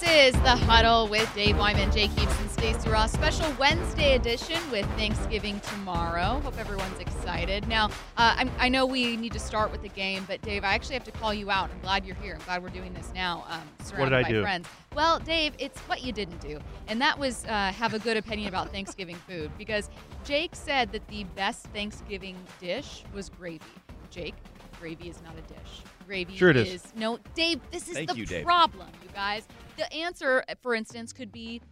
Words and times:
This 0.00 0.34
is 0.34 0.42
the 0.42 0.54
huddle 0.54 1.08
with 1.08 1.32
Dave 1.34 1.58
Wyman, 1.58 1.90
Jake 1.90 2.12
Heaps, 2.12 2.40
and 2.40 2.50
Stacey 2.52 2.88
Ross. 2.88 3.10
Special 3.10 3.52
Wednesday 3.58 4.14
edition 4.14 4.58
with 4.70 4.86
Thanksgiving 4.90 5.58
tomorrow. 5.58 6.40
Hope 6.44 6.56
everyone's 6.56 7.00
excited. 7.00 7.66
Now, 7.66 7.86
uh, 8.16 8.36
I'm, 8.36 8.50
i 8.60 8.68
know 8.68 8.86
we 8.86 9.16
need 9.16 9.32
to 9.32 9.40
start 9.40 9.72
with 9.72 9.82
the 9.82 9.88
game, 9.88 10.24
but 10.28 10.40
Dave, 10.42 10.62
I 10.62 10.74
actually 10.74 10.94
have 10.94 11.04
to 11.04 11.10
call 11.10 11.34
you 11.34 11.50
out. 11.50 11.70
I'm 11.72 11.80
glad 11.80 12.06
you're 12.06 12.14
here. 12.16 12.34
I'm 12.34 12.44
glad 12.44 12.62
we're 12.62 12.68
doing 12.68 12.94
this 12.94 13.10
now. 13.12 13.44
Um, 13.48 13.62
surrounded 13.84 13.98
what 13.98 14.04
did 14.10 14.12
I 14.14 14.22
by 14.22 14.28
do? 14.28 14.42
friends. 14.42 14.68
Well, 14.94 15.18
Dave, 15.18 15.54
it's 15.58 15.80
what 15.80 16.04
you 16.04 16.12
didn't 16.12 16.40
do, 16.40 16.60
and 16.86 17.00
that 17.00 17.18
was 17.18 17.44
uh, 17.46 17.72
have 17.72 17.92
a 17.92 17.98
good 17.98 18.16
opinion 18.16 18.48
about 18.48 18.70
Thanksgiving 18.70 19.16
food 19.26 19.50
because 19.58 19.90
Jake 20.24 20.54
said 20.54 20.92
that 20.92 21.08
the 21.08 21.24
best 21.34 21.64
Thanksgiving 21.68 22.36
dish 22.60 23.02
was 23.12 23.30
gravy. 23.30 23.64
Jake, 24.10 24.36
gravy 24.78 25.08
is 25.08 25.20
not 25.22 25.34
a 25.36 25.42
dish. 25.52 25.82
Gravy 26.06 26.36
Sure 26.36 26.50
it 26.50 26.56
is. 26.56 26.84
no, 26.94 27.18
Dave. 27.34 27.60
This 27.72 27.88
is 27.88 27.94
Thank 27.94 28.10
the 28.10 28.16
you, 28.16 28.26
Dave. 28.26 28.44
problem, 28.44 28.88
you 29.02 29.10
guys. 29.12 29.46
The 29.78 29.92
answer, 29.92 30.42
for 30.60 30.74
instance, 30.74 31.12
could 31.12 31.30
be 31.32 31.62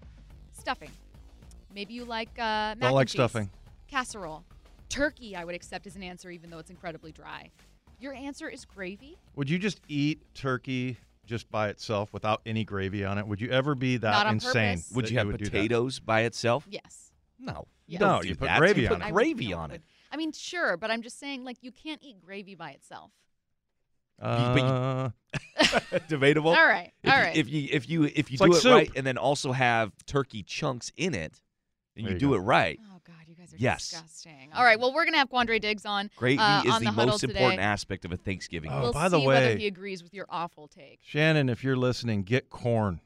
stuffing. 0.53 0.91
Maybe 1.75 1.93
you 1.95 2.05
like 2.05 2.31
uh, 2.39 2.75
mac 2.77 2.79
Don't 2.81 2.87
and 2.89 2.95
like 2.95 3.09
cheese. 3.09 3.15
stuffing. 3.15 3.51
Casserole, 3.89 4.45
turkey. 4.89 5.35
I 5.37 5.45
would 5.45 5.55
accept 5.57 5.87
as 5.89 5.97
an 5.97 6.03
answer, 6.03 6.31
even 6.31 6.49
though 6.49 6.59
it's 6.59 6.71
incredibly 6.71 7.11
dry. 7.13 7.51
Your 7.99 8.15
answer 8.15 8.49
is 8.49 8.65
gravy. 8.65 9.19
Would 9.35 9.51
you 9.51 9.59
just 9.59 9.81
eat 9.89 10.23
turkey 10.35 10.97
just 11.27 11.51
by 11.51 11.69
itself 11.69 12.13
without 12.13 12.41
any 12.47 12.65
gravy 12.65 13.05
on 13.05 13.19
it? 13.19 13.27
Would 13.27 13.41
you 13.41 13.51
ever 13.51 13.75
be 13.75 13.97
that 13.97 14.11
Not 14.11 14.27
on 14.27 14.35
insane? 14.35 14.77
purpose. 14.77 14.93
Would 14.95 15.05
that 15.07 15.11
you 15.11 15.19
have 15.19 15.27
would 15.27 15.39
do 15.39 15.45
that? 15.47 15.51
potatoes 15.51 15.99
by 15.99 16.21
itself? 16.23 16.65
Yes. 16.71 17.11
No. 17.41 17.67
Yeah. 17.89 17.99
don't 17.99 18.09
No, 18.17 18.23
do 18.23 18.29
you 18.29 18.37
put 18.37 18.47
that. 18.47 18.59
gravy 18.59 18.83
you 18.83 18.89
on 18.89 19.03
it. 19.03 19.05
I 19.05 19.07
would- 19.09 19.15
gravy 19.15 19.49
no, 19.49 19.57
I 19.59 19.61
on 19.63 19.71
would- 19.71 19.81
it. 19.81 19.87
I 20.13 20.17
mean, 20.17 20.31
sure, 20.33 20.77
but 20.77 20.91
I'm 20.93 21.03
just 21.03 21.19
saying, 21.19 21.43
like, 21.45 21.57
you 21.63 21.73
can't 21.73 22.01
eat 22.03 22.21
gravy 22.25 22.55
by 22.55 22.71
itself. 22.71 23.11
But 24.19 24.57
you- 24.57 24.65
Uh, 24.65 25.11
Debatable. 26.09 26.51
all 26.51 26.67
right, 26.67 26.93
If 27.03 27.11
all 27.13 27.19
you- 27.19 27.25
right. 27.25 27.37
If 27.37 27.49
you 27.49 27.69
if 27.71 27.89
you 27.89 28.05
if 28.05 28.31
you 28.31 28.39
It's 28.41 28.63
do 28.63 28.71
like 28.71 28.87
it 28.87 28.89
right 28.89 28.91
and 28.97 29.07
then 29.07 29.19
also 29.19 29.53
have 29.53 29.93
turkey 30.07 30.43
chunks 30.43 30.91
in 30.97 31.15
it, 31.15 31.41
and 31.97 32.05
There 32.07 32.11
you 32.13 32.15
you 32.15 32.19
do 32.19 32.29
go. 32.31 32.35
it 32.35 32.39
right, 32.39 32.79
oh 32.95 33.01
God, 33.07 33.15
you 33.27 33.35
guys 33.35 33.53
are 33.53 33.57
Yes. 33.59 33.91
disgusting. 33.91 34.51
All 34.55 34.65
right, 34.65 34.79
well, 34.81 34.93
we're 34.95 35.05
gonna 35.05 35.19
have 35.19 35.29
Quandre 35.31 35.61
Diggs 35.61 35.85
on. 35.85 36.11
gravy 36.17 36.39
Uh, 36.41 36.63
is 36.65 36.71
on 36.73 36.81
the, 36.81 36.87
the 36.87 36.91
huddle 36.93 37.13
most 37.13 37.25
important 37.25 37.61
aspect 37.61 38.05
of 38.05 38.13
a 38.13 38.17
Thanksgiving. 38.17 38.71
Oh, 38.71 38.75
meal. 38.75 38.83
we'll 38.85 38.93
by 38.93 39.09
the 39.09 39.19
see 39.21 39.27
whether 39.27 39.47
way- 39.47 39.59
he 39.59 39.67
agrees 39.67 40.03
with 40.03 40.15
your 40.15 40.27
awful 40.31 40.69
take. 40.69 41.01
Shannon, 41.03 41.49
if 41.49 41.63
you're 41.63 41.77
listening, 41.77 42.23
get 42.23 42.49
corn. 42.51 43.01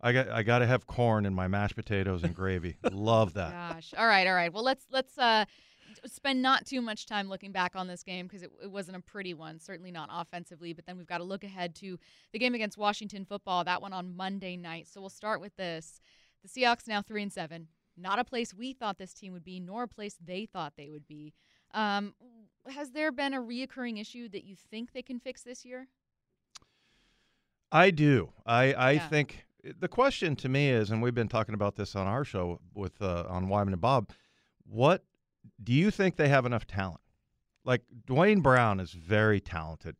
I 0.00 0.12
got 0.12 0.28
I 0.28 0.44
got 0.44 0.60
to 0.60 0.66
have 0.66 0.86
corn 0.86 1.26
in 1.26 1.34
my 1.34 1.48
mashed 1.48 1.74
potatoes 1.74 2.22
and 2.22 2.32
gravy. 2.34 2.76
Love 2.92 3.34
that. 3.34 3.50
Gosh. 3.74 3.92
All 3.98 4.06
right, 4.06 4.28
all 4.28 4.34
right. 4.34 4.52
Well, 4.52 4.62
let's 4.62 4.86
let's 4.92 5.18
uh 5.18 5.44
spend 6.06 6.42
not 6.42 6.66
too 6.66 6.80
much 6.80 7.06
time 7.06 7.28
looking 7.28 7.52
back 7.52 7.72
on 7.74 7.86
this 7.86 8.02
game 8.02 8.26
because 8.26 8.42
it, 8.42 8.50
it 8.62 8.70
wasn't 8.70 8.96
a 8.96 9.00
pretty 9.00 9.34
one, 9.34 9.58
certainly 9.58 9.90
not 9.90 10.08
offensively. 10.12 10.72
But 10.72 10.86
then 10.86 10.96
we've 10.96 11.06
got 11.06 11.18
to 11.18 11.24
look 11.24 11.44
ahead 11.44 11.74
to 11.76 11.98
the 12.32 12.38
game 12.38 12.54
against 12.54 12.78
Washington 12.78 13.24
football. 13.24 13.64
That 13.64 13.82
one 13.82 13.92
on 13.92 14.16
Monday 14.16 14.56
night. 14.56 14.86
So 14.88 15.00
we'll 15.00 15.10
start 15.10 15.40
with 15.40 15.56
this: 15.56 16.00
the 16.42 16.48
Seahawks 16.48 16.86
now 16.88 17.02
three 17.02 17.22
and 17.22 17.32
seven. 17.32 17.68
Not 17.96 18.18
a 18.18 18.24
place 18.24 18.54
we 18.54 18.72
thought 18.72 18.98
this 18.98 19.12
team 19.12 19.32
would 19.32 19.44
be, 19.44 19.58
nor 19.58 19.82
a 19.84 19.88
place 19.88 20.16
they 20.24 20.46
thought 20.46 20.74
they 20.76 20.88
would 20.88 21.06
be. 21.06 21.34
Um, 21.74 22.14
has 22.68 22.92
there 22.92 23.10
been 23.10 23.34
a 23.34 23.40
reoccurring 23.40 24.00
issue 24.00 24.28
that 24.28 24.44
you 24.44 24.54
think 24.54 24.92
they 24.92 25.02
can 25.02 25.18
fix 25.18 25.42
this 25.42 25.64
year? 25.64 25.88
I 27.70 27.90
do. 27.90 28.32
I 28.46 28.72
I 28.74 28.90
Yeah. 28.92 29.08
think 29.08 29.46
the 29.78 29.88
question 29.88 30.36
to 30.36 30.48
me 30.48 30.70
is, 30.70 30.90
and 30.90 31.02
we've 31.02 31.14
been 31.14 31.28
talking 31.28 31.54
about 31.54 31.76
this 31.76 31.94
on 31.96 32.06
our 32.06 32.24
show 32.24 32.60
with 32.74 33.00
uh, 33.02 33.24
on 33.28 33.48
Wyman 33.48 33.74
and 33.74 33.82
Bob. 33.82 34.10
What 34.64 35.04
do 35.62 35.72
you 35.72 35.90
think 35.90 36.16
they 36.16 36.28
have 36.28 36.46
enough 36.46 36.66
talent? 36.66 37.00
Like 37.64 37.82
Dwayne 38.06 38.42
Brown 38.42 38.80
is 38.80 38.92
very 38.92 39.40
talented. 39.40 39.96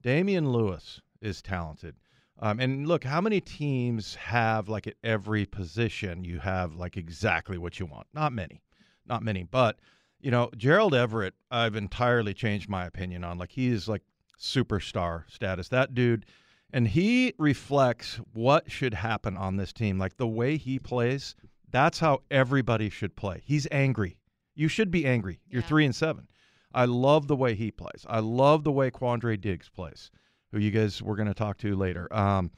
Damian 0.00 0.50
Lewis 0.50 1.00
is 1.20 1.42
talented. 1.42 1.96
Um, 2.40 2.60
and 2.60 2.86
look, 2.86 3.02
how 3.02 3.20
many 3.20 3.40
teams 3.40 4.14
have 4.14 4.68
like 4.68 4.86
at 4.86 4.94
every 5.02 5.44
position 5.44 6.24
you 6.24 6.38
have 6.38 6.76
like 6.76 6.96
exactly 6.96 7.58
what 7.58 7.80
you 7.80 7.86
want? 7.86 8.06
Not 8.14 8.32
many, 8.32 8.62
not 9.06 9.22
many. 9.22 9.42
But 9.42 9.80
you 10.20 10.30
know, 10.30 10.50
Gerald 10.56 10.94
Everett, 10.94 11.34
I've 11.50 11.74
entirely 11.74 12.34
changed 12.34 12.68
my 12.68 12.86
opinion 12.86 13.24
on. 13.24 13.38
Like 13.38 13.50
he 13.50 13.68
is 13.68 13.88
like 13.88 14.02
superstar 14.38 15.24
status. 15.28 15.68
That 15.68 15.94
dude 15.94 16.26
and 16.72 16.86
he 16.86 17.34
reflects 17.38 18.20
what 18.34 18.70
should 18.70 18.94
happen 18.94 19.36
on 19.36 19.56
this 19.56 19.72
team. 19.72 19.98
Like 19.98 20.16
the 20.16 20.26
way 20.26 20.56
he 20.56 20.78
plays, 20.78 21.34
that's 21.70 21.98
how 21.98 22.22
everybody 22.30 22.90
should 22.90 23.16
play. 23.16 23.42
He's 23.44 23.66
angry. 23.70 24.18
You 24.58 24.68
should 24.68 24.90
be 24.90 25.06
angry. 25.06 25.40
You're 25.48 25.62
Yeah. 25.62 25.68
three 25.68 25.84
and 25.84 25.94
seven. 25.94 26.26
I 26.74 26.84
love 26.84 27.28
the 27.28 27.36
way 27.36 27.54
he 27.54 27.70
plays. 27.70 28.04
I 28.08 28.18
love 28.18 28.64
the 28.64 28.72
way 28.72 28.90
Quandre 28.90 29.40
Diggs 29.40 29.68
plays, 29.68 30.10
who 30.52 30.58
you 30.58 30.70
guys 30.70 31.00
we're 31.00 31.16
going 31.16 31.28
to 31.28 31.34
talk 31.34 31.56
to 31.58 31.74
later. 31.76 32.12
Um, 32.14 32.50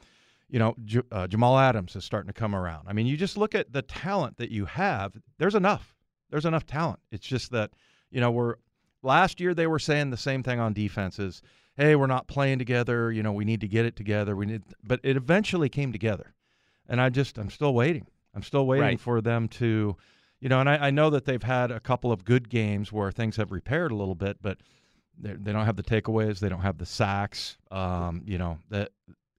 you 0.49 0.59
know, 0.59 0.75
J- 0.83 1.01
uh, 1.11 1.27
Jamal 1.27 1.57
Adams 1.57 1.95
is 1.95 2.03
starting 2.03 2.27
to 2.27 2.33
come 2.37 2.53
around. 2.55 2.87
I 2.89 2.93
mean, 2.93 3.05
you 3.05 3.15
just 3.15 3.37
look 3.37 3.55
at 3.55 3.71
the 3.71 3.81
talent 3.83 4.37
that 4.37 4.51
you 4.51 4.65
have. 4.65 5.13
There's 5.37 5.55
enough. 5.55 5.95
There's 6.29 6.45
enough 6.45 6.65
talent. 6.65 6.99
It's 7.11 7.25
just 7.25 7.51
that, 7.51 7.71
you 8.09 8.19
know, 8.19 8.31
we're 8.31 8.55
last 9.03 9.39
year 9.39 9.53
they 9.53 9.67
were 9.67 9.79
saying 9.79 10.09
the 10.09 10.17
same 10.17 10.43
thing 10.43 10.59
on 10.59 10.73
defenses. 10.73 11.41
Hey, 11.77 11.95
we're 11.95 12.07
not 12.07 12.27
playing 12.27 12.57
together. 12.59 13.11
You 13.11 13.23
know, 13.23 13.31
we 13.31 13.45
need 13.45 13.61
to 13.61 13.67
get 13.67 13.85
it 13.85 13.95
together. 13.95 14.35
We 14.35 14.45
need, 14.47 14.63
but 14.83 14.99
it 15.03 15.15
eventually 15.15 15.69
came 15.69 15.91
together, 15.93 16.33
and 16.89 16.99
I 16.99 17.09
just 17.09 17.37
I'm 17.37 17.49
still 17.49 17.73
waiting. 17.73 18.07
I'm 18.35 18.43
still 18.43 18.65
waiting 18.65 18.83
Right. 18.85 18.99
for 18.99 19.21
them 19.21 19.47
to, 19.49 19.95
you 20.41 20.49
know, 20.49 20.59
and 20.59 20.69
I, 20.69 20.87
I 20.87 20.91
know 20.91 21.09
that 21.11 21.23
they've 21.25 21.41
had 21.41 21.71
a 21.71 21.79
couple 21.79 22.11
of 22.11 22.25
good 22.25 22.49
games 22.49 22.91
where 22.91 23.11
things 23.11 23.37
have 23.37 23.51
repaired 23.51 23.91
a 23.91 23.95
little 23.95 24.15
bit, 24.15 24.37
but 24.41 24.57
they 25.17 25.33
they 25.33 25.53
don't 25.53 25.65
have 25.65 25.77
the 25.77 25.83
takeaways. 25.83 26.39
They 26.39 26.49
don't 26.49 26.61
have 26.61 26.77
the 26.77 26.85
sacks. 26.85 27.57
Um, 27.71 28.23
you 28.25 28.37
know 28.37 28.57
that, 28.69 28.89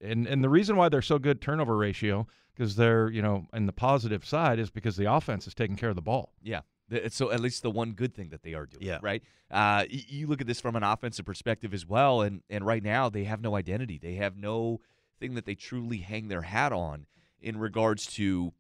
and 0.00 0.26
and 0.26 0.42
the 0.42 0.48
reason 0.48 0.76
why 0.76 0.88
they're 0.88 1.02
so 1.02 1.18
good 1.18 1.40
turnover 1.42 1.76
ratio 1.76 2.26
because 2.54 2.76
they're 2.76 3.10
you 3.10 3.20
know 3.20 3.46
in 3.52 3.66
the 3.66 3.72
positive 3.72 4.24
side 4.24 4.58
is 4.58 4.70
because 4.70 4.96
the 4.96 5.12
offense 5.12 5.46
is 5.46 5.54
taking 5.54 5.76
care 5.76 5.90
of 5.90 5.96
the 5.96 6.02
ball. 6.02 6.32
Yeah. 6.42 6.60
So 7.08 7.30
at 7.30 7.40
least 7.40 7.62
the 7.62 7.70
one 7.70 7.92
good 7.92 8.14
thing 8.14 8.28
that 8.30 8.42
they 8.42 8.52
are 8.52 8.66
doing, 8.66 8.84
Yeah. 8.84 8.98
right? 9.00 9.22
Uh, 9.50 9.84
you 9.88 10.26
look 10.26 10.42
at 10.42 10.46
this 10.46 10.60
from 10.60 10.76
an 10.76 10.82
offensive 10.82 11.24
perspective 11.24 11.72
as 11.72 11.86
well, 11.86 12.20
and 12.20 12.42
and 12.50 12.64
right 12.66 12.82
now 12.82 13.08
they 13.08 13.24
have 13.24 13.40
no 13.40 13.56
identity. 13.56 13.98
They 13.98 14.14
have 14.16 14.36
no 14.36 14.80
thing 15.19 15.34
that 15.34 15.46
they 15.46 15.54
truly 15.54 15.98
hang 15.98 16.28
their 16.28 16.42
hat 16.42 16.70
on 16.72 17.06
in 17.40 17.56
regards 17.58 18.06
to, 18.06 18.52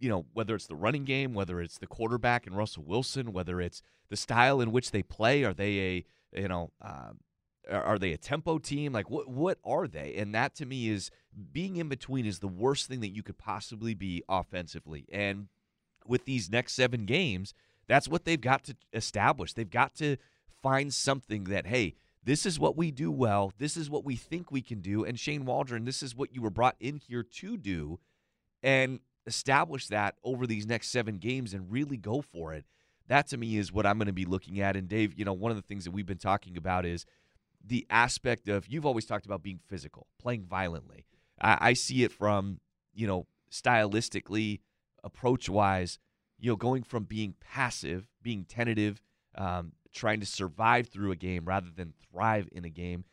you 0.00 0.08
know, 0.08 0.26
whether 0.32 0.54
it's 0.54 0.66
the 0.66 0.74
running 0.74 1.04
game, 1.04 1.34
whether 1.34 1.60
it's 1.60 1.78
the 1.78 1.86
quarterback 1.86 2.46
and 2.46 2.56
Russell 2.56 2.84
Wilson, 2.84 3.32
whether 3.32 3.60
it's 3.60 3.82
the 4.08 4.16
style 4.16 4.60
in 4.60 4.72
which 4.72 4.90
they 4.90 5.02
play. 5.02 5.44
Are 5.44 5.54
they 5.54 5.78
a 5.78 6.40
you 6.40 6.48
know? 6.48 6.72
Um, 6.82 7.20
are 7.70 7.98
they 7.98 8.12
a 8.12 8.18
tempo 8.18 8.58
team? 8.58 8.92
Like 8.92 9.10
what 9.10 9.28
what 9.28 9.58
are 9.64 9.86
they? 9.86 10.14
And 10.16 10.34
that 10.34 10.54
to 10.56 10.66
me 10.66 10.88
is 10.88 11.10
being 11.52 11.76
in 11.76 11.88
between 11.88 12.26
is 12.26 12.40
the 12.40 12.48
worst 12.48 12.88
thing 12.88 13.00
that 13.00 13.14
you 13.14 13.22
could 13.22 13.38
possibly 13.38 13.94
be 13.94 14.22
offensively. 14.28 15.06
And 15.12 15.48
with 16.06 16.24
these 16.24 16.50
next 16.50 16.72
seven 16.72 17.04
games, 17.04 17.54
that's 17.86 18.08
what 18.08 18.24
they've 18.24 18.40
got 18.40 18.64
to 18.64 18.76
establish. 18.92 19.52
They've 19.52 19.70
got 19.70 19.94
to 19.96 20.16
find 20.62 20.92
something 20.92 21.44
that, 21.44 21.66
hey, 21.66 21.94
this 22.22 22.44
is 22.44 22.58
what 22.58 22.76
we 22.76 22.90
do 22.90 23.10
well. 23.10 23.52
This 23.58 23.76
is 23.76 23.88
what 23.88 24.04
we 24.04 24.16
think 24.16 24.50
we 24.50 24.62
can 24.62 24.80
do. 24.80 25.04
And 25.04 25.18
Shane 25.18 25.44
Waldron, 25.44 25.84
this 25.84 26.02
is 26.02 26.14
what 26.14 26.34
you 26.34 26.42
were 26.42 26.50
brought 26.50 26.76
in 26.80 26.96
here 26.96 27.22
to 27.22 27.56
do. 27.56 27.98
And 28.62 29.00
establish 29.30 29.86
that 29.86 30.16
over 30.24 30.46
these 30.46 30.66
next 30.66 30.88
seven 30.88 31.16
games 31.16 31.54
and 31.54 31.70
really 31.70 31.96
go 31.96 32.20
for 32.20 32.52
it. 32.52 32.66
That 33.06 33.28
to 33.28 33.36
me 33.36 33.56
is 33.56 33.72
what 33.72 33.86
I'm 33.86 33.96
going 33.96 34.06
to 34.06 34.12
be 34.12 34.24
looking 34.24 34.60
at. 34.60 34.76
And 34.76 34.88
Dave, 34.88 35.14
you 35.16 35.24
know, 35.24 35.32
one 35.32 35.50
of 35.50 35.56
the 35.56 35.62
things 35.62 35.84
that 35.84 35.92
we've 35.92 36.04
been 36.04 36.18
talking 36.18 36.56
about 36.56 36.84
is 36.84 37.06
the 37.64 37.86
aspect 37.88 38.48
of 38.48 38.66
you've 38.66 38.84
always 38.84 39.06
talked 39.06 39.26
about 39.26 39.42
being 39.42 39.60
physical, 39.68 40.06
playing 40.20 40.44
violently. 40.44 41.06
I, 41.40 41.58
I 41.60 41.72
see 41.72 42.02
it 42.02 42.12
from, 42.12 42.60
you 42.92 43.06
know, 43.06 43.26
stylistically, 43.50 44.60
approach 45.02 45.48
wise, 45.48 45.98
you 46.38 46.50
know, 46.50 46.56
going 46.56 46.82
from 46.82 47.04
being 47.04 47.34
passive, 47.40 48.08
being 48.22 48.44
tentative, 48.44 49.00
um, 49.36 49.72
trying 49.92 50.20
to 50.20 50.26
survive 50.26 50.88
through 50.88 51.12
a 51.12 51.16
game 51.16 51.44
rather 51.44 51.70
than 51.74 51.94
thrive 52.10 52.48
in 52.52 52.64
a 52.64 52.70
game, 52.70 53.04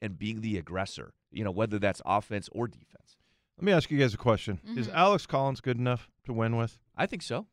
and 0.00 0.18
being 0.18 0.40
the 0.40 0.56
aggressor, 0.56 1.12
you 1.30 1.44
know, 1.44 1.50
whether 1.50 1.78
that's 1.78 2.02
offense 2.04 2.48
or 2.52 2.66
defense. 2.68 3.15
Let 3.58 3.64
me 3.64 3.72
ask 3.72 3.90
you 3.90 3.98
guys 3.98 4.12
a 4.14 4.18
question: 4.18 4.60
Is 4.76 4.88
Mhm. 4.88 4.94
Alex 4.94 5.26
Collins 5.26 5.60
good 5.60 5.78
enough 5.78 6.10
to 6.24 6.32
win 6.32 6.56
with? 6.56 6.78
I 6.96 7.06
think 7.06 7.22
so. 7.22 7.46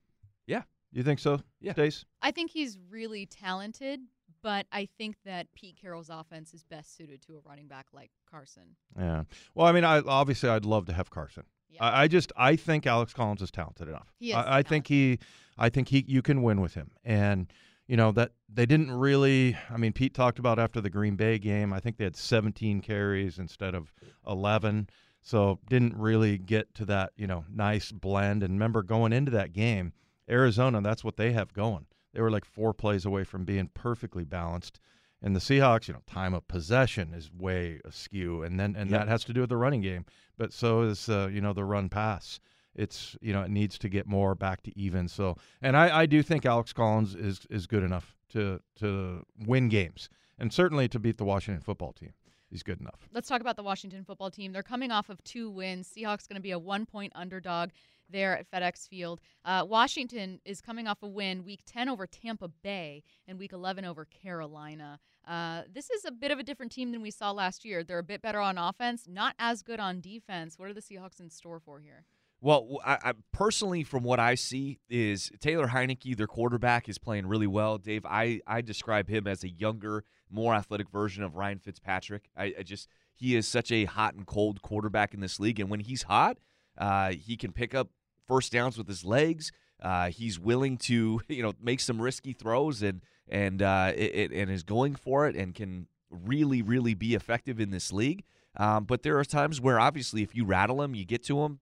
Yeah. 0.45 0.63
You 0.91 1.01
think 1.03 1.19
so? 1.19 1.41
Yeah. 1.59 1.71
Stace? 1.73 2.05
I 2.21 2.31
think 2.31 2.51
he's 2.51 2.77
really 2.89 3.25
talented, 3.25 4.01
but 4.41 4.67
I 4.71 4.85
think 4.97 5.15
that 5.25 5.47
Pete 5.55 5.77
Carroll's 5.81 6.09
offense 6.09 6.53
is 6.53 6.63
best 6.63 6.95
suited 6.95 7.21
to 7.23 7.35
a 7.37 7.39
running 7.39 7.67
back 7.67 7.87
like 7.93 8.11
Carson. 8.29 8.75
Yeah. 8.97 9.23
Well, 9.55 9.65
I 9.65 9.71
mean, 9.71 9.85
I 9.85 9.99
obviously 10.01 10.49
I'd 10.49 10.65
love 10.65 10.85
to 10.87 10.93
have 10.93 11.09
Carson. 11.09 11.45
Yeah. 11.69 11.83
I, 11.85 12.03
I 12.03 12.07
just 12.07 12.31
I 12.35 12.55
think 12.57 12.85
Alex 12.85 13.13
Collins 13.13 13.41
is 13.41 13.49
talented 13.49 13.87
enough. 13.87 14.13
He 14.19 14.29
is 14.31 14.35
I, 14.35 14.59
I 14.59 14.63
think 14.63 14.87
he 14.87 15.19
I 15.57 15.69
think 15.69 15.87
he 15.87 16.03
you 16.07 16.21
can 16.21 16.43
win 16.43 16.59
with 16.61 16.73
him. 16.75 16.91
And 17.03 17.51
you 17.87 17.97
know 17.97 18.11
that 18.11 18.33
they 18.47 18.65
didn't 18.65 18.91
really 18.91 19.57
I 19.71 19.77
mean 19.77 19.93
Pete 19.93 20.13
talked 20.13 20.37
about 20.37 20.59
after 20.59 20.79
the 20.81 20.89
Green 20.89 21.15
Bay 21.15 21.39
game, 21.39 21.73
I 21.73 21.79
think 21.79 21.97
they 21.97 22.03
had 22.03 22.15
17 22.17 22.81
carries 22.81 23.39
instead 23.39 23.73
of 23.73 23.91
11. 24.27 24.89
So 25.25 25.59
didn't 25.69 25.95
really 25.95 26.37
get 26.37 26.73
to 26.75 26.85
that, 26.85 27.13
you 27.15 27.27
know, 27.27 27.45
nice 27.49 27.91
blend 27.91 28.43
and 28.43 28.53
remember 28.53 28.83
going 28.83 29.13
into 29.13 29.31
that 29.31 29.53
game, 29.53 29.93
Arizona, 30.29 30.81
that's 30.81 31.03
what 31.03 31.15
they 31.15 31.31
have 31.31 31.53
going. 31.53 31.85
They 32.13 32.21
were 32.21 32.29
like 32.29 32.45
four 32.45 32.73
plays 32.73 33.05
away 33.05 33.23
from 33.23 33.45
being 33.45 33.69
perfectly 33.73 34.25
balanced. 34.25 34.79
And 35.21 35.33
the 35.33 35.39
Seahawks, 35.39 35.87
you 35.87 35.93
know, 35.93 36.01
time 36.05 36.33
of 36.33 36.45
possession 36.49 37.13
is 37.13 37.31
way 37.31 37.79
askew, 37.85 38.43
and 38.43 38.59
then 38.59 38.75
and 38.75 38.91
Yep. 38.91 38.99
that 38.99 39.07
has 39.07 39.23
to 39.23 39.33
do 39.33 39.39
with 39.39 39.49
the 39.49 39.55
running 39.57 39.79
game. 39.81 40.05
But 40.37 40.51
so 40.51 40.81
is 40.81 41.07
uh, 41.07 41.29
you 41.31 41.39
know 41.39 41.53
the 41.53 41.63
run 41.63 41.87
pass. 41.87 42.41
It's 42.75 43.15
you 43.21 43.31
know 43.31 43.41
it 43.43 43.49
needs 43.49 43.77
to 43.79 43.87
get 43.89 44.05
more 44.05 44.35
back 44.35 44.61
to 44.63 44.77
even. 44.77 45.07
So 45.07 45.37
and 45.61 45.77
I, 45.77 46.01
I 46.01 46.05
do 46.07 46.21
think 46.21 46.45
Alex 46.45 46.73
Collins 46.73 47.15
is 47.15 47.47
is 47.49 47.67
good 47.67 47.83
enough 47.83 48.13
to 48.33 48.59
to 48.79 49.25
win 49.47 49.69
games 49.69 50.09
and 50.37 50.51
certainly 50.51 50.89
to 50.89 50.99
beat 50.99 51.17
the 51.17 51.23
Washington 51.23 51.61
football 51.63 51.93
team. 51.93 52.11
He's 52.53 52.61
good 52.61 52.79
enough. 52.79 53.09
Let's 53.11 53.27
talk 53.27 53.41
about 53.41 53.55
the 53.55 53.63
Washington 53.63 54.03
football 54.03 54.29
team. 54.29 54.53
They're 54.53 54.61
coming 54.61 54.91
off 54.91 55.09
of 55.09 55.23
two 55.23 55.49
wins. 55.49 55.89
Seahawks 55.89 56.29
going 56.29 56.35
to 56.35 56.39
be 56.39 56.51
a 56.51 56.59
one 56.59 56.85
point 56.85 57.11
underdog 57.15 57.71
there 58.11 58.37
at 58.37 58.45
FedEx 58.51 58.87
Field. 58.87 59.21
Uh, 59.43 59.65
Washington 59.67 60.39
is 60.45 60.61
coming 60.61 60.85
off 60.85 61.01
a 61.01 61.07
win 61.07 61.43
week 61.45 61.61
10 61.65 61.89
over 61.89 62.05
Tampa 62.05 62.47
Bay 62.47 63.01
and 63.27 63.39
week 63.39 63.53
11 63.53 63.85
over 63.85 64.05
Carolina. 64.05 64.99
Uh, 65.27 65.63
this 65.73 65.89
is 65.89 66.05
a 66.05 66.11
bit 66.11 66.29
of 66.29 66.37
a 66.37 66.43
different 66.43 66.71
team 66.71 66.91
than 66.91 67.01
we 67.01 67.09
saw 67.09 67.31
last 67.31 67.65
year. 67.65 67.83
They're 67.83 67.97
a 67.97 68.03
bit 68.03 68.21
better 68.21 68.39
on 68.39 68.59
offense, 68.59 69.05
not 69.09 69.33
as 69.39 69.63
good 69.63 69.79
on 69.79 69.99
defense. 69.99 70.59
What 70.59 70.69
are 70.69 70.75
the 70.75 70.81
Seahawks 70.81 71.19
in 71.19 71.31
store 71.31 71.59
for 71.59 71.79
here? 71.79 72.05
Well, 72.43 72.79
I, 72.85 72.97
I- 73.01 73.13
personally, 73.31 73.83
from 73.85 74.03
what 74.03 74.19
I 74.19 74.35
see, 74.35 74.79
is 74.89 75.31
Taylor 75.39 75.67
Heinicke, 75.67 76.17
their 76.17 76.27
quarterback, 76.27 76.89
is 76.89 76.97
playing 76.97 77.25
really 77.25 77.47
well. 77.47 77.77
Dave, 77.77 78.05
I, 78.05 78.41
I 78.45 78.59
describe 78.59 79.07
him 79.07 79.27
as 79.27 79.45
a 79.45 79.49
younger, 79.49 80.03
more 80.29 80.53
athletic 80.53 80.89
version 80.89 81.23
of 81.23 81.35
Ryan 81.35 81.59
Fitzpatrick. 81.59 82.29
I, 82.35 82.53
I 82.59 82.63
just 82.63 82.89
he 83.13 83.37
is 83.37 83.47
such 83.47 83.71
a 83.71 83.85
hot 83.85 84.15
and 84.15 84.25
cold 84.25 84.61
quarterback 84.61 85.13
in 85.13 85.21
this 85.21 85.39
league, 85.39 85.57
and 85.61 85.69
when 85.69 85.79
he's 85.79 86.03
hot, 86.03 86.37
uh, 86.77 87.11
he 87.11 87.37
can 87.37 87.53
pick 87.53 87.73
up 87.73 87.91
first 88.27 88.51
downs 88.51 88.77
with 88.77 88.89
his 88.89 89.05
legs. 89.05 89.53
Uh, 89.81 90.09
he's 90.09 90.37
willing 90.37 90.75
to 90.79 91.21
you 91.29 91.43
know 91.43 91.53
make 91.61 91.79
some 91.79 92.01
risky 92.01 92.33
throws 92.33 92.81
and 92.83 93.01
and 93.29 93.61
uh, 93.61 93.93
it- 93.95 94.33
and 94.33 94.51
is 94.51 94.63
going 94.63 94.95
for 94.95 95.27
it 95.29 95.35
and 95.37 95.55
can 95.55 95.87
really 96.09 96.61
really 96.61 96.93
be 96.93 97.15
effective 97.15 97.57
in 97.61 97.69
this 97.71 97.93
league. 97.93 98.25
Um, 98.57 98.83
but 98.83 99.01
there 99.03 99.17
are 99.17 99.23
times 99.23 99.61
where 99.61 99.79
obviously 99.79 100.23
if 100.23 100.35
you 100.35 100.43
rattle 100.43 100.81
him, 100.81 100.93
you 100.93 101.05
get 101.05 101.23
to 101.27 101.43
him 101.43 101.59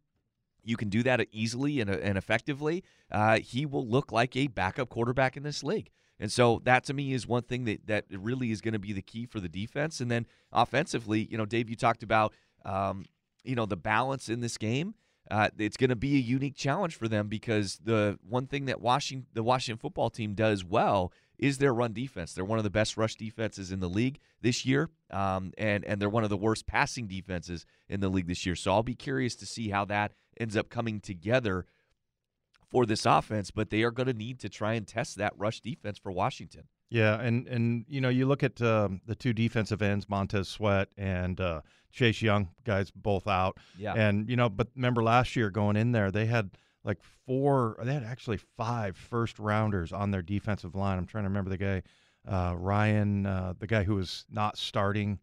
you 0.63 0.77
can 0.77 0.89
do 0.89 1.03
that 1.03 1.27
easily 1.31 1.79
and, 1.79 1.89
and 1.89 2.17
effectively, 2.17 2.83
uh, 3.11 3.39
he 3.39 3.65
will 3.65 3.87
look 3.87 4.11
like 4.11 4.35
a 4.35 4.47
backup 4.47 4.89
quarterback 4.89 5.37
in 5.37 5.43
this 5.43 5.63
league. 5.63 5.89
And 6.19 6.31
so 6.31 6.61
that 6.65 6.83
to 6.85 6.93
me 6.93 7.13
is 7.13 7.25
one 7.25 7.41
thing 7.41 7.65
that, 7.65 7.87
that 7.87 8.05
really 8.11 8.51
is 8.51 8.61
going 8.61 8.73
to 8.73 8.79
be 8.79 8.93
the 8.93 9.01
key 9.01 9.25
for 9.25 9.39
the 9.39 9.49
defense. 9.49 9.99
And 9.99 10.11
then 10.11 10.27
offensively, 10.53 11.27
you 11.31 11.37
know, 11.37 11.45
Dave, 11.45 11.67
you 11.69 11.75
talked 11.75 12.03
about, 12.03 12.33
um, 12.63 13.05
you 13.43 13.55
know, 13.55 13.65
the 13.65 13.75
balance 13.75 14.29
in 14.29 14.39
this 14.39 14.57
game. 14.57 14.93
Uh, 15.29 15.49
it's 15.57 15.77
going 15.77 15.89
to 15.89 15.95
be 15.95 16.15
a 16.15 16.19
unique 16.19 16.55
challenge 16.55 16.95
for 16.95 17.07
them 17.07 17.27
because 17.27 17.79
the 17.83 18.19
one 18.27 18.47
thing 18.47 18.65
that 18.65 18.81
Washington, 18.81 19.27
the 19.33 19.41
Washington 19.41 19.79
football 19.79 20.09
team 20.09 20.33
does 20.33 20.63
well 20.63 21.11
is 21.39 21.57
their 21.57 21.73
run 21.73 21.93
defense. 21.93 22.33
They're 22.33 22.45
one 22.45 22.59
of 22.59 22.63
the 22.63 22.69
best 22.69 22.97
rush 22.97 23.15
defenses 23.15 23.71
in 23.71 23.79
the 23.79 23.89
league 23.89 24.19
this 24.41 24.65
year, 24.65 24.89
um, 25.09 25.53
and 25.57 25.83
and 25.85 25.99
they're 25.99 26.09
one 26.09 26.23
of 26.23 26.29
the 26.29 26.37
worst 26.37 26.67
passing 26.67 27.07
defenses 27.07 27.65
in 27.89 27.99
the 27.99 28.09
league 28.09 28.27
this 28.27 28.45
year. 28.45 28.55
So 28.55 28.71
I'll 28.71 28.83
be 28.83 28.95
curious 28.95 29.35
to 29.37 29.45
see 29.45 29.69
how 29.69 29.85
that 29.85 30.13
ends 30.39 30.57
up 30.57 30.69
coming 30.69 30.99
together 30.99 31.65
for 32.69 32.85
this 32.85 33.05
offense. 33.05 33.51
But 33.51 33.69
they 33.69 33.83
are 33.83 33.91
going 33.91 34.07
to 34.07 34.13
need 34.13 34.39
to 34.39 34.49
try 34.49 34.73
and 34.73 34.87
test 34.87 35.17
that 35.17 35.33
rush 35.37 35.61
defense 35.61 35.97
for 35.97 36.11
Washington. 36.11 36.63
Yeah, 36.89 37.21
and 37.21 37.47
and 37.47 37.85
you 37.87 38.01
know 38.01 38.09
you 38.09 38.25
look 38.25 38.43
at 38.43 38.61
um, 38.61 39.01
the 39.05 39.15
two 39.15 39.31
defensive 39.31 39.81
ends, 39.81 40.09
Montez 40.09 40.49
Sweat 40.49 40.89
and 40.97 41.39
uh, 41.39 41.61
Chase 41.91 42.21
Young, 42.21 42.49
guys 42.65 42.91
both 42.91 43.27
out. 43.27 43.57
Yeah. 43.77 43.93
And 43.93 44.29
you 44.29 44.35
know, 44.35 44.49
but 44.49 44.67
remember 44.75 45.01
last 45.01 45.35
year 45.35 45.49
going 45.49 45.77
in 45.77 45.93
there, 45.93 46.11
they 46.11 46.25
had 46.25 46.51
like 46.83 46.97
four. 47.25 47.77
They 47.81 47.93
had 47.93 48.03
actually 48.03 48.37
five 48.57 48.97
first 48.97 49.39
rounders 49.39 49.91
on 49.91 50.11
their 50.11 50.21
defensive 50.21 50.75
line. 50.75 50.97
I'm 50.97 51.05
trying 51.05 51.23
to 51.23 51.29
remember 51.29 51.49
the 51.49 51.57
guy, 51.57 51.83
uh, 52.27 52.55
Ryan, 52.57 53.25
uh, 53.25 53.53
the 53.57 53.67
guy 53.67 53.83
who 53.83 53.95
was 53.95 54.25
not 54.29 54.57
starting. 54.57 55.19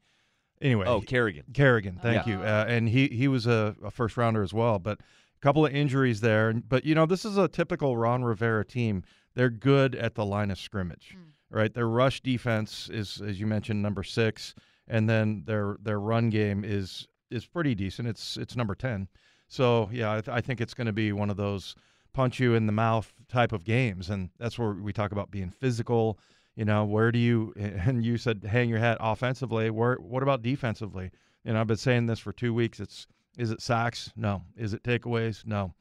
Anyway, 0.61 0.87
oh, 0.87 1.01
Kerrigan. 1.01 1.45
Kerrigan, 1.55 1.99
thank 2.03 2.27
Yeah. 2.27 2.33
you. 2.39 2.43
Uh, 2.43 2.65
and 2.69 2.89
he 2.89 3.09
he 3.09 3.29
was 3.29 3.47
a, 3.47 3.75
a 3.83 3.91
first 3.91 4.17
rounder 4.17 4.43
as 4.43 4.53
well, 4.53 4.79
but 4.79 4.99
a 5.01 5.41
couple 5.41 5.65
of 5.65 5.75
injuries 5.75 6.21
there. 6.21 6.53
But 6.53 6.85
you 6.85 6.95
know, 6.95 7.07
this 7.07 7.25
is 7.25 7.37
a 7.37 7.49
typical 7.49 7.97
Ron 7.97 8.25
Rivera 8.25 8.65
team. 8.65 9.03
They're 9.35 9.51
good 9.51 9.95
at 9.95 10.15
the 10.15 10.25
line 10.25 10.51
of 10.51 10.59
scrimmage, 10.59 11.15
Mm. 11.17 11.31
right? 11.51 11.73
Their 11.73 11.89
rush 11.89 12.21
defense 12.23 12.89
is, 12.93 13.21
as 13.21 13.39
you 13.39 13.47
mentioned, 13.47 13.81
number 13.83 14.03
six, 14.03 14.55
and 14.89 15.09
then 15.09 15.45
their 15.47 15.77
their 15.81 16.01
run 16.01 16.29
game 16.31 16.65
is 16.65 17.07
is 17.31 17.47
pretty 17.47 17.75
decent. 17.75 18.09
It's 18.09 18.37
it's 18.37 18.57
number 18.57 18.75
ten. 18.75 19.09
So 19.47 19.89
yeah, 19.93 20.13
I, 20.13 20.21
th- 20.21 20.29
I 20.37 20.41
think 20.41 20.61
it's 20.61 20.75
going 20.75 20.87
to 20.89 20.93
be 20.93 21.13
one 21.13 21.31
of 21.31 21.37
those 21.37 21.75
punch 22.13 22.41
you 22.41 22.55
in 22.55 22.67
the 22.67 22.73
mouth 22.73 23.13
type 23.29 23.53
of 23.53 23.65
games, 23.65 24.11
and 24.11 24.31
that's 24.39 24.59
where 24.59 24.73
we 24.73 24.93
talk 24.93 25.13
about 25.13 25.31
being 25.31 25.51
physical. 25.51 26.19
You 26.59 26.65
know, 26.65 26.85
where 26.85 27.13
do 27.13 27.21
you? 27.21 27.55
And 27.57 28.05
you 28.05 28.19
said 28.19 28.43
hang 28.43 28.69
your 28.69 28.81
hat 28.81 28.99
offensively. 28.99 29.71
Where? 29.71 29.95
What 29.95 30.25
about 30.25 30.43
defensively? 30.43 31.13
Know, 31.45 31.59
I've 31.59 31.69
been 31.69 31.77
saying 31.77 32.07
this 32.07 32.19
for 32.19 32.33
two 32.33 32.53
weeks. 32.53 32.81
It's 32.81 33.07
is 33.39 33.53
it 33.53 33.63
sacks? 33.63 34.13
No. 34.17 34.43
Is 34.57 34.75
it 34.75 34.83
takeaways? 34.83 35.47
No. 35.47 35.73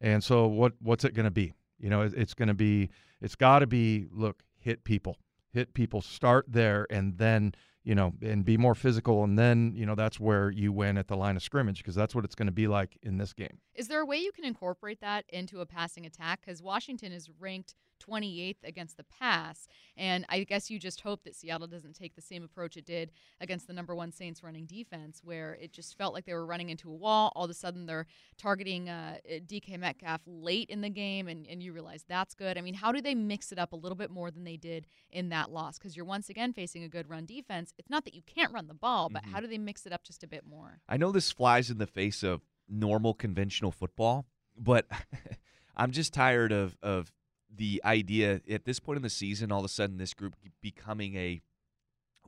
And 0.00 0.22
so 0.22 0.46
what? 0.46 0.74
What's 0.80 1.04
it 1.04 1.14
going 1.14 1.24
to 1.24 1.32
be? 1.32 1.52
You 1.80 1.90
know, 1.90 2.02
it, 2.02 2.14
it's 2.16 2.34
going 2.34 2.46
to 2.46 2.54
be. 2.54 2.90
It's 3.20 3.34
got 3.34 3.58
to 3.58 3.66
be. 3.66 4.06
Look, 4.12 4.44
hit 4.56 4.84
people, 4.84 5.16
hit 5.52 5.74
people. 5.74 6.00
Start 6.00 6.46
there, 6.48 6.86
and 6.90 7.18
then 7.18 7.52
you 7.82 7.96
know, 7.96 8.12
and 8.22 8.44
be 8.44 8.56
more 8.56 8.76
physical, 8.76 9.24
and 9.24 9.36
then 9.36 9.72
you 9.74 9.84
know 9.84 9.96
that's 9.96 10.20
where 10.20 10.50
you 10.50 10.72
win 10.72 10.96
at 10.96 11.08
the 11.08 11.16
line 11.16 11.34
of 11.34 11.42
scrimmage 11.42 11.78
because 11.78 11.96
that's 11.96 12.14
what 12.14 12.24
it's 12.24 12.36
going 12.36 12.46
to 12.46 12.52
be 12.52 12.68
like 12.68 12.96
in 13.02 13.18
this 13.18 13.32
game. 13.32 13.58
Is 13.74 13.88
there 13.88 14.00
a 14.00 14.06
way 14.06 14.18
you 14.18 14.30
can 14.30 14.44
incorporate 14.44 15.00
that 15.00 15.24
into 15.28 15.60
a 15.60 15.66
passing 15.66 16.06
attack? 16.06 16.40
Because 16.40 16.62
Washington 16.62 17.10
is 17.10 17.28
ranked 17.40 17.74
28th 18.00 18.56
against 18.64 18.96
the 18.96 19.04
pass, 19.04 19.68
and 19.96 20.24
I 20.28 20.44
guess 20.44 20.70
you 20.70 20.78
just 20.78 21.00
hope 21.02 21.22
that 21.24 21.36
Seattle 21.36 21.66
doesn't 21.66 21.94
take 21.94 22.14
the 22.16 22.20
same 22.22 22.42
approach 22.42 22.76
it 22.76 22.84
did 22.86 23.12
against 23.40 23.66
the 23.66 23.72
number 23.72 23.94
one 23.94 24.10
Saints 24.12 24.42
running 24.42 24.66
defense, 24.66 25.20
where 25.22 25.54
it 25.60 25.72
just 25.72 25.96
felt 25.96 26.14
like 26.14 26.24
they 26.24 26.34
were 26.34 26.46
running 26.46 26.70
into 26.70 26.90
a 26.90 26.94
wall. 26.94 27.32
All 27.36 27.44
of 27.44 27.50
a 27.50 27.54
sudden, 27.54 27.86
they're 27.86 28.06
targeting 28.36 28.88
uh, 28.88 29.18
DK 29.46 29.78
Metcalf 29.78 30.22
late 30.26 30.70
in 30.70 30.80
the 30.80 30.90
game, 30.90 31.28
and, 31.28 31.46
and 31.46 31.62
you 31.62 31.72
realize 31.72 32.04
that's 32.08 32.34
good. 32.34 32.56
I 32.58 32.60
mean, 32.62 32.74
how 32.74 32.90
do 32.92 33.00
they 33.00 33.14
mix 33.14 33.52
it 33.52 33.58
up 33.58 33.72
a 33.72 33.76
little 33.76 33.96
bit 33.96 34.10
more 34.10 34.30
than 34.30 34.44
they 34.44 34.56
did 34.56 34.86
in 35.10 35.28
that 35.28 35.50
loss? 35.50 35.78
Because 35.78 35.96
you're 35.96 36.06
once 36.06 36.28
again 36.28 36.52
facing 36.52 36.82
a 36.82 36.88
good 36.88 37.08
run 37.08 37.26
defense. 37.26 37.72
It's 37.78 37.90
not 37.90 38.04
that 38.04 38.14
you 38.14 38.22
can't 38.26 38.52
run 38.52 38.66
the 38.66 38.74
ball, 38.74 39.08
but 39.10 39.22
Mhm. 39.24 39.32
how 39.32 39.40
do 39.40 39.46
they 39.46 39.58
mix 39.58 39.86
it 39.86 39.92
up 39.92 40.02
just 40.02 40.22
a 40.24 40.26
bit 40.26 40.46
more? 40.46 40.80
I 40.88 40.96
know 40.96 41.12
this 41.12 41.30
flies 41.30 41.70
in 41.70 41.78
the 41.78 41.86
face 41.86 42.22
of 42.22 42.40
normal 42.68 43.14
conventional 43.14 43.70
football, 43.72 44.26
but 44.56 44.86
I'm 45.76 45.90
just 45.92 46.12
tired 46.12 46.52
of 46.52 46.76
of 46.82 47.12
the 47.54 47.80
idea 47.84 48.40
at 48.48 48.64
this 48.64 48.80
point 48.80 48.96
in 48.96 49.02
the 49.02 49.10
season, 49.10 49.50
all 49.50 49.60
of 49.60 49.64
a 49.64 49.68
sudden 49.68 49.98
this 49.98 50.14
group 50.14 50.34
becoming 50.60 51.16
a 51.16 51.40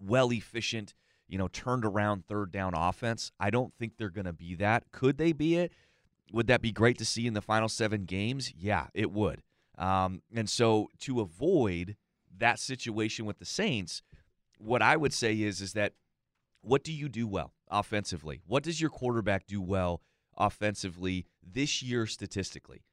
well 0.00 0.32
efficient, 0.32 0.94
you 1.28 1.38
know, 1.38 1.48
turned 1.48 1.84
around 1.84 2.26
third 2.26 2.50
down 2.50 2.72
offense. 2.74 3.32
I 3.38 3.50
don't 3.50 3.72
think 3.78 3.96
they're 3.96 4.10
going 4.10 4.26
to 4.26 4.32
be 4.32 4.54
that. 4.56 4.90
Could 4.92 5.18
they 5.18 5.32
be 5.32 5.56
it? 5.56 5.72
Would 6.32 6.46
that 6.46 6.62
be 6.62 6.72
great 6.72 6.98
to 6.98 7.04
see 7.04 7.26
in 7.26 7.34
the 7.34 7.42
final 7.42 7.68
seven 7.68 8.04
games? 8.04 8.52
Yeah, 8.56 8.86
it 8.94 9.12
would. 9.12 9.42
Um, 9.78 10.22
and 10.34 10.48
so 10.48 10.88
to 11.00 11.20
avoid 11.20 11.96
that 12.38 12.58
situation 12.58 13.26
with 13.26 13.38
the 13.38 13.44
Saints, 13.44 14.02
what 14.58 14.82
I 14.82 14.96
would 14.96 15.12
say 15.12 15.40
is 15.40 15.60
is 15.60 15.72
that 15.74 15.92
what 16.62 16.84
do 16.84 16.92
you 16.92 17.08
do 17.08 17.26
well 17.26 17.52
offensively? 17.70 18.40
What 18.46 18.62
does 18.62 18.80
your 18.80 18.90
quarterback 18.90 19.46
do 19.46 19.60
well 19.60 20.00
offensively 20.36 21.26
this 21.42 21.82
year 21.82 22.06
statistically? 22.06 22.84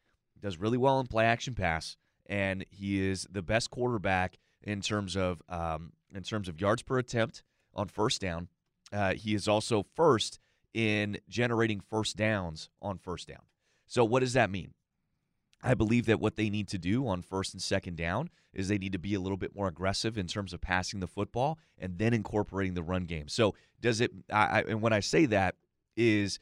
Does 0.42 0.58
really 0.58 0.78
well 0.78 1.00
in 1.00 1.08
play 1.08 1.26
action 1.26 1.54
pass, 1.54 1.98
and 2.30 2.64
he 2.70 3.06
is 3.06 3.28
the 3.30 3.42
best 3.42 3.72
quarterback 3.72 4.38
in 4.64 4.80
terms 4.80 5.18
of 5.18 5.42
um, 5.50 5.92
in 6.14 6.24
terms 6.24 6.48
of 6.48 6.62
yards 6.62 6.84
per 6.84 6.98
attempt 7.00 7.44
on 7.74 7.88
first 7.88 8.22
down. 8.22 8.48
Uh, 8.94 9.14
he 9.14 9.36
is 9.36 9.48
also 9.48 9.84
first 9.96 10.40
in 10.74 11.18
generating 11.28 11.82
first 11.82 12.16
downs 12.16 12.70
on 12.82 12.98
first 12.98 13.28
down. 13.28 13.42
So 13.88 14.06
what 14.06 14.22
does 14.22 14.34
that 14.34 14.50
mean? 14.50 14.74
I 15.62 15.74
believe 15.74 16.06
that 16.06 16.22
what 16.22 16.36
they 16.36 16.50
need 16.50 16.70
to 16.70 16.78
do 16.78 17.08
on 17.08 17.22
first 17.22 17.54
and 17.54 17.62
second 17.62 17.98
down 17.98 18.30
is 18.54 18.68
they 18.68 18.78
need 18.78 18.94
to 18.94 19.00
be 19.00 19.14
a 19.14 19.20
little 19.20 19.38
bit 19.38 19.56
more 19.56 19.68
aggressive 19.68 20.18
in 20.18 20.26
terms 20.26 20.54
of 20.54 20.62
passing 20.62 21.00
the 21.00 21.08
football 21.08 21.60
and 21.78 21.98
then 21.98 22.14
incorporating 22.14 22.76
the 22.76 22.84
run 22.84 23.06
game. 23.06 23.28
So 23.28 23.56
does 23.82 24.00
it? 24.00 24.12
I, 24.32 24.64
and 24.68 24.82
when 24.82 24.94
I 24.94 25.02
say 25.02 25.26
that 25.28 25.56
is 25.98 26.40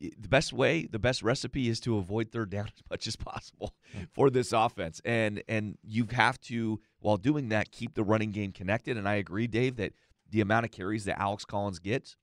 the 0.00 0.28
best 0.28 0.52
way, 0.52 0.86
the 0.90 0.98
best 0.98 1.22
recipe 1.22 1.68
is 1.68 1.78
to 1.80 1.98
avoid 1.98 2.32
third 2.32 2.50
down 2.50 2.66
as 2.66 2.82
much 2.90 3.06
as 3.06 3.16
possible 3.16 3.74
hmm. 3.92 4.04
for 4.12 4.30
this 4.30 4.52
offense, 4.52 5.00
and 5.04 5.42
and 5.48 5.78
you 5.82 6.06
have 6.12 6.40
to 6.42 6.80
while 7.00 7.16
doing 7.16 7.50
that 7.50 7.70
keep 7.70 7.94
the 7.94 8.04
running 8.04 8.30
game 8.30 8.52
connected. 8.52 8.96
And 8.96 9.08
I 9.08 9.14
agree, 9.14 9.46
Dave, 9.46 9.76
that 9.76 9.92
the 10.30 10.40
amount 10.40 10.64
of 10.64 10.72
carries 10.72 11.04
that 11.04 11.20
Alex 11.20 11.44
Collins 11.44 11.78
gets 11.78 12.16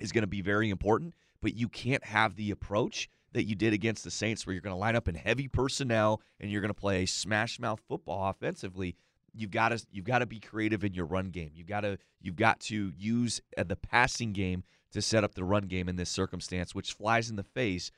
is 0.00 0.12
going 0.12 0.22
to 0.22 0.28
be 0.28 0.42
very 0.42 0.70
important. 0.70 1.14
But 1.40 1.54
you 1.54 1.68
can't 1.68 2.04
have 2.04 2.36
the 2.36 2.50
approach 2.50 3.08
that 3.32 3.44
you 3.44 3.54
did 3.54 3.72
against 3.72 4.02
the 4.02 4.10
Saints, 4.10 4.46
where 4.46 4.54
you're 4.54 4.62
going 4.62 4.74
to 4.74 4.78
line 4.78 4.96
up 4.96 5.08
in 5.08 5.14
heavy 5.14 5.46
personnel 5.46 6.22
and 6.40 6.50
you're 6.50 6.62
going 6.62 6.72
to 6.72 6.74
play 6.74 7.02
a 7.02 7.06
smash 7.06 7.60
mouth 7.60 7.80
football 7.86 8.30
offensively. 8.30 8.96
You've 9.34 9.50
got 9.50 9.70
to 9.70 9.84
you've 9.90 10.04
got 10.04 10.20
to 10.20 10.26
be 10.26 10.40
creative 10.40 10.84
in 10.84 10.94
your 10.94 11.06
run 11.06 11.30
game. 11.30 11.50
You've 11.54 11.66
got 11.66 11.80
to 11.80 11.98
you've 12.20 12.36
got 12.36 12.60
to 12.60 12.92
use 12.96 13.40
uh, 13.58 13.64
the 13.64 13.76
passing 13.76 14.32
game 14.32 14.64
to 14.92 15.02
set 15.02 15.24
up 15.24 15.34
the 15.34 15.44
run 15.44 15.64
game 15.64 15.88
in 15.88 15.96
this 15.96 16.10
circumstance, 16.10 16.74
which 16.74 16.92
flies 16.92 17.28
in 17.28 17.36
the 17.36 17.42
face 17.42 17.90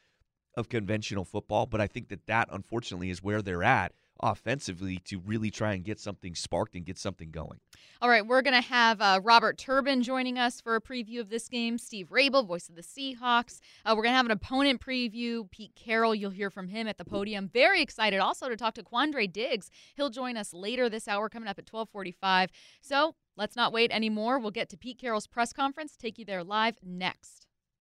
of 0.55 0.69
conventional 0.69 1.25
football. 1.25 1.67
But 1.67 1.81
I 1.81 1.87
think 1.87 2.09
that 2.09 2.27
that 2.27 2.49
unfortunately 2.51 3.11
is 3.11 3.23
where 3.23 3.43
they're 3.43 3.63
at 3.63 3.93
offensively 4.21 4.99
to 5.05 5.19
really 5.19 5.51
try 5.51 5.75
and 5.75 5.85
get 5.85 5.99
something 5.99 6.35
sparked 6.35 6.75
and 6.75 6.85
get 6.85 6.99
something 6.99 7.31
going. 7.31 7.61
All 8.03 8.09
right, 8.09 8.27
we're 8.27 8.43
going 8.43 8.61
to 8.61 8.69
have 8.69 9.01
uh, 9.01 9.21
Robert 9.23 9.59
Turbin 9.59 10.03
joining 10.03 10.39
us 10.39 10.61
for 10.61 10.77
a 10.77 10.81
preview 10.81 11.21
of 11.21 11.31
this 11.31 11.49
game. 11.49 11.79
Steve 11.79 12.09
Raible, 12.11 12.47
voice 12.47 12.69
of 12.69 12.75
the 12.75 12.83
Seahawks. 12.83 13.61
Uh, 13.85 13.95
we're 13.97 14.03
going 14.03 14.13
to 14.13 14.17
have 14.17 14.27
an 14.27 14.33
opponent 14.33 14.81
preview. 14.81 15.51
Pete 15.51 15.75
Carroll, 15.75 16.15
you'll 16.15 16.31
hear 16.31 16.51
from 16.51 16.69
him 16.69 16.87
at 16.89 16.99
the 16.99 17.05
podium. 17.05 17.49
Very 17.53 17.81
excited 17.81 18.21
also 18.21 18.49
to 18.49 18.57
talk 18.57 18.75
to 18.75 18.83
Quandre 18.83 19.33
Diggs. 19.33 19.71
He'll 19.95 20.11
join 20.11 20.37
us 20.37 20.53
later 20.53 20.89
this 20.89 21.09
hour, 21.09 21.29
coming 21.29 21.49
up 21.49 21.59
at 21.59 21.71
1245. 21.71 22.51
So 22.81 23.15
let's 23.37 23.57
not 23.57 23.73
wait 23.73 23.91
anymore. 23.91 24.39
We'll 24.39 24.51
get 24.51 24.69
to 24.71 24.77
Pete 24.77 24.99
Carroll's 24.99 25.27
press 25.27 25.53
conference, 25.53 25.97
take 25.97 26.19
you 26.19 26.25
there 26.25 26.45
live 26.45 26.77
next. 26.83 27.46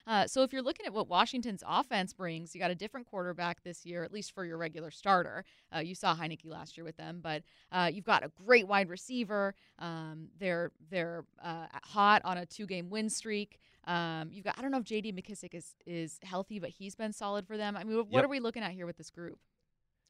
Uh, 0.06 0.26
so 0.26 0.42
if 0.42 0.52
you're 0.52 0.62
looking 0.62 0.86
at 0.86 0.92
what 0.92 1.08
Washington's 1.08 1.62
offense 1.66 2.12
brings, 2.12 2.54
you 2.54 2.60
got 2.60 2.70
a 2.70 2.74
different 2.74 3.06
quarterback 3.06 3.62
this 3.64 3.84
year, 3.84 4.04
at 4.04 4.12
least 4.12 4.32
for 4.32 4.44
your 4.44 4.56
regular 4.56 4.90
starter. 4.90 5.44
Uh, 5.74 5.80
you 5.80 5.94
saw 5.94 6.14
Heinicke 6.14 6.44
last 6.46 6.76
year 6.76 6.84
with 6.84 6.96
them, 6.96 7.20
but 7.22 7.42
uh, 7.72 7.90
you've 7.92 8.04
got 8.04 8.24
a 8.24 8.30
great 8.44 8.68
wide 8.68 8.88
receiver. 8.88 9.54
Um, 9.78 10.28
they're 10.38 10.70
they're 10.90 11.24
uh, 11.42 11.66
hot 11.84 12.22
on 12.24 12.38
a 12.38 12.46
two-game 12.46 12.88
win 12.88 13.10
streak. 13.10 13.58
Um, 13.84 14.30
you've 14.32 14.44
got 14.44 14.56
I 14.58 14.62
don't 14.62 14.70
know 14.70 14.78
if 14.78 14.84
J.D. 14.84 15.12
McKissic 15.12 15.54
is 15.54 15.74
is 15.86 16.18
healthy, 16.22 16.58
but 16.58 16.70
he's 16.70 16.94
been 16.94 17.12
solid 17.12 17.46
for 17.46 17.56
them. 17.56 17.76
I 17.76 17.82
mean, 17.84 17.96
what 17.96 18.06
Yep. 18.10 18.24
are 18.24 18.28
we 18.28 18.40
looking 18.40 18.62
at 18.62 18.72
here 18.72 18.86
with 18.86 18.96
this 18.96 19.10
group? 19.10 19.38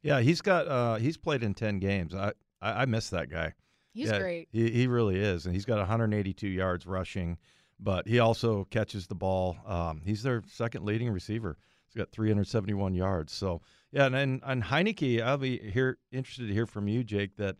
Yeah, 0.03 0.21
he's 0.21 0.41
got 0.41 0.67
uh, 0.67 0.95
he's 0.95 1.17
played 1.17 1.41
in 1.43 1.53
ten 1.55 1.79
games. 1.79 2.13
I 2.13 2.33
I, 2.61 2.81
I 2.83 2.85
miss 2.85 3.09
that 3.09 3.29
guy. 3.29 3.53
He's 3.93 4.09
Yeah, 4.09 4.19
great. 4.19 4.47
He, 4.51 4.69
he 4.69 4.85
really 4.87 5.19
is, 5.19 5.45
and 5.47 5.55
he's 5.55 5.65
got 5.65 5.79
182 5.79 6.47
yards 6.47 6.85
rushing, 6.85 7.39
but 7.79 8.07
he 8.07 8.19
also 8.19 8.65
catches 8.65 9.07
the 9.07 9.15
ball. 9.15 9.57
Um, 9.65 10.01
he's 10.03 10.23
their 10.23 10.43
second 10.47 10.85
leading 10.85 11.09
receiver. 11.11 11.57
He's 11.87 11.99
got 11.99 12.11
371 12.11 12.93
yards. 12.93 13.33
So 13.33 13.61
yeah, 13.91 14.05
and 14.05 14.15
and, 14.15 14.41
and 14.45 14.63
Heinicke, 14.63 15.21
I'll 15.21 15.37
be 15.37 15.57
here 15.57 15.97
interested 16.11 16.47
to 16.47 16.53
hear 16.53 16.65
from 16.65 16.87
you, 16.87 17.03
Jake. 17.03 17.35
That 17.37 17.55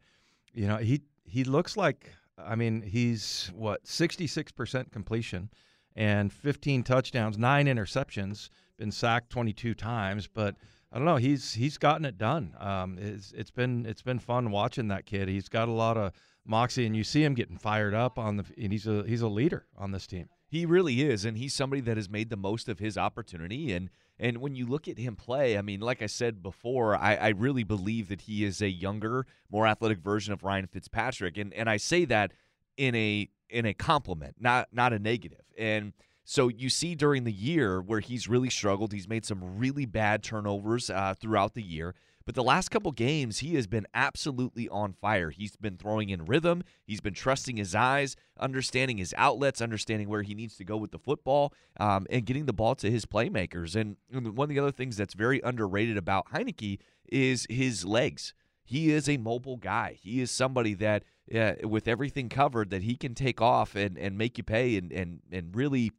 you 0.54 0.68
know 0.68 0.78
he 0.78 1.02
he 1.24 1.44
looks 1.44 1.78
like 1.78 2.12
I 2.38 2.56
mean 2.56 2.82
he's 2.82 3.52
what 3.56 3.84
66% 3.86 4.92
completion 4.92 5.50
and 5.96 6.32
15 6.32 6.84
touchdowns, 6.84 7.38
nine 7.40 7.66
interceptions, 7.66 8.50
been 8.78 8.92
sacked 8.92 9.30
22 9.30 9.74
times, 9.74 10.28
but. 10.28 10.56
I 10.90 10.96
don't 10.96 11.06
know. 11.06 11.18
He's 11.18 11.54
he's 11.54 11.78
gotten 11.78 12.06
it 12.06 12.18
done. 12.18 12.56
Um, 12.58 12.98
it's 12.98 13.34
it's 13.34 13.52
been 13.52 13.86
it's 13.86 14.02
been 14.02 14.20
fun 14.20 14.52
watching 14.52 14.88
that 14.88 15.06
kid. 15.06 15.28
He's 15.28 15.50
got 15.50 15.68
a 15.68 15.72
lot 15.74 15.98
of 15.98 16.14
moxie, 16.48 16.86
and 16.86 16.96
you 16.96 17.04
see 17.04 17.24
him 17.24 17.34
getting 17.34 17.58
fired 17.58 17.94
up 17.94 18.18
on 18.18 18.38
the. 18.38 18.46
And 18.62 18.72
he's 18.72 18.88
a 18.88 19.04
he's 19.08 19.22
a 19.22 19.28
leader 19.28 19.66
on 19.78 19.92
this 19.92 20.08
team. 20.08 20.30
He 20.50 20.66
really 20.66 21.02
is, 21.02 21.26
and 21.26 21.38
he's 21.38 21.54
somebody 21.54 21.82
that 21.82 21.98
has 21.98 22.10
made 22.10 22.30
the 22.30 22.38
most 22.38 22.70
of 22.70 22.80
his 22.80 22.98
opportunity. 22.98 23.74
And 23.74 23.90
and 24.20 24.38
when 24.38 24.56
you 24.56 24.66
look 24.66 24.88
at 24.88 24.98
him 24.98 25.16
play, 25.16 25.58
I 25.58 25.62
mean, 25.62 25.80
like 25.80 26.02
I 26.02 26.08
said 26.08 26.42
before, 26.42 26.96
I, 26.96 27.16
I 27.16 27.28
really 27.30 27.64
believe 27.64 28.10
that 28.10 28.22
he 28.22 28.44
is 28.44 28.62
a 28.62 28.70
younger, 28.70 29.26
more 29.52 29.68
athletic 29.68 30.00
version 30.00 30.34
of 30.34 30.44
Ryan 30.44 30.68
Fitzpatrick. 30.68 31.38
And 31.38 31.54
and 31.54 31.70
I 31.70 31.78
say 31.78 32.06
that 32.06 32.34
in 32.78 32.96
a 32.96 33.30
in 33.50 33.66
a 33.66 33.74
compliment, 33.74 34.36
not 34.40 34.70
not 34.72 34.94
a 34.94 35.00
negative. 35.00 35.42
And 35.58 35.94
so 36.24 36.50
you 36.50 36.70
see 36.70 36.94
during 36.94 37.24
the 37.24 37.32
year 37.32 37.82
where 37.82 38.02
he's 38.02 38.28
really 38.28 38.50
struggled, 38.50 38.92
he's 38.92 39.08
made 39.08 39.26
some 39.26 39.58
really 39.58 39.86
bad 39.86 40.24
turnovers 40.24 40.90
uh, 40.90 41.14
throughout 41.20 41.54
the 41.54 41.64
year. 41.64 41.96
But 42.28 42.36
the 42.36 42.44
last 42.44 42.68
couple 42.72 42.92
games, 42.92 43.40
he 43.40 43.56
has 43.56 43.68
been 43.68 43.88
absolutely 43.94 44.68
on 44.68 44.92
fire. 44.92 45.30
He's 45.30 45.56
been 45.56 45.78
throwing 45.78 46.10
in 46.10 46.26
rhythm. 46.26 46.62
He's 46.84 47.00
been 47.00 47.14
trusting 47.14 47.56
his 47.56 47.74
eyes, 47.74 48.18
understanding 48.38 48.98
his 48.98 49.16
outlets, 49.18 49.62
understanding 49.62 50.10
where 50.10 50.24
he 50.24 50.36
needs 50.36 50.58
to 50.58 50.66
go 50.66 50.76
with 50.76 50.92
the 50.92 51.00
football, 51.00 51.54
um, 51.80 52.06
and 52.10 52.26
getting 52.26 52.46
the 52.46 52.52
ball 52.52 52.76
to 52.76 52.92
his 52.92 53.06
playmakers. 53.06 53.78
And 53.78 53.96
one 54.36 54.50
of 54.50 54.54
the 54.54 54.60
other 54.60 54.74
things 54.74 54.98
that's 54.98 55.14
very 55.14 55.40
underrated 55.42 55.96
about 55.96 56.28
Heinicke 56.34 56.80
is 57.08 57.48
his 57.50 57.86
legs. 57.86 58.34
He 58.66 58.92
is 58.92 59.08
a 59.08 59.16
mobile 59.16 59.56
guy. 59.56 59.98
He 59.98 60.20
is 60.20 60.30
somebody 60.30 60.74
that, 60.74 61.06
uh, 61.34 61.54
with 61.64 61.88
everything 61.88 62.28
covered, 62.28 62.72
that 62.72 62.84
he 62.84 62.98
can 62.98 63.16
take 63.16 63.42
off 63.42 63.74
and, 63.74 63.98
and 63.98 64.18
make 64.18 64.38
you 64.38 64.44
pay 64.44 64.76
and 64.76 64.92
and 64.92 65.22
and 65.32 65.56
really 65.56 65.94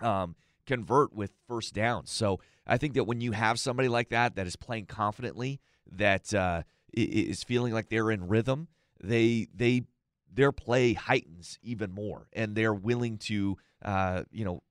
um, 0.00 0.36
convert 0.70 1.12
with 1.12 1.32
first 1.48 1.74
downs. 1.74 2.12
So 2.12 2.38
I 2.64 2.76
think 2.76 2.94
that 2.94 3.04
when 3.04 3.20
you 3.20 3.32
have 3.32 3.58
somebody 3.58 3.88
like 3.88 4.10
that 4.10 4.36
that 4.36 4.46
is 4.46 4.54
playing 4.54 4.86
confidently, 4.86 5.60
that 5.90 6.32
uh, 6.32 6.62
is 6.92 7.42
feeling 7.42 7.72
like 7.72 7.88
they're 7.88 8.12
in 8.12 8.28
rhythm, 8.28 8.68
they 9.02 9.48
they 9.52 9.82
their 10.32 10.52
play 10.52 10.92
heightens 10.92 11.58
even 11.62 11.90
more, 11.90 12.28
and 12.32 12.54
they're 12.54 12.72
willing 12.72 13.18
to 13.18 13.58
uh, 13.84 14.22
you 14.30 14.44
know 14.44 14.62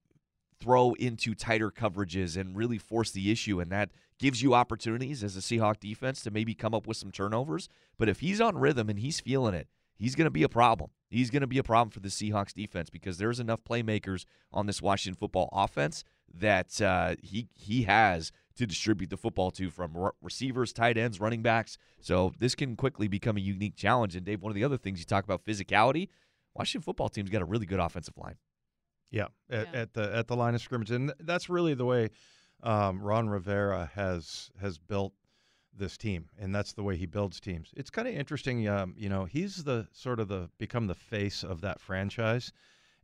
throw 0.62 0.94
into 0.94 1.36
tighter 1.36 1.70
coverages 1.70 2.38
and 2.38 2.56
really 2.56 2.78
force 2.78 3.12
the 3.12 3.30
issue, 3.30 3.60
and 3.60 3.70
that 3.72 3.90
gives 4.20 4.42
you 4.42 4.54
opportunities 4.54 5.22
as 5.22 5.36
a 5.36 5.42
Seahawk 5.42 5.82
defense 5.82 6.24
to 6.24 6.32
maybe 6.32 6.54
come 6.54 6.74
up 6.74 6.88
with 6.88 6.96
some 6.96 7.12
turnovers. 7.12 7.68
But 7.98 8.08
if 8.08 8.22
he's 8.22 8.40
on 8.40 8.58
rhythm 8.58 8.90
and 8.90 9.00
he's 9.00 9.20
feeling 9.20 9.54
it, 9.54 9.68
he's 9.98 10.16
going 10.16 10.26
to 10.26 10.32
be 10.32 10.44
a 10.44 10.50
problem. 10.50 10.92
He's 11.10 11.30
going 11.30 11.42
to 11.42 11.48
be 11.48 11.58
a 11.58 11.64
problem 11.64 11.90
for 11.90 12.00
the 12.00 12.10
Seahawks 12.10 12.54
defense 12.54 12.90
because 12.90 13.18
there's 13.18 13.40
enough 13.40 13.64
playmakers 13.64 14.26
on 14.54 14.68
this 14.68 14.82
Washington 14.82 15.18
football 15.20 15.50
offense 15.52 16.04
that 16.34 16.80
uh, 16.82 17.16
he 17.22 17.48
he 17.56 17.84
has 17.84 18.32
to 18.56 18.68
distribute 18.68 19.10
the 19.10 19.18
football 19.18 19.50
to 19.52 19.70
from 19.72 19.98
re- 19.98 20.12
receivers, 20.22 20.72
tight 20.72 20.98
ends, 20.98 21.20
running 21.20 21.42
backs. 21.42 21.78
So 22.00 22.34
this 22.38 22.54
can 22.54 22.76
quickly 22.76 23.08
become 23.08 23.38
a 23.38 23.42
unique 23.42 23.76
challenge. 23.76 24.16
And 24.16 24.26
Dave, 24.26 24.42
one 24.42 24.52
of 24.52 24.56
the 24.56 24.64
other 24.64 24.78
things 24.78 25.00
you 25.00 25.06
talk 25.06 25.24
about 25.24 25.44
physicality, 25.46 26.10
Washington 26.54 26.84
football 26.86 27.10
team's 27.10 27.30
got 27.30 27.42
a 27.42 27.46
really 27.46 27.66
good 27.66 27.80
offensive 27.80 28.18
line. 28.18 28.36
Yeah, 29.10 29.28
at, 29.50 29.74
Yeah. 29.74 29.80
at 29.82 29.94
the 29.94 30.16
at 30.16 30.28
the 30.28 30.36
line 30.36 30.54
of 30.54 30.62
scrimmage, 30.62 30.92
and 30.92 31.12
that's 31.20 31.50
really 31.50 31.74
the 31.74 31.86
way 31.86 32.10
um, 32.62 33.02
Ron 33.02 33.30
Rivera 33.30 33.90
has 33.96 34.52
has 34.62 34.78
built 34.78 35.14
this 35.80 35.98
team, 35.98 36.30
and 36.38 36.54
that's 36.54 36.74
the 36.74 36.84
way 36.84 36.96
he 36.96 37.06
builds 37.06 37.40
teams. 37.40 37.72
It's 37.76 37.90
kind 37.90 38.08
of 38.08 38.14
interesting. 38.14 38.68
Um, 38.68 38.94
you 38.98 39.10
know, 39.10 39.26
he's 39.26 39.64
the 39.64 39.88
sort 39.92 40.20
of 40.20 40.28
the 40.28 40.50
become 40.58 40.88
the 40.88 40.96
face 40.96 41.44
of 41.44 41.62
that 41.62 41.80
franchise, 41.80 42.52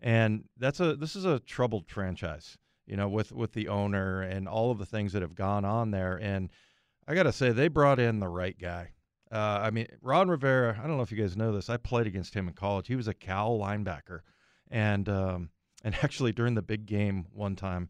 and 0.02 0.44
that's 0.58 0.80
a 0.80 0.96
this 0.96 1.16
is 1.16 1.26
a 1.26 1.40
troubled 1.40 1.88
franchise. 1.88 2.58
You 2.86 2.98
know, 2.98 3.10
with 3.10 3.32
with 3.32 3.54
the 3.54 3.68
owner 3.68 4.22
and 4.22 4.48
all 4.48 4.70
of 4.70 4.78
the 4.78 4.86
things 4.86 5.14
that 5.14 5.24
have 5.24 5.36
gone 5.36 5.66
on 5.66 5.92
there, 5.92 6.20
and 6.22 6.52
I 7.08 7.16
got 7.16 7.24
to 7.24 7.34
say 7.34 7.52
they 7.52 7.68
brought 7.68 8.00
in 8.00 8.20
the 8.20 8.28
right 8.28 8.58
guy. 8.58 8.92
Uh, 9.32 9.60
I 9.64 9.72
mean, 9.72 9.88
Ron 10.02 10.30
Rivera. 10.30 10.80
I 10.82 10.88
don't 10.88 10.98
know 10.98 11.04
if 11.04 11.12
you 11.12 11.18
guys 11.18 11.36
know 11.36 11.52
this. 11.52 11.70
I 11.70 11.78
played 11.78 12.08
against 12.08 12.34
him 12.34 12.48
in 12.48 12.54
college. 12.54 12.88
He 12.88 12.96
was 12.96 13.08
a 13.08 13.14
Cal 13.14 13.58
linebacker, 13.58 14.22
and 14.70 15.10
um, 15.10 15.50
and 15.84 15.96
actually 16.04 16.32
during 16.32 16.56
the 16.56 16.62
big 16.62 16.86
game 16.86 17.26
one 17.34 17.56
time, 17.56 17.90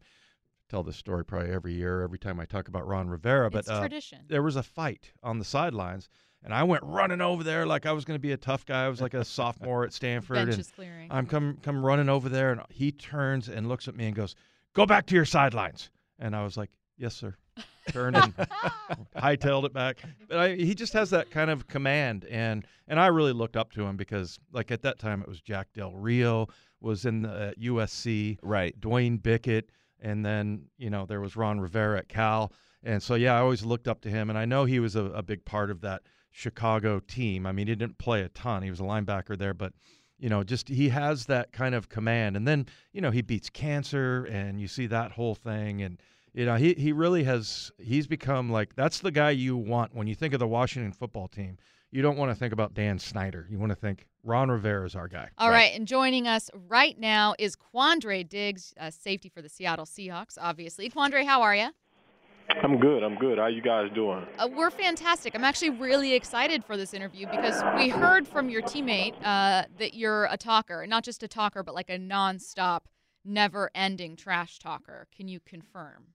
tell 0.70 0.84
this 0.84 0.98
story 0.98 1.24
probably 1.26 1.52
every 1.52 1.74
year, 1.74 2.02
every 2.02 2.20
time 2.20 2.40
I 2.40 2.46
talk 2.46 2.68
about 2.68 2.88
Ron 2.88 3.10
Rivera. 3.10 3.50
But 3.50 3.60
it's 3.60 3.70
uh, 3.70 3.88
there 4.28 4.42
was 4.44 4.56
a 4.56 4.64
fight 4.64 5.12
on 5.24 5.40
the 5.40 5.46
sidelines, 5.46 6.10
and 6.44 6.54
I 6.54 6.64
went 6.64 6.84
running 6.84 7.22
over 7.22 7.44
there 7.44 7.66
like 7.66 7.86
I 7.86 7.92
was 7.92 8.06
going 8.06 8.16
to 8.16 8.22
be 8.22 8.32
a 8.32 8.38
tough 8.38 8.66
guy. 8.66 8.86
I 8.86 8.90
was 8.90 9.02
like 9.02 9.14
a 9.14 9.26
sophomore 9.26 9.84
at 9.84 9.94
Stanford, 9.94 10.38
and 10.38 10.48
Benches 10.48 10.72
clearing. 10.76 11.08
I'm 11.12 11.26
come 11.28 11.58
come 11.62 11.86
running 11.86 12.10
over 12.10 12.30
there, 12.30 12.52
and 12.52 12.62
he 12.70 12.92
turns 12.92 13.50
and 13.50 13.68
looks 13.68 13.88
at 13.88 13.96
me 13.96 14.06
and 14.08 14.16
goes, 14.16 14.36
"Go 14.74 14.86
back 14.86 15.06
to 15.08 15.16
your 15.16 15.26
sidelines." 15.26 15.90
And 16.20 16.36
I 16.36 16.44
was 16.44 16.58
like, 16.58 16.70
"Yes, 16.98 17.16
sir." 17.16 17.36
Turned 17.90 18.18
and 18.18 18.34
hightailed 19.16 19.66
it 19.66 19.74
back. 19.74 20.00
But 20.28 20.38
I, 20.38 20.56
he 20.56 20.74
just 20.74 20.94
has 20.94 21.12
that 21.12 21.30
kind 21.30 21.50
of 21.52 21.68
command, 21.68 22.26
and 22.30 22.66
and 22.88 23.00
I 23.00 23.08
really 23.08 23.32
looked 23.34 23.56
up 23.56 23.72
to 23.74 23.84
him 23.86 23.96
because, 23.96 24.40
like 24.52 24.72
at 24.72 24.82
that 24.82 24.98
time, 25.00 25.22
it 25.22 25.28
was 25.28 25.40
Jack 25.40 25.68
Del 25.74 25.94
Rio 25.94 26.48
was 26.82 27.06
in 27.06 27.22
the 27.22 27.30
uh, 27.30 27.52
USC, 27.62 28.38
Right. 28.42 28.80
Duane 28.80 29.18
Bickett, 29.18 29.70
and 30.06 30.24
then 30.24 30.62
you 30.78 30.90
know 30.90 31.06
there 31.06 31.20
was 31.20 31.36
Ron 31.36 31.60
Rivera 31.60 31.98
at 31.98 32.08
Cal, 32.08 32.54
and 32.84 33.02
so 33.02 33.16
yeah, 33.16 33.36
I 33.36 33.40
always 33.40 33.66
looked 33.66 33.88
up 33.88 34.02
to 34.02 34.10
him, 34.10 34.30
and 34.30 34.38
I 34.38 34.46
know 34.46 34.66
he 34.66 34.80
was 34.80 34.96
a, 34.96 35.06
a 35.06 35.24
big 35.24 35.44
part 35.44 35.72
of 35.72 35.82
that 35.82 36.04
Chicago 36.32 37.00
team. 37.00 37.48
I 37.48 37.52
mean, 37.52 37.68
he 37.68 37.76
didn't 37.76 37.98
play 37.98 38.22
a 38.22 38.30
ton; 38.30 38.62
he 38.62 38.70
was 38.70 38.80
a 38.80 38.84
linebacker 38.84 39.36
there, 39.36 39.56
but 39.56 39.74
you 40.20 40.30
know, 40.30 40.44
just 40.44 40.70
he 40.70 40.90
has 40.90 41.26
that 41.26 41.52
kind 41.52 41.74
of 41.74 41.90
command, 41.90 42.38
and 42.38 42.48
then 42.48 42.68
you 42.94 43.02
know 43.02 43.10
he 43.10 43.24
beats 43.24 43.50
cancer, 43.50 44.26
and 44.26 44.62
you 44.62 44.68
see 44.68 44.86
that 44.86 45.12
whole 45.12 45.34
thing, 45.34 45.82
and 45.82 46.00
you 46.34 46.46
know 46.46 46.56
he 46.56 46.76
he 46.76 46.94
really 46.94 47.24
has 47.24 47.72
he's 47.80 48.06
become 48.06 48.52
like 48.52 48.76
that's 48.76 49.00
the 49.00 49.12
guy 49.12 49.32
you 49.32 49.58
want 49.58 49.96
when 49.96 50.06
you 50.06 50.14
think 50.14 50.36
of 50.36 50.40
the 50.40 50.48
Washington 50.48 50.94
football 50.94 51.28
team. 51.28 51.58
You 51.90 52.04
don't 52.04 52.18
want 52.18 52.30
to 52.30 52.36
think 52.36 52.54
about 52.54 52.76
Dan 52.76 53.00
Snyder. 53.00 53.48
You 53.50 53.58
want 53.58 53.72
to 53.72 53.76
think 53.76 54.06
Ron 54.25 54.50
Rivera 54.50 54.86
is 54.86 54.96
our 54.96 55.08
guy. 55.08 55.29
All 55.38 55.50
Right. 55.50 55.55
right. 55.55 55.75
and 55.75 55.88
joining 55.88 56.27
us 56.27 56.50
right 56.67 56.98
now 57.00 57.36
is 57.38 57.55
Quandre 57.55 58.27
Diggs, 58.27 58.74
uh, 58.79 58.89
safety 58.89 59.29
for 59.29 59.41
the 59.41 59.50
Seattle 59.50 59.86
Seahawks, 59.86 60.38
obviously. 60.41 60.89
Quandre, 60.89 61.24
how 61.25 61.44
are 61.44 61.55
you? 61.55 61.70
I'm 62.63 62.79
good. 62.79 63.03
I'm 63.03 63.15
good. 63.15 63.38
How 63.38 63.48
you 63.48 63.62
guys 63.62 63.89
doing? 63.94 64.25
Uh, 64.39 64.48
we're 64.51 64.72
fantastic. 64.72 65.36
I'm 65.36 65.44
actually 65.44 65.72
really 65.72 66.13
excited 66.13 66.63
for 66.65 66.75
this 66.77 66.94
interview 66.94 67.27
because 67.29 67.63
we 67.75 67.89
heard 67.89 68.27
from 68.27 68.50
your 68.50 68.62
teammate 68.63 69.13
uh, 69.24 69.63
that 69.77 69.94
you're 69.94 70.25
a 70.25 70.38
talker, 70.38 70.86
not 70.88 71.03
just 71.03 71.22
a 71.24 71.27
talker, 71.27 71.62
but 71.63 71.75
like 71.75 71.89
a 71.89 71.98
nonstop, 71.98 72.82
never-ending 73.24 74.15
trash 74.15 74.58
talker. 74.60 75.08
Can 75.15 75.27
you 75.27 75.39
confirm? 75.39 76.05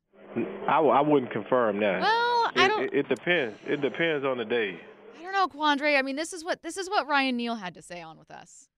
I, 0.68 0.76
w- 0.76 0.92
I 0.92 1.00
wouldn't 1.00 1.32
confirm 1.32 1.78
that. 1.80 2.00
Well, 2.00 2.46
it, 2.54 2.60
I 2.60 2.68
don't. 2.68 2.82
It, 2.84 2.94
it 2.94 3.08
depends. 3.08 3.58
It 3.66 3.80
depends 3.80 4.24
on 4.24 4.38
the 4.38 4.44
day. 4.44 4.80
I 5.20 5.22
don't 5.22 5.32
know, 5.32 5.48
Quandre. 5.48 5.98
I 5.98 6.02
mean, 6.02 6.16
this 6.16 6.32
is 6.32 6.42
what 6.44 6.62
this 6.62 6.76
is 6.78 6.88
what 6.88 7.06
Ryan 7.06 7.36
Neal 7.36 7.56
had 7.56 7.74
to 7.74 7.82
say 7.82 8.00
on 8.00 8.18
with 8.18 8.30
us. 8.30 8.68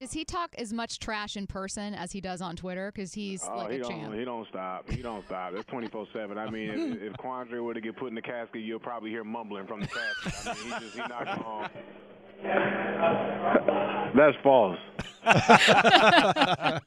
Does 0.00 0.12
he 0.12 0.24
talk 0.24 0.54
as 0.56 0.72
much 0.72 0.98
trash 0.98 1.36
in 1.36 1.46
person 1.46 1.92
as 1.94 2.12
he 2.12 2.22
does 2.22 2.40
on 2.40 2.56
Twitter? 2.56 2.90
Because 2.94 3.12
he's 3.12 3.42
Oh, 3.46 3.54
like 3.58 3.70
he 3.72 3.76
a 3.76 3.80
don't. 3.82 3.90
champ. 3.90 4.14
He 4.14 4.24
don't 4.24 4.48
stop. 4.48 4.88
He 4.90 5.02
don't 5.02 5.22
stop. 5.26 5.52
It's 5.54 5.66
twenty 5.66 5.88
four 5.88 6.06
seven. 6.14 6.38
I 6.38 6.48
mean, 6.48 6.70
if, 6.70 7.02
if 7.02 7.12
Quandre 7.14 7.62
were 7.62 7.74
to 7.74 7.80
get 7.82 7.96
put 7.96 8.06
in 8.08 8.14
the 8.14 8.22
casket, 8.22 8.62
you'll 8.62 8.78
probably 8.78 9.10
hear 9.10 9.24
mumbling 9.24 9.66
from 9.66 9.80
the 9.80 9.88
casket. 9.88 10.46
I 10.46 10.54
mean, 10.54 10.64
he 10.64 10.70
just 10.86 10.94
he 10.94 11.00
not 11.00 11.26
gone. 11.42 11.70
That's 14.16 14.36
false. 14.42 14.78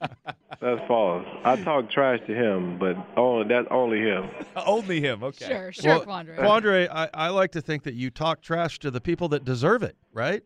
That's 0.64 0.88
false. 0.88 1.26
I 1.44 1.62
talk 1.62 1.90
trash 1.92 2.20
to 2.26 2.34
him, 2.34 2.80
but 2.80 2.96
only 3.18 3.48
that's 3.50 3.68
only 3.70 4.00
him. 4.00 4.30
Only 4.56 5.02
him. 5.02 5.22
Okay. 5.22 5.46
Sure, 5.46 5.72
sure, 5.74 5.90
Well, 5.90 6.06
Quandre. 6.06 6.38
Quandre, 6.38 6.90
I, 6.90 7.10
I 7.14 7.30
like 7.30 7.52
to 7.52 7.62
think 7.62 7.84
that 7.84 7.96
you 7.96 8.10
talk 8.10 8.42
trash 8.42 8.80
to 8.80 8.90
the 8.90 9.02
people 9.02 9.28
that 9.30 9.44
deserve 9.44 9.84
it, 9.84 9.98
right? 10.14 10.42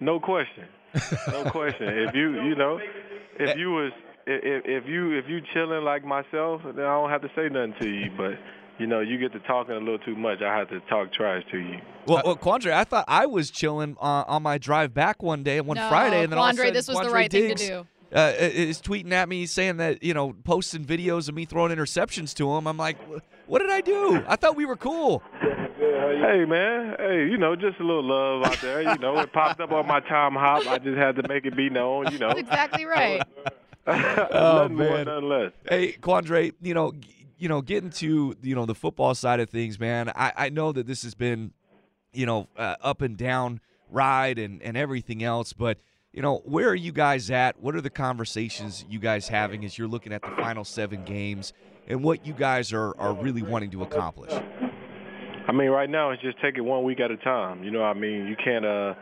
No 0.00 0.18
question. 0.18 0.64
No 1.28 1.44
question. 1.50 1.86
If 1.88 2.14
you 2.14 2.42
you 2.42 2.56
know, 2.56 2.80
if 3.38 3.50
eh. 3.50 3.54
you 3.56 3.70
was 3.70 3.92
if 4.26 4.64
if 4.64 4.88
you 4.88 5.12
if 5.16 5.28
you 5.28 5.40
chilling 5.54 5.84
like 5.84 6.04
myself, 6.04 6.62
then 6.64 6.84
I 6.84 6.94
don't 6.94 7.10
have 7.10 7.22
to 7.22 7.30
say 7.36 7.48
nothing 7.48 7.74
to 7.80 7.88
you. 7.88 8.10
But 8.16 8.32
you 8.78 8.86
know, 8.86 9.00
you 9.00 9.18
get 9.18 9.32
to 9.32 9.40
talking 9.40 9.74
a 9.74 9.78
little 9.78 9.98
too 9.98 10.16
much. 10.16 10.42
I 10.42 10.56
have 10.56 10.68
to 10.70 10.80
talk 10.80 11.12
trash 11.12 11.42
to 11.50 11.58
you. 11.58 11.78
Well, 12.06 12.22
well, 12.24 12.36
Quandre, 12.36 12.72
I 12.72 12.84
thought 12.84 13.04
I 13.08 13.26
was 13.26 13.50
chilling 13.50 13.96
uh, 14.00 14.24
on 14.26 14.42
my 14.42 14.58
drive 14.58 14.94
back 14.94 15.22
one 15.22 15.42
day, 15.42 15.60
one 15.60 15.76
no, 15.76 15.88
Friday, 15.88 16.22
and 16.22 16.32
then 16.32 16.38
all 16.38 16.46
of 16.46 16.54
a 16.54 16.56
sudden, 16.56 16.74
this 16.74 16.88
was 16.88 16.98
the 16.98 17.04
Quandre 17.04 17.12
right 17.12 17.30
Diggs, 17.30 17.60
thing 17.60 17.68
to 17.68 17.82
do. 17.82 17.86
Uh, 18.16 18.32
is 18.38 18.80
tweeting 18.80 19.10
at 19.12 19.28
me 19.28 19.46
saying 19.46 19.78
that 19.78 20.00
you 20.02 20.14
know 20.14 20.32
posting 20.44 20.84
videos 20.84 21.28
of 21.28 21.34
me 21.34 21.44
throwing 21.44 21.76
interceptions 21.76 22.32
to 22.34 22.48
him. 22.52 22.68
I'm 22.68 22.76
like, 22.76 22.96
what 23.46 23.58
did 23.58 23.70
I 23.70 23.80
do? 23.80 24.22
I 24.28 24.36
thought 24.36 24.54
we 24.56 24.64
were 24.64 24.76
cool. 24.76 25.22
Hey 25.40 26.44
man, 26.44 26.94
hey, 26.98 27.26
you 27.28 27.36
know, 27.36 27.56
just 27.56 27.80
a 27.80 27.84
little 27.84 28.04
love 28.04 28.46
out 28.46 28.60
there. 28.60 28.82
You 28.82 28.98
know, 28.98 29.18
it 29.18 29.32
popped 29.32 29.60
up 29.60 29.72
on 29.72 29.86
my 29.86 30.00
time 30.00 30.34
hop. 30.34 30.66
I 30.66 30.78
just 30.78 30.96
had 30.96 31.16
to 31.16 31.28
make 31.28 31.44
it 31.46 31.56
be 31.56 31.68
known. 31.68 32.12
You 32.12 32.18
know, 32.18 32.28
That's 32.28 32.40
exactly 32.40 32.84
right. 32.84 33.22
Oh, 33.86 33.92
nothing 34.68 34.76
more, 34.76 34.88
man. 34.88 35.04
nothing 35.06 35.28
less. 35.28 35.52
Hey, 35.68 35.92
Quandre, 36.00 36.52
you 36.60 36.74
know, 36.74 36.92
g- 36.92 37.08
you 37.38 37.48
know, 37.48 37.60
getting 37.60 37.90
to 37.90 38.36
you 38.42 38.54
know 38.54 38.66
the 38.66 38.74
football 38.74 39.14
side 39.14 39.40
of 39.40 39.50
things, 39.50 39.78
man. 39.78 40.10
I, 40.14 40.32
I 40.36 40.48
know 40.48 40.72
that 40.72 40.86
this 40.86 41.02
has 41.02 41.14
been, 41.14 41.52
you 42.12 42.26
know, 42.26 42.48
uh, 42.56 42.76
up 42.80 43.02
and 43.02 43.16
down 43.16 43.60
ride 43.90 44.38
and 44.38 44.62
and 44.62 44.76
everything 44.76 45.22
else, 45.22 45.52
but 45.52 45.78
you 46.12 46.22
know, 46.22 46.38
where 46.44 46.68
are 46.68 46.74
you 46.74 46.92
guys 46.92 47.30
at? 47.30 47.60
What 47.60 47.76
are 47.76 47.82
the 47.82 47.90
conversations 47.90 48.86
you 48.88 48.98
guys 48.98 49.28
having 49.28 49.64
as 49.64 49.76
you're 49.76 49.88
looking 49.88 50.12
at 50.12 50.22
the 50.22 50.30
final 50.30 50.64
seven 50.64 51.04
games 51.04 51.52
and 51.88 52.02
what 52.02 52.26
you 52.26 52.32
guys 52.32 52.72
are 52.72 52.98
are 52.98 53.12
really 53.12 53.42
wanting 53.42 53.70
to 53.72 53.82
accomplish? 53.82 54.32
I 55.48 55.52
mean, 55.52 55.68
right 55.68 55.88
now 55.88 56.10
it's 56.10 56.22
just 56.22 56.40
take 56.40 56.56
it 56.56 56.62
one 56.62 56.84
week 56.84 57.00
at 57.00 57.10
a 57.10 57.16
time. 57.18 57.62
You 57.62 57.70
know, 57.70 57.82
I 57.82 57.94
mean, 57.94 58.26
you 58.26 58.36
can't 58.42 58.64
uh, 58.64 58.94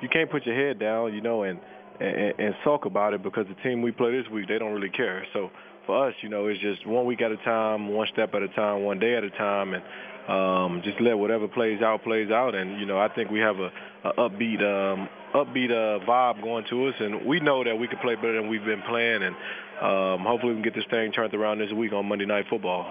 you 0.00 0.08
can't 0.08 0.30
put 0.30 0.46
your 0.46 0.54
head 0.54 0.78
down, 0.78 1.12
you 1.12 1.20
know, 1.20 1.42
and 1.42 1.60
and, 2.00 2.34
and 2.38 2.54
sulk 2.64 2.86
about 2.86 3.14
it 3.14 3.22
because 3.22 3.46
the 3.48 3.62
team 3.62 3.82
we 3.82 3.90
play 3.90 4.12
this 4.12 4.30
week 4.32 4.48
they 4.48 4.58
don't 4.58 4.72
really 4.72 4.90
care. 4.90 5.26
So 5.32 5.50
for 5.90 6.06
us, 6.06 6.14
you 6.20 6.28
know, 6.28 6.46
it's 6.46 6.60
just 6.60 6.86
one 6.86 7.04
week 7.04 7.20
at 7.20 7.32
a 7.32 7.36
time, 7.38 7.88
one 7.88 8.06
step 8.12 8.32
at 8.34 8.42
a 8.42 8.48
time, 8.48 8.84
one 8.84 9.00
day 9.00 9.16
at 9.16 9.24
a 9.24 9.30
time, 9.30 9.74
and 9.74 9.82
um, 10.28 10.82
just 10.84 11.00
let 11.00 11.18
whatever 11.18 11.48
plays 11.48 11.82
out 11.82 12.04
plays 12.04 12.30
out. 12.30 12.54
And 12.54 12.78
you 12.78 12.86
know, 12.86 12.98
I 12.98 13.08
think 13.08 13.30
we 13.30 13.40
have 13.40 13.56
a, 13.58 13.72
a 14.04 14.12
upbeat 14.12 14.62
um, 14.62 15.08
upbeat 15.34 15.72
uh, 15.72 16.04
vibe 16.06 16.42
going 16.42 16.64
to 16.70 16.86
us, 16.86 16.94
and 17.00 17.26
we 17.26 17.40
know 17.40 17.64
that 17.64 17.76
we 17.76 17.88
can 17.88 17.98
play 17.98 18.14
better 18.14 18.40
than 18.40 18.48
we've 18.48 18.64
been 18.64 18.82
playing, 18.82 19.24
and 19.24 19.34
um, 19.80 20.24
hopefully 20.26 20.54
we 20.54 20.60
can 20.60 20.62
get 20.62 20.74
this 20.74 20.84
thing 20.90 21.10
turned 21.12 21.32
around 21.32 21.58
this 21.58 21.72
week 21.72 21.92
on 21.92 22.06
Monday 22.06 22.26
Night 22.26 22.44
Football. 22.50 22.84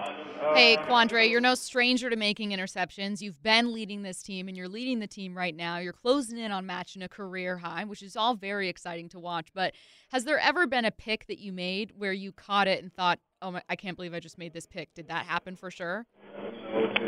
Hey, 0.54 0.76
Quandre, 0.76 1.30
you're 1.30 1.40
no 1.40 1.54
stranger 1.54 2.10
to 2.10 2.16
making 2.16 2.50
interceptions. 2.50 3.20
You've 3.20 3.40
been 3.42 3.72
leading 3.72 4.02
this 4.02 4.22
team, 4.22 4.48
and 4.48 4.56
you're 4.56 4.68
leading 4.68 4.98
the 4.98 5.06
team 5.06 5.36
right 5.36 5.54
now. 5.54 5.78
You're 5.78 5.92
closing 5.92 6.38
in 6.38 6.50
on 6.50 6.66
matching 6.66 7.02
a 7.02 7.08
career 7.08 7.58
high, 7.58 7.84
which 7.84 8.02
is 8.02 8.16
all 8.16 8.34
very 8.34 8.68
exciting 8.68 9.08
to 9.10 9.20
watch. 9.20 9.48
But 9.54 9.74
has 10.10 10.24
there 10.24 10.40
ever 10.40 10.66
been 10.66 10.84
a 10.84 10.90
pick 10.90 11.26
that 11.26 11.38
you 11.38 11.52
made 11.52 11.92
where 11.96 12.12
you 12.12 12.32
caught 12.32 12.66
it 12.66 12.82
and 12.82 12.92
thought, 12.92 13.20
"Oh 13.40 13.52
my, 13.52 13.62
I 13.68 13.76
can't 13.76 13.96
believe 13.96 14.14
I 14.14 14.18
just 14.18 14.38
made 14.38 14.52
this 14.52 14.66
pick"? 14.66 14.92
Did 14.94 15.08
that 15.08 15.26
happen 15.26 15.54
for 15.54 15.70
sure? 15.70 16.06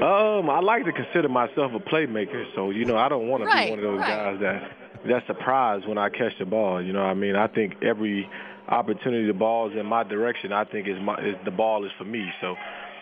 Um, 0.03 0.51
I 0.51 0.61
like 0.61 0.85
to 0.85 0.93
consider 0.93 1.29
myself 1.29 1.73
a 1.75 1.81
playmaker, 1.81 2.45
so 2.55 2.71
you 2.71 2.85
know 2.85 2.97
I 2.97 3.09
don't 3.09 3.29
want 3.29 3.43
to 3.45 3.51
be 3.51 3.71
one 3.71 3.79
of 3.79 3.85
those 3.85 3.99
right. 3.99 4.09
guys 4.09 4.41
that 4.41 4.63
that's 5.09 5.27
surprised 5.27 5.89
when 5.89 5.99
I 5.99 6.09
catch 6.11 6.39
the 6.39 6.45
ball. 6.45 6.83
You 6.83 6.93
know, 6.93 7.01
what 7.01 7.11
I 7.11 7.15
mean, 7.15 7.35
I 7.35 7.49
think 7.49 7.83
every 7.83 8.29
opportunity 8.69 9.27
the 9.27 9.33
ball's 9.33 9.73
in 9.79 9.87
my 9.87 10.03
direction, 10.05 10.53
I 10.53 10.65
think 10.65 10.89
is 10.89 11.01
my 11.01 11.19
is 11.19 11.37
the 11.45 11.51
ball 11.51 11.85
is 11.85 11.93
for 11.99 12.05
me. 12.05 12.31
So, 12.41 12.57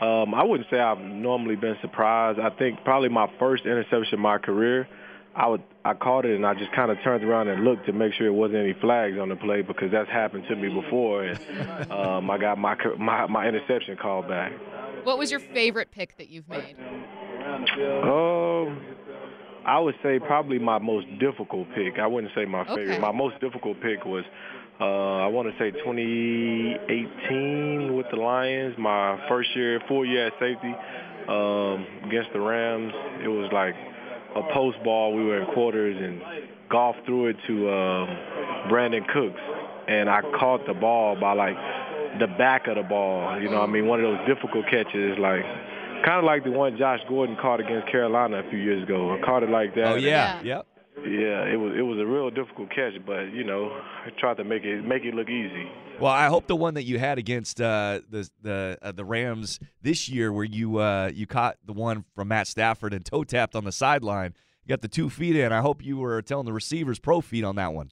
um, 0.04 0.34
I 0.34 0.44
wouldn't 0.44 0.68
say 0.70 0.78
I've 0.78 1.00
normally 1.00 1.56
been 1.56 1.76
surprised. 1.80 2.38
I 2.38 2.50
think 2.50 2.84
probably 2.84 3.08
my 3.08 3.30
first 3.38 3.64
interception 3.64 4.14
in 4.14 4.20
my 4.20 4.38
career, 4.38 4.88
I 5.34 5.48
would 5.48 5.62
I 5.84 5.94
caught 5.94 6.24
it 6.24 6.34
and 6.34 6.44
I 6.46 6.54
just 6.54 6.72
kind 6.72 6.90
of 6.90 6.98
turned 7.02 7.24
around 7.24 7.48
and 7.48 7.64
looked 7.64 7.86
to 7.86 7.92
make 7.92 8.12
sure 8.14 8.26
it 8.26 8.32
wasn't 8.32 8.58
any 8.58 8.74
flags 8.80 9.18
on 9.18 9.28
the 9.28 9.36
play 9.36 9.62
because 9.62 9.90
that's 9.90 10.10
happened 10.10 10.44
to 10.48 10.56
me 10.56 10.68
before, 10.68 11.24
and 11.24 11.92
um, 11.92 12.30
I 12.30 12.38
got 12.38 12.58
my 12.58 12.76
my 12.98 13.26
my 13.26 13.46
interception 13.46 13.96
called 13.96 14.28
back. 14.28 14.52
What 15.04 15.18
was 15.18 15.30
your 15.30 15.40
favorite 15.40 15.90
pick 15.90 16.16
that 16.18 16.28
you've 16.28 16.48
made? 16.48 16.76
Um, 18.02 18.80
I 19.64 19.78
would 19.78 19.94
say 20.02 20.18
probably 20.18 20.58
my 20.58 20.78
most 20.78 21.06
difficult 21.18 21.68
pick. 21.74 21.98
I 21.98 22.06
wouldn't 22.06 22.32
say 22.34 22.44
my 22.44 22.64
favorite. 22.64 22.92
Okay. 22.92 22.98
My 22.98 23.12
most 23.12 23.40
difficult 23.40 23.80
pick 23.80 24.04
was, 24.04 24.24
uh, 24.80 25.24
I 25.24 25.26
want 25.26 25.48
to 25.48 25.54
say 25.58 25.72
2018 25.72 27.94
with 27.96 28.06
the 28.10 28.16
Lions. 28.16 28.76
My 28.78 29.20
first 29.28 29.54
year, 29.54 29.78
full 29.88 30.06
year 30.06 30.28
at 30.28 30.32
safety 30.40 30.74
um, 31.28 31.86
against 32.06 32.32
the 32.32 32.40
Rams. 32.40 32.92
It 33.22 33.28
was 33.28 33.50
like 33.52 33.74
a 34.34 34.42
post 34.54 34.78
ball. 34.82 35.12
We 35.14 35.22
were 35.24 35.42
in 35.42 35.46
quarters 35.52 35.96
and 36.00 36.22
Goff 36.70 36.96
threw 37.04 37.26
it 37.26 37.36
to 37.46 37.70
um, 37.70 38.08
Brandin 38.70 39.06
Cooks, 39.12 39.40
and 39.88 40.08
I 40.08 40.22
caught 40.38 40.64
the 40.66 40.72
ball 40.74 41.16
by 41.20 41.34
like 41.34 41.56
the 42.18 42.26
back 42.38 42.66
of 42.68 42.76
the 42.76 42.82
ball. 42.82 43.38
You 43.40 43.50
know, 43.50 43.60
what 43.60 43.68
I 43.68 43.72
mean, 43.72 43.86
one 43.86 44.02
of 44.02 44.10
those 44.16 44.26
difficult 44.26 44.64
catches, 44.70 45.18
like 45.18 45.42
kind 46.04 46.18
of 46.18 46.24
like 46.24 46.44
the 46.44 46.50
one 46.52 46.76
Josh 46.78 47.00
Gordon 47.08 47.36
caught 47.36 47.60
against 47.60 47.88
Carolina 47.90 48.38
a 48.38 48.48
few 48.50 48.58
years 48.58 48.82
ago. 48.82 49.14
I 49.14 49.20
caught 49.24 49.42
it 49.42 49.50
like 49.50 49.74
that. 49.74 49.86
Oh 49.86 49.94
yeah, 49.96 50.40
Yeah. 50.42 50.56
yep. 50.56 50.66
Yeah, 51.04 51.44
it 51.44 51.56
was 51.56 51.72
it 51.76 51.82
was 51.82 51.98
a 51.98 52.06
real 52.06 52.30
difficult 52.30 52.70
catch, 52.70 52.94
but 53.06 53.32
you 53.32 53.44
know, 53.44 53.70
I 53.70 54.10
tried 54.18 54.36
to 54.36 54.44
make 54.44 54.64
it 54.64 54.84
make 54.84 55.04
it 55.04 55.14
look 55.14 55.28
easy. 55.28 55.70
Well, 55.98 56.12
I 56.12 56.26
hope 56.26 56.46
the 56.46 56.56
one 56.56 56.74
that 56.74 56.84
you 56.84 56.98
had 56.98 57.18
against 57.18 57.60
uh, 57.60 58.00
the 58.08 58.28
the 58.42 58.78
uh, 58.82 58.92
the 58.92 59.04
Rams 59.04 59.60
this 59.82 60.08
year, 60.08 60.32
where 60.32 60.44
you 60.44 60.78
uh, 60.78 61.10
you 61.14 61.26
caught 61.26 61.56
the 61.64 61.72
one 61.72 62.04
from 62.14 62.28
Matt 62.28 62.46
Stafford 62.48 62.92
and 62.92 63.04
toe 63.04 63.24
tapped 63.24 63.54
on 63.54 63.64
the 63.64 63.72
sideline, 63.72 64.34
you 64.64 64.68
got 64.68 64.82
the 64.82 64.88
two 64.88 65.10
feet 65.10 65.36
in. 65.36 65.52
I 65.52 65.60
hope 65.60 65.84
you 65.84 65.96
were 65.96 66.20
telling 66.22 66.46
the 66.46 66.52
receivers 66.52 66.98
pro 66.98 67.20
feet 67.20 67.44
on 67.44 67.56
that 67.56 67.72
one. 67.72 67.90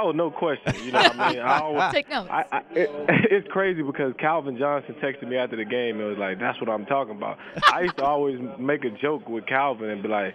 Oh, 0.00 0.12
no 0.12 0.30
question. 0.30 0.74
You 0.84 0.92
know 0.92 1.00
what 1.00 1.18
I 1.18 1.32
mean? 1.32 1.40
I 1.40 1.58
always, 1.62 1.92
Take 1.92 2.08
notes. 2.08 2.28
I, 2.30 2.44
I, 2.52 2.58
it, 2.70 2.90
it's 3.32 3.48
crazy 3.48 3.82
because 3.82 4.14
Calvin 4.20 4.56
Johnson 4.56 4.94
texted 5.02 5.28
me 5.28 5.36
after 5.36 5.56
the 5.56 5.64
game 5.64 5.98
and 5.98 6.08
was 6.08 6.18
like, 6.18 6.38
"That's 6.38 6.58
what 6.60 6.70
I'm 6.70 6.86
talking 6.86 7.16
about." 7.16 7.38
I 7.72 7.82
used 7.82 7.96
to 7.98 8.04
always 8.04 8.38
make 8.58 8.84
a 8.84 8.90
joke 8.90 9.28
with 9.28 9.46
Calvin 9.46 9.90
and 9.90 10.02
be 10.02 10.08
like, 10.08 10.34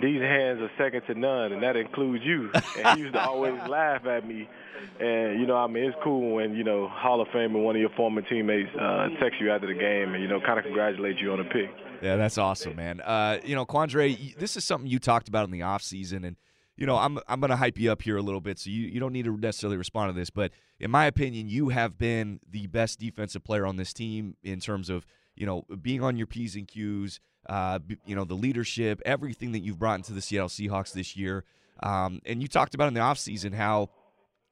"These 0.00 0.20
hands 0.20 0.60
are 0.60 0.70
second 0.78 1.02
to 1.06 1.14
none," 1.18 1.52
and 1.52 1.62
that 1.62 1.76
includes 1.76 2.24
you. 2.24 2.50
And 2.54 2.98
he 2.98 3.04
used 3.04 3.14
to 3.14 3.22
always 3.22 3.54
laugh 3.68 4.06
at 4.06 4.26
me. 4.26 4.48
And 5.00 5.40
you 5.40 5.46
know, 5.46 5.56
I 5.56 5.66
mean, 5.66 5.84
it's 5.84 5.96
cool 6.02 6.34
when 6.34 6.54
you 6.54 6.64
know 6.64 6.88
Hall 6.88 7.20
of 7.20 7.28
Fame 7.28 7.54
and 7.54 7.64
one 7.64 7.76
of 7.76 7.80
your 7.80 7.90
former 7.96 8.22
teammates 8.22 8.70
uh, 8.80 9.08
text 9.20 9.40
you 9.40 9.50
after 9.50 9.66
the 9.66 9.74
game 9.74 10.14
and 10.14 10.22
you 10.22 10.28
know, 10.28 10.40
kind 10.40 10.58
of 10.58 10.64
congratulate 10.64 11.18
you 11.18 11.32
on 11.32 11.40
a 11.40 11.44
pick. 11.44 11.70
Yeah, 12.02 12.16
that's 12.16 12.36
awesome, 12.36 12.76
man. 12.76 13.00
Uh, 13.00 13.38
you 13.44 13.54
know, 13.54 13.64
Quandre, 13.64 14.36
this 14.36 14.56
is 14.56 14.64
something 14.64 14.90
you 14.90 14.98
talked 14.98 15.28
about 15.28 15.44
in 15.44 15.52
the 15.52 15.60
offseason, 15.60 16.26
and 16.26 16.36
you 16.76 16.86
know, 16.86 16.96
I'm 16.96 17.18
I'm 17.28 17.40
gonna 17.40 17.56
hype 17.56 17.78
you 17.78 17.92
up 17.92 18.02
here 18.02 18.16
a 18.16 18.22
little 18.22 18.40
bit, 18.40 18.58
so 18.58 18.70
you, 18.70 18.88
you 18.88 18.98
don't 18.98 19.12
need 19.12 19.24
to 19.26 19.36
necessarily 19.36 19.76
respond 19.76 20.08
to 20.08 20.18
this, 20.18 20.30
but 20.30 20.50
in 20.80 20.90
my 20.90 21.06
opinion, 21.06 21.48
you 21.48 21.68
have 21.68 21.96
been 21.96 22.40
the 22.48 22.66
best 22.66 22.98
defensive 22.98 23.44
player 23.44 23.66
on 23.66 23.76
this 23.76 23.92
team 23.92 24.36
in 24.42 24.58
terms 24.58 24.90
of 24.90 25.06
you 25.36 25.46
know 25.46 25.64
being 25.80 26.02
on 26.02 26.16
your 26.16 26.26
p's 26.26 26.56
and 26.56 26.66
q's, 26.66 27.20
uh, 27.48 27.78
you 28.06 28.14
know, 28.14 28.24
the 28.24 28.34
leadership, 28.34 29.00
everything 29.04 29.52
that 29.52 29.60
you've 29.60 29.78
brought 29.78 29.96
into 29.96 30.12
the 30.12 30.20
Seattle 30.20 30.48
Seahawks 30.48 30.92
this 30.92 31.16
year. 31.16 31.44
Um, 31.82 32.20
and 32.26 32.40
you 32.40 32.48
talked 32.48 32.74
about 32.74 32.88
in 32.88 32.94
the 32.94 33.00
offseason 33.00 33.54
how 33.54 33.90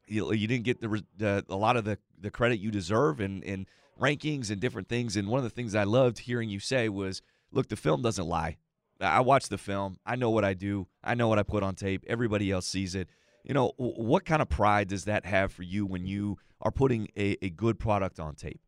you, 0.06 0.32
you 0.32 0.46
didn't 0.46 0.64
get 0.64 0.80
the, 0.80 1.04
the 1.16 1.44
a 1.48 1.56
lot 1.56 1.76
of 1.76 1.84
the, 1.84 1.98
the 2.18 2.30
credit 2.30 2.58
you 2.58 2.70
deserve 2.70 3.20
in, 3.20 3.42
in 3.42 3.66
rankings 4.00 4.50
and 4.50 4.60
different 4.60 4.88
things. 4.88 5.16
And 5.16 5.28
one 5.28 5.38
of 5.38 5.44
the 5.44 5.50
things 5.50 5.74
I 5.74 5.84
loved 5.84 6.20
hearing 6.20 6.48
you 6.48 6.58
say 6.58 6.88
was, 6.88 7.22
look, 7.52 7.68
the 7.68 7.76
film 7.76 8.02
doesn't 8.02 8.26
lie. 8.26 8.56
I 9.00 9.20
watch 9.20 9.48
the 9.48 9.58
film. 9.58 9.96
I 10.04 10.16
know 10.16 10.30
what 10.30 10.44
I 10.44 10.54
do. 10.54 10.86
I 11.02 11.14
know 11.14 11.28
what 11.28 11.38
I 11.38 11.42
put 11.42 11.62
on 11.62 11.74
tape. 11.74 12.04
Everybody 12.06 12.50
else 12.50 12.66
sees 12.66 12.94
it. 12.94 13.08
You 13.44 13.54
know, 13.54 13.72
what 13.76 14.26
kind 14.26 14.42
of 14.42 14.50
pride 14.50 14.88
does 14.88 15.04
that 15.04 15.24
have 15.24 15.52
for 15.52 15.62
you 15.62 15.86
when 15.86 16.04
you 16.04 16.36
are 16.60 16.70
putting 16.70 17.08
a, 17.16 17.36
a 17.40 17.48
good 17.48 17.78
product 17.78 18.20
on 18.20 18.34
tape? 18.34 18.60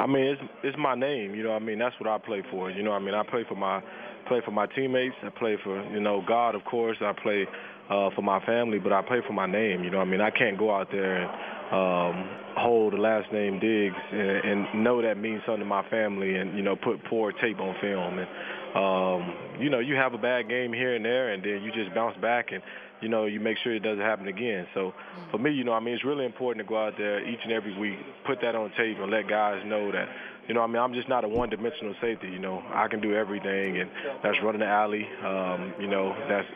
I 0.00 0.06
mean, 0.06 0.24
it's 0.24 0.42
it's 0.62 0.78
my 0.78 0.94
name. 0.94 1.34
You 1.34 1.44
know, 1.44 1.52
I 1.52 1.58
mean, 1.58 1.78
that's 1.78 1.94
what 2.00 2.08
I 2.08 2.18
play 2.18 2.42
for. 2.50 2.70
You 2.70 2.82
know, 2.82 2.92
I 2.92 2.98
mean, 2.98 3.14
I 3.14 3.22
play 3.22 3.44
for 3.48 3.54
my 3.54 3.80
play 4.28 4.40
for 4.44 4.50
my 4.50 4.66
teammates. 4.66 5.14
I 5.22 5.30
play 5.30 5.56
for 5.62 5.82
you 5.90 6.00
know 6.00 6.22
God, 6.26 6.54
of 6.54 6.64
course. 6.64 6.96
I 7.00 7.12
play 7.12 7.46
uh, 7.90 8.10
for 8.14 8.22
my 8.22 8.44
family, 8.44 8.78
but 8.78 8.92
I 8.92 9.02
play 9.02 9.20
for 9.26 9.32
my 9.32 9.46
name. 9.46 9.84
You 9.84 9.90
know, 9.90 9.98
I 9.98 10.04
mean, 10.04 10.20
I 10.20 10.30
can't 10.30 10.58
go 10.58 10.74
out 10.74 10.88
there 10.90 11.22
and 11.22 11.30
um, 11.72 12.28
hold 12.56 12.92
the 12.92 12.98
last 12.98 13.32
name 13.32 13.58
Diggs 13.60 13.96
and, 14.12 14.20
and 14.20 14.84
know 14.84 15.02
that 15.02 15.16
means 15.18 15.42
something 15.46 15.60
to 15.60 15.66
my 15.66 15.88
family, 15.88 16.36
and 16.36 16.56
you 16.56 16.62
know, 16.62 16.76
put 16.76 17.02
poor 17.08 17.32
tape 17.32 17.60
on 17.60 17.74
film. 17.80 18.18
And 18.18 18.28
um, 18.74 19.60
you 19.60 19.70
know, 19.70 19.80
you 19.80 19.94
have 19.96 20.14
a 20.14 20.18
bad 20.18 20.48
game 20.48 20.72
here 20.72 20.94
and 20.94 21.04
there, 21.04 21.32
and 21.32 21.42
then 21.42 21.62
you 21.62 21.72
just 21.72 21.94
bounce 21.94 22.16
back 22.20 22.52
and 22.52 22.62
you 23.02 23.08
know, 23.08 23.26
you 23.26 23.40
make 23.40 23.58
sure 23.62 23.74
it 23.74 23.82
doesn't 23.82 24.00
happen 24.00 24.28
again. 24.28 24.66
So 24.74 24.92
for 25.30 25.38
me, 25.38 25.50
you 25.52 25.64
know, 25.64 25.72
I 25.72 25.80
mean, 25.80 25.94
it's 25.94 26.04
really 26.04 26.24
important 26.24 26.64
to 26.64 26.68
go 26.68 26.78
out 26.86 26.94
there 26.96 27.26
each 27.28 27.40
and 27.42 27.52
every 27.52 27.76
week, 27.78 27.98
put 28.26 28.40
that 28.42 28.54
on 28.54 28.70
tape, 28.76 28.98
and 29.00 29.10
let 29.10 29.28
guys 29.28 29.60
know 29.66 29.90
that, 29.92 30.08
you 30.48 30.54
know, 30.54 30.62
I 30.62 30.66
mean, 30.66 30.78
I'm 30.78 30.94
just 30.94 31.08
not 31.08 31.24
a 31.24 31.28
one-dimensional 31.28 31.94
safety. 32.00 32.28
You 32.28 32.38
know, 32.38 32.62
I 32.72 32.88
can 32.88 33.00
do 33.00 33.14
everything, 33.14 33.78
and 33.78 33.90
that's 34.22 34.36
running 34.42 34.60
the 34.60 34.66
alley. 34.66 35.06
Um, 35.24 35.74
you 35.78 35.88
know, 35.88 36.14
that's 36.28 36.46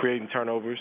creating 0.00 0.28
turnovers. 0.28 0.78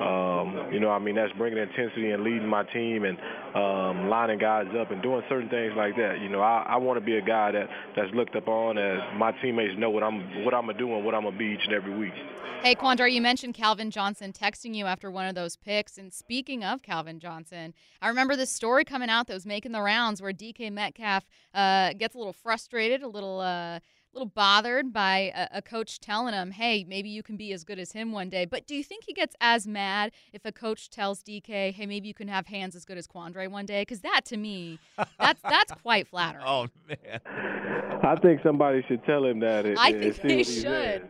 Um, 0.00 0.72
you 0.72 0.80
know, 0.80 0.90
I 0.90 0.98
mean, 0.98 1.14
that's 1.14 1.32
bringing 1.34 1.58
intensity 1.58 2.10
and 2.10 2.24
leading 2.24 2.48
my 2.48 2.64
team 2.64 3.04
and 3.04 3.18
um, 3.54 4.08
lining 4.08 4.38
guys 4.38 4.66
up 4.80 4.90
and 4.90 5.02
doing 5.02 5.22
certain 5.28 5.48
things 5.48 5.72
like 5.76 5.96
that. 5.96 6.20
You 6.20 6.28
know, 6.28 6.40
I, 6.40 6.64
I 6.68 6.76
want 6.76 6.98
to 6.98 7.04
be 7.04 7.16
a 7.16 7.22
guy 7.22 7.52
that 7.52 7.68
that's 7.96 8.12
looked 8.14 8.34
upon 8.34 8.78
as 8.78 8.98
my 9.16 9.32
teammates 9.42 9.78
know 9.78 9.90
what 9.90 10.02
I'm 10.02 10.44
what 10.44 10.54
I'm 10.54 10.66
gonna 10.66 10.78
do 10.78 10.94
and 10.94 11.04
what 11.04 11.14
I'm 11.14 11.24
gonna 11.24 11.36
be 11.36 11.46
each 11.46 11.64
and 11.64 11.74
every 11.74 11.96
week. 11.96 12.14
Hey, 12.62 12.74
Quandre, 12.74 13.10
you 13.10 13.22
mentioned 13.22 13.54
Calvin 13.54 13.90
Johnson 13.90 14.34
texting 14.34 14.74
you 14.74 14.84
after 14.84 15.10
one 15.10 15.26
of 15.26 15.34
those 15.34 15.56
picks. 15.56 15.96
And 15.96 16.12
speaking 16.12 16.62
of 16.62 16.82
Calvin 16.82 17.18
Johnson, 17.18 17.72
I 18.02 18.08
remember 18.08 18.36
this 18.36 18.50
story 18.50 18.84
coming 18.84 19.08
out 19.08 19.28
that 19.28 19.34
was 19.34 19.46
making 19.46 19.72
the 19.72 19.80
rounds 19.80 20.20
where 20.20 20.32
DK 20.32 20.70
Metcalf 20.70 21.24
uh, 21.54 21.94
gets 21.94 22.14
a 22.14 22.18
little 22.18 22.34
frustrated, 22.34 23.02
a 23.02 23.08
little. 23.08 23.40
Uh, 23.40 23.80
little 24.12 24.26
bothered 24.26 24.92
by 24.92 25.32
a, 25.34 25.58
a, 25.58 25.62
coach 25.62 26.00
telling 26.00 26.34
him, 26.34 26.50
"Hey, 26.52 26.84
maybe 26.84 27.08
you 27.08 27.22
can 27.22 27.36
be 27.36 27.52
as 27.52 27.64
good 27.64 27.78
as 27.78 27.92
him 27.92 28.12
one 28.12 28.28
day." 28.28 28.44
But 28.44 28.66
do 28.66 28.74
you 28.74 28.82
think 28.82 29.04
he 29.04 29.12
gets 29.12 29.34
as 29.40 29.66
mad 29.66 30.12
if 30.32 30.44
a 30.44 30.52
coach 30.52 30.90
tells 30.90 31.22
DK, 31.22 31.72
"Hey, 31.72 31.86
maybe 31.86 32.08
you 32.08 32.14
can 32.14 32.28
have 32.28 32.46
hands 32.46 32.74
as 32.74 32.84
good 32.84 32.98
as 32.98 33.06
Quandre 33.06 33.48
one 33.48 33.66
day"? 33.66 33.82
Because 33.82 34.00
that, 34.00 34.22
to 34.26 34.36
me, 34.36 34.78
that's 35.18 35.40
that's 35.42 35.72
quite 35.82 36.06
oh, 36.08 36.10
flattering. 36.10 36.44
Oh 36.46 36.66
man, 36.88 38.00
I 38.02 38.16
think 38.16 38.40
somebody 38.42 38.84
should 38.88 39.04
tell 39.04 39.24
him 39.24 39.40
that. 39.40 39.66
It, 39.66 39.78
I 39.78 39.90
it, 39.90 40.16
think 40.16 40.22
they 40.22 40.42
should. 40.42 41.08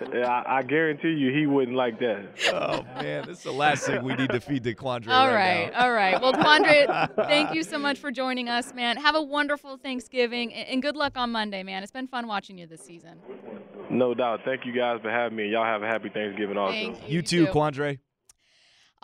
I, 0.00 0.44
I, 0.46 0.62
guarantee 0.62 1.10
you 1.10 1.32
he 1.32 1.46
wouldn't 1.46 1.76
like 1.76 1.98
that. 2.00 2.26
Oh 2.52 2.82
man, 3.00 3.24
this 3.26 3.38
is 3.38 3.44
the 3.44 3.52
last 3.52 3.86
thing 3.86 4.02
we 4.04 4.14
need 4.14 4.30
to 4.30 4.40
feed 4.40 4.64
to 4.64 4.74
Quandre. 4.74 5.08
All 5.08 5.28
right, 5.28 5.70
right 5.70 5.74
all 5.74 5.92
right. 5.92 6.20
Well, 6.20 6.32
Quandre, 6.32 7.14
thank 7.26 7.54
you 7.54 7.62
so 7.62 7.78
much 7.78 7.98
for 7.98 8.10
joining 8.10 8.48
us, 8.48 8.74
man. 8.74 8.96
Have 8.96 9.14
a 9.14 9.22
wonderful 9.22 9.76
Thanksgiving 9.76 10.52
and 10.52 10.82
good 10.82 10.96
luck 10.96 11.16
on 11.16 11.32
Monday, 11.32 11.62
man. 11.62 11.82
It's 11.82 11.92
been 11.92 12.08
fun 12.08 12.26
watching 12.26 12.58
you 12.58 12.66
this 12.66 12.82
season. 12.82 13.18
No 13.90 14.14
doubt. 14.14 14.40
Thank 14.44 14.66
you 14.66 14.72
guys 14.72 15.00
for 15.02 15.10
having 15.10 15.36
me. 15.36 15.48
Y'all 15.48 15.64
have 15.64 15.82
a 15.82 15.86
happy 15.86 16.08
Thanksgiving 16.08 16.56
also. 16.56 16.72
Thank 16.72 17.08
You, 17.08 17.16
you 17.16 17.22
too, 17.22 17.46
too. 17.46 17.52
Quandre. 17.52 17.98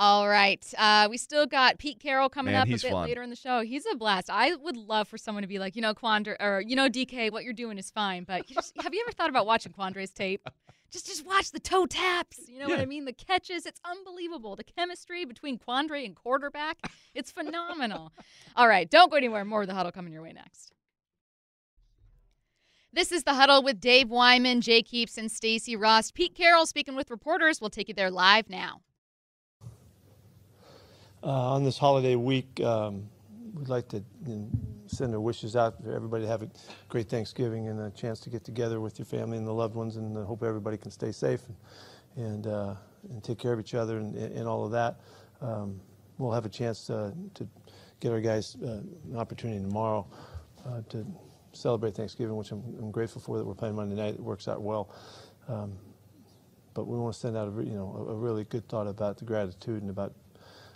All 0.01 0.27
right. 0.27 0.65
Uh, 0.79 1.09
we 1.11 1.19
still 1.19 1.45
got 1.45 1.77
Pete 1.77 2.01
Carroll 2.01 2.31
coming 2.31 2.55
Man, 2.55 2.63
up 2.63 2.69
a 2.69 2.71
bit 2.71 2.91
fun. 2.91 3.07
later 3.07 3.21
in 3.21 3.29
the 3.29 3.37
show. 3.37 3.61
He's 3.61 3.85
a 3.85 3.95
blast. 3.95 4.31
I 4.31 4.57
would 4.57 4.79
love 4.79 5.09
for 5.09 5.19
someone 5.19 5.43
to 5.43 5.47
be 5.47 5.59
like, 5.59 5.77
you 5.77 5.83
know, 5.83 5.93
Quandre, 5.93 6.37
or 6.41 6.63
you 6.67 6.75
know, 6.75 6.89
DK, 6.89 7.31
what 7.31 7.45
you're 7.45 7.53
doing 7.53 7.77
is 7.77 7.91
fine, 7.91 8.25
but 8.25 8.49
you 8.49 8.55
just, 8.55 8.73
have 8.81 8.95
you 8.95 9.05
ever 9.07 9.13
thought 9.13 9.29
about 9.29 9.45
watching 9.45 9.73
Quandre's 9.73 10.11
tape? 10.11 10.49
Just, 10.91 11.07
just 11.07 11.25
watch 11.25 11.53
the 11.53 11.61
toe 11.61 11.87
taps. 11.87 12.41
You 12.49 12.59
know 12.59 12.69
what 12.69 12.81
I 12.81 12.85
mean? 12.85 13.05
The 13.05 13.13
catches. 13.13 13.65
It's 13.65 13.81
unbelievable. 13.85 14.57
The 14.57 14.65
chemistry 14.65 15.25
between 15.25 15.57
Quandre 15.57 16.05
and 16.05 16.17
quarterback. 16.17 16.79
It's 17.15 17.31
phenomenal. 17.31 18.11
All 18.57 18.67
right. 18.67 18.91
Don't 18.91 19.09
go 19.09 19.17
anywhere. 19.17 19.45
More 19.45 19.63
of 19.63 19.69
the 19.69 19.75
huddle 19.75 19.93
coming 19.93 20.13
your 20.13 20.23
way 20.23 20.33
next. 20.33 20.73
This 22.93 23.13
is 23.13 23.23
the 23.23 23.35
huddle 23.35 23.63
with 23.63 23.79
Dave 23.79 24.11
Wyman, 24.11 24.63
Jay 24.63 24.83
Heaps, 24.83 25.17
and 25.17 25.31
Stacy 25.31 25.77
Ross. 25.77 26.11
Pete 26.11 26.35
Carroll 26.35 26.67
speaking 26.67 26.97
with 26.97 27.09
reporters. 27.09 27.61
We'll 27.61 27.71
take 27.71 27.87
you 27.87 27.95
there 27.95 28.11
live 28.11 28.51
now. 28.51 28.81
Uh, 31.23 31.53
on 31.53 31.65
this 31.65 31.77
holiday 31.77 32.17
week, 32.17 32.61
um, 32.61 33.07
we'd 33.53 33.69
like 33.69 33.87
to 33.89 34.03
send 34.87 35.13
our 35.13 35.21
wishes 35.21 35.55
out 35.55 35.83
for 35.83 35.93
everybody 35.95 36.25
to 36.25 36.29
have 36.31 36.43
a 36.43 36.51
great 36.89 37.11
Thanksgiving 37.11 37.69
and 37.69 37.79
a 37.79 37.91
chance 37.91 38.21
to 38.21 38.31
get 38.31 38.43
together 38.43 38.81
with 38.81 38.99
your 38.99 39.05
family 39.05 39.37
and 39.37 39.47
the 39.47 39.53
loved 39.53 39.75
ones, 39.75 39.97
and 39.97 40.17
I 40.17 40.25
hope 40.25 40.43
everybody 40.43 40.79
can 40.79 40.91
stay 40.91 41.13
safe 41.13 41.43
and 41.47 41.57
and, 42.17 42.47
uh, 42.47 42.75
and 43.11 43.23
take 43.23 43.39
care 43.39 43.53
of 43.53 43.61
each 43.61 43.75
other 43.75 43.99
and, 43.99 44.17
and 44.17 44.49
all 44.49 44.65
of 44.65 44.73
that. 44.73 45.01
Um, 45.41 45.81
we'll 46.19 46.33
have 46.33 46.47
a 46.47 46.51
chance 46.51 46.91
uh, 46.91 47.13
to 47.35 47.47
get 48.01 48.13
our 48.13 48.21
guys 48.21 48.57
uh, 48.63 48.81
an 49.11 49.17
opportunity 49.17 49.61
tomorrow 49.61 50.07
uh, 50.67 50.81
to 50.89 51.07
celebrate 51.53 51.95
Thanksgiving, 51.95 52.37
which 52.37 52.51
I'm, 52.51 52.63
I'm 52.81 52.91
grateful 52.91 53.21
for 53.21 53.39
that 53.39 53.45
we're 53.45 53.55
playing 53.55 53.77
Monday 53.77 53.95
night. 53.95 54.15
It 54.15 54.21
works 54.21 54.49
out 54.49 54.63
well. 54.63 54.91
Um, 55.49 55.73
but 56.75 56.87
we 56.87 56.99
want 56.99 57.15
to 57.15 57.21
send 57.21 57.37
out 57.37 57.49
a, 57.49 57.65
you 57.65 57.75
know, 57.75 58.07
a 58.09 58.15
really 58.15 58.45
good 58.45 58.69
thought 58.69 58.87
about 58.87 59.19
the 59.19 59.25
gratitude 59.25 59.83
and 59.83 59.91
about 59.91 60.15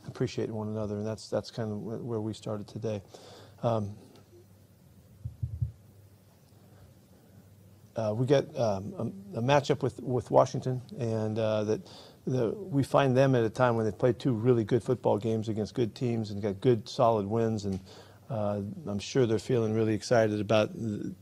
appreciating 0.07 0.55
one 0.55 0.69
another, 0.69 0.97
and 0.97 1.07
that's 1.07 1.29
that's 1.29 1.51
kind 1.51 1.73
of 1.73 1.81
where 1.81 2.21
we 2.21 2.33
started 2.33 2.67
today. 2.67 3.03
Um, 3.63 3.95
uh, 7.97 8.13
we 8.15 8.27
got 8.27 8.45
um, 8.59 9.15
a, 9.35 9.39
a 9.39 9.43
matchup 9.43 9.83
with, 9.83 10.01
with 10.01 10.31
Washington, 10.31 10.83
and 10.99 11.39
uh, 11.39 11.65
that 11.65 11.81
the, 12.27 12.51
we 12.51 12.83
find 12.83 13.17
them 13.17 13.35
at 13.35 13.45
a 13.45 13.51
time 13.51 13.77
when 13.77 13.85
they've 13.85 13.99
played 13.99 14.19
two 14.19 14.33
really 14.33 14.65
good 14.65 14.83
football 14.83 15.19
games 15.19 15.49
against 15.49 15.75
good 15.75 15.95
teams 15.95 16.31
and 16.31 16.43
got 16.43 16.61
good 16.61 16.89
solid 16.89 17.27
wins, 17.27 17.65
and 17.65 17.81
uh, 18.31 18.61
I'm 18.87 18.99
sure 18.99 19.27
they're 19.27 19.39
feeling 19.39 19.75
really 19.75 19.95
excited 19.95 20.41
about 20.41 20.71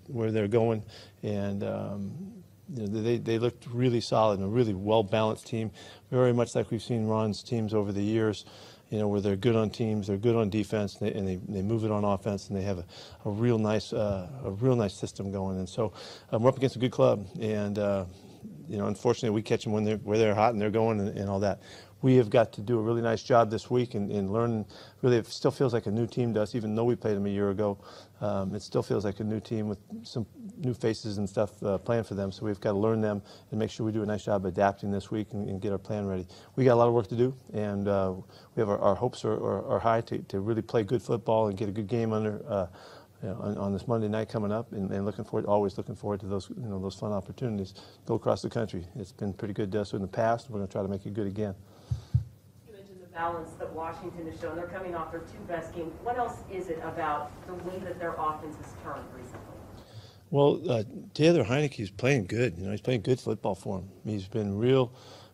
where 0.06 0.30
they're 0.30 0.48
going, 0.48 0.82
and 1.22 1.62
um, 1.62 2.32
you 2.74 2.86
know, 2.86 3.02
they, 3.02 3.18
they 3.18 3.38
looked 3.38 3.66
really 3.66 4.00
solid 4.00 4.38
and 4.38 4.48
a 4.48 4.50
really 4.50 4.74
well 4.74 5.02
balanced 5.02 5.46
team, 5.46 5.70
very 6.10 6.32
much 6.32 6.54
like 6.54 6.70
we've 6.70 6.82
seen 6.82 7.06
Ron's 7.06 7.42
teams 7.42 7.74
over 7.74 7.92
the 7.92 8.02
years. 8.02 8.44
You 8.92 8.98
know, 8.98 9.08
where 9.08 9.22
they're 9.22 9.36
good 9.36 9.56
on 9.56 9.70
teams, 9.70 10.06
they're 10.06 10.18
good 10.18 10.36
on 10.36 10.50
defense, 10.50 10.98
and 11.00 11.08
they, 11.08 11.14
and 11.18 11.26
they, 11.26 11.36
they 11.48 11.62
move 11.62 11.84
it 11.84 11.90
on 11.90 12.04
offense, 12.04 12.48
and 12.48 12.56
they 12.58 12.62
have 12.62 12.78
a, 12.78 12.84
a 13.24 13.30
real 13.30 13.58
nice 13.58 13.92
uh, 13.94 14.28
a 14.44 14.50
real 14.50 14.76
nice 14.76 14.94
system 14.94 15.32
going. 15.32 15.58
And 15.58 15.68
so 15.68 15.94
um, 16.30 16.42
we're 16.42 16.50
up 16.50 16.58
against 16.58 16.76
a 16.76 16.78
good 16.78 16.92
club, 16.92 17.26
and 17.40 17.78
uh, 17.78 18.04
you 18.68 18.78
know, 18.78 18.88
unfortunately, 18.88 19.30
we 19.30 19.42
catch 19.42 19.64
them 19.64 19.72
when 19.72 19.84
they're 19.84 19.96
where 19.98 20.18
they're 20.18 20.34
hot 20.34 20.52
and 20.52 20.60
they're 20.60 20.70
going 20.70 21.00
and, 21.00 21.16
and 21.16 21.30
all 21.30 21.40
that. 21.40 21.62
We 22.02 22.16
have 22.16 22.30
got 22.30 22.52
to 22.54 22.60
do 22.60 22.78
a 22.78 22.82
really 22.82 23.00
nice 23.00 23.22
job 23.22 23.50
this 23.50 23.70
week 23.70 23.94
and, 23.94 24.10
and 24.10 24.32
learn. 24.32 24.66
Really, 25.02 25.16
it 25.16 25.26
still 25.28 25.52
feels 25.52 25.72
like 25.72 25.86
a 25.86 25.90
new 25.90 26.06
team 26.06 26.34
to 26.34 26.42
us, 26.42 26.54
even 26.54 26.74
though 26.74 26.84
we 26.84 26.96
played 26.96 27.16
them 27.16 27.26
a 27.26 27.30
year 27.30 27.50
ago. 27.50 27.78
Um, 28.20 28.54
it 28.54 28.62
still 28.62 28.82
feels 28.82 29.04
like 29.04 29.20
a 29.20 29.24
new 29.24 29.40
team 29.40 29.68
with 29.68 29.78
some 30.02 30.26
new 30.58 30.74
faces 30.74 31.18
and 31.18 31.28
stuff 31.28 31.62
uh, 31.62 31.78
playing 31.78 32.04
for 32.04 32.14
them. 32.14 32.32
So 32.32 32.44
we've 32.44 32.60
got 32.60 32.72
to 32.72 32.78
learn 32.78 33.00
them 33.00 33.22
and 33.50 33.58
make 33.58 33.70
sure 33.70 33.86
we 33.86 33.92
do 33.92 34.02
a 34.02 34.06
nice 34.06 34.24
job 34.24 34.44
adapting 34.44 34.90
this 34.90 35.10
week 35.10 35.32
and, 35.32 35.48
and 35.48 35.60
get 35.60 35.72
our 35.72 35.78
plan 35.78 36.06
ready. 36.06 36.26
We 36.56 36.64
got 36.64 36.74
a 36.74 36.80
lot 36.82 36.88
of 36.88 36.94
work 36.94 37.08
to 37.08 37.16
do, 37.16 37.34
and 37.52 37.88
uh, 37.88 38.14
we 38.56 38.60
have 38.60 38.68
our, 38.68 38.78
our 38.78 38.94
hopes 38.94 39.24
are, 39.24 39.34
are, 39.34 39.64
are 39.66 39.78
high 39.78 40.00
to, 40.02 40.18
to 40.18 40.40
really 40.40 40.62
play 40.62 40.82
good 40.82 41.02
football 41.02 41.48
and 41.48 41.56
get 41.56 41.68
a 41.68 41.72
good 41.72 41.86
game 41.86 42.12
under. 42.12 42.42
Uh, 42.48 42.66
you 43.22 43.28
know, 43.28 43.36
on, 43.36 43.56
on 43.56 43.72
this 43.72 43.86
Monday 43.86 44.08
night 44.08 44.28
coming 44.28 44.50
up, 44.50 44.72
and, 44.72 44.90
and 44.90 45.06
looking 45.06 45.24
forward, 45.24 45.46
always 45.46 45.78
looking 45.78 45.94
forward 45.94 46.18
to 46.18 46.26
those, 46.26 46.50
you 46.50 46.68
know, 46.68 46.80
those 46.80 46.96
fun 46.96 47.12
opportunities. 47.12 47.74
Go 48.04 48.14
across 48.14 48.42
the 48.42 48.50
country. 48.50 48.84
It's 48.96 49.12
been 49.12 49.32
pretty 49.32 49.54
good 49.54 49.70
to 49.70 49.80
us 49.82 49.92
in 49.92 50.02
the 50.02 50.08
past. 50.08 50.50
We're 50.50 50.58
going 50.58 50.66
to 50.66 50.72
try 50.72 50.82
to 50.82 50.88
make 50.88 51.06
it 51.06 51.14
good 51.14 51.28
again. 51.28 51.54
Balance 53.14 53.50
that 53.58 53.72
Washington 53.72 54.30
has 54.30 54.40
shown. 54.40 54.56
They're 54.56 54.66
coming 54.66 54.94
off 54.94 55.10
their 55.10 55.20
two 55.20 55.38
best 55.46 55.74
games. 55.74 55.92
What 56.02 56.16
else 56.18 56.38
is 56.50 56.68
it 56.68 56.78
about 56.82 57.30
the 57.46 57.54
way 57.54 57.78
that 57.80 57.98
their 57.98 58.14
offense 58.18 58.56
has 58.56 58.72
turned 58.82 59.04
recently? 59.14 59.38
Well, 60.30 60.60
uh, 60.70 60.84
Taylor 61.12 61.44
is 61.78 61.90
playing 61.90 62.24
good. 62.26 62.56
You 62.56 62.64
know, 62.64 62.70
he's 62.70 62.80
playing 62.80 63.02
good 63.02 63.20
football 63.20 63.54
for 63.54 63.80
him. 63.80 63.88
He's 64.06 64.26
been 64.26 64.56
real 64.56 64.92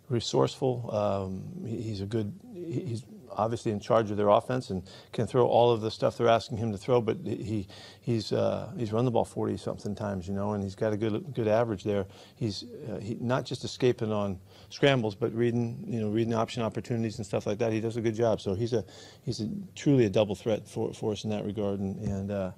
resourceful. 0.08 0.90
Um, 0.92 1.44
he- 1.64 1.82
he's 1.82 2.00
a 2.00 2.06
good. 2.06 2.32
he- 2.52 2.80
He's 2.80 3.04
obviously 3.30 3.70
in 3.70 3.78
charge 3.78 4.10
of 4.10 4.16
their 4.16 4.28
offense 4.30 4.70
and 4.70 4.82
can 5.12 5.26
throw 5.26 5.46
all 5.46 5.70
of 5.70 5.80
the 5.80 5.90
stuff 5.90 6.16
they're 6.18 6.26
asking 6.28 6.58
him 6.58 6.72
to 6.72 6.78
throw. 6.78 7.00
But 7.00 7.18
he 7.24 7.68
he's 8.00 8.32
uh, 8.32 8.72
he's 8.76 8.92
run 8.92 9.04
the 9.04 9.10
ball 9.12 9.24
40 9.24 9.56
something 9.56 9.94
times, 9.94 10.26
you 10.26 10.34
know, 10.34 10.54
and 10.54 10.64
he's 10.64 10.74
got 10.74 10.92
a 10.92 10.96
good 10.96 11.32
good 11.34 11.46
average 11.46 11.84
there. 11.84 12.06
He's 12.34 12.64
uh, 12.90 12.98
he, 12.98 13.16
not 13.20 13.44
just 13.44 13.62
escaping 13.62 14.10
on 14.10 14.40
scrambles, 14.70 15.14
but 15.14 15.32
reading 15.34 15.84
you 15.86 16.00
know 16.00 16.08
reading 16.08 16.34
option 16.34 16.62
opportunities 16.62 17.18
and 17.18 17.26
stuff 17.26 17.46
like 17.46 17.58
that. 17.58 17.72
He 17.72 17.80
does 17.80 17.96
a 17.96 18.00
good 18.00 18.14
job. 18.14 18.40
So 18.40 18.54
he's 18.54 18.72
a 18.72 18.84
he's 19.24 19.40
a, 19.40 19.48
truly 19.74 20.04
a 20.04 20.10
double 20.10 20.34
threat 20.34 20.68
for 20.68 20.92
for 20.92 21.12
us 21.12 21.24
in 21.24 21.30
that 21.30 21.44
regard. 21.44 21.80
And, 21.80 21.98
and 22.00 22.30
uh, 22.30 22.50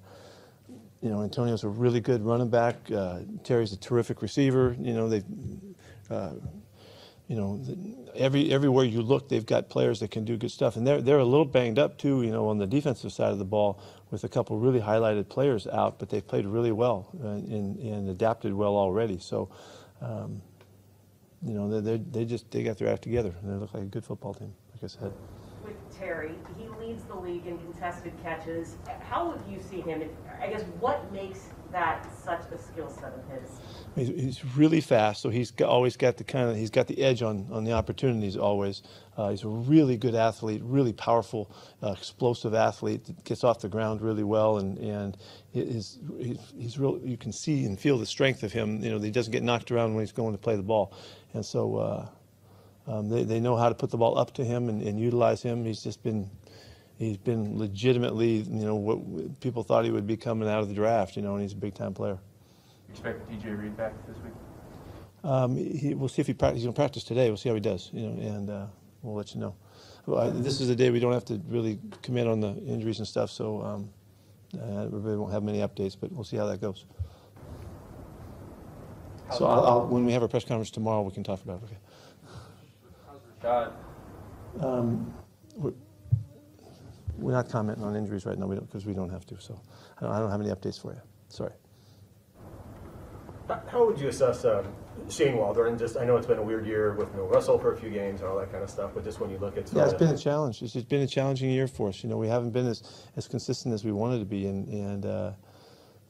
you 1.01 1.09
know, 1.09 1.23
Antonio's 1.23 1.63
a 1.63 1.69
really 1.69 1.99
good 1.99 2.23
running 2.23 2.49
back. 2.49 2.75
Uh, 2.91 3.19
Terry's 3.43 3.73
a 3.73 3.77
terrific 3.77 4.21
receiver. 4.21 4.75
You 4.79 4.93
know, 4.93 5.09
they, 5.09 5.23
uh, 6.11 6.33
you 7.27 7.35
know, 7.35 7.59
every 8.15 8.51
everywhere 8.53 8.85
you 8.85 9.01
look, 9.01 9.27
they've 9.29 9.45
got 9.45 9.69
players 9.69 10.01
that 10.01 10.11
can 10.11 10.25
do 10.25 10.37
good 10.37 10.51
stuff, 10.51 10.75
and 10.75 10.85
they're 10.85 11.01
they're 11.01 11.19
a 11.19 11.25
little 11.25 11.45
banged 11.45 11.79
up 11.79 11.97
too. 11.97 12.21
You 12.21 12.31
know, 12.31 12.49
on 12.49 12.57
the 12.57 12.67
defensive 12.67 13.11
side 13.11 13.31
of 13.31 13.39
the 13.39 13.45
ball, 13.45 13.81
with 14.11 14.23
a 14.23 14.29
couple 14.29 14.59
really 14.59 14.81
highlighted 14.81 15.29
players 15.29 15.65
out, 15.65 15.97
but 15.97 16.09
they've 16.09 16.25
played 16.25 16.45
really 16.45 16.71
well 16.71 17.07
uh, 17.23 17.29
and, 17.29 17.79
and 17.79 18.09
adapted 18.09 18.53
well 18.53 18.75
already. 18.75 19.19
So. 19.19 19.49
Um, 20.01 20.41
you 21.45 21.53
know, 21.53 21.81
they 21.81 21.97
they 21.97 22.25
just 22.25 22.49
they 22.51 22.63
got 22.63 22.77
their 22.77 22.89
act 22.89 23.01
together, 23.01 23.33
and 23.41 23.51
they 23.51 23.55
look 23.55 23.73
like 23.73 23.83
a 23.83 23.87
good 23.87 24.05
football 24.05 24.33
team. 24.33 24.53
Like 24.73 24.83
I 24.83 24.87
said. 24.87 25.11
With 25.63 25.75
Terry, 25.97 26.35
he 26.57 26.67
leads 26.83 27.03
the 27.03 27.15
league 27.15 27.45
in 27.45 27.57
contested 27.57 28.13
catches. 28.23 28.75
How 29.01 29.31
have 29.31 29.41
you 29.51 29.59
seen 29.59 29.83
him? 29.83 30.03
I 30.41 30.47
guess 30.47 30.63
what 30.79 31.11
makes 31.11 31.49
that 31.71 32.07
such 32.23 32.41
a 32.51 32.57
skill 32.57 32.89
set 32.89 33.13
of 33.13 33.23
his? 33.29 33.49
He's, 33.95 34.07
he's 34.07 34.55
really 34.55 34.79
fast, 34.79 35.21
so 35.21 35.29
he's 35.29 35.51
got, 35.51 35.67
always 35.67 35.97
got 35.97 36.17
the 36.17 36.23
kind 36.23 36.49
of 36.49 36.55
he's 36.55 36.69
got 36.69 36.87
the 36.87 37.01
edge 37.01 37.21
on, 37.21 37.47
on 37.51 37.63
the 37.63 37.73
opportunities 37.73 38.37
always. 38.37 38.83
Uh, 39.17 39.29
he's 39.29 39.43
a 39.43 39.49
really 39.49 39.97
good 39.97 40.15
athlete, 40.15 40.61
really 40.63 40.93
powerful, 40.93 41.53
uh, 41.83 41.91
explosive 41.91 42.53
athlete 42.53 43.01
gets 43.25 43.43
off 43.43 43.59
the 43.59 43.69
ground 43.69 44.01
really 44.01 44.23
well, 44.23 44.57
and 44.59 44.77
and 44.77 45.17
his, 45.51 45.99
he's, 46.17 46.37
he's 46.57 46.79
real. 46.79 46.99
You 47.03 47.17
can 47.17 47.33
see 47.33 47.65
and 47.65 47.79
feel 47.79 47.97
the 47.97 48.05
strength 48.05 48.43
of 48.43 48.53
him. 48.53 48.83
You 48.83 48.91
know, 48.91 48.99
he 48.99 49.11
doesn't 49.11 49.31
get 49.31 49.43
knocked 49.43 49.71
around 49.71 49.93
when 49.93 50.03
he's 50.03 50.13
going 50.13 50.33
to 50.33 50.39
play 50.39 50.55
the 50.55 50.63
ball, 50.63 50.93
and 51.33 51.45
so. 51.45 51.77
Uh, 51.77 52.07
um, 52.87 53.09
they, 53.09 53.23
they 53.23 53.39
know 53.39 53.55
how 53.55 53.69
to 53.69 53.75
put 53.75 53.91
the 53.91 53.97
ball 53.97 54.17
up 54.17 54.33
to 54.33 54.43
him 54.43 54.67
and, 54.67 54.81
and 54.81 54.99
utilize 54.99 55.43
him. 55.43 55.65
He's 55.65 55.83
just 55.83 56.01
been 56.01 56.29
he's 57.01 57.17
been 57.17 57.57
legitimately, 57.57 58.37
you 58.41 58.65
know, 58.65 58.75
what 58.75 59.39
people 59.39 59.63
thought 59.63 59.83
he 59.83 59.91
would 59.91 60.07
be 60.07 60.15
coming 60.15 60.47
out 60.47 60.59
of 60.59 60.69
the 60.69 60.75
draft, 60.75 61.15
you 61.15 61.21
know, 61.21 61.33
and 61.33 61.41
he's 61.41 61.53
a 61.53 61.57
big 61.57 61.73
time 61.73 61.93
player. 61.93 62.17
Expect 62.89 63.29
DJ 63.29 63.59
Reed 63.59 63.75
back 63.75 63.93
this 64.07 64.17
week? 64.23 64.33
Um, 65.23 65.55
he, 65.55 65.93
we'll 65.93 66.09
see 66.09 66.21
if 66.21 66.27
he 66.27 66.33
practice. 66.33 66.59
He's 66.59 66.65
gonna 66.65 66.75
practice 66.75 67.03
today. 67.03 67.27
We'll 67.29 67.37
see 67.37 67.49
how 67.49 67.55
he 67.55 67.61
does, 67.61 67.89
you 67.93 68.07
know, 68.07 68.21
and 68.21 68.49
uh, 68.49 68.65
we'll 69.01 69.15
let 69.15 69.33
you 69.33 69.41
know. 69.41 69.55
Well, 70.05 70.19
I, 70.19 70.29
this 70.29 70.61
is 70.61 70.67
the 70.67 70.75
day 70.75 70.89
we 70.89 70.99
don't 70.99 71.13
have 71.13 71.25
to 71.25 71.41
really 71.47 71.79
commit 72.01 72.27
on 72.27 72.39
the 72.39 72.55
injuries 72.65 72.99
and 72.99 73.07
stuff, 73.07 73.29
so 73.29 73.61
um, 73.61 73.89
uh, 74.59 74.87
we 74.89 74.99
really 74.99 75.17
won't 75.17 75.31
have 75.31 75.43
many 75.43 75.59
updates, 75.59 75.95
but 75.99 76.11
we'll 76.11 76.23
see 76.23 76.37
how 76.37 76.47
that 76.47 76.59
goes. 76.59 76.85
So 79.31 79.45
I'll, 79.45 79.65
I'll, 79.65 79.87
when 79.87 80.05
we 80.05 80.11
have 80.11 80.21
our 80.23 80.27
press 80.27 80.43
conference 80.43 80.71
tomorrow, 80.71 81.01
we 81.03 81.11
can 81.11 81.23
talk 81.23 81.41
about 81.43 81.61
it. 81.61 81.65
Okay. 81.65 81.77
Rashad, 83.41 83.71
Um, 84.59 85.13
we're, 87.21 87.31
not 87.31 87.49
commenting 87.49 87.83
on 87.83 87.95
injuries 87.95 88.25
right 88.25 88.37
now 88.37 88.47
because 88.47 88.85
we 88.85 88.93
don't 88.93 89.09
have 89.09 89.25
to. 89.27 89.39
So 89.39 89.59
I 89.99 90.03
don't, 90.03 90.11
I 90.11 90.19
don't 90.19 90.31
have 90.31 90.41
any 90.41 90.49
updates 90.49 90.81
for 90.81 90.93
you. 90.93 91.01
Sorry. 91.29 91.51
How- 93.67 93.85
would 93.85 93.99
you 93.99 94.07
assess 94.07 94.45
um, 94.45 94.65
Shane 95.09 95.37
Waldron? 95.37 95.69
And 95.71 95.79
just, 95.79 95.97
I 95.97 96.05
know 96.05 96.15
it's 96.15 96.27
been 96.27 96.37
a 96.37 96.43
weird 96.43 96.65
year 96.65 96.93
with 96.93 97.13
Bill 97.13 97.27
Russell 97.27 97.59
for 97.59 97.73
a 97.73 97.77
few 97.77 97.89
games 97.89 98.21
and 98.21 98.29
all 98.29 98.37
that 98.39 98.51
kind 98.51 98.63
of 98.63 98.69
stuff, 98.69 98.91
but 98.93 99.03
just 99.03 99.19
when 99.19 99.29
you 99.29 99.37
look 99.37 99.57
at. 99.57 99.71
Yeah, 99.73 99.85
it's 99.85 99.93
been 99.93 100.13
a 100.13 100.17
challenge. 100.17 100.61
It's 100.61 100.73
just 100.73 100.87
been 100.87 101.01
a 101.01 101.07
challenging 101.07 101.49
year 101.49 101.67
for 101.67 101.89
us. 101.89 102.03
You 102.03 102.09
know, 102.09 102.17
we 102.17 102.27
haven't 102.27 102.51
been 102.51 102.67
as, 102.67 103.07
as 103.17 103.27
consistent 103.27 103.73
as 103.73 103.83
we 103.83 103.91
wanted 103.91 104.19
to 104.19 104.25
be, 104.25 104.47
and, 104.47 104.67
and 104.67 105.05
uh, 105.05 105.31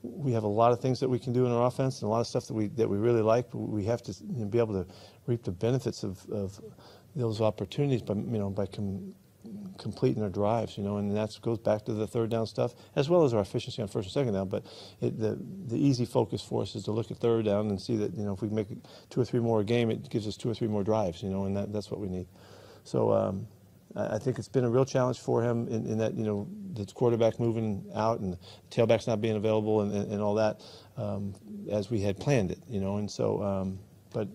we 0.04 0.32
have 0.34 0.44
a 0.44 0.48
lot 0.48 0.72
of 0.72 0.80
things 0.80 1.00
that 1.00 1.10
we 1.10 1.20
can 1.20 1.34
do 1.34 1.46
in 1.46 1.52
our 1.52 1.68
offense 1.68 2.02
and 2.02 2.08
a 2.08 2.12
lot 2.12 2.20
of 2.20 2.28
stuff 2.28 2.48
that 2.48 2.54
we 2.54 2.68
that 2.68 2.90
we 2.90 2.98
really 2.98 3.22
like. 3.22 3.52
But 3.52 3.60
we 3.60 3.86
have 3.86 4.02
to 4.04 4.12
you 4.12 4.44
know, 4.44 4.46
be 4.46 4.60
able 4.60 4.74
to 4.74 4.92
reap 5.28 5.44
the 5.44 5.52
benefits 5.52 6.04
of, 6.04 6.26
of 6.32 6.60
those 7.16 7.42
opportunities 7.42 8.02
by 8.02 8.16
you 8.16 8.40
know 8.40 8.50
by 8.50 8.66
com- 8.66 9.14
completing 9.82 10.24
our 10.24 10.30
drives. 10.30 10.78
You 10.78 10.84
know, 10.84 10.98
and 10.98 11.16
that 11.16 11.38
goes 11.42 11.58
back 11.58 11.86
to 11.86 11.94
the 11.94 12.08
third 12.08 12.30
down 12.30 12.48
stuff 12.48 12.74
as 12.96 13.10
well 13.10 13.24
as 13.24 13.34
our 13.34 13.42
efficiency 13.42 13.82
on 13.82 13.88
first 13.88 14.08
and 14.08 14.14
second 14.14 14.34
down. 14.34 14.48
But 14.48 14.66
it, 15.02 15.20
the 15.20 15.38
the 15.68 15.78
easy 15.78 16.06
focus 16.06 16.42
for 16.42 16.62
us 16.62 16.76
is 16.76 16.84
to 16.86 16.92
look 16.92 17.12
at 17.12 17.18
third 17.18 17.46
down 17.46 17.70
and 17.70 17.82
see 17.82 17.98
that 17.98 18.16
you 18.16 18.24
know 18.24 18.34
if 18.34 18.42
we 18.42 18.50
make 18.50 18.68
two 19.10 19.20
or 19.20 19.26
three 19.26 19.40
more 19.40 19.62
a 19.62 19.64
game, 19.66 19.92
it 19.92 20.10
gives 20.10 20.28
us 20.28 20.38
two 20.38 20.50
or 20.50 20.54
three 20.54 20.68
more 20.68 20.84
drives. 20.84 21.22
You 21.24 21.30
know, 21.30 21.46
and 21.46 21.58
that, 21.58 21.74
that's 21.74 21.92
what 21.92 22.00
we 22.00 22.08
need. 22.08 22.28
So. 22.84 23.12
Um, 23.12 23.48
I 23.94 24.20
think 24.20 24.40
it's 24.40 24.48
been 24.48 24.64
a 24.64 24.70
real 24.70 24.86
challenge 24.86 25.20
for 25.20 25.44
him 25.44 25.68
in, 25.68 25.86
in 25.86 25.98
that, 25.98 26.14
you 26.14 26.24
know, 26.24 26.48
the 26.74 26.86
quarterback 26.86 27.42
moving 27.42 27.84
out 27.94 28.22
and 28.22 28.38
tailbacks 28.70 29.06
not 29.06 29.20
being 29.20 29.36
available 29.36 29.82
and, 29.82 29.94
and, 29.94 30.14
and 30.14 30.22
all 30.22 30.36
that 30.36 30.62
um, 30.96 31.34
as 31.70 31.90
we 31.90 32.00
had 32.00 32.18
planned 32.18 32.52
it, 32.52 32.60
you 32.70 32.80
know. 32.80 32.98
And 32.98 33.12
so, 33.12 33.44
um, 33.44 33.80
but 34.14 34.30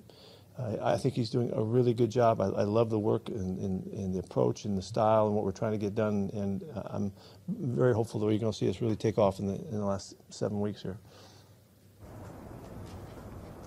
I, 0.59 0.93
I 0.93 0.97
think 0.97 1.15
he's 1.15 1.31
doing 1.31 1.53
a 1.55 1.63
really 1.63 1.93
good 1.95 2.11
job. 2.11 2.41
I, 2.41 2.47
I 2.47 2.63
love 2.63 2.91
the 2.91 2.99
work 2.99 3.29
and, 3.29 3.59
and, 3.59 3.87
and 3.93 4.15
the 4.15 4.19
approach 4.19 4.65
and 4.65 4.77
the 4.77 4.83
style 4.83 5.27
and 5.27 5.35
what 5.35 5.45
we're 5.45 5.53
trying 5.53 5.73
to 5.73 5.79
get 5.79 5.95
done. 5.95 6.31
And 6.33 6.65
uh, 6.75 6.83
I'm 6.87 7.13
very 7.49 7.95
hopeful 7.95 8.21
that 8.21 8.27
we're 8.27 8.39
going 8.39 8.53
to 8.53 8.59
see 8.59 8.69
us 8.69 8.81
really 8.81 8.97
take 8.97 9.19
off 9.19 9.39
in 9.39 9.47
the, 9.47 9.55
in 9.55 9.79
the 9.79 9.85
last 9.85 10.15
seven 10.31 10.61
weeks 10.61 10.83
here. 10.83 10.99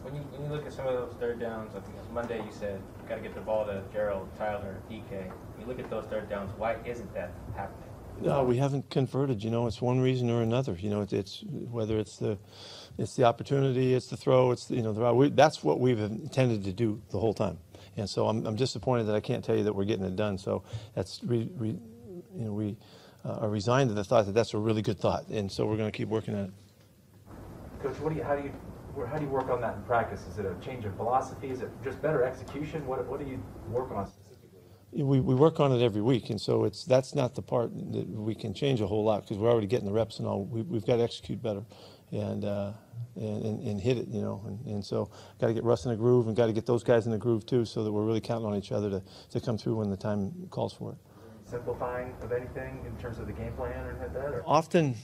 when 0.03 0.15
you, 0.15 0.21
when 0.31 0.49
you 0.49 0.55
look 0.55 0.65
at 0.65 0.73
some 0.73 0.87
of 0.87 0.93
those 0.93 1.13
third 1.19 1.39
downs, 1.39 1.71
I 1.75 1.79
think 1.79 1.95
it 1.95 2.01
was 2.01 2.09
Monday 2.11 2.37
you 2.37 2.51
said, 2.51 2.81
we've 2.97 3.07
got 3.07 3.15
to 3.15 3.21
get 3.21 3.35
the 3.35 3.41
ball 3.41 3.65
to 3.65 3.83
Gerald, 3.93 4.27
Tyler, 4.37 4.77
DK. 4.89 5.11
When 5.11 5.61
you 5.61 5.65
look 5.67 5.79
at 5.79 5.89
those 5.89 6.05
third 6.05 6.29
downs, 6.29 6.51
why 6.57 6.77
isn't 6.85 7.13
that 7.13 7.31
happening? 7.55 7.89
No, 8.21 8.43
we 8.43 8.57
haven't 8.57 8.89
converted. 8.89 9.43
You 9.43 9.49
know, 9.49 9.67
it's 9.67 9.81
one 9.81 10.01
reason 10.01 10.29
or 10.29 10.41
another. 10.41 10.73
You 10.73 10.89
know, 10.89 11.01
it's, 11.01 11.13
it's 11.13 11.43
whether 11.47 11.97
it's 11.97 12.17
the 12.17 12.37
it's 12.99 13.15
the 13.15 13.23
opportunity, 13.23 13.93
it's 13.93 14.07
the 14.07 14.17
throw, 14.17 14.51
it's 14.51 14.65
the, 14.65 14.75
you 14.75 14.81
know 14.81 14.93
the 14.93 15.01
route. 15.01 15.15
We, 15.15 15.29
that's 15.29 15.63
what 15.63 15.79
we've 15.79 15.99
intended 15.99 16.63
to 16.65 16.73
do 16.73 17.01
the 17.11 17.19
whole 17.19 17.33
time. 17.33 17.57
And 17.97 18.09
so 18.09 18.27
I'm, 18.27 18.45
I'm 18.45 18.55
disappointed 18.55 19.05
that 19.05 19.15
I 19.15 19.19
can't 19.19 19.43
tell 19.43 19.57
you 19.57 19.63
that 19.63 19.73
we're 19.73 19.85
getting 19.85 20.05
it 20.05 20.15
done. 20.15 20.37
So 20.37 20.63
that's 20.95 21.21
re, 21.23 21.49
re, 21.55 21.69
you 22.35 22.45
know 22.45 22.53
we 22.53 22.77
uh, 23.25 23.39
are 23.41 23.49
resigned 23.49 23.89
to 23.89 23.93
the 23.93 24.03
thought 24.03 24.25
that 24.25 24.33
that's 24.33 24.53
a 24.53 24.57
really 24.57 24.81
good 24.81 24.99
thought, 24.99 25.27
and 25.29 25.51
so 25.51 25.65
we're 25.65 25.77
going 25.77 25.91
to 25.91 25.97
keep 25.97 26.09
working 26.09 26.35
at 26.35 26.45
it. 26.45 26.51
Coach, 27.81 27.99
what 27.99 28.11
do 28.11 28.17
you, 28.17 28.23
how 28.23 28.35
do 28.35 28.43
you, 28.43 28.51
how 29.05 29.17
do 29.17 29.23
you 29.23 29.31
work 29.31 29.49
on 29.49 29.61
that 29.61 29.75
in 29.75 29.81
practice? 29.83 30.25
Is 30.27 30.37
it 30.37 30.45
a 30.45 30.55
change 30.63 30.85
of 30.85 30.95
philosophy? 30.95 31.49
Is 31.49 31.61
it 31.61 31.69
just 31.83 32.01
better 32.01 32.23
execution? 32.23 32.85
What, 32.85 33.05
what 33.07 33.19
do 33.19 33.25
you 33.25 33.41
work 33.69 33.91
on 33.91 34.05
specifically? 34.05 34.59
We, 34.91 35.19
we 35.19 35.35
work 35.35 35.59
on 35.59 35.71
it 35.71 35.81
every 35.81 36.01
week, 36.01 36.29
and 36.29 36.41
so 36.41 36.65
it's 36.65 36.83
that's 36.83 37.13
not 37.15 37.35
the 37.35 37.41
part 37.41 37.71
that 37.93 38.07
we 38.09 38.35
can 38.35 38.53
change 38.53 38.81
a 38.81 38.87
whole 38.87 39.03
lot 39.03 39.21
because 39.21 39.37
we're 39.37 39.49
already 39.49 39.67
getting 39.67 39.85
the 39.85 39.93
reps 39.93 40.19
and 40.19 40.27
all. 40.27 40.43
We, 40.45 40.63
we've 40.63 40.85
got 40.85 40.97
to 40.97 41.03
execute 41.03 41.41
better, 41.41 41.63
and 42.11 42.43
uh, 42.43 42.71
and, 43.15 43.45
and, 43.45 43.67
and 43.67 43.81
hit 43.81 43.97
it, 43.97 44.07
you 44.07 44.21
know. 44.21 44.41
And, 44.45 44.65
and 44.65 44.85
so 44.85 45.11
got 45.39 45.47
to 45.47 45.53
get 45.53 45.63
Russ 45.63 45.85
in 45.85 45.91
a 45.91 45.95
groove, 45.95 46.27
and 46.27 46.35
got 46.35 46.47
to 46.47 46.53
get 46.53 46.65
those 46.65 46.83
guys 46.83 47.05
in 47.05 47.11
the 47.11 47.17
groove 47.17 47.45
too, 47.45 47.65
so 47.65 47.83
that 47.83 47.91
we're 47.91 48.05
really 48.05 48.21
counting 48.21 48.47
on 48.47 48.55
each 48.55 48.71
other 48.71 48.89
to, 48.89 49.03
to 49.31 49.39
come 49.39 49.57
through 49.57 49.75
when 49.77 49.89
the 49.89 49.97
time 49.97 50.31
calls 50.49 50.73
for 50.73 50.91
it. 50.91 50.97
Simplifying 51.45 52.13
of 52.21 52.31
anything 52.31 52.83
in 52.85 52.95
terms 53.01 53.19
of 53.19 53.27
the 53.27 53.33
game 53.33 53.53
plan 53.53 53.85
or 53.85 53.97
like 53.99 54.13
that? 54.13 54.25
Or? 54.25 54.43
Often, 54.45 54.95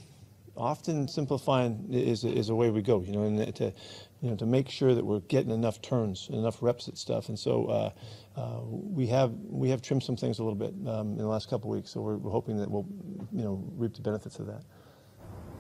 often 0.56 1.08
simplifying 1.08 1.88
is 1.92 2.24
is 2.24 2.50
a 2.50 2.56
way 2.56 2.70
we 2.70 2.82
go, 2.82 3.02
you 3.02 3.12
know, 3.12 3.24
and 3.24 3.56
to 3.56 3.74
you 4.22 4.30
know 4.30 4.36
to 4.36 4.46
make 4.46 4.70
sure 4.70 4.94
that 4.94 5.04
we're 5.06 5.22
getting 5.22 5.52
enough 5.52 5.82
turns, 5.82 6.28
and 6.30 6.38
enough 6.38 6.62
reps 6.62 6.88
at 6.88 6.98
stuff, 6.98 7.30
and 7.30 7.38
so. 7.38 7.66
Uh, 7.66 7.90
uh, 8.38 8.60
we 8.66 9.08
have 9.08 9.32
we 9.48 9.70
have 9.70 9.82
trimmed 9.82 10.04
some 10.04 10.18
things 10.18 10.40
a 10.40 10.44
little 10.44 10.60
bit 10.60 10.74
um, 10.90 11.12
in 11.12 11.20
the 11.20 11.28
last 11.28 11.50
couple 11.50 11.72
of 11.72 11.78
weeks, 11.78 11.90
so 11.90 12.02
we're, 12.02 12.18
we're 12.18 12.32
hoping 12.32 12.58
that 12.58 12.70
we'll 12.70 12.86
you 13.32 13.44
know 13.44 13.64
reap 13.78 13.94
the 13.94 14.02
benefits 14.02 14.40
of 14.40 14.46
that. 14.46 14.62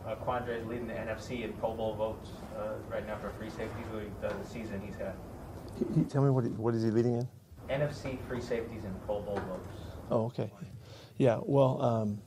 Uh, 0.05 0.15
Quandre 0.15 0.59
is 0.61 0.65
leading 0.67 0.87
the 0.87 0.93
NFC 0.93 1.43
in 1.43 1.53
Pro 1.53 1.73
Bowl 1.73 1.95
votes 1.95 2.29
uh, 2.57 2.73
right 2.91 3.05
now 3.07 3.17
for 3.17 3.31
free 3.31 3.49
safeties. 3.49 3.85
Does 4.21 4.33
the 4.41 4.47
season 4.47 4.81
he's 4.85 4.95
had. 4.95 5.13
He, 5.79 6.01
he- 6.01 6.05
tell 6.05 6.23
me 6.23 6.29
what 6.29 6.43
he, 6.43 6.51
what 6.51 6.75
is 6.75 6.83
he 6.83 6.91
leading 6.91 7.15
in? 7.15 7.27
NFC 7.69 8.19
free 8.27 8.41
safeties 8.41 8.83
in 8.83 8.93
Pro 9.05 9.21
Bowl 9.21 9.35
votes. 9.35 9.73
Oh, 10.11 10.25
okay. 10.25 10.51
Yeah. 11.17 11.39
Well, 11.41 11.81
um, 11.81 12.21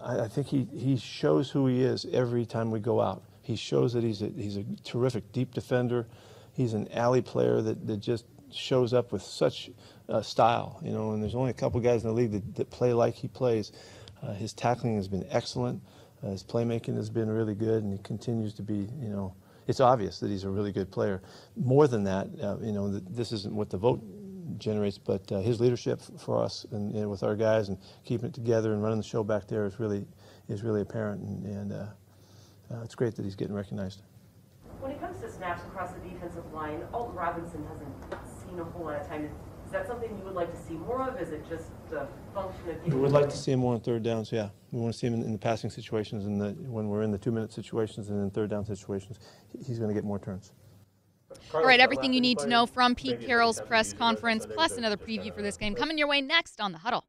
I, 0.00 0.20
I 0.20 0.28
think 0.28 0.46
he, 0.46 0.68
he 0.72 0.96
shows 0.96 1.50
who 1.50 1.66
he 1.66 1.82
is 1.82 2.06
every 2.12 2.46
time 2.46 2.70
we 2.70 2.78
go 2.78 3.00
out. 3.00 3.22
He 3.42 3.56
shows 3.56 3.92
that 3.94 4.04
he's 4.04 4.22
a, 4.22 4.28
he's 4.28 4.56
a 4.56 4.64
terrific 4.84 5.32
deep 5.32 5.52
defender. 5.54 6.06
He's 6.52 6.74
an 6.74 6.88
alley 6.92 7.22
player 7.22 7.60
that, 7.62 7.86
that 7.88 7.96
just 7.98 8.24
shows 8.52 8.94
up 8.94 9.10
with 9.10 9.22
such 9.22 9.70
uh, 10.08 10.22
style, 10.22 10.78
you 10.84 10.92
know. 10.92 11.12
And 11.12 11.22
there's 11.22 11.34
only 11.34 11.50
a 11.50 11.54
couple 11.54 11.80
guys 11.80 12.04
in 12.04 12.08
the 12.08 12.14
league 12.14 12.32
that, 12.32 12.54
that 12.54 12.70
play 12.70 12.92
like 12.92 13.14
he 13.14 13.26
plays. 13.26 13.72
Uh, 14.22 14.32
his 14.32 14.52
tackling 14.52 14.96
has 14.96 15.08
been 15.08 15.26
excellent. 15.30 15.82
Uh, 16.22 16.30
his 16.30 16.42
playmaking 16.42 16.96
has 16.96 17.10
been 17.10 17.28
really 17.28 17.54
good, 17.54 17.82
and 17.82 17.92
he 17.92 17.98
continues 17.98 18.54
to 18.54 18.62
be, 18.62 18.88
you 19.00 19.08
know, 19.08 19.34
it's 19.66 19.80
obvious 19.80 20.20
that 20.20 20.30
he's 20.30 20.44
a 20.44 20.50
really 20.50 20.72
good 20.72 20.90
player. 20.90 21.20
More 21.56 21.88
than 21.88 22.04
that, 22.04 22.28
uh, 22.42 22.56
you 22.60 22.72
know, 22.72 22.90
th- 22.90 23.02
this 23.10 23.32
isn't 23.32 23.54
what 23.54 23.68
the 23.68 23.76
vote 23.76 24.02
generates, 24.58 24.98
but 24.98 25.30
uh, 25.32 25.40
his 25.40 25.60
leadership 25.60 26.00
for 26.18 26.42
us 26.42 26.66
and, 26.70 27.10
with 27.10 27.22
our 27.22 27.34
guys 27.34 27.68
and 27.68 27.78
keeping 28.04 28.28
it 28.28 28.34
together 28.34 28.72
and 28.72 28.82
running 28.82 28.98
the 28.98 29.04
show 29.04 29.24
back 29.24 29.46
there 29.48 29.66
is 29.66 29.80
really 29.80 30.06
is 30.48 30.62
really 30.62 30.80
apparent, 30.80 31.20
and, 31.22 31.44
and 31.44 31.72
uh, 31.72 31.86
uh, 32.72 32.82
it's 32.82 32.94
great 32.94 33.16
that 33.16 33.24
he's 33.24 33.34
getting 33.34 33.54
recognized. 33.54 34.02
When 34.80 34.92
it 34.92 35.00
comes 35.00 35.20
to 35.20 35.30
snaps 35.30 35.62
across 35.64 35.92
the 35.92 36.00
defensive 36.08 36.52
line, 36.52 36.80
Alton 36.92 37.16
Robinson 37.16 37.66
hasn't 37.66 38.22
seen 38.44 38.60
a 38.60 38.64
whole 38.64 38.84
lot 38.84 39.00
of 39.00 39.08
time. 39.08 39.30
Is 39.76 39.82
that 39.82 39.88
something 39.88 40.16
you 40.16 40.24
would 40.24 40.34
like 40.34 40.50
to 40.50 40.66
see 40.66 40.72
more 40.72 41.02
of? 41.02 41.20
Is 41.20 41.32
it 41.32 41.44
just 41.50 41.68
a 41.92 42.06
function 42.34 42.70
of 42.70 42.94
We 42.94 42.98
would 42.98 43.12
like 43.12 43.28
to 43.28 43.36
see 43.36 43.52
him 43.52 43.60
more 43.60 43.74
on 43.74 43.80
third 43.80 44.02
downs. 44.02 44.32
Yeah, 44.32 44.48
we 44.72 44.80
want 44.80 44.94
to 44.94 44.98
see 44.98 45.06
him 45.06 45.12
in, 45.12 45.22
in 45.22 45.32
the 45.32 45.38
passing 45.38 45.68
situations 45.68 46.24
and 46.24 46.40
the, 46.40 46.52
when 46.70 46.88
we're 46.88 47.02
in 47.02 47.10
the 47.10 47.18
two-minute 47.18 47.52
situations 47.52 48.08
and 48.08 48.22
in 48.22 48.30
third 48.30 48.48
down 48.48 48.64
situations. 48.64 49.18
He's 49.66 49.78
going 49.78 49.88
to 49.88 49.94
get 49.94 50.04
more 50.04 50.18
turns. 50.18 50.52
All 51.52 51.62
right, 51.62 51.78
everything 51.78 52.14
you 52.14 52.22
need 52.22 52.38
to 52.38 52.46
know 52.46 52.64
from 52.64 52.94
Pete 52.94 53.20
Carroll's 53.20 53.60
press 53.60 53.92
conference, 53.92 54.46
plus 54.46 54.78
another 54.78 54.96
preview 54.96 55.34
for 55.34 55.42
this 55.42 55.58
game 55.58 55.74
coming 55.74 55.98
your 55.98 56.08
way 56.08 56.22
next 56.22 56.58
on 56.58 56.72
the 56.72 56.78
huddle. 56.78 57.04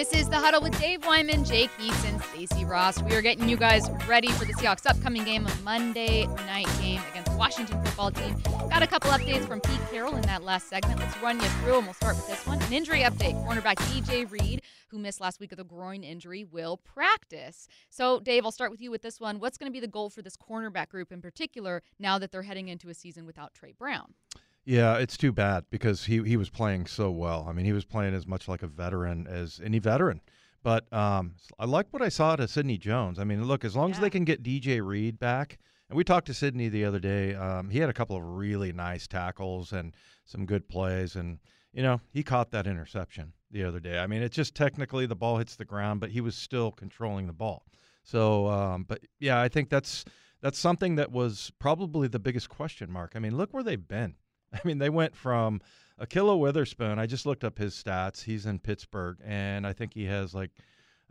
This 0.00 0.14
is 0.14 0.30
the 0.30 0.38
huddle 0.38 0.62
with 0.62 0.80
Dave 0.80 1.04
Wyman, 1.04 1.44
Jake 1.44 1.68
Heaps, 1.78 2.06
and 2.06 2.22
Stacey 2.22 2.64
Ross. 2.64 3.02
We 3.02 3.14
are 3.14 3.20
getting 3.20 3.50
you 3.50 3.58
guys 3.58 3.86
ready 4.08 4.28
for 4.28 4.46
the 4.46 4.54
Seahawks' 4.54 4.86
upcoming 4.86 5.24
game, 5.24 5.46
a 5.46 5.54
Monday 5.56 6.24
night 6.46 6.66
game 6.80 7.02
against 7.10 7.30
Washington 7.32 7.84
football 7.84 8.10
team. 8.10 8.34
Got 8.70 8.82
a 8.82 8.86
couple 8.86 9.10
updates 9.10 9.46
from 9.46 9.60
Pete 9.60 9.78
Carroll 9.90 10.16
in 10.16 10.22
that 10.22 10.42
last 10.42 10.70
segment. 10.70 11.00
Let's 11.00 11.14
run 11.18 11.38
you 11.38 11.46
through, 11.46 11.76
and 11.76 11.84
we'll 11.84 11.92
start 11.92 12.16
with 12.16 12.28
this 12.28 12.46
one. 12.46 12.62
An 12.62 12.72
injury 12.72 13.00
update: 13.00 13.34
cornerback 13.46 13.76
DJ 13.92 14.24
Reed, 14.30 14.62
who 14.88 14.98
missed 14.98 15.20
last 15.20 15.38
week 15.38 15.50
with 15.50 15.60
a 15.60 15.64
groin 15.64 16.02
injury, 16.02 16.44
will 16.44 16.78
practice. 16.78 17.68
So, 17.90 18.20
Dave, 18.20 18.46
I'll 18.46 18.52
start 18.52 18.70
with 18.70 18.80
you 18.80 18.90
with 18.90 19.02
this 19.02 19.20
one. 19.20 19.38
What's 19.38 19.58
going 19.58 19.70
to 19.70 19.70
be 19.70 19.80
the 19.80 19.86
goal 19.86 20.08
for 20.08 20.22
this 20.22 20.34
cornerback 20.34 20.88
group 20.88 21.12
in 21.12 21.20
particular 21.20 21.82
now 21.98 22.18
that 22.18 22.32
they're 22.32 22.40
heading 22.40 22.68
into 22.68 22.88
a 22.88 22.94
season 22.94 23.26
without 23.26 23.52
Tre 23.52 23.72
Brown? 23.72 24.14
Yeah, 24.64 24.96
it's 24.98 25.16
too 25.16 25.32
bad 25.32 25.64
because 25.70 26.04
he 26.04 26.22
he 26.22 26.36
was 26.36 26.50
playing 26.50 26.86
so 26.86 27.10
well. 27.10 27.46
I 27.48 27.52
mean, 27.52 27.64
he 27.64 27.72
was 27.72 27.84
playing 27.84 28.14
as 28.14 28.26
much 28.26 28.46
like 28.48 28.62
a 28.62 28.66
veteran 28.66 29.26
as 29.26 29.60
any 29.64 29.78
veteran. 29.78 30.20
But 30.62 30.92
um, 30.92 31.36
I 31.58 31.64
like 31.64 31.86
what 31.90 32.02
I 32.02 32.10
saw 32.10 32.36
to 32.36 32.46
Sidney 32.46 32.76
Jones. 32.76 33.18
I 33.18 33.24
mean, 33.24 33.42
look, 33.44 33.64
as 33.64 33.74
long 33.74 33.90
as 33.90 33.96
Yeah. 33.96 34.02
they 34.02 34.10
can 34.10 34.24
get 34.24 34.42
DJ 34.42 34.84
Reed 34.86 35.18
back, 35.18 35.58
and 35.88 35.96
we 35.96 36.04
talked 36.04 36.26
to 36.26 36.34
Sidney 36.34 36.68
the 36.68 36.84
other 36.84 36.98
day. 37.00 37.34
Um, 37.34 37.70
he 37.70 37.78
had 37.78 37.88
a 37.88 37.94
couple 37.94 38.14
of 38.16 38.22
really 38.22 38.70
nice 38.72 39.06
tackles 39.06 39.72
and 39.72 39.94
some 40.26 40.44
good 40.44 40.68
plays, 40.68 41.16
and 41.16 41.38
you 41.72 41.82
know 41.82 42.00
he 42.12 42.22
caught 42.22 42.50
that 42.50 42.66
interception 42.66 43.32
the 43.50 43.64
other 43.64 43.80
day. 43.80 43.98
I 43.98 44.06
mean, 44.06 44.22
it's 44.22 44.36
just 44.36 44.54
technically 44.54 45.06
the 45.06 45.16
ball 45.16 45.38
hits 45.38 45.56
the 45.56 45.64
ground, 45.64 46.00
but 46.00 46.10
he 46.10 46.20
was 46.20 46.36
still 46.36 46.70
controlling 46.70 47.26
the 47.26 47.32
ball. 47.32 47.64
So, 48.04 48.46
um, 48.48 48.84
but 48.86 49.00
yeah, 49.18 49.40
I 49.40 49.48
think 49.48 49.70
that's 49.70 50.04
that's 50.42 50.58
something 50.58 50.96
that 50.96 51.10
was 51.10 51.50
probably 51.58 52.06
the 52.08 52.18
biggest 52.18 52.50
question 52.50 52.90
mark. 52.92 53.12
I 53.14 53.18
mean, 53.18 53.36
look 53.36 53.52
where 53.54 53.62
they've 53.62 53.88
been. 53.88 54.14
I 54.54 54.60
mean, 54.64 54.78
they 54.78 54.90
went 54.90 55.14
from 55.16 55.60
Ahkello 56.00 56.38
Witherspoon. 56.38 56.98
I 56.98 57.06
just 57.06 57.26
looked 57.26 57.44
up 57.44 57.58
his 57.58 57.74
stats. 57.74 58.22
He's 58.22 58.46
in 58.46 58.58
Pittsburgh, 58.58 59.18
and 59.24 59.66
I 59.66 59.72
think 59.72 59.94
he 59.94 60.04
has 60.06 60.34
like 60.34 60.50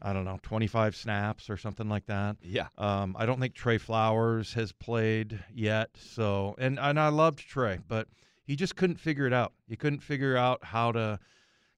I 0.02 0.13
don't 0.13 0.25
know, 0.25 0.39
25 0.43 0.95
snaps 0.95 1.49
or 1.49 1.58
something 1.58 1.89
like 1.89 2.06
that. 2.06 2.38
Yeah. 2.41 2.67
Um, 2.78 3.15
I 3.19 3.25
don't 3.25 3.39
think 3.39 3.54
Tre 3.54 3.78
Flowers 3.78 4.54
has 4.54 4.71
played 4.71 5.43
yet. 5.54 5.89
So, 5.97 6.56
and 6.58 6.80
and 6.80 6.99
I 6.99 7.10
loved 7.10 7.39
Trey, 7.39 7.80
but 7.88 8.08
he 8.43 8.56
just 8.56 8.75
couldn't 8.75 8.99
figure 8.99 9.28
it 9.28 9.34
out. 9.34 9.54
He 9.67 9.75
couldn't 9.75 9.99
figure 9.99 10.38
out 10.38 10.63
how 10.63 10.91
to 10.93 11.19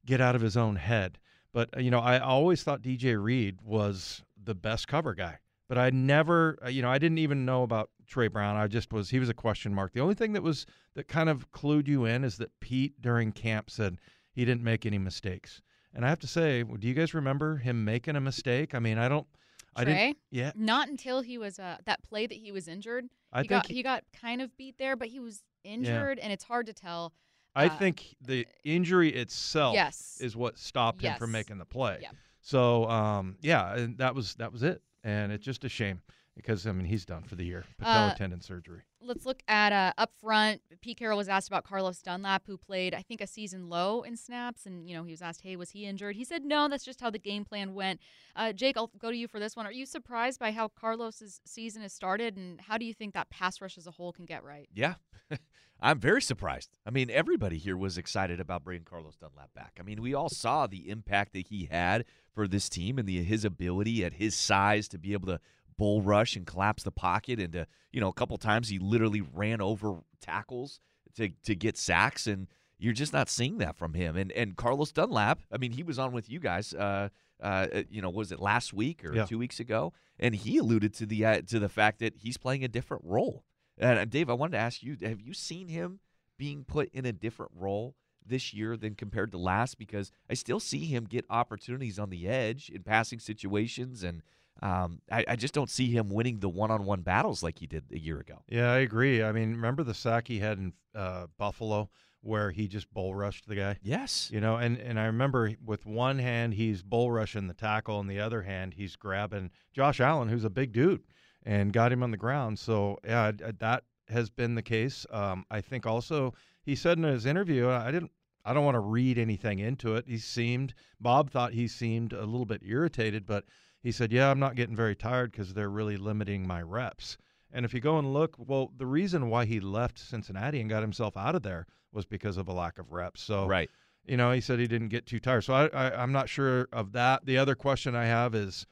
get 0.06 0.22
out 0.22 0.36
of 0.36 0.42
his 0.42 0.56
own 0.56 0.76
head. 0.76 1.18
But 1.54 1.70
uh, 1.76 1.80
you 1.80 1.92
know, 1.92 2.00
I 2.00 2.20
always 2.20 2.64
thought 2.64 2.82
DJ 2.82 3.22
Reed 3.22 3.60
was 3.64 4.24
the 4.42 4.56
best 4.56 4.88
cover 4.88 5.14
guy. 5.14 5.40
But 5.68 5.78
I 5.78 5.90
never, 5.90 6.58
uh, 6.66 6.70
you 6.70 6.82
know, 6.82 6.90
I 6.92 6.98
didn't 6.98 7.20
even 7.20 7.46
know 7.46 7.64
about 7.64 7.90
Tre 8.12 8.28
Brown. 8.28 8.58
I 8.58 8.68
just 8.68 8.92
was 8.92 9.10
he 9.10 9.20
was 9.20 9.30
a 9.30 9.34
question 9.34 9.74
mark. 9.74 9.94
The 9.94 10.02
only 10.02 10.16
thing 10.16 10.34
that 10.34 10.44
was 10.44 10.66
that 10.96 11.08
kind 11.08 11.30
of 11.30 11.50
clued 11.52 11.88
you 11.88 12.06
in 12.06 12.24
is 12.26 12.38
that 12.38 12.52
Pete 12.60 13.02
during 13.02 13.32
camp 13.32 13.72
said 13.72 13.98
he 14.34 14.44
didn't 14.44 14.64
make 14.64 14.86
any 14.86 14.98
mistakes. 14.98 15.62
And 15.94 16.06
I 16.06 16.10
have 16.10 16.20
to 16.20 16.28
say, 16.28 16.64
do 16.64 16.88
you 16.88 16.94
guys 16.94 17.14
remember 17.14 17.58
him 17.58 17.84
making 17.84 18.16
a 18.16 18.22
mistake? 18.22 18.76
I 18.76 18.80
mean, 18.80 18.98
I 18.98 19.08
don't. 19.10 19.28
I 19.76 19.86
didn't. 19.86 20.18
Yeah. 20.30 20.52
Not 20.56 20.90
until 20.90 21.22
he 21.22 21.38
was 21.38 21.58
uh, 21.58 21.78
that 21.86 22.04
play 22.04 22.28
that 22.28 22.38
he 22.38 22.52
was 22.52 22.68
injured. 22.68 23.06
I 23.32 23.44
he 23.44 23.48
think 23.48 23.64
got 23.64 23.68
he- 23.68 23.76
he 23.76 23.84
got 23.84 24.04
kind 24.20 24.42
of 24.42 24.56
beat 24.58 24.78
there, 24.78 24.98
but 24.98 25.08
he 25.08 25.22
was 25.22 25.42
injured, 25.64 26.20
and 26.20 26.34
it's 26.34 26.44
hard 26.44 26.66
to 26.66 26.74
tell. 26.74 27.14
I 27.56 27.68
uh, 27.68 27.78
think 27.78 28.16
the 28.22 28.46
injury 28.66 29.14
itself 29.14 29.76
Yes. 29.76 30.18
is 30.20 30.36
what 30.36 30.58
stopped 30.58 31.02
him 31.02 31.16
from 31.18 31.32
making 31.32 31.58
the 31.58 31.66
play. 31.66 32.00
Yeah. 32.02 32.12
So 32.42 32.90
um, 32.90 33.38
yeah, 33.42 33.76
and 33.76 33.98
that 34.00 34.16
was 34.16 34.36
that 34.36 34.52
was 34.52 34.64
it, 34.64 34.82
and 35.06 35.32
it's 35.32 35.46
just 35.46 35.64
a 35.64 35.70
shame 35.70 36.02
because 36.42 36.66
I 36.68 36.72
mean 36.72 36.86
he's 36.86 37.06
done 37.06 37.24
for 37.24 37.36
the 37.36 37.44
year, 37.46 37.66
patella 37.78 38.08
Uh, 38.08 38.16
tendon 38.16 38.42
surgery. 38.42 38.82
Let's 39.04 39.26
look 39.26 39.42
at 39.48 39.74
uh, 39.74 39.94
up 39.98 40.12
front. 40.22 40.62
Pete 40.82 40.98
Carroll 40.98 41.18
was 41.18 41.28
asked 41.30 41.48
about 41.48 41.64
Carlos 41.64 42.00
Dunlap, 42.02 42.44
who 42.46 42.58
played, 42.58 42.94
I 42.94 43.02
think, 43.02 43.20
a 43.20 43.26
season 43.28 43.68
low 43.70 44.04
in 44.04 44.16
snaps, 44.16 44.66
and 44.66 44.88
you 44.88 44.96
know 44.96 45.04
he 45.04 45.12
was 45.12 45.22
asked, 45.22 45.42
"Hey, 45.42 45.56
was 45.56 45.72
he 45.72 45.86
injured?" 45.86 46.16
He 46.16 46.24
said, 46.24 46.44
"No, 46.44 46.68
that's 46.68 46.86
just 46.86 47.02
how 47.02 47.10
the 47.10 47.20
game 47.20 47.46
plan 47.46 47.74
went." 47.74 48.00
Uh, 48.36 48.54
Jake, 48.54 48.78
I'll 48.78 48.92
go 48.98 49.10
to 49.12 49.18
you 49.18 49.28
for 49.28 49.40
this 49.40 49.56
one. 49.56 49.66
Are 49.66 49.72
you 49.72 49.86
surprised 49.86 50.40
by 50.40 50.52
how 50.52 50.68
Carlos's 50.68 51.42
season 51.46 51.82
has 51.82 51.94
started, 51.94 52.38
and 52.38 52.62
how 52.62 52.78
do 52.78 52.86
you 52.86 52.94
think 52.94 53.14
that 53.14 53.30
pass 53.30 53.62
rush 53.62 53.78
as 53.78 53.88
a 53.88 53.92
whole 53.92 54.12
can 54.12 54.26
get 54.26 54.44
right? 54.44 54.68
Yeah. 54.74 54.96
I'm 55.84 56.00
very 56.00 56.22
surprised. 56.22 56.70
I 56.86 56.92
mean, 56.92 57.10
everybody 57.10 57.58
here 57.58 57.76
was 57.76 57.98
excited 57.98 58.40
about 58.40 58.64
bringing 58.64 58.84
Carlos 58.84 59.16
Dunlap 59.16 59.52
back. 59.56 59.78
I 59.80 59.84
mean, 59.84 60.00
we 60.00 60.14
all 60.14 60.30
saw 60.30 60.68
the 60.68 60.88
impact 60.90 61.34
that 61.34 61.48
he 61.48 61.70
had 61.72 62.06
for 62.36 62.48
this 62.48 62.70
team 62.70 63.00
and 63.00 63.08
the 63.08 63.24
his 63.24 63.44
ability 63.44 64.06
at 64.06 64.14
his 64.14 64.36
size 64.36 64.88
to 64.90 65.00
be 65.00 65.14
able 65.14 65.26
to 65.30 65.40
bull 65.82 66.02
rush 66.14 66.36
and 66.38 66.46
collapse 66.46 66.84
the 66.84 66.92
pocket 66.92 67.40
and 67.40 67.54
to, 67.54 67.66
you 67.92 68.00
know, 68.02 68.08
a 68.10 68.14
couple 68.14 68.38
times 68.38 68.70
he 68.70 68.78
literally 68.94 69.22
ran 69.22 69.60
over 69.62 69.88
tackles 70.20 70.80
to 71.18 71.30
to 71.48 71.56
get 71.56 71.78
sacks 71.78 72.28
and 72.28 72.48
you're 72.84 72.94
just 73.04 73.14
not 73.14 73.30
seeing 73.30 73.58
that 73.60 73.76
from 73.76 73.94
him. 73.94 74.16
And 74.16 74.32
and 74.32 74.56
Carlos 74.56 74.92
Dunlap, 74.92 75.40
I 75.52 75.58
mean, 75.58 75.72
he 75.72 75.84
was 75.84 75.98
on 76.00 76.12
with 76.12 76.30
you 76.30 76.40
guys 76.40 76.74
uh 76.74 77.10
uh, 77.42 77.68
you 77.90 78.02
know, 78.04 78.10
was 78.12 78.32
it 78.32 78.40
last 78.40 78.72
week 78.72 79.04
or 79.04 79.16
Yeah. 79.16 79.26
two 79.26 79.40
weeks 79.40 79.60
ago? 79.60 79.94
And 80.20 80.36
he 80.36 80.58
alluded 80.60 80.94
to 81.00 81.06
the 81.08 81.26
uh, 81.26 81.42
to 81.48 81.58
the 81.60 81.70
fact 81.70 81.98
that 82.00 82.14
he's 82.18 82.38
playing 82.38 82.64
a 82.64 82.68
different 82.68 83.04
role. 83.04 83.44
And 83.80 83.98
uh, 84.00 84.06
Dave, 84.06 84.30
I 84.30 84.34
wanted 84.34 84.52
to 84.52 84.60
ask 84.60 84.84
you: 84.84 84.96
Have 85.02 85.20
you 85.20 85.34
seen 85.34 85.68
him 85.68 86.00
being 86.38 86.64
put 86.64 86.90
in 86.94 87.06
a 87.06 87.12
different 87.12 87.52
role 87.56 87.96
this 88.24 88.54
year 88.54 88.78
than 88.78 88.94
compared 88.94 89.32
to 89.32 89.40
last? 89.40 89.80
Because 89.80 90.12
I 90.30 90.36
still 90.36 90.60
see 90.60 90.86
him 90.86 91.06
get 91.06 91.26
opportunities 91.32 91.98
on 91.98 92.12
the 92.12 92.28
edge 92.28 92.70
in 92.70 92.84
passing 92.84 93.20
situations, 93.20 94.04
and 94.04 94.22
um, 94.62 95.02
I, 95.12 95.26
I 95.28 95.36
just 95.36 95.54
don't 95.54 95.70
see 95.70 95.88
him 95.92 96.10
winning 96.10 96.40
the 96.40 96.50
one-on-one 96.50 97.02
battles 97.02 97.42
like 97.42 97.60
he 97.60 97.68
did 97.68 97.86
a 97.92 98.00
year 98.00 98.20
ago. 98.20 98.44
Yeah, 98.48 98.72
I 98.72 98.80
agree. 98.80 99.24
I 99.24 99.32
mean, 99.32 99.52
remember 99.52 99.84
the 99.84 99.94
sack 99.94 100.28
he 100.28 100.40
had 100.40 100.58
in 100.58 100.74
uh, 100.94 101.28
Buffalo 101.38 101.90
where 102.22 102.52
he 102.52 102.68
just 102.68 102.94
bull 102.94 103.16
rushed 103.16 103.48
the 103.48 103.56
guy? 103.56 103.78
Yes. 103.82 104.30
You 104.32 104.40
know, 104.40 104.58
and, 104.58 104.78
and 104.78 105.00
I 105.00 105.06
remember 105.06 105.54
with 105.66 105.86
one 105.86 106.20
hand 106.20 106.54
he's 106.54 106.84
bull 106.84 107.12
rushing 107.12 107.48
the 107.48 107.54
tackle, 107.56 108.00
and 108.00 108.10
the 108.10 108.20
other 108.20 108.44
hand 108.44 108.76
he's 108.76 108.96
grabbing 108.96 109.50
Josh 109.74 110.00
Allen, 110.00 110.30
who's 110.30 110.44
a 110.44 110.50
big 110.50 110.72
dude, 110.72 111.02
and 111.44 111.74
got 111.74 111.92
him 111.92 112.04
on 112.04 112.12
the 112.12 112.18
ground. 112.18 112.60
So 112.60 113.00
yeah, 113.04 113.32
that 113.60 113.84
has 114.10 114.30
been 114.30 114.54
the 114.54 114.62
case. 114.62 115.08
Um, 115.10 115.46
I 115.50 115.62
think 115.62 115.88
also 115.88 116.36
he 116.62 116.76
said 116.76 117.00
in 117.00 117.04
his 117.06 117.26
interview, 117.26 117.70
I 117.70 117.92
didn't. 117.92 118.12
I 118.44 118.54
don't 118.54 118.66
want 118.66 118.76
to 118.76 118.80
read 118.80 119.20
anything 119.20 119.60
into 119.60 119.96
it. 119.96 120.06
He 120.08 120.18
seemed 120.18 120.74
Bob 121.00 121.30
thought 121.30 121.54
he 121.54 121.68
seemed 121.68 122.12
a 122.12 122.26
little 122.26 122.46
bit 122.46 122.62
irritated, 122.66 123.28
but 123.28 123.46
he 123.82 123.92
said, 123.92 124.12
"Yeah, 124.12 124.30
I'm 124.32 124.40
not 124.40 124.56
getting 124.56 124.76
very 124.76 124.96
tired 124.96 125.32
because 125.32 125.54
they're 125.54 125.70
really 125.70 125.98
limiting 125.98 126.48
my 126.48 126.62
reps." 126.62 127.18
And 127.52 127.66
if 127.66 127.74
you 127.74 127.82
go 127.82 128.00
and 128.00 128.14
look, 128.14 128.36
well, 128.38 128.72
the 128.78 128.86
reason 128.86 129.30
why 129.30 129.46
he 129.46 129.60
left 129.60 130.00
Cincinnati 130.00 130.62
and 130.62 130.70
got 130.70 130.82
himself 130.82 131.18
out 131.18 131.36
of 131.36 131.44
there 131.44 131.66
was 131.92 132.06
because 132.06 132.38
of 132.38 132.48
a 132.48 132.54
lack 132.54 132.80
of 132.80 132.92
reps. 132.94 133.22
So 133.22 133.46
Right. 133.48 133.70
you 134.06 134.16
know, 134.18 134.32
he 134.32 134.40
said 134.42 134.58
he 134.60 134.68
didn't 134.68 134.88
get 134.90 135.06
too 135.06 135.20
tired. 135.20 135.42
So 135.44 135.54
I, 135.54 135.68
I 135.68 136.02
I'm 136.02 136.12
not 136.12 136.30
sure 136.30 136.68
of 136.72 136.94
that. 136.94 137.26
The 137.26 137.38
other 137.38 137.56
question 137.56 137.96
I 137.96 138.06
have 138.06 138.34
is 138.36 138.66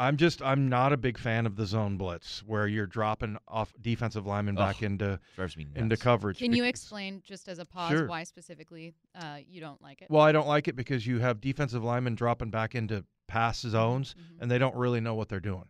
I'm 0.00 0.16
just 0.16 0.40
I'm 0.42 0.68
not 0.68 0.92
a 0.92 0.96
big 0.96 1.18
fan 1.18 1.44
of 1.44 1.56
the 1.56 1.66
zone 1.66 1.96
blitz 1.98 2.42
where 2.44 2.66
you're 2.68 2.86
dropping 2.86 3.36
off 3.48 3.72
defensive 3.80 4.26
linemen 4.26 4.54
back 4.54 4.82
into 4.82 5.18
drives 5.34 5.56
me 5.56 5.66
into 5.74 5.96
coverage. 5.96 6.38
Can 6.38 6.52
you 6.54 6.64
explain, 6.64 7.20
just 7.26 7.48
as 7.48 7.58
a 7.58 7.64
pause, 7.64 7.90
Sure. 7.90 8.06
why 8.06 8.22
specifically 8.24 8.94
uh, 9.16 9.38
you 9.46 9.60
don't 9.60 9.82
like 9.82 10.00
it? 10.00 10.08
Well, 10.10 10.22
I 10.22 10.30
don't 10.32 10.46
like 10.46 10.68
it 10.68 10.76
because 10.76 11.06
you 11.06 11.18
have 11.18 11.40
defensive 11.40 11.82
linemen 11.84 12.14
dropping 12.14 12.50
back 12.50 12.74
into 12.76 13.04
pass 13.28 13.60
zones 13.60 14.14
Mm-hmm. 14.18 14.42
and 14.42 14.50
they 14.50 14.58
don't 14.58 14.74
really 14.74 15.00
know 15.00 15.14
what 15.14 15.28
they're 15.28 15.38
doing. 15.40 15.68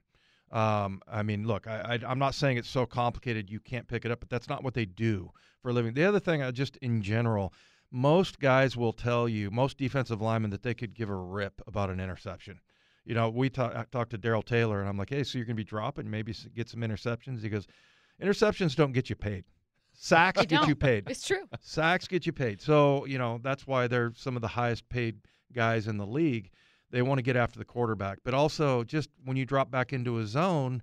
Um, 0.50 1.02
I 1.06 1.22
mean, 1.22 1.46
look, 1.46 1.66
I, 1.66 1.98
I, 2.02 2.10
I'm 2.10 2.18
not 2.18 2.34
saying 2.34 2.56
it's 2.56 2.70
so 2.70 2.86
complicated 2.86 3.50
you 3.50 3.60
can't 3.60 3.86
pick 3.86 4.06
it 4.06 4.10
up, 4.10 4.20
but 4.20 4.30
that's 4.30 4.48
not 4.48 4.64
what 4.64 4.72
they 4.72 4.86
do 4.86 5.30
for 5.60 5.68
a 5.68 5.72
living. 5.74 5.92
The 5.92 6.04
other 6.04 6.20
thing, 6.20 6.40
uh, 6.40 6.52
just 6.52 6.78
in 6.78 7.02
general, 7.02 7.52
most 7.90 8.38
guys 8.40 8.74
will 8.74 8.94
tell 8.94 9.28
you, 9.28 9.50
most 9.50 9.76
defensive 9.76 10.22
linemen, 10.22 10.50
that 10.52 10.62
they 10.62 10.72
could 10.72 10.94
give 10.94 11.10
a 11.10 11.14
rip 11.14 11.60
about 11.66 11.90
an 11.90 12.00
interception. 12.00 12.60
You 13.04 13.14
know, 13.14 13.28
we 13.28 13.50
ta- 13.50 13.72
I 13.74 13.84
talked 13.90 14.10
to 14.12 14.18
Daryl 14.18 14.44
Taylor, 14.44 14.80
and 14.80 14.88
I'm 14.88 14.96
like, 14.96 15.10
hey, 15.10 15.22
so 15.24 15.36
you're 15.36 15.44
going 15.46 15.56
to 15.56 15.60
be 15.60 15.64
dropping, 15.64 16.10
maybe 16.10 16.34
get 16.54 16.68
some 16.70 16.80
interceptions? 16.80 17.42
He 17.42 17.48
goes, 17.50 17.66
interceptions 18.22 18.74
don't 18.74 18.92
get 18.92 19.10
you 19.10 19.16
paid. 19.16 19.44
Sacks 19.92 20.44
get 20.46 20.66
you 20.68 20.76
paid. 20.76 21.10
It's 21.10 21.26
true. 21.26 21.44
Sacks 21.60 22.06
get 22.06 22.24
you 22.24 22.32
paid. 22.32 22.60
So, 22.62 23.04
you 23.06 23.18
know, 23.18 23.40
that's 23.42 23.66
why 23.66 23.86
they're 23.86 24.12
some 24.14 24.36
of 24.36 24.42
the 24.42 24.48
highest 24.48 24.88
paid 24.88 25.16
guys 25.52 25.88
in 25.88 25.96
the 25.98 26.06
league. 26.06 26.50
They 26.90 27.02
want 27.02 27.18
to 27.18 27.22
get 27.22 27.36
after 27.36 27.58
the 27.58 27.64
quarterback. 27.64 28.18
But 28.24 28.34
also, 28.34 28.84
just 28.84 29.10
when 29.24 29.36
you 29.36 29.44
drop 29.44 29.70
back 29.70 29.92
into 29.92 30.18
a 30.18 30.26
zone, 30.26 30.82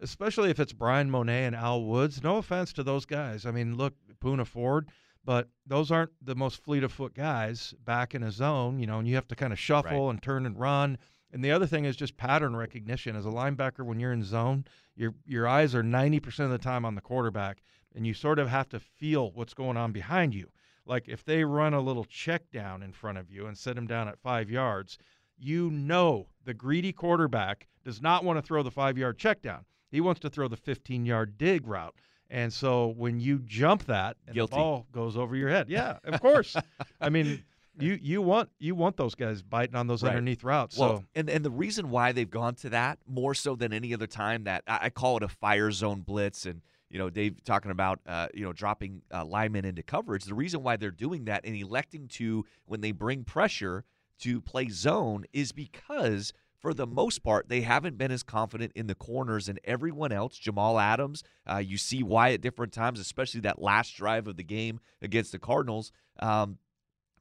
especially 0.00 0.50
if 0.50 0.58
it's 0.58 0.72
Bryan 0.72 1.10
Mone 1.10 1.28
and 1.28 1.54
Al 1.54 1.84
Woods, 1.84 2.22
no 2.22 2.36
offense 2.36 2.72
to 2.74 2.82
those 2.82 3.06
guys. 3.06 3.46
I 3.46 3.50
mean, 3.50 3.76
look, 3.76 3.94
Poona 4.20 4.46
Ford, 4.46 4.88
but 5.24 5.48
those 5.66 5.90
aren't 5.90 6.12
the 6.20 6.34
most 6.34 6.62
fleet 6.62 6.84
of 6.84 6.92
foot 6.92 7.14
guys 7.14 7.74
back 7.84 8.14
in 8.14 8.22
a 8.22 8.30
zone, 8.30 8.78
you 8.78 8.86
know, 8.86 8.98
and 8.98 9.08
you 9.08 9.14
have 9.14 9.28
to 9.28 9.36
kind 9.36 9.52
of 9.52 9.58
shuffle 9.58 10.10
and 10.10 10.22
turn 10.22 10.44
and 10.46 10.58
run. 10.58 10.98
And 11.32 11.44
the 11.44 11.52
other 11.52 11.66
thing 11.66 11.84
is 11.84 11.96
just 11.96 12.16
pattern 12.16 12.54
recognition. 12.54 13.16
As 13.16 13.26
a 13.26 13.30
linebacker, 13.30 13.84
when 13.84 13.98
you're 13.98 14.12
in 14.12 14.22
zone, 14.22 14.64
your 14.94 15.14
your 15.26 15.48
eyes 15.48 15.74
are 15.74 15.82
90% 15.82 16.40
of 16.40 16.50
the 16.50 16.58
time 16.58 16.84
on 16.84 16.94
the 16.94 17.00
quarterback, 17.00 17.62
and 17.94 18.06
you 18.06 18.14
sort 18.14 18.38
of 18.38 18.48
have 18.48 18.68
to 18.68 18.78
feel 18.80 19.32
what's 19.32 19.54
going 19.54 19.76
on 19.76 19.92
behind 19.92 20.34
you. 20.34 20.50
Like 20.86 21.08
if 21.08 21.24
they 21.24 21.44
run 21.44 21.74
a 21.74 21.80
little 21.80 22.04
check 22.04 22.50
down 22.50 22.82
in 22.82 22.92
front 22.92 23.18
of 23.18 23.30
you 23.30 23.46
and 23.46 23.56
set 23.56 23.76
him 23.76 23.86
down 23.86 24.06
at 24.06 24.20
five 24.20 24.50
yards, 24.50 24.98
you 25.38 25.70
know 25.70 26.28
the 26.44 26.54
greedy 26.54 26.92
quarterback 26.92 27.66
does 27.84 28.00
not 28.00 28.24
want 28.24 28.38
to 28.38 28.42
throw 28.42 28.62
the 28.62 28.70
five 28.70 28.96
yard 28.98 29.18
check 29.18 29.42
down. 29.42 29.64
He 29.90 30.00
wants 30.00 30.20
to 30.20 30.30
throw 30.30 30.48
the 30.48 30.56
15 30.56 31.06
yard 31.06 31.38
dig 31.38 31.66
route. 31.66 31.94
And 32.30 32.52
so 32.52 32.88
when 32.96 33.20
you 33.20 33.40
jump 33.44 33.84
that 33.84 34.16
and 34.26 34.34
Guilty. 34.34 34.52
the 34.52 34.56
ball 34.56 34.86
goes 34.92 35.16
over 35.16 35.36
your 35.36 35.50
head, 35.50 35.68
yeah, 35.68 35.98
of 36.04 36.20
course. 36.20 36.56
I 37.00 37.10
mean, 37.10 37.44
you 37.78 37.98
you 38.00 38.22
want 38.22 38.48
you 38.58 38.74
want 38.74 38.96
those 38.96 39.14
guys 39.14 39.42
biting 39.42 39.76
on 39.76 39.86
those 39.86 40.02
Right. 40.02 40.10
underneath 40.10 40.42
routes. 40.42 40.76
Well, 40.78 40.98
so 40.98 41.04
and 41.14 41.28
and 41.28 41.44
the 41.44 41.50
reason 41.50 41.90
why 41.90 42.12
they've 42.12 42.30
gone 42.30 42.54
to 42.56 42.70
that 42.70 42.98
more 43.06 43.34
so 43.34 43.54
than 43.56 43.72
any 43.72 43.92
other 43.94 44.06
time 44.06 44.44
that 44.44 44.64
I, 44.66 44.78
I 44.82 44.90
call 44.90 45.16
it 45.18 45.22
a 45.22 45.28
fire 45.28 45.70
zone 45.70 46.00
blitz, 46.00 46.46
and 46.46 46.62
you 46.88 46.98
know 46.98 47.10
Dave 47.10 47.44
talking 47.44 47.70
about 47.70 48.00
uh, 48.06 48.28
you 48.32 48.44
know 48.44 48.52
dropping 48.52 49.02
uh, 49.12 49.24
linemen 49.24 49.64
into 49.64 49.82
coverage. 49.82 50.24
The 50.24 50.34
reason 50.34 50.62
why 50.62 50.76
they're 50.76 50.90
doing 50.90 51.26
that 51.26 51.44
and 51.44 51.54
electing 51.54 52.08
to 52.08 52.44
when 52.66 52.80
they 52.80 52.92
bring 52.92 53.22
pressure 53.24 53.84
to 54.20 54.40
play 54.40 54.68
zone 54.68 55.24
is 55.32 55.52
because 55.52 56.32
for 56.64 56.72
the 56.72 56.86
most 56.86 57.22
part, 57.22 57.50
they 57.50 57.60
haven't 57.60 57.98
been 57.98 58.10
as 58.10 58.22
confident 58.22 58.72
in 58.74 58.86
the 58.86 58.94
corners 58.94 59.50
and 59.50 59.60
everyone 59.64 60.12
else. 60.12 60.38
Jamal 60.38 60.80
Adams, 60.80 61.22
uh, 61.46 61.58
you 61.58 61.76
see 61.76 62.02
why 62.02 62.32
at 62.32 62.40
different 62.40 62.72
times, 62.72 62.98
especially 62.98 63.40
that 63.40 63.60
last 63.60 63.94
drive 63.96 64.26
of 64.26 64.38
the 64.38 64.42
game 64.44 64.80
against 65.02 65.30
the 65.30 65.38
Cardinals, 65.38 65.92
um, 66.20 66.56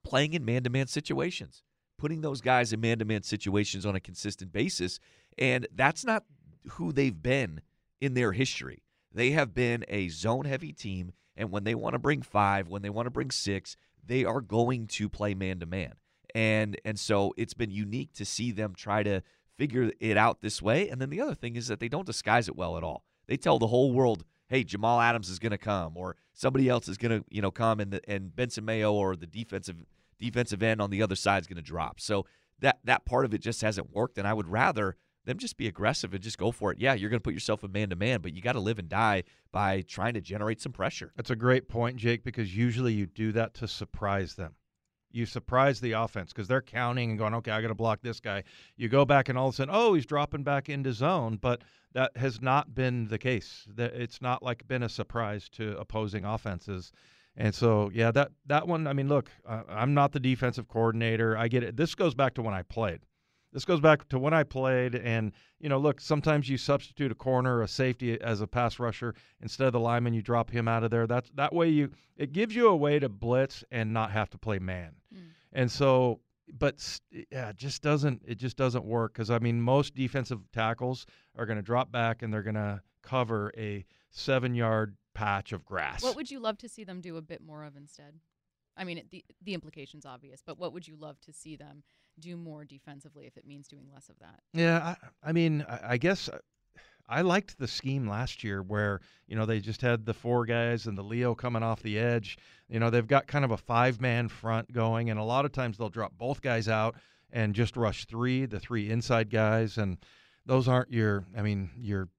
playing 0.01 0.33
in 0.33 0.45
man 0.45 0.63
to 0.63 0.69
man 0.69 0.87
situations, 0.87 1.61
putting 1.97 2.21
those 2.21 2.39
guys 2.39 2.71
in 2.71 2.79
man 2.79 2.99
to 2.99 3.05
man 3.05 3.21
situations 3.21 3.85
on 3.85 3.97
a 3.97 3.99
consistent 3.99 4.53
basis. 4.53 4.97
And 5.37 5.67
that's 5.75 6.05
not 6.05 6.23
who 6.71 6.93
they've 6.93 7.21
been 7.21 7.59
in 7.99 8.13
their 8.13 8.31
history. 8.31 8.83
They 9.13 9.31
have 9.31 9.53
been 9.53 9.83
a 9.89 10.07
zone 10.07 10.45
heavy 10.45 10.71
team. 10.71 11.11
And 11.35 11.51
when 11.51 11.65
they 11.65 11.75
want 11.75 11.95
to 11.95 11.99
bring 11.99 12.21
five, 12.21 12.69
when 12.69 12.81
they 12.81 12.89
want 12.89 13.07
to 13.07 13.11
bring 13.11 13.29
six, 13.29 13.75
they 14.05 14.23
are 14.23 14.39
going 14.39 14.87
to 14.87 15.09
play 15.09 15.33
man 15.33 15.59
to 15.59 15.65
man. 15.65 15.95
And 16.35 16.79
and 16.83 16.99
so 16.99 17.33
it's 17.37 17.53
been 17.53 17.71
unique 17.71 18.13
to 18.13 18.25
see 18.25 18.51
them 18.51 18.73
try 18.75 19.03
to 19.03 19.21
figure 19.57 19.91
it 19.99 20.17
out 20.17 20.41
this 20.41 20.61
way. 20.61 20.89
And 20.89 20.99
then 20.99 21.09
the 21.09 21.21
other 21.21 21.35
thing 21.35 21.55
is 21.55 21.67
that 21.67 21.79
they 21.79 21.87
don't 21.89 22.05
disguise 22.05 22.47
it 22.47 22.55
well 22.55 22.77
at 22.77 22.83
all. 22.83 23.03
They 23.27 23.37
tell 23.37 23.59
the 23.59 23.67
whole 23.67 23.91
world, 23.93 24.25
"Hey, 24.47 24.63
Jamal 24.63 24.99
Adams 24.99 25.29
is 25.29 25.39
going 25.39 25.51
to 25.51 25.57
come," 25.57 25.95
or 25.95 26.15
somebody 26.33 26.67
else 26.67 26.87
is 26.87 26.97
going 26.97 27.19
to, 27.19 27.25
you 27.29 27.41
know, 27.41 27.51
come, 27.51 27.79
and 27.79 27.91
the, 27.91 28.09
and 28.09 28.35
Benson 28.35 28.65
Mayowa 28.65 28.93
or 28.93 29.15
the 29.15 29.27
defensive 29.27 29.77
defensive 30.19 30.63
end 30.63 30.81
on 30.81 30.89
the 30.89 31.01
other 31.01 31.15
side 31.15 31.41
is 31.41 31.47
going 31.47 31.57
to 31.57 31.61
drop. 31.61 31.99
So 31.99 32.25
that 32.59 32.79
that 32.83 33.05
part 33.05 33.25
of 33.25 33.33
it 33.33 33.39
just 33.39 33.61
hasn't 33.61 33.93
worked. 33.93 34.17
And 34.17 34.27
I 34.27 34.33
would 34.33 34.47
rather 34.47 34.95
them 35.25 35.37
just 35.37 35.57
be 35.57 35.67
aggressive 35.67 36.13
and 36.13 36.21
just 36.21 36.37
go 36.37 36.51
for 36.51 36.71
it. 36.71 36.79
Yeah, 36.79 36.93
you're 36.93 37.09
going 37.09 37.19
to 37.19 37.23
put 37.23 37.33
yourself 37.33 37.63
in 37.63 37.71
man 37.71 37.89
to 37.89 37.95
man, 37.95 38.21
but 38.21 38.33
you 38.33 38.41
got 38.41 38.53
to 38.53 38.59
live 38.59 38.79
and 38.79 38.89
die 38.89 39.23
by 39.51 39.81
trying 39.81 40.15
to 40.15 40.21
generate 40.21 40.61
some 40.61 40.71
pressure. 40.71 41.13
That's 41.15 41.29
a 41.29 41.35
great 41.35 41.69
point, 41.69 41.97
Jake, 41.97 42.23
because 42.23 42.55
usually 42.55 42.93
you 42.93 43.05
do 43.05 43.31
that 43.33 43.53
to 43.55 43.67
surprise 43.67 44.35
them. 44.35 44.55
You 45.13 45.25
surprise 45.25 45.79
the 45.79 45.93
offense 45.93 46.33
because 46.33 46.47
they're 46.47 46.61
counting 46.61 47.11
and 47.11 47.19
going, 47.19 47.33
okay, 47.35 47.51
I 47.51 47.61
got 47.61 47.69
to 47.69 47.75
block 47.75 48.01
this 48.01 48.19
guy. 48.19 48.43
You 48.75 48.89
go 48.89 49.05
back 49.05 49.29
and 49.29 49.37
all 49.37 49.47
of 49.47 49.53
a 49.53 49.57
sudden, 49.57 49.73
oh, 49.73 49.93
he's 49.93 50.05
dropping 50.05 50.43
back 50.43 50.67
into 50.67 50.91
zone, 50.91 51.37
but 51.39 51.63
that 51.93 52.17
has 52.17 52.41
not 52.41 52.73
been 52.73 53.07
the 53.07 53.19
case. 53.19 53.67
It's 53.77 54.21
not 54.21 54.43
like 54.43 54.67
been 54.67 54.83
a 54.83 54.89
surprise 54.89 55.47
to 55.49 55.77
opposing 55.77 56.25
offenses. 56.25 56.91
And 57.37 57.53
so, 57.53 57.89
yeah, 57.93 58.11
that 58.11 58.31
that 58.47 58.67
one. 58.67 58.85
I 58.87 58.93
mean, 58.93 59.07
look, 59.07 59.31
I'm 59.47 59.93
not 59.93 60.11
the 60.11 60.19
defensive 60.19 60.67
coordinator. 60.67 61.37
I 61.37 61.47
get 61.47 61.63
it. 61.63 61.77
This 61.77 61.95
goes 61.95 62.13
back 62.13 62.33
to 62.35 62.41
when 62.41 62.53
I 62.53 62.63
played. 62.63 63.01
This 63.53 63.65
goes 63.65 63.79
back 63.79 64.09
to 64.09 64.17
when 64.17 64.33
I 64.33 64.43
played, 64.43 64.95
and 64.95 65.31
you 65.59 65.69
know, 65.69 65.77
look, 65.77 66.01
sometimes 66.01 66.49
you 66.49 66.57
substitute 66.57 67.11
a 67.11 67.15
corner, 67.15 67.61
a 67.61 67.67
safety 67.67 68.19
as 68.19 68.41
a 68.41 68.47
pass 68.47 68.79
rusher 68.79 69.13
instead 69.41 69.67
of 69.67 69.73
the 69.73 69.79
lineman. 69.79 70.13
You 70.15 70.23
drop 70.23 70.49
him 70.49 70.67
out 70.67 70.83
of 70.83 70.89
there. 70.89 71.05
That's 71.05 71.29
that 71.35 71.53
way 71.53 71.69
you 71.69 71.91
it 72.17 72.33
gives 72.33 72.55
you 72.55 72.67
a 72.67 72.75
way 72.75 72.97
to 72.99 73.09
blitz 73.09 73.63
and 73.71 73.93
not 73.93 74.11
have 74.11 74.29
to 74.31 74.37
play 74.39 74.57
man. 74.57 74.95
Mm. 75.13 75.19
And 75.53 75.71
so, 75.71 76.19
but 76.57 76.99
yeah, 77.31 77.49
it 77.49 77.57
just 77.57 77.83
doesn't 77.83 78.23
it 78.25 78.39
just 78.39 78.57
doesn't 78.57 78.85
work 78.85 79.13
because 79.13 79.29
I 79.29 79.37
mean, 79.37 79.61
most 79.61 79.93
defensive 79.93 80.39
tackles 80.51 81.05
are 81.37 81.45
going 81.45 81.57
to 81.57 81.63
drop 81.63 81.91
back 81.91 82.23
and 82.23 82.33
they're 82.33 82.43
going 82.43 82.55
to 82.55 82.81
cover 83.03 83.51
a 83.55 83.85
seven 84.09 84.55
yard 84.55 84.97
patch 85.13 85.51
of 85.51 85.63
grass. 85.63 86.01
What 86.01 86.15
would 86.15 86.31
you 86.31 86.39
love 86.39 86.57
to 86.57 86.69
see 86.69 86.83
them 86.83 87.01
do 87.01 87.17
a 87.17 87.21
bit 87.21 87.41
more 87.41 87.63
of 87.63 87.77
instead? 87.77 88.15
I 88.77 88.83
mean, 88.83 89.03
the 89.11 89.23
the 89.43 89.53
implication's 89.53 90.05
obvious, 90.05 90.41
but 90.45 90.59
what 90.59 90.73
would 90.73 90.87
you 90.87 90.95
love 90.95 91.19
to 91.21 91.33
see 91.33 91.55
them 91.55 91.83
do 92.19 92.37
more 92.37 92.65
defensively 92.65 93.25
if 93.25 93.37
it 93.37 93.45
means 93.45 93.67
doing 93.67 93.87
less 93.93 94.09
of 94.09 94.17
that? 94.19 94.39
Yeah, 94.53 94.95
I, 95.23 95.29
I 95.29 95.31
mean, 95.31 95.65
I, 95.67 95.93
I 95.93 95.97
guess 95.97 96.29
uh, 96.29 96.39
I 97.07 97.21
liked 97.21 97.57
the 97.57 97.67
scheme 97.67 98.07
last 98.07 98.43
year 98.43 98.61
where, 98.61 99.01
you 99.27 99.35
know, 99.35 99.45
they 99.45 99.59
just 99.59 99.81
had 99.81 100.05
the 100.05 100.13
four 100.13 100.45
guys 100.45 100.87
and 100.87 100.97
the 100.97 101.03
Leo 101.03 101.35
coming 101.35 101.63
off 101.63 101.83
the 101.83 101.99
edge. 101.99 102.37
You 102.69 102.79
know, 102.79 102.89
they've 102.89 103.07
got 103.07 103.27
kind 103.27 103.45
of 103.45 103.51
a 103.51 103.57
five 103.57 103.99
man 103.99 104.27
front 104.27 104.71
going, 104.71 105.09
and 105.09 105.19
a 105.19 105.23
lot 105.23 105.45
of 105.45 105.51
times 105.51 105.77
they'll 105.77 105.89
drop 105.89 106.13
both 106.17 106.41
guys 106.41 106.67
out 106.67 106.95
and 107.31 107.53
just 107.53 107.75
rush 107.75 108.05
three, 108.05 108.45
the 108.45 108.59
three 108.59 108.89
inside 108.89 109.29
guys. 109.29 109.77
And 109.77 109.97
those 110.45 110.67
aren't 110.67 110.91
your, 110.91 111.25
I 111.37 111.41
mean, 111.41 111.71
your 111.77 112.09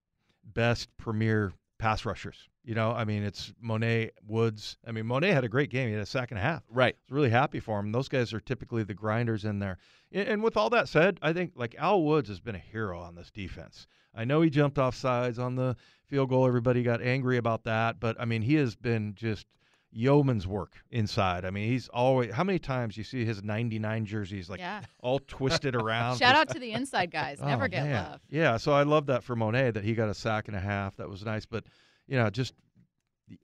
best 0.44 0.94
premier 0.96 1.52
pass 1.78 2.04
rushers. 2.04 2.48
You 2.64 2.74
know, 2.74 2.92
I 2.92 3.04
mean, 3.04 3.22
it's 3.22 3.52
Mone 3.60 4.08
Woods. 4.26 4.78
I 4.86 4.92
mean, 4.92 5.06
Mone 5.06 5.22
had 5.22 5.44
a 5.44 5.48
great 5.48 5.68
game. 5.68 5.88
He 5.88 5.92
had 5.92 6.02
a 6.02 6.06
sack 6.06 6.30
and 6.30 6.38
a 6.38 6.42
half. 6.42 6.62
Right. 6.70 6.94
I 6.94 7.02
was 7.08 7.14
really 7.14 7.30
happy 7.30 7.60
for 7.60 7.78
him. 7.78 7.92
Those 7.92 8.08
guys 8.08 8.32
are 8.32 8.40
typically 8.40 8.82
the 8.84 8.94
grinders 8.94 9.44
in 9.44 9.58
there. 9.58 9.76
And 10.12 10.42
with 10.42 10.56
all 10.56 10.70
that 10.70 10.88
said, 10.88 11.18
I 11.20 11.34
think 11.34 11.52
like 11.56 11.74
Al 11.78 12.02
Woods 12.02 12.28
has 12.30 12.40
been 12.40 12.54
a 12.54 12.58
hero 12.58 12.98
on 13.00 13.16
this 13.16 13.30
defense. 13.30 13.86
I 14.14 14.24
know 14.24 14.40
he 14.40 14.48
jumped 14.48 14.78
off 14.78 14.94
sides 14.94 15.38
on 15.38 15.56
the 15.56 15.76
field 16.06 16.30
goal. 16.30 16.46
Everybody 16.46 16.82
got 16.82 17.02
angry 17.02 17.36
about 17.36 17.64
that, 17.64 18.00
but 18.00 18.16
I 18.18 18.24
mean, 18.24 18.40
he 18.40 18.54
has 18.54 18.76
been 18.76 19.14
just 19.14 19.46
yeoman's 19.94 20.46
work 20.46 20.72
inside. 20.90 21.44
I 21.44 21.50
mean, 21.50 21.68
he's 21.68 21.88
always 21.88 22.32
how 22.32 22.44
many 22.44 22.58
times 22.58 22.96
you 22.96 23.04
see 23.04 23.24
his 23.24 23.42
99 23.42 24.06
jerseys 24.06 24.50
like 24.50 24.60
yeah. 24.60 24.82
all 25.00 25.20
twisted 25.20 25.74
around. 25.82 26.18
Shout 26.18 26.34
out 26.34 26.48
to 26.50 26.58
the 26.58 26.72
inside 26.72 27.10
guys. 27.10 27.40
Never 27.44 27.64
oh, 27.64 27.68
get 27.68 27.84
man. 27.84 28.04
love. 28.04 28.20
Yeah, 28.30 28.56
so 28.56 28.72
I 28.72 28.82
love 28.82 29.06
that 29.06 29.22
for 29.22 29.36
Mone 29.36 29.52
that 29.52 29.84
he 29.84 29.94
got 29.94 30.08
a 30.08 30.14
sack 30.14 30.48
and 30.48 30.56
a 30.56 30.60
half. 30.60 30.96
That 30.96 31.08
was 31.08 31.24
nice, 31.24 31.46
but 31.46 31.64
you 32.06 32.16
know, 32.16 32.30
just 32.30 32.54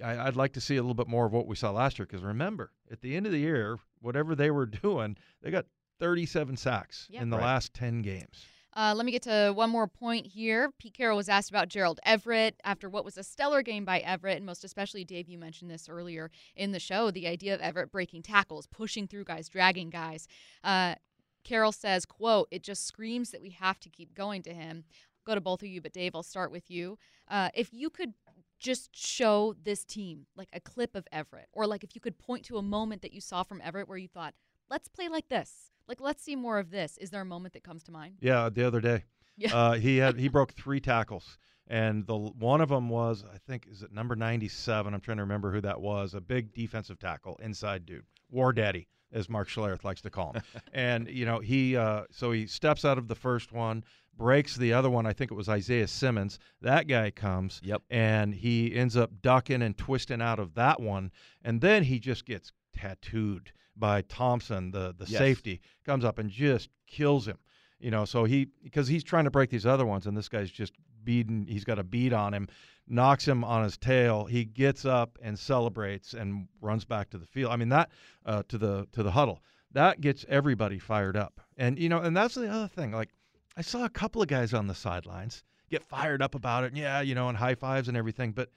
I, 0.02 0.24
would 0.24 0.36
like 0.36 0.52
to 0.54 0.61
see 0.61 0.76
a 0.76 0.82
little 0.82 0.94
bit 0.94 1.08
more 1.08 1.26
of 1.26 1.32
what 1.32 1.46
we 1.46 1.56
saw 1.56 1.70
last 1.70 1.98
year 1.98 2.06
because 2.06 2.22
remember, 2.22 2.72
at 2.90 3.00
the 3.00 3.16
end 3.16 3.26
of 3.26 3.32
the 3.32 3.38
year, 3.38 3.78
whatever 4.00 4.34
they 4.34 4.50
were 4.50 4.66
doing, 4.82 5.16
they 5.42 5.50
got 5.50 5.66
37 5.98 6.56
sacks 6.56 7.06
yep. 7.11 7.22
in 7.22 7.30
the 7.30 7.36
right. 7.36 7.46
last 7.46 7.74
10 7.74 8.02
games. 8.02 8.44
Uh, 8.76 8.94
let 8.96 9.04
me 9.04 9.11
get 9.11 9.22
to 9.22 9.52
one 9.54 9.68
more 9.68 9.88
point 9.88 10.26
here. 10.26 10.70
Pete 10.78 10.94
Carroll 10.94 11.16
was 11.16 11.28
asked 11.28 11.50
about 11.50 11.68
Gerald 11.68 11.98
Everett 12.04 12.54
after 12.62 12.88
what 12.88 13.04
was 13.04 13.18
a 13.18 13.24
stellar 13.24 13.62
game 13.62 13.84
by 13.84 13.98
Everett, 13.98 14.36
and 14.36 14.46
most 14.46 14.62
especially, 14.62 15.04
Dave, 15.04 15.28
you 15.28 15.38
mentioned 15.38 15.70
this 15.70 15.88
earlier 15.88 16.30
in 16.54 16.70
the 16.70 16.78
show 16.78 17.11
the 17.11 17.26
idea 17.26 17.52
of 17.52 17.61
Everett 17.61 17.90
breaking 17.90 18.22
tackles, 18.22 18.66
pushing 18.68 19.08
through 19.08 19.24
guys, 19.24 19.48
dragging 19.48 19.90
guys. 19.90 20.28
Uh, 20.62 20.94
Carroll 21.42 21.72
says, 21.72 22.06
quote, 22.06 22.46
it 22.50 22.62
just 22.62 22.86
screams 22.86 23.30
that 23.30 23.42
we 23.42 23.50
have 23.50 23.80
to 23.80 23.88
keep 23.88 24.14
going 24.14 24.42
to 24.42 24.54
him. 24.54 24.84
Go 25.26 25.34
to 25.34 25.40
both 25.40 25.62
of 25.62 25.68
you, 25.68 25.80
but 25.80 25.92
Dave, 25.92 26.14
I'll 26.14 26.22
start 26.22 26.52
with 26.52 26.70
you. 26.70 26.96
Uh, 27.28 27.48
if 27.54 27.72
you 27.72 27.90
could 27.90 28.14
just 28.61 28.94
show 28.94 29.54
this 29.62 29.84
team 29.84 30.26
like 30.36 30.50
a 30.52 30.61
clip 30.61 30.94
of 30.94 31.08
Everett, 31.11 31.48
or 31.52 31.66
like 31.66 31.82
if 31.82 31.94
you 31.94 32.00
could 32.00 32.18
point 32.18 32.44
to 32.44 32.58
a 32.58 32.62
moment 32.62 33.02
that 33.02 33.12
you 33.12 33.20
saw 33.20 33.42
from 33.42 33.61
Everett 33.64 33.88
where 33.88 33.98
you 33.98 34.08
thought, 34.08 34.34
let's 34.68 34.86
play 34.86 35.08
like 35.08 35.28
this. 35.28 35.72
Like, 35.88 36.00
let's 36.00 36.22
see 36.22 36.36
more 36.36 36.58
of 36.61 36.70
this. 36.70 36.96
Is 36.98 37.11
there 37.11 37.20
a 37.20 37.24
moment 37.24 37.54
that 37.54 37.64
comes 37.64 37.82
to 37.84 37.90
mind? 37.90 38.18
Yeah, 38.20 38.48
the 38.48 38.64
other 38.64 38.80
day. 38.80 39.04
Yeah. 39.36 39.56
Uh, 39.56 39.72
he 39.72 39.96
had 39.96 40.20
he 40.20 40.28
broke 40.28 40.52
three 40.52 40.78
tackles, 40.80 41.38
and 41.66 42.06
the 42.06 42.16
one 42.16 42.61
of 42.61 42.68
them 42.68 42.88
was 42.88 43.24
I 43.24 43.38
think 43.38 43.66
is 43.68 43.82
it 43.82 43.92
number 43.92 44.14
ninety 44.14 44.48
seven. 44.48 44.94
I'm 44.94 45.00
trying 45.00 45.16
to 45.16 45.24
remember 45.24 45.50
who 45.50 45.61
that 45.62 45.80
was. 45.80 46.14
A 46.14 46.20
big 46.20 46.52
defensive 46.52 46.98
tackle, 46.98 47.40
inside 47.42 47.86
dude, 47.86 48.04
War 48.30 48.52
Daddy, 48.52 48.86
as 49.12 49.28
Mark 49.28 49.48
Schlereth 49.48 49.82
likes 49.82 50.02
to 50.02 50.11
call 50.11 50.34
him. 50.34 50.42
and 50.72 51.08
you 51.08 51.24
know 51.24 51.40
he 51.40 51.76
uh, 51.76 52.02
so 52.11 52.30
he 52.30 52.46
steps 52.46 52.84
out 52.84 52.98
of 52.98 53.08
the 53.08 53.14
first 53.14 53.50
one, 53.50 53.82
breaks 54.16 54.56
the 54.56 54.72
other 54.72 54.90
one. 54.90 55.06
I 55.06 55.12
think 55.12 55.30
it 55.30 55.34
was 55.34 55.48
Isaiah 55.48 55.88
Simmons. 55.88 56.38
That 56.61 56.86
guy 56.88 57.11
comes, 57.11 57.61
Yep. 57.64 57.82
and 57.90 58.34
he 58.34 58.74
ends 58.74 58.96
up 58.96 59.22
ducking 59.22 59.62
and 59.62 59.76
twisting 59.76 60.20
out 60.20 60.38
of 60.38 60.54
that 60.54 60.80
one, 60.80 61.11
and 61.42 61.61
then 61.61 61.84
he 61.84 61.98
just 61.98 62.24
gets 62.26 62.52
tattooed 62.74 63.52
by 63.76 64.02
Thompson, 64.02 64.72
the 64.72 64.94
the 64.96 65.06
Yes. 65.06 65.18
safety, 65.18 65.61
comes 65.84 66.04
up 66.04 66.18
and 66.18 66.28
just 66.30 66.68
kills 66.86 67.26
him. 67.26 67.38
You 67.78 67.90
know, 67.90 68.04
so 68.04 68.24
he 68.24 68.48
because 68.62 68.88
he's 68.88 69.04
trying 69.04 69.24
to 69.24 69.30
break 69.30 69.48
these 69.50 69.64
other 69.66 69.86
ones, 69.86 70.06
and 70.06 70.16
this 70.16 70.28
guy's 70.28 70.50
just 70.50 70.74
beating. 71.02 71.46
He's 71.46 71.64
got 71.64 71.78
a 71.78 71.82
beat 71.82 72.12
on 72.12 72.34
him, 72.34 72.46
knocks 72.86 73.26
him 73.26 73.42
on 73.42 73.62
his 73.64 73.78
tail. 73.78 74.26
He 74.26 74.44
gets 74.44 74.84
up 74.84 75.18
and 75.22 75.38
celebrates 75.38 76.12
and 76.12 76.46
runs 76.61 76.84
back 76.84 77.08
to 77.11 77.18
the 77.18 77.24
field. 77.24 77.52
I 77.52 77.56
mean 77.56 77.70
that 77.70 77.90
uh, 78.26 78.42
to 78.48 78.58
the 78.58 78.86
to 78.92 79.02
the 79.02 79.12
huddle. 79.12 79.42
That 79.72 80.00
gets 80.02 80.26
everybody 80.28 80.78
fired 80.78 81.16
up, 81.16 81.40
and 81.56 81.78
you 81.78 81.88
know, 81.88 82.00
and 82.00 82.14
that's 82.14 82.34
the 82.34 82.48
other 82.50 82.68
thing. 82.68 82.90
Like 82.92 83.08
I 83.57 83.62
saw 83.62 83.84
a 83.84 83.90
couple 83.90 84.22
of 84.22 84.28
guys 84.28 84.55
on 84.55 84.66
the 84.66 84.74
sidelines 84.74 85.44
get 85.70 85.84
fired 85.84 86.22
up 86.22 86.34
about 86.34 86.64
it, 86.64 86.68
and 86.68 86.78
yeah, 86.78 87.01
you 87.01 87.14
know, 87.14 87.28
and 87.28 87.36
high 87.36 87.55
fives 87.55 87.88
and 87.88 87.96
everything, 87.96 88.32
but 88.32 88.51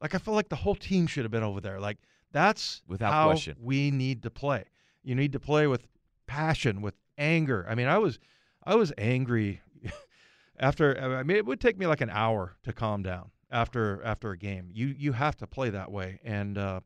like 0.00 0.14
I 0.14 0.18
feel 0.18 0.34
like 0.34 0.48
the 0.48 0.56
whole 0.56 0.74
team 0.74 1.06
should 1.06 1.24
have 1.24 1.32
been 1.32 1.42
over 1.42 1.60
there. 1.60 1.80
Like 1.80 1.98
that's 2.32 2.82
Without 2.86 3.12
how 3.12 3.26
question. 3.28 3.56
we 3.60 3.90
need 3.90 4.22
to 4.24 4.30
play. 4.30 4.64
You 5.02 5.14
need 5.14 5.32
to 5.32 5.40
play 5.40 5.66
with 5.66 5.86
passion, 6.26 6.82
with 6.82 6.94
anger. 7.16 7.66
I 7.68 7.74
mean, 7.74 7.88
I 7.88 7.98
was 7.98 8.18
I 8.64 8.74
was 8.74 8.92
angry 8.98 9.62
after 10.58 10.98
I 11.00 11.22
mean 11.22 11.36
it 11.36 11.46
would 11.46 11.60
take 11.60 11.78
me 11.78 11.86
like 11.86 12.00
an 12.00 12.10
hour 12.10 12.56
to 12.64 12.72
calm 12.72 13.02
down 13.02 13.30
after 13.50 14.02
after 14.04 14.32
a 14.32 14.38
game. 14.38 14.68
You 14.72 14.94
you 14.96 15.12
have 15.12 15.36
to 15.38 15.46
play 15.46 15.70
that 15.70 15.90
way 15.90 16.20
and 16.24 16.58
uh 16.58 16.80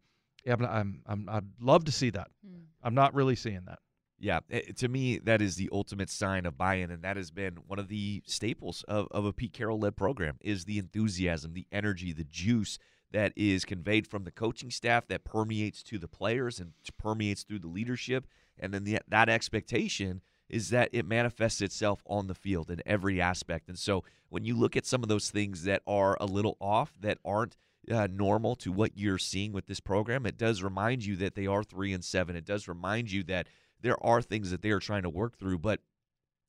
yeah, 0.45 0.55
I'm, 0.55 0.65
I'm, 0.65 1.03
I'm 1.07 1.29
I'd 1.29 1.45
love 1.61 1.85
to 1.85 1.93
see 1.93 2.11
that. 2.11 2.29
Hmm. 2.47 2.61
I'm 2.83 2.95
not 2.95 3.15
really 3.15 3.37
seeing 3.37 3.63
that. 3.67 3.79
Yeah, 4.21 4.41
eh, 4.51 4.61
to 4.77 4.89
me, 4.89 5.19
that 5.19 5.41
is 5.41 5.57
the 5.57 5.71
ultimate 5.73 6.11
sign 6.11 6.45
of 6.45 6.59
buy-in, 6.59 6.91
and 6.91 7.03
that 7.03 7.17
has 7.17 7.31
been 7.31 7.57
one 7.67 7.79
of 7.79 7.89
the 7.89 8.23
staples 8.27 8.85
of, 8.87 9.09
of 9.11 9.25
a 9.25 9.33
Pete 9.33 9.55
Carroll-led 9.55 9.97
program 9.97 10.37
is 10.43 10.67
the 10.67 10.79
enthusiasm, 10.79 11.55
the 11.55 11.67
energy, 11.73 12.13
the 12.13 12.25
juice 12.25 12.79
that 13.13 13.33
is 13.35 13.65
conveyed 13.65 14.07
from 14.07 14.25
the 14.25 14.31
coaching 14.31 14.71
staff 14.71 15.09
that 15.09 15.25
permeates 15.25 15.83
to 15.83 15.99
the 15.99 16.07
players 16.07 16.61
and 16.61 16.73
permeates 16.99 17.43
through 17.43 17.59
the 17.59 17.67
leadership, 17.67 18.27
and 18.59 18.75
then 18.75 18.85
the, 18.85 18.99
that 19.09 19.31
expectation 19.31 20.21
is 20.51 20.69
that 20.69 20.91
it 20.93 21.07
manifests 21.07 21.63
itself 21.63 22.03
on 22.07 22.27
the 22.27 22.35
field 22.35 22.71
in 22.71 22.83
every 22.85 23.21
aspect. 23.21 23.69
And 23.69 23.79
so, 23.79 24.05
when 24.29 24.45
you 24.45 24.55
look 24.57 24.77
at 24.77 24.87
some 24.87 25.03
of 25.03 25.09
those 25.09 25.31
things 25.31 25.65
that 25.65 25.83
are 25.87 26.17
a 26.21 26.27
little 26.27 26.57
off, 26.61 26.93
that 27.01 27.19
aren't 27.25 27.57
uh, 27.91 28.07
normal 28.11 28.55
to 28.57 28.71
what 28.71 28.97
you're 28.97 29.19
seeing 29.19 29.53
with 29.53 29.67
this 29.67 29.81
program, 29.81 30.27
it 30.27 30.37
does 30.37 30.63
remind 30.63 31.05
you 31.05 31.17
that 31.17 31.35
they 31.35 31.47
are 31.47 31.65
three 31.65 31.93
and 31.93 32.05
seven. 32.05 32.37
It 32.37 32.45
does 32.45 32.69
remind 32.69 33.11
you 33.11 33.23
that 33.25 33.49
there 33.83 34.03
are 34.05 34.23
things 34.23 34.51
that 34.51 34.63
they 34.63 34.71
are 34.71 34.81
trying 34.81 35.03
to 35.03 35.11
work 35.11 35.39
through, 35.39 35.59
but 35.59 35.81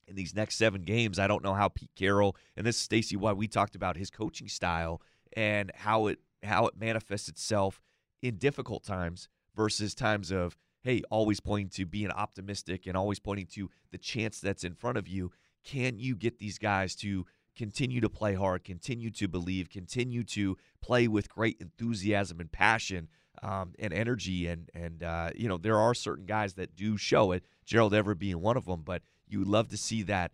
in 0.08 0.16
these 0.16 0.36
next 0.36 0.56
seven 0.56 0.84
games, 0.84 1.20
I 1.20 1.28
don't 1.28 1.44
know 1.44 1.54
how 1.54 1.70
Pete 1.70 1.96
Carroll 1.96 2.36
and 2.58 2.66
this 2.66 2.76
is 2.76 2.82
Stacy 2.82 3.16
why 3.16 3.34
we 3.34 3.48
talked 3.48 3.76
about 3.76 3.98
his 3.98 4.10
coaching 4.10 4.48
style 4.48 5.02
and 5.34 5.72
how 5.76 6.08
it 6.08 6.20
how 6.44 6.66
it 6.66 6.76
manifests 6.78 7.30
itself 7.30 7.82
in 8.22 8.38
difficult 8.38 8.84
times 8.84 9.30
versus 9.56 9.94
times 9.96 10.32
of 10.32 10.58
hey, 10.84 11.04
always 11.12 11.40
pointing 11.40 11.70
to 11.70 11.86
being 11.86 12.10
optimistic 12.10 12.88
and 12.88 12.98
always 12.98 13.20
pointing 13.20 13.46
to 13.46 13.70
the 13.92 13.98
chance 13.98 14.40
that's 14.40 14.64
in 14.64 14.74
front 14.74 14.98
of 14.98 15.08
you. 15.08 15.32
Can 15.64 16.00
you 16.00 16.16
get 16.16 16.40
these 16.40 16.58
guys 16.58 16.96
to 16.98 17.26
continue 17.56 18.02
to 18.02 18.10
play 18.10 18.34
hard, 18.34 18.64
continue 18.64 19.12
to 19.12 19.28
believe, 19.28 19.70
continue 19.70 20.24
to 20.24 20.58
play 20.82 21.08
with 21.08 21.30
great 21.30 21.58
enthusiasm 21.60 22.40
and 22.40 22.52
passion 22.52 23.08
um, 23.44 23.74
and 23.80 23.94
energy? 23.94 24.48
And 24.48 24.70
and 24.74 25.04
uh, 25.04 25.32
you 25.36 25.48
know 25.48 25.58
there 25.58 25.80
are 25.80 25.94
certain 25.94 26.26
guys 26.26 26.56
that 26.56 26.76
do 26.76 26.98
show 26.98 27.32
it. 27.32 27.44
Gerald 27.66 27.94
Everett 27.94 28.20
being 28.20 28.42
one 28.42 28.58
of 28.58 28.66
them, 28.66 28.82
but 28.84 29.02
you 29.28 29.44
love 29.44 29.70
to 29.70 29.78
see 29.78 30.04
that 30.04 30.32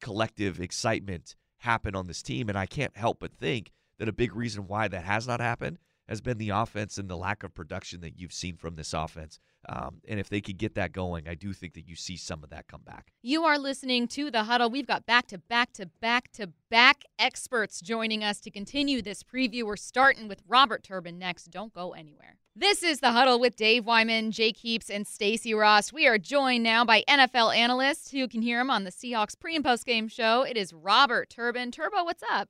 collective 0.00 0.60
excitement 0.60 1.34
happen 1.58 1.94
on 1.94 2.06
this 2.06 2.22
team. 2.22 2.48
And 2.48 2.56
I 2.56 2.66
can't 2.66 2.96
help 2.96 3.18
but 3.20 3.32
think 3.32 3.72
that 3.98 4.08
a 4.08 4.12
big 4.12 4.34
reason 4.34 4.66
why 4.66 4.88
that 4.88 5.04
has 5.04 5.26
not 5.26 5.40
happened 5.40 5.78
has 6.08 6.20
been 6.20 6.38
the 6.38 6.50
offense 6.50 6.98
and 6.98 7.08
the 7.08 7.16
lack 7.16 7.42
of 7.42 7.54
production 7.54 8.00
that 8.00 8.18
you've 8.18 8.32
seen 8.32 8.56
from 8.56 8.76
this 8.76 8.94
offense. 8.94 9.38
Um, 9.68 10.00
and 10.08 10.18
if 10.18 10.28
they 10.28 10.40
could 10.40 10.56
get 10.56 10.74
that 10.76 10.92
going, 10.92 11.28
I 11.28 11.34
do 11.34 11.52
think 11.52 11.74
that 11.74 11.86
you 11.86 11.96
see 11.96 12.16
some 12.16 12.42
of 12.42 12.50
that 12.50 12.68
come 12.68 12.80
back. 12.82 13.12
You 13.22 13.44
are 13.44 13.58
listening 13.58 14.08
to 14.08 14.30
The 14.30 14.44
Huddle. 14.44 14.70
We've 14.70 14.86
got 14.86 15.04
back 15.04 15.26
to 15.28 15.38
back 15.38 15.72
to 15.74 15.86
back 16.00 16.32
to 16.32 16.50
back 16.70 17.04
experts 17.18 17.80
joining 17.80 18.24
us 18.24 18.40
to 18.40 18.50
continue 18.50 19.02
this 19.02 19.22
preview. 19.22 19.64
We're 19.64 19.76
starting 19.76 20.28
with 20.28 20.42
Robert 20.46 20.82
Turbin 20.84 21.18
next. 21.18 21.50
Don't 21.50 21.74
go 21.74 21.92
anywhere. 21.92 22.38
This 22.56 22.82
is 22.82 23.00
The 23.00 23.12
Huddle 23.12 23.38
with 23.38 23.56
Dave 23.56 23.84
Wyman, 23.84 24.32
Jake 24.32 24.56
Heaps, 24.56 24.90
and 24.90 25.06
Stacy 25.06 25.54
Ross. 25.54 25.92
We 25.92 26.06
are 26.06 26.18
joined 26.18 26.64
now 26.64 26.84
by 26.84 27.04
NFL 27.08 27.54
analyst. 27.54 28.10
who 28.12 28.26
can 28.26 28.42
hear 28.42 28.60
him 28.60 28.70
on 28.70 28.84
the 28.84 28.90
Seahawks 28.90 29.38
pre 29.38 29.54
and 29.54 29.64
post 29.64 29.84
game 29.84 30.08
show. 30.08 30.42
It 30.42 30.56
is 30.56 30.72
Robert 30.72 31.30
Turbin. 31.30 31.70
Turbo, 31.70 32.04
what's 32.04 32.22
up? 32.30 32.48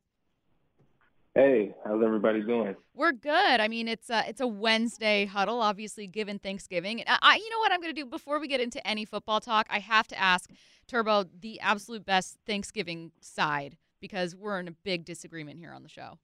Hey, 1.38 1.72
how's 1.84 2.02
everybody 2.02 2.42
doing? 2.42 2.74
We're 2.96 3.12
good. 3.12 3.60
I 3.60 3.68
mean, 3.68 3.86
it's 3.86 4.10
a 4.10 4.28
it's 4.28 4.40
a 4.40 4.46
Wednesday 4.48 5.24
huddle, 5.24 5.60
obviously 5.60 6.08
given 6.08 6.40
Thanksgiving. 6.40 7.00
And 7.00 7.16
I, 7.22 7.36
you 7.36 7.48
know 7.50 7.60
what 7.60 7.70
I'm 7.70 7.80
going 7.80 7.94
to 7.94 8.00
do 8.00 8.04
before 8.04 8.40
we 8.40 8.48
get 8.48 8.60
into 8.60 8.84
any 8.84 9.04
football 9.04 9.38
talk, 9.38 9.68
I 9.70 9.78
have 9.78 10.08
to 10.08 10.18
ask 10.18 10.50
Turbo 10.88 11.26
the 11.40 11.60
absolute 11.60 12.04
best 12.04 12.38
Thanksgiving 12.44 13.12
side 13.20 13.76
because 14.00 14.34
we're 14.34 14.58
in 14.58 14.66
a 14.66 14.72
big 14.72 15.04
disagreement 15.04 15.60
here 15.60 15.72
on 15.72 15.84
the 15.84 15.88
show. 15.88 16.18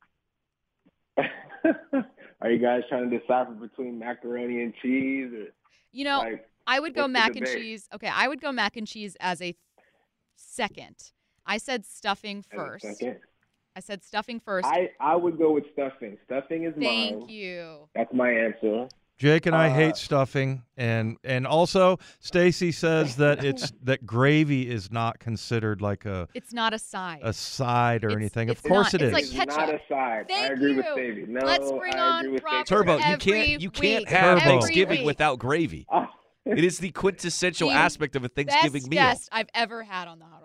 Are 2.42 2.50
you 2.50 2.58
guys 2.58 2.82
trying 2.88 3.08
to 3.08 3.18
decipher 3.20 3.52
between 3.52 4.00
macaroni 4.00 4.62
and 4.62 4.74
cheese? 4.82 5.32
Or, 5.32 5.46
you 5.92 6.02
know, 6.02 6.18
like, 6.18 6.48
I 6.66 6.80
would 6.80 6.92
go 6.92 7.06
mac 7.06 7.36
and 7.36 7.46
cheese. 7.46 7.88
Okay, 7.94 8.10
I 8.12 8.26
would 8.26 8.40
go 8.40 8.50
mac 8.50 8.76
and 8.76 8.84
cheese 8.84 9.16
as 9.20 9.40
a 9.40 9.54
second. 10.34 11.12
I 11.46 11.58
said 11.58 11.86
stuffing 11.86 12.44
first. 12.52 12.84
second? 12.84 13.18
I 13.76 13.80
said 13.80 14.04
stuffing 14.04 14.40
first. 14.40 14.66
I, 14.66 14.90
I 15.00 15.16
would 15.16 15.36
go 15.38 15.52
with 15.52 15.64
stuffing. 15.72 16.16
Stuffing 16.26 16.64
is 16.64 16.74
Thank 16.78 17.12
mine. 17.12 17.20
Thank 17.20 17.30
you. 17.30 17.88
That's 17.94 18.12
my 18.12 18.30
answer. 18.30 18.88
Jake 19.16 19.46
and 19.46 19.54
I 19.54 19.68
Uh, 19.68 19.74
hate 19.74 19.96
stuffing, 19.96 20.64
and 20.76 21.16
and 21.22 21.46
also 21.46 21.98
Stacy 22.18 22.72
says 22.72 23.14
that 23.22 23.44
it's 23.44 23.72
that 23.84 24.04
gravy 24.04 24.68
is 24.68 24.90
not 24.90 25.20
considered 25.20 25.80
like 25.80 26.04
a 26.04 26.28
It's 26.34 26.52
not 26.52 26.74
a 26.74 26.78
side. 26.80 27.20
a 27.22 27.32
side 27.32 28.02
or 28.04 28.08
It's- 28.08 28.20
anything. 28.20 28.48
it's 28.48 28.60
Of 28.64 28.68
course 28.68 28.92
not. 28.92 29.02
it 29.02 29.04
It's 29.12 29.18
is. 29.18 29.34
like 29.38 29.48
It's 29.48 29.56
not 29.56 29.68
a 29.68 29.80
side. 29.88 30.24
I 30.28 30.32
Thank 30.32 30.52
agree 30.54 30.76
with 30.76 30.86
you. 30.96 31.26
No, 31.28 31.46
Let's 31.46 31.70
bring 31.70 31.94
I 31.94 31.98
on 32.00 32.18
agree 32.24 32.32
with 32.32 32.42
Robert 32.42 32.66
Stacey. 32.66 32.74
Turbo, 32.74 32.96
you 32.96 33.16
can't 33.16 33.60
you 33.62 33.70
can't 33.70 34.00
week. 34.00 34.08
have 34.08 34.38
Turbo. 34.40 34.50
Thanksgiving 34.50 34.96
Every 34.98 35.06
without 35.06 35.38
gravy. 35.38 35.86
It 36.46 36.62
is 36.62 36.76
the 36.78 36.90
quintessential 36.90 37.70
The 37.70 37.74
aspect 37.74 38.16
of 38.16 38.24
a 38.24 38.28
Thanksgiving 38.28 38.82
Best 38.82 38.90
meal. 38.90 39.00
guest 39.02 39.28
I've 39.32 39.48
ever 39.54 39.82
had 39.82 40.08
on 40.08 40.18
the 40.18 40.26
huddle. 40.26 40.43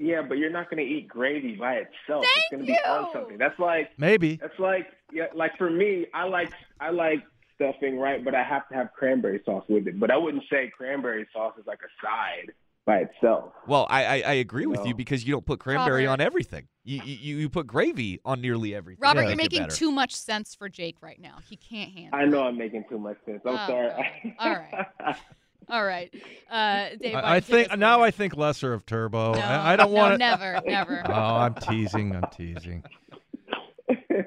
Yeah, 0.00 0.22
but 0.22 0.38
you're 0.38 0.50
not 0.50 0.70
going 0.70 0.84
to 0.84 0.90
eat 0.92 1.06
gravy 1.06 1.54
by 1.56 1.74
itself. 1.74 2.24
Thank 2.24 2.26
it's 2.36 2.50
going 2.50 2.66
to 2.66 2.72
be 2.72 2.78
on 2.88 3.08
something. 3.12 3.38
That's 3.38 3.58
like 3.58 3.90
Maybe. 3.98 4.36
That's 4.36 4.58
like 4.58 4.86
yeah, 5.12 5.26
like 5.34 5.56
for 5.58 5.68
me, 5.70 6.06
I 6.14 6.24
like 6.24 6.50
I 6.80 6.90
like 6.90 7.22
stuffing, 7.54 7.98
right? 7.98 8.24
But 8.24 8.34
I 8.34 8.42
have 8.42 8.66
to 8.70 8.74
have 8.74 8.88
cranberry 8.96 9.40
sauce 9.44 9.64
with 9.68 9.86
it. 9.86 10.00
But 10.00 10.10
I 10.10 10.16
wouldn't 10.16 10.44
say 10.50 10.72
cranberry 10.76 11.26
sauce 11.32 11.54
is 11.60 11.66
like 11.66 11.80
a 11.80 12.04
side 12.06 12.52
by 12.86 12.98
itself. 12.98 13.52
Well, 13.66 13.86
I 13.90 14.04
I, 14.04 14.14
I 14.14 14.32
agree 14.34 14.66
with 14.66 14.86
you 14.86 14.94
because 14.94 15.24
you 15.26 15.32
don't 15.32 15.44
put 15.44 15.60
cranberry 15.60 16.06
Robert. 16.06 16.22
on 16.22 16.26
everything. 16.26 16.66
You, 16.84 17.02
you 17.04 17.36
you 17.36 17.48
put 17.50 17.66
gravy 17.66 18.20
on 18.24 18.40
nearly 18.40 18.74
everything. 18.74 19.02
Robert, 19.02 19.22
to 19.22 19.28
you're 19.28 19.36
making 19.36 19.68
too 19.68 19.92
much 19.92 20.16
sense 20.16 20.54
for 20.54 20.70
Jake 20.70 20.96
right 21.02 21.20
now. 21.20 21.36
He 21.48 21.56
can't 21.56 21.92
handle 21.92 22.18
I 22.18 22.22
it. 22.22 22.28
know 22.30 22.42
I'm 22.44 22.56
making 22.56 22.84
too 22.88 22.98
much 22.98 23.18
sense. 23.26 23.40
I'm 23.44 23.54
Oh, 23.54 23.66
sorry. 23.66 24.36
all 24.38 24.50
right. 24.50 25.16
All 25.70 25.84
right. 25.84 26.12
Uh, 26.50 26.88
Dave, 27.00 27.14
I, 27.14 27.18
I 27.18 27.22
don't 27.22 27.34
you 27.48 27.56
take 27.56 27.68
think 27.68 27.78
now 27.78 27.98
away? 28.00 28.08
I 28.08 28.10
think 28.10 28.36
lesser 28.36 28.72
of 28.72 28.84
Turbo. 28.86 29.34
No, 29.34 29.40
I, 29.40 29.72
I 29.72 29.76
don't 29.76 29.92
no, 29.92 29.96
want 30.00 30.14
to. 30.14 30.18
never, 30.18 30.60
never. 30.66 31.02
Oh, 31.06 31.12
I'm 31.12 31.54
teasing. 31.54 32.14
I'm 32.16 32.24
teasing. 32.36 32.82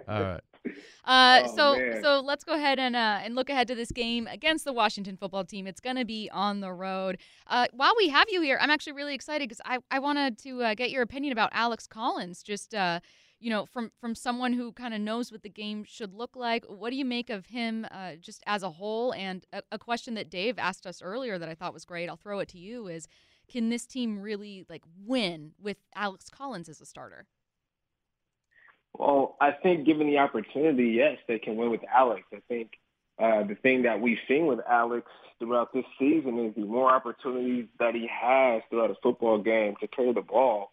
All 0.07 0.21
right. 0.21 0.41
Uh, 1.05 1.41
Oh, 1.45 1.55
so 1.57 1.75
man. 1.77 2.01
so 2.01 2.21
let's 2.21 2.45
go 2.45 2.53
ahead 2.53 2.79
and 2.79 2.95
uh, 2.95 3.19
and 3.21 3.35
look 3.35 3.49
ahead 3.49 3.67
to 3.67 3.75
this 3.75 3.91
game 3.91 4.25
against 4.27 4.63
the 4.63 4.71
Washington 4.71 5.17
football 5.17 5.43
team. 5.43 5.67
It's 5.67 5.81
going 5.81 5.97
to 5.97 6.05
be 6.05 6.29
on 6.31 6.61
the 6.61 6.71
road. 6.71 7.17
Uh, 7.47 7.65
while 7.73 7.93
we 7.97 8.07
have 8.07 8.27
you 8.29 8.41
here, 8.41 8.57
I'm 8.61 8.69
actually 8.69 8.93
really 8.93 9.13
excited 9.13 9.49
because 9.49 9.59
I, 9.65 9.79
I 9.91 9.99
wanted 9.99 10.37
to 10.39 10.61
uh, 10.63 10.75
get 10.75 10.91
your 10.91 11.01
opinion 11.01 11.33
about 11.33 11.49
Alex 11.51 11.85
Collins. 11.87 12.41
Just 12.41 12.73
uh, 12.73 13.01
you 13.43 13.49
know, 13.49 13.65
from 13.65 13.91
from 13.99 14.15
someone 14.15 14.53
who 14.53 14.71
kind 14.71 14.93
of 14.93 15.01
knows 15.01 15.29
what 15.29 15.43
the 15.43 15.49
game 15.49 15.83
should 15.83 16.13
look 16.13 16.33
like. 16.33 16.63
What 16.65 16.91
do 16.91 16.95
you 16.95 17.03
make 17.03 17.29
of 17.29 17.47
him 17.47 17.85
uh, 17.91 18.13
just 18.15 18.41
as 18.47 18.63
a 18.63 18.69
whole? 18.69 19.13
And 19.13 19.45
a, 19.51 19.61
a 19.73 19.77
question 19.77 20.13
that 20.13 20.29
Dave 20.29 20.57
asked 20.57 20.87
us 20.87 21.01
earlier 21.01 21.37
that 21.37 21.49
I 21.49 21.53
thought 21.53 21.73
was 21.73 21.83
great. 21.83 22.07
I'll 22.07 22.15
throw 22.15 22.39
it 22.39 22.47
to 22.49 22.57
you: 22.57 22.87
Is 22.87 23.09
can 23.51 23.67
this 23.67 23.85
team 23.85 24.21
really 24.21 24.65
like 24.69 24.83
win 25.05 25.51
with 25.61 25.75
Alex 25.93 26.29
Collins 26.29 26.69
as 26.69 26.79
a 26.79 26.85
starter? 26.85 27.25
Well, 28.93 29.35
I 29.41 29.51
think 29.51 29.85
given 29.85 30.07
the 30.07 30.19
opportunity, 30.19 30.91
yes, 30.91 31.17
they 31.27 31.37
can 31.37 31.57
win 31.57 31.69
with 31.69 31.81
Alex. 31.93 32.23
I 32.33 32.39
think 32.47 32.71
uh, 33.19 33.43
the 33.43 33.55
thing 33.55 33.83
that 33.83 33.99
we've 33.99 34.19
seen 34.25 34.45
with 34.45 34.59
Alex 34.69 35.05
throughout 35.39 35.73
this 35.73 35.83
season 35.99 36.39
is 36.45 36.55
the 36.55 36.63
more 36.63 36.89
opportunities 36.89 37.65
that 37.79 37.93
he 37.93 38.07
has 38.09 38.61
throughout 38.69 38.91
a 38.91 38.95
football 39.03 39.37
game 39.37 39.73
to 39.81 39.87
carry 39.87 40.13
the 40.13 40.21
ball, 40.21 40.71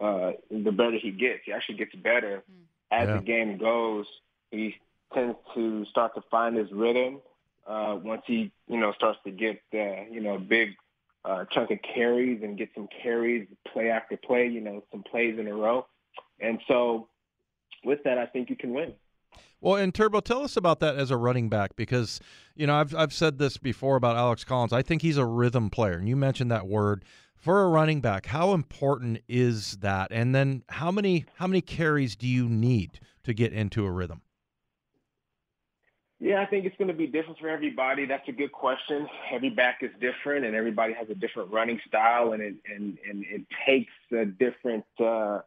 uh, 0.00 0.32
the 0.50 0.72
better 0.72 0.98
he 1.00 1.10
gets. 1.10 1.40
He 1.44 1.52
actually 1.52 1.76
gets 1.76 1.94
better 1.94 2.42
as 2.90 3.06
Yeah. 3.08 3.16
the 3.16 3.22
game 3.22 3.58
goes. 3.58 4.06
He 4.50 4.76
tends 5.14 5.36
to 5.54 5.84
start 5.86 6.14
to 6.14 6.22
find 6.30 6.56
his 6.56 6.70
rhythm 6.72 7.20
uh, 7.66 7.98
once 8.02 8.22
he, 8.26 8.50
you 8.68 8.78
know, 8.78 8.92
starts 8.92 9.18
to 9.24 9.30
get, 9.30 9.60
uh, 9.74 10.10
you 10.10 10.20
know, 10.20 10.34
a 10.34 10.38
big 10.38 10.70
uh, 11.24 11.44
chunk 11.52 11.70
of 11.70 11.78
carries 11.82 12.42
and 12.42 12.56
get 12.56 12.70
some 12.74 12.88
carries 13.02 13.46
play 13.72 13.90
after 13.90 14.16
play, 14.16 14.46
you 14.48 14.60
know, 14.60 14.82
some 14.90 15.02
plays 15.02 15.38
in 15.38 15.46
a 15.46 15.54
row. 15.54 15.86
And 16.40 16.60
so 16.66 17.08
with 17.84 18.02
that, 18.04 18.18
I 18.18 18.26
think 18.26 18.48
you 18.50 18.56
can 18.56 18.72
win. 18.72 18.94
Well, 19.60 19.76
and 19.76 19.94
Turbo, 19.94 20.20
tell 20.20 20.42
us 20.42 20.56
about 20.56 20.80
that 20.80 20.96
as 20.96 21.10
a 21.10 21.16
running 21.16 21.50
back 21.50 21.76
because 21.76 22.18
you 22.56 22.66
know 22.66 22.74
I've 22.74 22.94
I've 22.94 23.12
said 23.12 23.38
this 23.38 23.58
before 23.58 23.96
about 23.96 24.16
Alex 24.16 24.42
Collins. 24.42 24.72
I 24.72 24.80
think 24.82 25.02
he's 25.02 25.18
a 25.18 25.26
rhythm 25.26 25.68
player, 25.68 25.98
and 25.98 26.08
you 26.08 26.16
mentioned 26.16 26.50
that 26.50 26.66
word 26.66 27.04
for 27.40 27.62
a 27.62 27.68
running 27.68 28.00
back. 28.00 28.26
How 28.26 28.52
important 28.52 29.22
is 29.28 29.78
that? 29.78 30.08
And 30.12 30.34
then 30.34 30.62
how 30.68 30.90
many 30.90 31.24
how 31.34 31.46
many 31.46 31.60
carries 31.60 32.14
do 32.14 32.28
you 32.28 32.48
need 32.48 33.00
to 33.24 33.34
get 33.34 33.52
into 33.52 33.84
a 33.84 33.90
rhythm? 33.90 34.22
Yeah, 36.22 36.42
I 36.42 36.46
think 36.46 36.66
it's 36.66 36.76
going 36.76 36.88
to 36.88 36.94
be 36.94 37.06
different 37.06 37.38
for 37.38 37.48
everybody. 37.48 38.04
That's 38.04 38.28
a 38.28 38.32
good 38.32 38.52
question. 38.52 39.08
Every 39.32 39.48
back 39.48 39.78
is 39.80 39.90
different, 40.00 40.44
and 40.44 40.54
everybody 40.54 40.92
has 40.92 41.08
a 41.08 41.14
different 41.14 41.50
running 41.50 41.80
style, 41.88 42.32
and 42.32 42.42
it 42.42 42.54
and 42.72 42.98
and 43.08 43.24
it 43.24 43.46
takes 43.66 43.92
a 44.12 44.26
different. 44.26 44.84
Uh, 44.98 45.40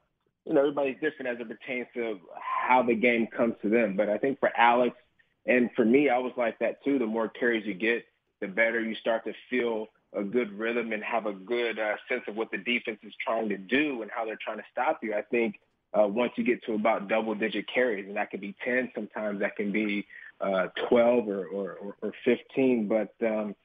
you 0.45 0.53
know, 0.53 0.59
everybody's 0.59 0.99
different 0.99 1.29
as 1.29 1.37
it 1.39 1.47
pertains 1.47 1.87
to 1.93 2.19
how 2.35 2.83
the 2.83 2.95
game 2.95 3.27
comes 3.27 3.53
to 3.61 3.69
them. 3.69 3.95
But 3.95 4.09
I 4.09 4.17
think 4.17 4.41
for 4.41 4.51
Alex 4.57 4.97
and 5.45 5.69
for 5.75 5.85
me, 5.85 6.09
I 6.09 6.17
was 6.17 6.33
like 6.35 6.59
that 6.59 6.83
too. 6.83 6.99
The 6.99 7.05
more 7.05 7.29
carries 7.29 7.65
you 7.65 7.73
get, 7.73 8.03
the 8.41 8.47
better 8.47 8.81
you 8.81 8.95
start 8.95 9.23
to 9.23 9.33
feel 9.49 9.87
a 10.15 10.23
good 10.23 10.51
rhythm 10.57 10.91
and 10.91 11.03
have 11.03 11.25
a 11.25 11.33
good 11.33 11.79
uh, 11.79 11.95
sense 12.07 12.23
of 12.27 12.35
what 12.35 12.51
the 12.51 12.57
defense 12.57 12.99
is 13.03 13.13
trying 13.25 13.49
to 13.49 13.57
do 13.57 14.01
and 14.01 14.11
how 14.11 14.25
they're 14.25 14.39
trying 14.43 14.57
to 14.57 14.63
stop 14.71 14.99
you. 15.01 15.13
I 15.13 15.21
think 15.21 15.59
uh, 15.93 16.07
once 16.07 16.31
you 16.35 16.43
get 16.43 16.63
to 16.65 16.73
about 16.73 17.07
double-digit 17.07 17.65
carries, 17.73 18.07
and 18.07 18.15
that 18.17 18.31
can 18.31 18.39
be 18.39 18.55
10, 18.63 18.91
sometimes 18.95 19.39
that 19.39 19.55
can 19.55 19.71
be 19.71 20.05
uh, 20.41 20.67
12 20.89 21.27
or, 21.27 21.45
or, 21.45 21.71
or, 21.73 21.95
or 22.01 22.11
15. 22.25 22.87
But 22.87 23.13
um, 23.25 23.55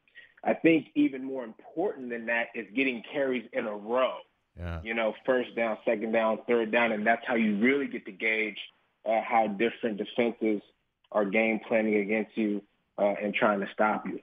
I 0.44 0.54
think 0.54 0.88
even 0.94 1.24
more 1.24 1.44
important 1.44 2.10
than 2.10 2.26
that 2.26 2.48
is 2.54 2.66
getting 2.74 3.02
carries 3.12 3.44
in 3.52 3.66
a 3.66 3.74
row. 3.74 4.14
Yeah. 4.58 4.80
You 4.82 4.94
know, 4.94 5.14
first 5.24 5.54
down, 5.54 5.78
second 5.84 6.12
down, 6.12 6.40
third 6.48 6.72
down, 6.72 6.92
and 6.92 7.06
that's 7.06 7.22
how 7.26 7.36
you 7.36 7.58
really 7.58 7.86
get 7.86 8.04
to 8.06 8.12
gauge 8.12 8.58
uh, 9.08 9.20
how 9.22 9.46
different 9.46 9.98
defenses 9.98 10.60
are 11.12 11.24
game 11.24 11.60
planning 11.66 11.96
against 11.96 12.36
you 12.36 12.62
uh, 12.98 13.14
and 13.22 13.34
trying 13.34 13.60
to 13.60 13.68
stop 13.72 14.04
you. 14.06 14.20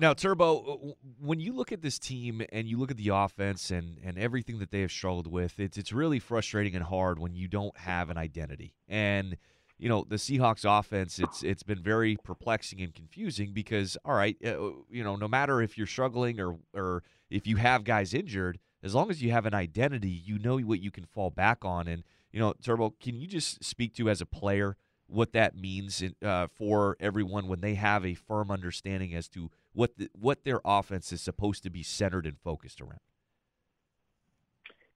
Now, 0.00 0.14
Turbo, 0.14 0.96
when 1.20 1.40
you 1.40 1.52
look 1.52 1.72
at 1.72 1.82
this 1.82 1.98
team 1.98 2.42
and 2.52 2.68
you 2.68 2.78
look 2.78 2.90
at 2.90 2.96
the 2.96 3.08
offense 3.08 3.70
and, 3.70 3.98
and 4.04 4.16
everything 4.18 4.58
that 4.60 4.70
they 4.70 4.80
have 4.82 4.92
struggled 4.92 5.26
with, 5.26 5.58
it's 5.58 5.76
it's 5.76 5.92
really 5.92 6.20
frustrating 6.20 6.76
and 6.76 6.84
hard 6.84 7.18
when 7.18 7.34
you 7.34 7.48
don't 7.48 7.76
have 7.78 8.08
an 8.10 8.16
identity. 8.16 8.74
And 8.88 9.36
you 9.76 9.88
know 9.88 10.04
the 10.08 10.16
Seahawks 10.16 10.64
offense, 10.64 11.18
it's 11.18 11.42
it's 11.42 11.62
been 11.62 11.82
very 11.82 12.16
perplexing 12.16 12.80
and 12.80 12.94
confusing 12.94 13.52
because 13.52 13.96
all 14.04 14.14
right, 14.14 14.36
uh, 14.44 14.70
you 14.90 15.02
know, 15.02 15.16
no 15.16 15.28
matter 15.28 15.60
if 15.62 15.76
you're 15.76 15.86
struggling 15.86 16.38
or 16.40 16.56
or 16.74 17.02
if 17.30 17.46
you 17.46 17.56
have 17.56 17.84
guys 17.84 18.14
injured, 18.14 18.58
as 18.82 18.94
long 18.94 19.10
as 19.10 19.22
you 19.22 19.32
have 19.32 19.46
an 19.46 19.54
identity, 19.54 20.10
you 20.10 20.38
know 20.38 20.58
what 20.58 20.80
you 20.80 20.90
can 20.90 21.04
fall 21.04 21.30
back 21.30 21.64
on. 21.64 21.88
And 21.88 22.04
you 22.32 22.38
know, 22.38 22.54
Turbo, 22.62 22.94
can 23.00 23.16
you 23.16 23.26
just 23.26 23.64
speak 23.64 23.94
to 23.94 24.08
as 24.08 24.20
a 24.20 24.26
player 24.26 24.76
what 25.08 25.32
that 25.32 25.56
means 25.56 26.02
in, 26.02 26.14
uh, 26.22 26.46
for 26.54 26.96
everyone 27.00 27.48
when 27.48 27.60
they 27.60 27.74
have 27.74 28.04
a 28.04 28.14
firm 28.14 28.50
understanding 28.50 29.14
as 29.14 29.28
to 29.28 29.50
what 29.78 29.96
the, 29.96 30.10
what 30.12 30.42
their 30.42 30.60
offense 30.64 31.12
is 31.12 31.20
supposed 31.20 31.62
to 31.62 31.70
be 31.70 31.84
centered 31.84 32.26
and 32.26 32.36
focused 32.40 32.80
around. 32.80 32.98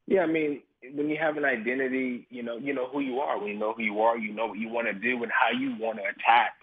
Yeah, 0.09 0.23
I 0.23 0.27
mean, 0.27 0.63
when 0.93 1.09
you 1.09 1.17
have 1.19 1.37
an 1.37 1.45
identity, 1.45 2.27
you 2.31 2.43
know, 2.43 2.57
you 2.57 2.75
know 2.75 2.89
who 2.89 2.99
you 2.99 3.21
are. 3.21 3.39
When 3.39 3.47
you 3.47 3.59
know 3.61 3.75
who 3.75 3.83
you 3.85 4.01
are, 4.01 4.19
you 4.19 4.33
know 4.33 4.47
what 4.47 4.59
you 4.59 4.69
want 4.69 4.89
to 4.89 4.93
do 4.93 5.23
and 5.23 5.31
how 5.31 5.57
you 5.57 5.77
want 5.79 5.99
to 5.99 6.03
attack. 6.03 6.55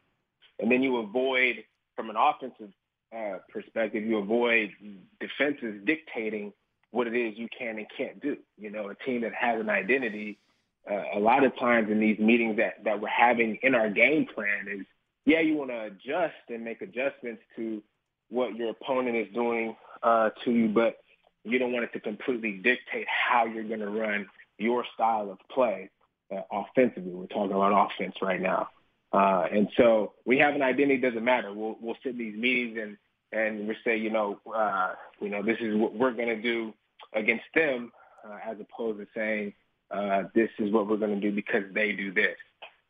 And 0.60 0.70
then 0.70 0.84
you 0.84 0.98
avoid, 0.98 1.64
from 1.96 2.10
an 2.10 2.18
offensive 2.18 2.74
uh, 3.16 3.38
perspective, 3.48 4.04
you 4.04 4.18
avoid 4.18 4.72
defenses 5.22 5.82
dictating 5.86 6.52
what 6.92 7.08
it 7.08 7.16
is 7.16 7.38
you 7.38 7.48
can 7.58 7.78
and 7.78 7.88
can't 7.96 8.22
do. 8.22 8.36
You 8.58 8.70
know, 8.70 8.90
a 8.90 8.96
team 8.96 9.22
that 9.22 9.32
has 9.34 9.62
an 9.62 9.70
identity. 9.70 10.40
Uh, 10.92 11.04
a 11.16 11.20
lot 11.20 11.46
of 11.46 11.58
times 11.58 11.90
in 11.90 12.02
these 12.02 12.20
meetings 12.20 12.58
that 12.58 12.84
that 12.84 13.00
we're 13.00 13.08
having 13.08 13.60
in 13.64 13.76
our 13.76 13.90
game 13.90 14.26
plan 14.36 14.68
is, 14.70 14.86
yeah, 15.26 15.40
you 15.40 15.56
want 15.56 15.70
to 15.70 15.84
adjust 15.84 16.36
and 16.50 16.66
make 16.66 16.82
adjustments 16.82 17.42
to 17.56 17.82
what 18.30 18.56
your 18.56 18.70
opponent 18.70 19.16
is 19.16 19.28
doing 19.34 19.76
uh, 20.04 20.30
to 20.46 20.52
you, 20.52 20.70
but 20.70 20.98
you 21.44 21.60
don't 21.60 21.72
want 21.72 21.86
it 21.86 21.94
to 21.94 22.00
completely 22.00 22.54
dictate 22.54 23.08
how 23.08 23.46
you're 23.46 23.64
going 23.64 23.80
to 23.80 23.90
run 23.90 24.28
your 24.58 24.86
style 24.94 25.32
of 25.32 25.40
play 25.50 25.90
uh, 26.36 26.42
offensively. 26.52 27.12
We're 27.12 27.28
talking 27.28 27.56
about 27.56 27.92
offense 27.92 28.16
right 28.22 28.42
now. 28.42 28.70
Uh, 29.12 29.48
and 29.52 29.70
so 29.76 30.14
we 30.26 30.38
have 30.38 30.54
an 30.54 30.62
identity. 30.62 30.98
Doesn't 30.98 31.24
matter. 31.24 31.52
We'll 31.54 31.78
we'll 31.82 31.98
sit 32.04 32.12
in 32.12 32.18
these 32.20 32.38
meetings 32.38 32.78
and 32.80 32.98
and 33.32 33.68
we 33.68 33.76
say, 33.84 33.98
you 33.98 34.10
know, 34.10 34.40
uh, 34.54 34.94
you 35.20 35.30
know, 35.30 35.44
this 35.44 35.58
is 35.60 35.76
what 35.76 35.96
we're 35.96 36.14
going 36.14 36.30
to 36.30 36.42
do 36.42 36.74
against 37.14 37.46
them, 37.56 37.92
uh, 38.28 38.38
as 38.46 38.58
opposed 38.60 39.00
to 39.00 39.08
saying 39.16 39.54
uh, 39.92 40.24
this 40.36 40.50
is 40.60 40.72
what 40.72 40.88
we're 40.88 40.98
going 40.98 41.20
to 41.20 41.22
do 41.22 41.34
because 41.34 41.64
they 41.74 41.92
do 41.92 42.12
this. 42.12 42.36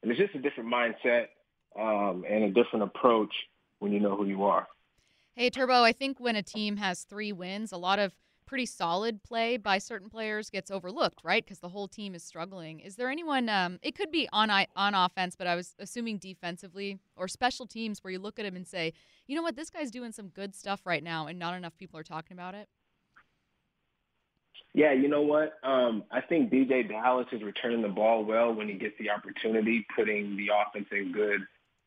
And 0.01 0.11
it's 0.11 0.19
just 0.19 0.35
a 0.35 0.39
different 0.39 0.71
mindset 0.73 1.27
um, 1.77 2.25
and 2.27 2.45
a 2.45 2.51
different 2.51 2.83
approach 2.83 3.33
when 3.79 3.91
you 3.91 3.99
know 3.99 4.15
who 4.15 4.25
you 4.25 4.45
are. 4.45 4.67
Hey, 5.39 5.49
Turbo, 5.49 5.83
I 5.83 5.93
think 5.93 6.19
when 6.19 6.35
a 6.35 6.43
team 6.43 6.75
has 6.75 7.03
three 7.03 7.31
wins, 7.31 7.71
a 7.71 7.77
lot 7.77 7.97
of 7.97 8.13
pretty 8.45 8.65
solid 8.65 9.23
play 9.23 9.55
by 9.55 9.77
certain 9.77 10.09
players 10.09 10.49
gets 10.49 10.69
overlooked, 10.69 11.21
right? 11.23 11.45
Because 11.45 11.59
the 11.59 11.69
whole 11.69 11.87
team 11.87 12.13
is 12.13 12.23
struggling. 12.23 12.81
Is 12.81 12.97
there 12.97 13.09
anyone? 13.09 13.47
Um, 13.47 13.79
it 13.81 13.95
could 13.95 14.11
be 14.11 14.27
on 14.33 14.51
on 14.75 14.95
offense, 14.95 15.37
but 15.37 15.47
I 15.47 15.55
was 15.55 15.75
assuming 15.79 16.17
defensively 16.17 16.99
or 17.15 17.29
special 17.29 17.65
teams 17.65 18.03
where 18.03 18.11
you 18.11 18.19
look 18.19 18.37
at 18.37 18.45
him 18.45 18.57
and 18.57 18.67
say, 18.67 18.91
you 19.27 19.35
know 19.37 19.41
what, 19.41 19.55
this 19.55 19.69
guy's 19.69 19.91
doing 19.91 20.11
some 20.11 20.27
good 20.27 20.53
stuff 20.53 20.81
right 20.85 21.01
now, 21.01 21.27
and 21.27 21.39
not 21.39 21.55
enough 21.55 21.77
people 21.77 21.97
are 21.97 22.03
talking 22.03 22.35
about 22.35 22.53
it. 22.53 22.67
Yeah, 24.73 24.91
you 24.91 25.07
know 25.07 25.21
what? 25.21 25.53
Um, 25.63 26.03
I 26.11 26.19
think 26.19 26.51
DeeJay 26.51 26.89
Dallas 26.89 27.27
is 27.31 27.43
returning 27.43 27.81
the 27.81 27.87
ball 27.87 28.25
well 28.25 28.53
when 28.53 28.67
he 28.67 28.73
gets 28.73 28.95
the 28.99 29.09
opportunity, 29.09 29.85
putting 29.95 30.35
the 30.35 30.49
offense 30.53 30.87
in 30.91 31.13
good 31.13 31.39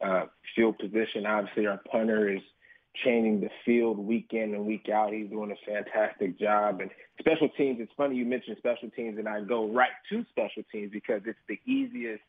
uh, 0.03 0.25
field 0.57 0.79
position. 0.79 1.27
Obviously, 1.27 1.67
our 1.67 1.83
punter 1.91 2.35
is 2.35 2.41
changing 2.95 3.41
the 3.41 3.51
field 3.65 3.99
week 3.99 4.29
in 4.33 4.55
and 4.55 4.67
week 4.67 4.89
out. 4.89 5.13
He's 5.13 5.31
doing 5.31 5.51
a 5.51 5.71
fantastic 5.71 6.39
job. 6.39 6.81
And 6.81 6.91
special 7.19 7.49
teams, 7.51 7.79
it's 7.81 7.93
funny 7.97 8.17
you 8.17 8.25
mentioned 8.25 8.57
special 8.59 8.91
teams, 8.91 9.19
and 9.19 9.29
I 9.29 9.41
go 9.41 9.69
right 9.69 9.91
to 10.11 10.25
special 10.31 10.63
teams 10.71 10.93
because 10.93 11.23
it's 11.25 11.39
the 11.49 11.59
easiest 11.67 12.23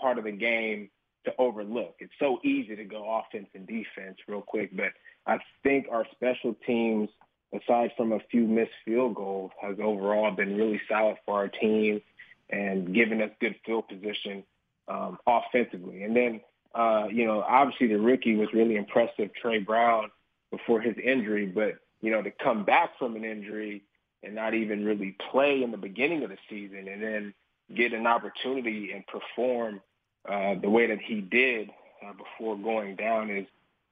part 0.00 0.18
of 0.18 0.24
the 0.24 0.32
game 0.32 0.90
to 1.24 1.32
overlook. 1.38 1.96
It's 2.00 2.12
so 2.18 2.40
easy 2.44 2.76
to 2.76 2.84
go 2.84 3.22
offense 3.22 3.48
and 3.54 3.66
defense 3.66 4.16
real 4.26 4.42
quick, 4.42 4.74
but 4.74 4.92
I 5.26 5.38
think 5.62 5.86
our 5.90 6.06
special 6.12 6.56
teams, 6.66 7.10
aside 7.54 7.92
from 7.96 8.12
a 8.12 8.20
few 8.30 8.46
missed 8.46 8.70
field 8.84 9.14
goals, 9.14 9.50
has 9.60 9.76
overall 9.82 10.30
been 10.30 10.56
really 10.56 10.80
solid 10.88 11.16
for 11.26 11.34
our 11.34 11.48
team 11.48 12.00
and 12.48 12.94
giving 12.94 13.20
us 13.22 13.30
good 13.40 13.54
field 13.64 13.86
position 13.88 14.44
um, 14.88 15.18
offensively. 15.26 16.02
And 16.02 16.16
then 16.16 16.40
uh, 16.74 17.06
you 17.10 17.26
know, 17.26 17.42
obviously 17.42 17.88
the 17.88 17.98
rookie 17.98 18.36
was 18.36 18.48
really 18.52 18.76
impressive, 18.76 19.30
Tre 19.40 19.58
Brown, 19.58 20.10
before 20.50 20.80
his 20.80 20.96
injury, 21.02 21.46
but, 21.46 21.74
you 22.00 22.10
know, 22.10 22.22
to 22.22 22.30
come 22.30 22.64
back 22.64 22.98
from 22.98 23.16
an 23.16 23.24
injury 23.24 23.82
and 24.22 24.34
not 24.34 24.54
even 24.54 24.84
really 24.84 25.16
play 25.30 25.62
in 25.62 25.70
the 25.70 25.76
beginning 25.76 26.22
of 26.22 26.30
the 26.30 26.36
season 26.48 26.88
and 26.88 27.02
then 27.02 27.34
get 27.74 27.92
an 27.92 28.06
opportunity 28.06 28.92
and 28.92 29.04
perform 29.06 29.80
uh, 30.28 30.54
the 30.60 30.68
way 30.68 30.86
that 30.86 31.00
he 31.00 31.20
did 31.20 31.70
uh, 32.04 32.12
before 32.12 32.56
going 32.56 32.96
down 32.96 33.30
is, 33.30 33.46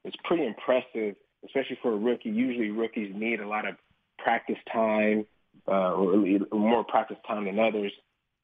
is 0.05 0.13
pretty 0.23 0.45
impressive, 0.45 1.15
especially 1.45 1.77
for 1.81 1.93
a 1.93 1.97
rookie. 1.97 2.29
Usually 2.29 2.69
rookies 2.69 3.13
need 3.15 3.39
a 3.39 3.47
lot 3.47 3.67
of 3.67 3.75
practice 4.17 4.57
time 4.71 5.25
uh, 5.67 5.93
or 5.93 6.17
more 6.51 6.83
practice 6.83 7.17
time 7.27 7.45
than 7.45 7.59
others. 7.59 7.91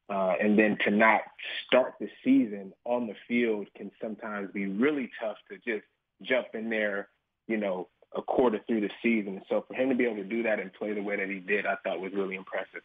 Uh, 0.08 0.34
and 0.40 0.56
then 0.56 0.78
to 0.84 0.90
not 0.90 1.22
start 1.66 1.94
the 1.98 2.08
season 2.22 2.72
on 2.84 3.08
the 3.08 3.14
field 3.26 3.66
can 3.76 3.90
sometimes 4.00 4.48
be 4.52 4.66
really 4.66 5.10
tough 5.20 5.36
to 5.50 5.56
just 5.56 5.84
jump 6.22 6.46
in 6.54 6.70
there, 6.70 7.08
you 7.48 7.56
know, 7.56 7.88
a 8.16 8.22
quarter 8.22 8.60
through 8.66 8.80
the 8.80 8.90
season. 9.02 9.42
So 9.48 9.64
for 9.66 9.74
him 9.74 9.88
to 9.88 9.96
be 9.96 10.04
able 10.04 10.16
to 10.16 10.24
do 10.24 10.44
that 10.44 10.60
and 10.60 10.72
play 10.72 10.92
the 10.92 11.02
way 11.02 11.16
that 11.16 11.28
he 11.28 11.40
did, 11.40 11.66
I 11.66 11.74
thought 11.82 12.00
was 12.00 12.12
really 12.12 12.36
impressive. 12.36 12.82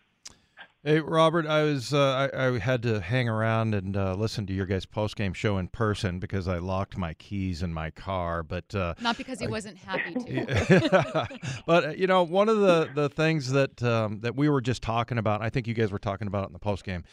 Hey 0.84 1.00
Robert, 1.00 1.46
I 1.46 1.62
was 1.62 1.94
uh, 1.94 2.28
I, 2.34 2.48
I, 2.48 2.58
had 2.58 2.82
to 2.84 3.00
hang 3.02 3.30
around 3.30 3.76
and 3.76 3.96
uh, 3.96 4.16
listen 4.16 4.48
to 4.48 4.54
your 4.54 4.66
guys' 4.66 4.84
post 4.84 5.16
game 5.16 5.32
show 5.32 5.60
in 5.60 5.68
person 5.68 6.18
because 6.18 6.48
I 6.48 6.58
locked 6.58 6.98
my 6.98 7.14
keys 7.14 7.62
in 7.62 7.72
my 7.72 7.92
car. 7.92 8.42
But 8.42 8.74
uh, 8.74 8.96
not 9.00 9.16
because 9.16 9.38
he 9.38 9.46
I, 9.46 9.50
wasn't 9.50 9.78
happy 9.78 10.16
to. 10.16 11.28
but 11.68 11.86
uh, 11.86 11.90
you 11.90 12.08
know, 12.08 12.24
one 12.24 12.50
of 12.50 12.62
the 12.62 12.90
the 12.96 13.10
things 13.10 13.52
that 13.52 13.84
um, 13.84 14.22
that 14.22 14.36
we 14.36 14.50
were 14.50 14.60
just 14.60 14.82
talking 14.82 15.20
about, 15.20 15.44
I 15.44 15.52
think 15.52 15.68
you 15.68 15.76
guys 15.76 15.92
were 15.92 16.00
talking 16.00 16.28
about 16.28 16.46
it 16.46 16.48
in 16.48 16.54
the 16.54 16.60
post 16.60 16.84
game. 16.84 17.04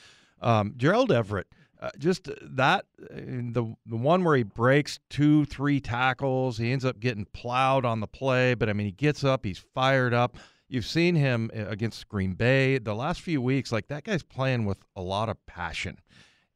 Um, 0.40 0.72
Gerald 0.78 1.12
Everett, 1.12 1.48
uh, 1.78 1.90
just 1.98 2.30
that 2.40 2.86
uh, 3.02 3.16
the 3.16 3.76
the 3.84 3.96
one 3.96 4.24
where 4.24 4.36
he 4.36 4.44
breaks 4.44 4.98
two, 5.10 5.44
three 5.44 5.78
tackles, 5.78 6.56
he 6.56 6.72
ends 6.72 6.86
up 6.86 7.00
getting 7.00 7.26
plowed 7.34 7.84
on 7.84 8.00
the 8.00 8.08
play. 8.08 8.54
But 8.54 8.70
I 8.70 8.72
mean, 8.72 8.86
he 8.86 8.92
gets 8.92 9.24
up, 9.24 9.44
he's 9.44 9.58
fired 9.58 10.14
up 10.14 10.38
You've 10.68 10.86
seen 10.86 11.14
him 11.14 11.50
uh, 11.56 11.66
against 11.66 12.08
Green 12.08 12.34
Bay 12.34 12.78
the 12.78 12.94
last 12.94 13.22
few 13.22 13.40
weeks. 13.40 13.72
Like 13.72 13.88
that 13.88 14.04
guy's 14.04 14.22
playing 14.22 14.66
with 14.66 14.78
a 14.96 15.02
lot 15.02 15.28
of 15.28 15.44
passion, 15.46 15.98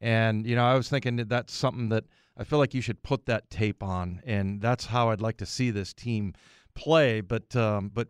and 0.01 0.47
you 0.47 0.55
know 0.55 0.65
I 0.65 0.75
was 0.75 0.89
thinking 0.89 1.17
that 1.17 1.31
that's 1.31 1.55
something 1.55 1.89
that 1.89 2.05
I 2.37 2.45
feel 2.45 2.59
like 2.59 2.75
you 2.75 2.83
should 2.83 3.03
put 3.03 3.27
that 3.27 3.49
tape 3.49 3.83
on, 3.83 4.21
and 4.27 4.61
that's 4.61 4.87
how 4.87 5.11
I'd 5.11 5.23
like 5.23 5.39
to 5.39 5.47
see 5.47 5.71
this 5.71 5.95
team 5.95 6.35
play. 6.75 7.23
But 7.23 7.57
um, 7.57 7.91
but 7.93 8.09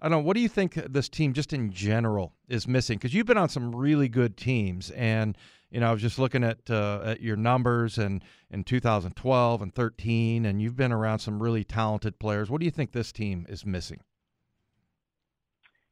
I 0.00 0.08
don't 0.08 0.18
know. 0.18 0.26
What 0.26 0.34
do 0.34 0.40
you 0.40 0.48
think 0.48 0.74
this 0.74 1.08
team 1.08 1.32
just 1.32 1.52
in 1.52 1.70
general 1.70 2.34
is 2.48 2.66
missing? 2.66 2.98
Because 2.98 3.14
you've 3.14 3.26
been 3.26 3.38
on 3.38 3.48
some 3.48 3.74
really 3.74 4.08
good 4.08 4.36
teams, 4.36 4.90
and 4.90 5.38
you 5.70 5.78
know 5.78 5.88
I 5.88 5.92
was 5.92 6.02
just 6.02 6.18
looking 6.18 6.42
at 6.42 6.68
uh, 6.68 7.02
at 7.04 7.20
your 7.20 7.36
numbers 7.36 7.96
and 7.96 8.24
in 8.50 8.64
2012 8.64 9.62
and 9.62 9.72
13, 9.72 10.46
and 10.46 10.60
you've 10.60 10.76
been 10.76 10.92
around 10.92 11.20
some 11.20 11.40
really 11.40 11.62
talented 11.62 12.18
players. 12.18 12.50
What 12.50 12.58
do 12.58 12.64
you 12.64 12.72
think 12.72 12.90
this 12.90 13.12
team 13.12 13.46
is 13.48 13.64
missing? 13.64 14.00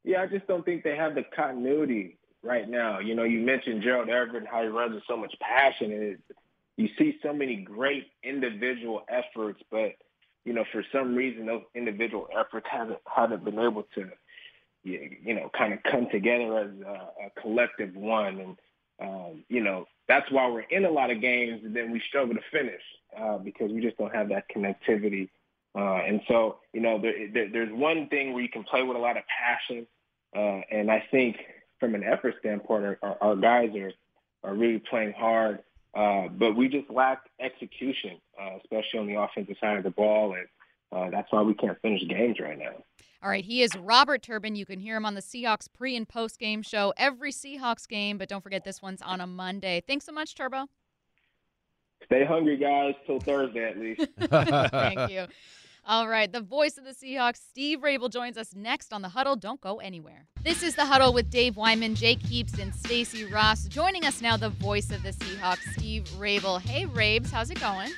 Yeah, 0.05 0.23
I 0.23 0.27
just 0.27 0.47
don't 0.47 0.65
think 0.65 0.83
they 0.83 0.97
have 0.97 1.15
the 1.15 1.25
continuity 1.35 2.19
right 2.43 2.69
now. 2.69 2.99
You 2.99 3.15
know, 3.15 3.25
you 3.25 3.41
mentioned 3.41 3.83
Gerald 3.83 4.09
Everett, 4.09 4.43
and 4.43 4.49
how 4.49 4.63
he 4.63 4.69
runs 4.69 4.95
with 4.95 5.05
so 5.07 5.17
much 5.17 5.35
passion, 5.41 5.93
and 5.93 6.03
it, 6.03 6.21
you 6.77 6.89
see 6.99 7.19
so 7.23 7.33
many 7.33 7.57
great 7.57 8.09
individual 8.25 9.03
efforts, 9.09 9.63
but 9.71 9.93
you 10.45 10.53
know, 10.53 10.65
for 10.73 10.85
some 10.91 11.15
reason, 11.15 11.47
those 11.47 11.63
individual 11.75 12.29
efforts 12.37 12.67
haven't 12.69 12.99
haven't 13.07 13.45
been 13.45 13.59
able 13.61 13.85
to, 13.95 14.11
you 14.83 15.35
know, 15.35 15.49
kind 15.57 15.73
of 15.73 15.83
come 15.85 16.09
together 16.11 16.59
as 16.59 16.71
a, 16.85 17.27
a 17.27 17.41
collective 17.41 17.95
one, 17.95 18.41
and 18.41 18.57
um, 19.01 19.45
you 19.49 19.63
know, 19.63 19.87
that's 20.09 20.31
why 20.33 20.49
we're 20.49 20.61
in 20.63 20.85
a 20.85 20.91
lot 20.91 21.11
of 21.11 21.21
games, 21.21 21.61
and 21.65 21.77
then 21.77 21.93
we 21.93 22.01
struggle 22.09 22.35
to 22.35 22.41
finish 22.51 22.83
uh, 23.17 23.39
because 23.39 23.71
we 23.71 23.81
just 23.81 23.97
don't 23.99 24.15
have 24.15 24.29
that 24.31 24.47
connectivity 24.55 25.29
uh, 25.75 26.01
and 26.07 26.21
so, 26.29 26.59
you 26.73 26.81
know, 26.81 27.01
there, 27.01 27.29
there, 27.33 27.49
there's 27.51 27.73
one 27.73 28.09
thing 28.09 28.33
where 28.33 28.43
you 28.43 28.49
can 28.49 28.63
play 28.65 28.83
with 28.83 28.97
a 28.97 29.01
lot 29.01 29.17
of 29.17 29.23
passion, 29.27 29.87
uh, 30.37 30.61
and 30.71 30.91
I 30.91 31.05
think 31.11 31.37
from 31.81 31.95
an 31.95 32.05
effort 32.05 32.35
standpoint, 32.41 32.99
our, 33.03 33.17
our, 33.21 33.37
guys 33.37 33.75
are 33.77 33.93
are 34.45 34.55
really 34.55 34.83
playing 34.91 35.13
hard, 35.13 35.61
uh, 35.95 36.29
but 36.29 36.57
we 36.57 36.69
just 36.69 36.91
lack 36.91 37.23
execution, 37.41 38.19
uh, 38.41 38.59
especially 38.63 39.01
on 39.01 39.07
the 39.07 39.15
offensive 39.15 39.57
side 39.61 39.79
of 39.79 39.85
the 39.85 39.91
ball, 39.91 40.35
and 40.35 40.47
uh, 40.93 41.11
that's 41.11 41.33
why 41.33 41.41
we 41.41 41.55
can't 41.55 41.81
finish 41.81 42.03
games 42.09 42.39
right 42.39 42.59
now. 42.59 42.75
All 43.23 43.31
right, 43.31 43.45
he 43.45 43.63
is 43.63 43.71
Robert 43.77 44.23
Turbin. 44.23 44.57
You 44.57 44.67
can 44.67 44.81
hear 44.81 44.97
him 44.97 45.07
on 45.07 45.15
the 45.15 45.23
Seahawks 45.23 45.69
pre 45.73 45.97
and 45.97 46.09
post 46.09 46.39
game 46.39 46.61
show 46.63 46.93
every 46.97 47.31
Seahawks 47.31 47.89
game, 47.89 48.19
but 48.19 48.29
don't 48.29 48.43
forget 48.43 48.65
this 48.65 48.83
one's 48.83 49.01
on 49.01 49.21
a 49.21 49.27
Monday. 49.27 49.83
Thanks 49.87 50.05
so 50.05 50.13
much, 50.13 50.35
Turbo. 50.35 50.67
Stay 52.07 52.25
hungry, 52.25 52.57
guys, 52.57 52.95
till 53.07 53.21
Thursday 53.21 53.65
at 53.71 53.79
least. 53.79 54.07
Thank 54.71 55.11
you. 55.11 55.27
All 55.85 56.07
right, 56.07 56.31
the 56.31 56.41
voice 56.41 56.79
of 56.79 56.85
the 56.85 56.93
Seahawks, 56.93 57.39
Steve 57.39 57.81
Raible, 57.81 58.09
joins 58.09 58.39
us 58.39 58.55
next 58.55 58.93
on 58.93 59.03
the 59.03 59.09
Huddle. 59.09 59.35
Don't 59.35 59.61
go 59.61 59.81
anywhere. 59.81 60.27
This 60.45 60.63
is 60.63 60.77
the 60.77 60.85
Huddle 60.85 61.13
with 61.13 61.29
Dave 61.29 61.57
Wyman, 61.57 61.97
Jake 61.97 62.21
Heaps, 62.21 62.57
and 62.61 62.73
Stacy 62.73 63.25
Ross. 63.25 63.65
Joining 63.65 64.05
us 64.05 64.23
now, 64.23 64.37
the 64.37 64.51
voice 64.51 64.93
of 64.93 65.03
the 65.03 65.11
Seahawks, 65.11 65.73
Steve 65.73 66.05
Raible. 66.17 66.61
Hey, 66.61 66.85
Rabes, 66.85 67.33
how's 67.33 67.51
it 67.51 67.59
going? 67.59 67.91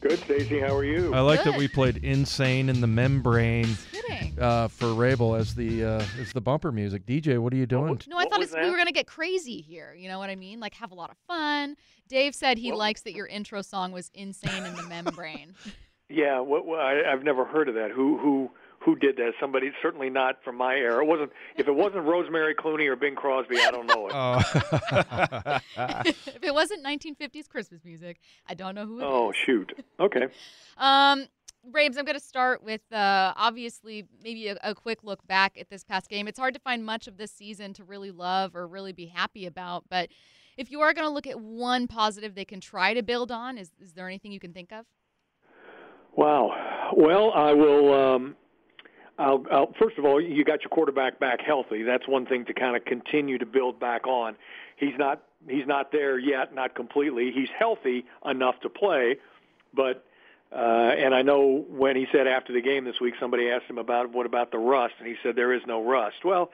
Good, 0.00 0.18
Stacy. 0.20 0.60
How 0.60 0.74
are 0.74 0.84
you? 0.84 1.12
I 1.12 1.20
like 1.20 1.44
Good. 1.44 1.52
that 1.52 1.58
we 1.58 1.68
played 1.68 1.98
"Insane 1.98 2.70
in 2.70 2.80
the 2.80 2.86
Membrane" 2.86 3.76
uh, 4.40 4.68
for 4.68 4.86
Raible 4.86 5.38
as 5.38 5.54
the 5.54 5.84
uh, 5.84 6.04
as 6.18 6.32
the 6.32 6.40
bumper 6.40 6.72
music. 6.72 7.04
DJ, 7.04 7.38
what 7.38 7.52
are 7.52 7.56
you 7.56 7.66
doing? 7.66 8.00
No, 8.08 8.16
I 8.16 8.24
thought 8.24 8.40
we 8.40 8.70
were 8.70 8.78
gonna 8.78 8.92
get 8.92 9.06
crazy 9.06 9.60
here. 9.60 9.92
You 9.92 10.08
know 10.08 10.18
what 10.18 10.30
I 10.30 10.36
mean? 10.36 10.58
Like 10.58 10.72
have 10.76 10.90
a 10.90 10.94
lot 10.94 11.10
of 11.10 11.18
fun. 11.28 11.76
Dave 12.08 12.34
said 12.34 12.56
he 12.56 12.72
likes 12.72 13.02
that 13.02 13.12
your 13.12 13.26
intro 13.26 13.60
song 13.60 13.92
was 13.92 14.10
"Insane 14.14 14.64
in 14.64 14.74
the 14.74 14.84
Membrane." 14.84 15.54
Yeah, 16.10 16.40
what, 16.40 16.66
what, 16.66 16.80
I, 16.80 17.12
I've 17.12 17.22
never 17.22 17.44
heard 17.44 17.68
of 17.68 17.74
that. 17.76 17.90
Who 17.92 18.18
who 18.18 18.50
who 18.80 18.96
did 18.96 19.16
that? 19.16 19.32
Somebody 19.38 19.70
certainly 19.80 20.10
not 20.10 20.42
from 20.42 20.56
my 20.56 20.74
era. 20.74 21.04
It 21.04 21.06
wasn't 21.06 21.30
if 21.56 21.68
it 21.68 21.74
wasn't 21.74 22.04
Rosemary 22.04 22.54
Clooney 22.54 22.88
or 22.88 22.96
Bing 22.96 23.14
Crosby, 23.14 23.58
I 23.60 23.70
don't 23.70 23.86
know 23.86 24.08
it. 24.08 24.12
Oh. 24.14 24.38
if 26.06 26.42
it 26.42 26.52
wasn't 26.52 26.84
1950s 26.84 27.48
Christmas 27.48 27.84
music, 27.84 28.18
I 28.48 28.54
don't 28.54 28.74
know 28.74 28.86
who 28.86 29.00
it 29.00 29.04
oh, 29.04 29.30
is. 29.30 29.36
shoot. 29.36 29.72
Okay. 29.98 30.26
um 30.76 31.26
Rabes, 31.72 31.98
I'm 31.98 32.06
going 32.06 32.18
to 32.18 32.24
start 32.24 32.62
with 32.62 32.80
uh, 32.90 33.34
obviously 33.36 34.06
maybe 34.24 34.48
a, 34.48 34.56
a, 34.64 34.74
quick 34.74 35.04
look 35.04 35.26
back 35.26 35.58
at 35.60 35.68
this 35.68 35.84
past 35.84 36.08
game. 36.08 36.26
It's 36.26 36.38
hard 36.38 36.54
to 36.54 36.60
find 36.60 36.82
much 36.82 37.06
of 37.06 37.18
this 37.18 37.30
season 37.30 37.74
to 37.74 37.84
really 37.84 38.10
love 38.10 38.56
or 38.56 38.66
really 38.66 38.94
be 38.94 39.04
happy 39.04 39.44
about, 39.44 39.84
but 39.90 40.08
if 40.56 40.70
you 40.70 40.80
are 40.80 40.94
going 40.94 41.06
to 41.06 41.12
look 41.12 41.26
at 41.26 41.38
one 41.38 41.86
positive 41.86 42.34
they 42.34 42.46
can 42.46 42.60
try 42.60 42.94
to 42.94 43.02
build 43.02 43.30
on, 43.30 43.58
is, 43.58 43.72
is 43.78 43.92
there 43.92 44.06
anything 44.06 44.32
you 44.32 44.40
can 44.40 44.54
think 44.54 44.72
of? 44.72 44.86
Wow. 46.16 46.92
Well, 46.96 47.32
I 47.34 47.52
will. 47.52 47.94
Um, 47.94 48.36
I'll, 49.18 49.44
I'll, 49.50 49.72
first 49.78 49.98
of 49.98 50.04
all, 50.04 50.20
you 50.20 50.44
got 50.44 50.62
your 50.62 50.70
quarterback 50.70 51.20
back 51.20 51.40
healthy. 51.40 51.82
That's 51.82 52.08
one 52.08 52.26
thing 52.26 52.46
to 52.46 52.54
kind 52.54 52.76
of 52.76 52.84
continue 52.84 53.38
to 53.38 53.46
build 53.46 53.78
back 53.78 54.06
on. 54.06 54.36
He's 54.76 54.94
not 54.98 55.22
he's 55.48 55.66
not 55.66 55.92
there 55.92 56.18
yet, 56.18 56.54
not 56.54 56.74
completely. 56.74 57.30
He's 57.32 57.50
healthy 57.56 58.06
enough 58.24 58.58
to 58.60 58.70
play, 58.70 59.18
but 59.74 60.04
uh, 60.52 60.94
and 60.98 61.14
I 61.14 61.22
know 61.22 61.64
when 61.68 61.96
he 61.96 62.06
said 62.10 62.26
after 62.26 62.52
the 62.52 62.62
game 62.62 62.84
this 62.84 63.00
week, 63.00 63.14
somebody 63.20 63.50
asked 63.50 63.66
him 63.66 63.78
about 63.78 64.10
what 64.10 64.26
about 64.26 64.50
the 64.50 64.58
rust, 64.58 64.94
and 64.98 65.06
he 65.06 65.14
said 65.22 65.36
there 65.36 65.52
is 65.52 65.62
no 65.66 65.84
rust. 65.84 66.24
Well, 66.24 66.50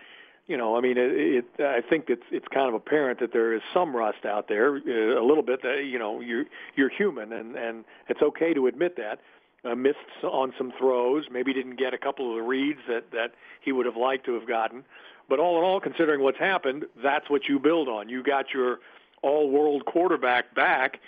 you 0.46 0.56
know, 0.56 0.76
I 0.76 0.80
mean, 0.80 0.96
it, 0.98 1.12
it, 1.12 1.44
I 1.60 1.80
think 1.80 2.06
it's 2.08 2.22
it's 2.30 2.46
kind 2.48 2.68
of 2.68 2.74
apparent 2.74 3.20
that 3.20 3.32
there 3.32 3.54
is 3.54 3.62
some 3.72 3.94
rust 3.96 4.24
out 4.24 4.48
there, 4.48 4.76
uh, 4.76 5.20
a 5.20 5.24
little 5.24 5.42
bit. 5.42 5.62
That 5.62 5.84
you 5.84 5.98
know, 5.98 6.20
you're 6.20 6.44
you're 6.76 6.90
human, 6.90 7.32
and 7.32 7.56
and 7.56 7.84
it's 8.08 8.22
okay 8.22 8.54
to 8.54 8.66
admit 8.66 8.96
that. 8.96 9.20
Uh, 9.66 9.74
missed 9.74 9.98
on 10.22 10.52
some 10.56 10.72
throws, 10.78 11.24
maybe 11.30 11.52
didn't 11.52 11.76
get 11.76 11.92
a 11.92 11.98
couple 11.98 12.30
of 12.30 12.36
the 12.36 12.42
reads 12.42 12.78
that 12.86 13.10
that 13.10 13.32
he 13.60 13.72
would 13.72 13.86
have 13.86 13.96
liked 13.96 14.24
to 14.26 14.34
have 14.34 14.46
gotten. 14.46 14.84
But 15.28 15.40
all 15.40 15.58
in 15.58 15.64
all, 15.64 15.80
considering 15.80 16.20
what's 16.20 16.38
happened, 16.38 16.84
that's 17.02 17.28
what 17.28 17.48
you 17.48 17.58
build 17.58 17.88
on. 17.88 18.08
You 18.08 18.22
got 18.22 18.54
your 18.54 18.78
all-world 19.22 19.84
quarterback 19.84 20.54
back, 20.54 21.00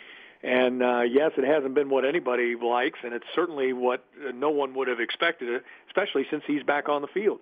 and 0.42 0.82
uh, 0.82 1.02
yes, 1.02 1.32
it 1.36 1.44
hasn't 1.44 1.74
been 1.74 1.88
what 1.88 2.04
anybody 2.04 2.56
likes, 2.56 2.98
and 3.04 3.12
it's 3.14 3.26
certainly 3.32 3.72
what 3.72 4.04
uh, 4.26 4.32
no 4.32 4.50
one 4.50 4.74
would 4.74 4.88
have 4.88 4.98
expected, 4.98 5.62
especially 5.86 6.26
since 6.28 6.42
he's 6.46 6.64
back 6.64 6.88
on 6.88 7.00
the 7.00 7.09
field. 7.09 7.38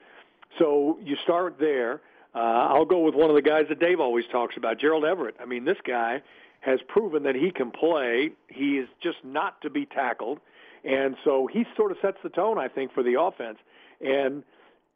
So 0.58 0.98
you 1.02 1.16
start 1.16 1.56
there. 1.58 2.02
Uh, 2.34 2.38
I'll 2.74 2.84
go 2.84 3.00
with 3.00 3.14
one 3.14 3.30
of 3.30 3.36
the 3.36 3.42
guys 3.42 3.66
that 3.70 3.78
Dave 3.78 4.00
always 4.00 4.26
talks 4.30 4.56
about, 4.58 4.78
Gerald 4.78 5.04
Everett. 5.06 5.36
I 5.40 5.46
mean, 5.46 5.64
this 5.64 5.78
guy 5.82 6.20
has 6.60 6.80
proven 6.88 7.22
that 7.22 7.36
he 7.36 7.50
can 7.50 7.70
play. 7.70 8.32
He 8.48 8.76
is 8.76 8.88
just 9.00 9.24
not 9.24 9.62
to 9.62 9.70
be 9.70 9.86
tackled. 9.86 10.40
And 10.86 11.16
so 11.24 11.48
he 11.52 11.66
sort 11.76 11.90
of 11.90 11.98
sets 12.00 12.18
the 12.22 12.28
tone, 12.28 12.58
I 12.58 12.68
think, 12.68 12.92
for 12.94 13.02
the 13.02 13.20
offense. 13.20 13.58
And 14.00 14.44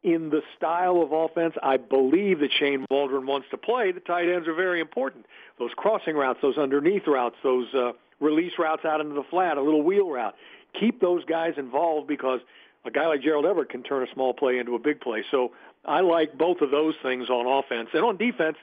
in 0.03 0.29
the 0.29 0.41
style 0.57 1.01
of 1.01 1.11
offense 1.11 1.53
I 1.61 1.77
believe 1.77 2.39
that 2.39 2.49
Shane 2.57 2.85
Waldron 2.89 3.27
wants 3.27 3.47
to 3.51 3.57
play, 3.57 3.91
the 3.91 3.99
tight 3.99 4.29
ends 4.29 4.47
are 4.47 4.53
very 4.53 4.79
important. 4.79 5.25
Those 5.59 5.71
crossing 5.75 6.15
routes, 6.15 6.39
those 6.41 6.57
underneath 6.57 7.05
routes, 7.05 7.35
those 7.43 7.67
uh, 7.75 7.91
release 8.19 8.53
routes 8.57 8.83
out 8.85 9.01
into 9.01 9.13
the 9.13 9.25
flat, 9.29 9.57
a 9.57 9.61
little 9.61 9.83
wheel 9.83 10.09
route. 10.09 10.33
Keep 10.79 11.01
those 11.01 11.23
guys 11.25 11.53
involved 11.57 12.07
because 12.07 12.39
a 12.85 12.89
guy 12.89 13.05
like 13.05 13.21
Gerald 13.21 13.45
Everett 13.45 13.69
can 13.69 13.83
turn 13.83 14.07
a 14.07 14.11
small 14.13 14.33
play 14.33 14.57
into 14.57 14.73
a 14.73 14.79
big 14.79 15.01
play. 15.01 15.23
So 15.29 15.51
I 15.85 15.99
like 15.99 16.37
both 16.37 16.61
of 16.61 16.71
those 16.71 16.95
things 17.03 17.29
on 17.29 17.45
offense. 17.45 17.89
And 17.93 18.03
on 18.03 18.17
defense, 18.17 18.57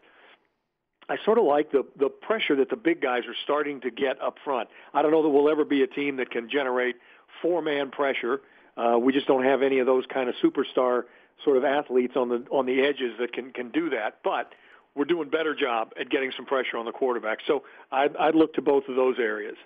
I 1.08 1.16
sort 1.24 1.38
of 1.38 1.44
like 1.44 1.72
the 1.72 1.86
the 1.98 2.08
pressure 2.08 2.56
that 2.56 2.68
the 2.68 2.76
big 2.76 3.00
guys 3.00 3.22
are 3.26 3.36
starting 3.44 3.80
to 3.82 3.90
get 3.90 4.20
up 4.20 4.36
front. 4.44 4.68
I 4.92 5.02
don't 5.02 5.10
know 5.10 5.22
that 5.22 5.28
we'll 5.28 5.48
ever 5.48 5.64
be 5.64 5.82
a 5.82 5.86
team 5.86 6.16
that 6.16 6.30
can 6.30 6.50
generate 6.50 6.96
four 7.42 7.62
man 7.62 7.90
pressure. 7.90 8.40
Uh, 8.76 8.98
we 8.98 9.12
just 9.12 9.26
don't 9.26 9.44
have 9.44 9.62
any 9.62 9.78
of 9.80 9.86
those 9.86 10.04
kind 10.12 10.28
of 10.28 10.34
superstar 10.42 11.04
sort 11.44 11.56
of 11.56 11.64
athletes 11.64 12.14
on 12.16 12.28
the 12.28 12.46
on 12.50 12.66
the 12.66 12.80
edges 12.80 13.12
that 13.18 13.32
can 13.32 13.52
can 13.52 13.70
do 13.70 13.90
that. 13.90 14.18
But 14.22 14.52
we're 14.94 15.04
doing 15.04 15.30
better 15.30 15.54
job 15.54 15.92
at 15.98 16.10
getting 16.10 16.32
some 16.36 16.46
pressure 16.46 16.76
on 16.76 16.84
the 16.84 16.92
quarterback. 16.92 17.38
So 17.46 17.62
I'd, 17.92 18.16
I'd 18.16 18.34
look 18.34 18.54
to 18.54 18.62
both 18.62 18.84
of 18.88 18.96
those 18.96 19.16
areas. 19.18 19.56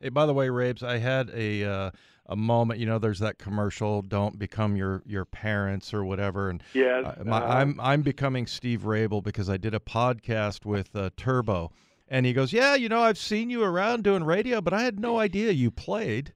Hey, 0.00 0.08
by 0.08 0.26
the 0.26 0.34
way, 0.34 0.48
Rabes, 0.48 0.82
I 0.82 0.98
had 0.98 1.30
a 1.34 1.64
uh, 1.64 1.90
a 2.26 2.36
moment. 2.36 2.80
You 2.80 2.86
know, 2.86 2.98
there's 2.98 3.18
that 3.18 3.38
commercial, 3.38 4.02
"Don't 4.02 4.38
become 4.38 4.76
your 4.76 5.02
your 5.06 5.24
parents" 5.24 5.92
or 5.92 6.04
whatever. 6.04 6.48
And 6.48 6.62
yeah, 6.72 7.14
uh, 7.18 7.24
my, 7.24 7.60
I'm 7.60 7.78
I'm 7.80 8.02
becoming 8.02 8.46
Steve 8.46 8.80
Raible 8.80 9.22
because 9.22 9.50
I 9.50 9.58
did 9.58 9.74
a 9.74 9.80
podcast 9.80 10.64
with 10.64 10.96
uh, 10.96 11.10
Turbo, 11.16 11.70
and 12.10 12.26
he 12.26 12.32
goes, 12.32 12.52
"Yeah, 12.52 12.74
you 12.74 12.88
know, 12.88 13.00
I've 13.00 13.18
seen 13.18 13.48
you 13.48 13.62
around 13.62 14.04
doing 14.04 14.24
radio, 14.24 14.60
but 14.60 14.74
I 14.74 14.82
had 14.82 14.98
no 14.98 15.18
idea 15.18 15.52
you 15.52 15.70
played." 15.70 16.32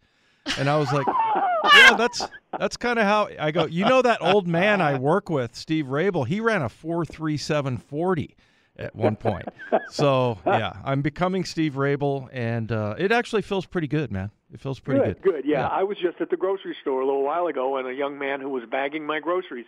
And 0.56 0.70
I 0.70 0.78
was 0.78 0.90
like, 0.92 1.06
"Yeah, 1.74 1.94
that's 1.94 2.22
that's 2.58 2.76
kind 2.76 2.98
of 2.98 3.04
how 3.04 3.28
I 3.38 3.50
go. 3.50 3.66
You 3.66 3.84
know 3.84 4.00
that 4.02 4.22
old 4.22 4.46
man 4.46 4.80
I 4.80 4.98
work 4.98 5.28
with, 5.28 5.54
Steve 5.54 5.86
Raible. 5.86 6.26
He 6.26 6.40
ran 6.40 6.62
a 6.62 6.68
four 6.68 7.04
three 7.04 7.36
seven 7.36 7.76
forty 7.76 8.36
at 8.76 8.94
one 8.94 9.16
point. 9.16 9.46
So 9.90 10.38
yeah, 10.46 10.76
I'm 10.84 11.02
becoming 11.02 11.44
Steve 11.44 11.74
Raible, 11.74 12.28
and 12.32 12.70
uh, 12.70 12.94
it 12.96 13.12
actually 13.12 13.42
feels 13.42 13.66
pretty 13.66 13.88
good, 13.88 14.10
man. 14.12 14.30
It 14.52 14.60
feels 14.60 14.78
pretty 14.78 15.04
good. 15.04 15.22
Good, 15.22 15.32
good. 15.32 15.44
Yeah. 15.44 15.60
yeah, 15.60 15.66
I 15.66 15.82
was 15.82 15.98
just 15.98 16.20
at 16.20 16.30
the 16.30 16.36
grocery 16.36 16.76
store 16.80 17.00
a 17.00 17.04
little 17.04 17.24
while 17.24 17.48
ago, 17.48 17.76
and 17.76 17.88
a 17.88 17.94
young 17.94 18.18
man 18.18 18.40
who 18.40 18.48
was 18.48 18.62
bagging 18.70 19.04
my 19.04 19.18
groceries 19.18 19.66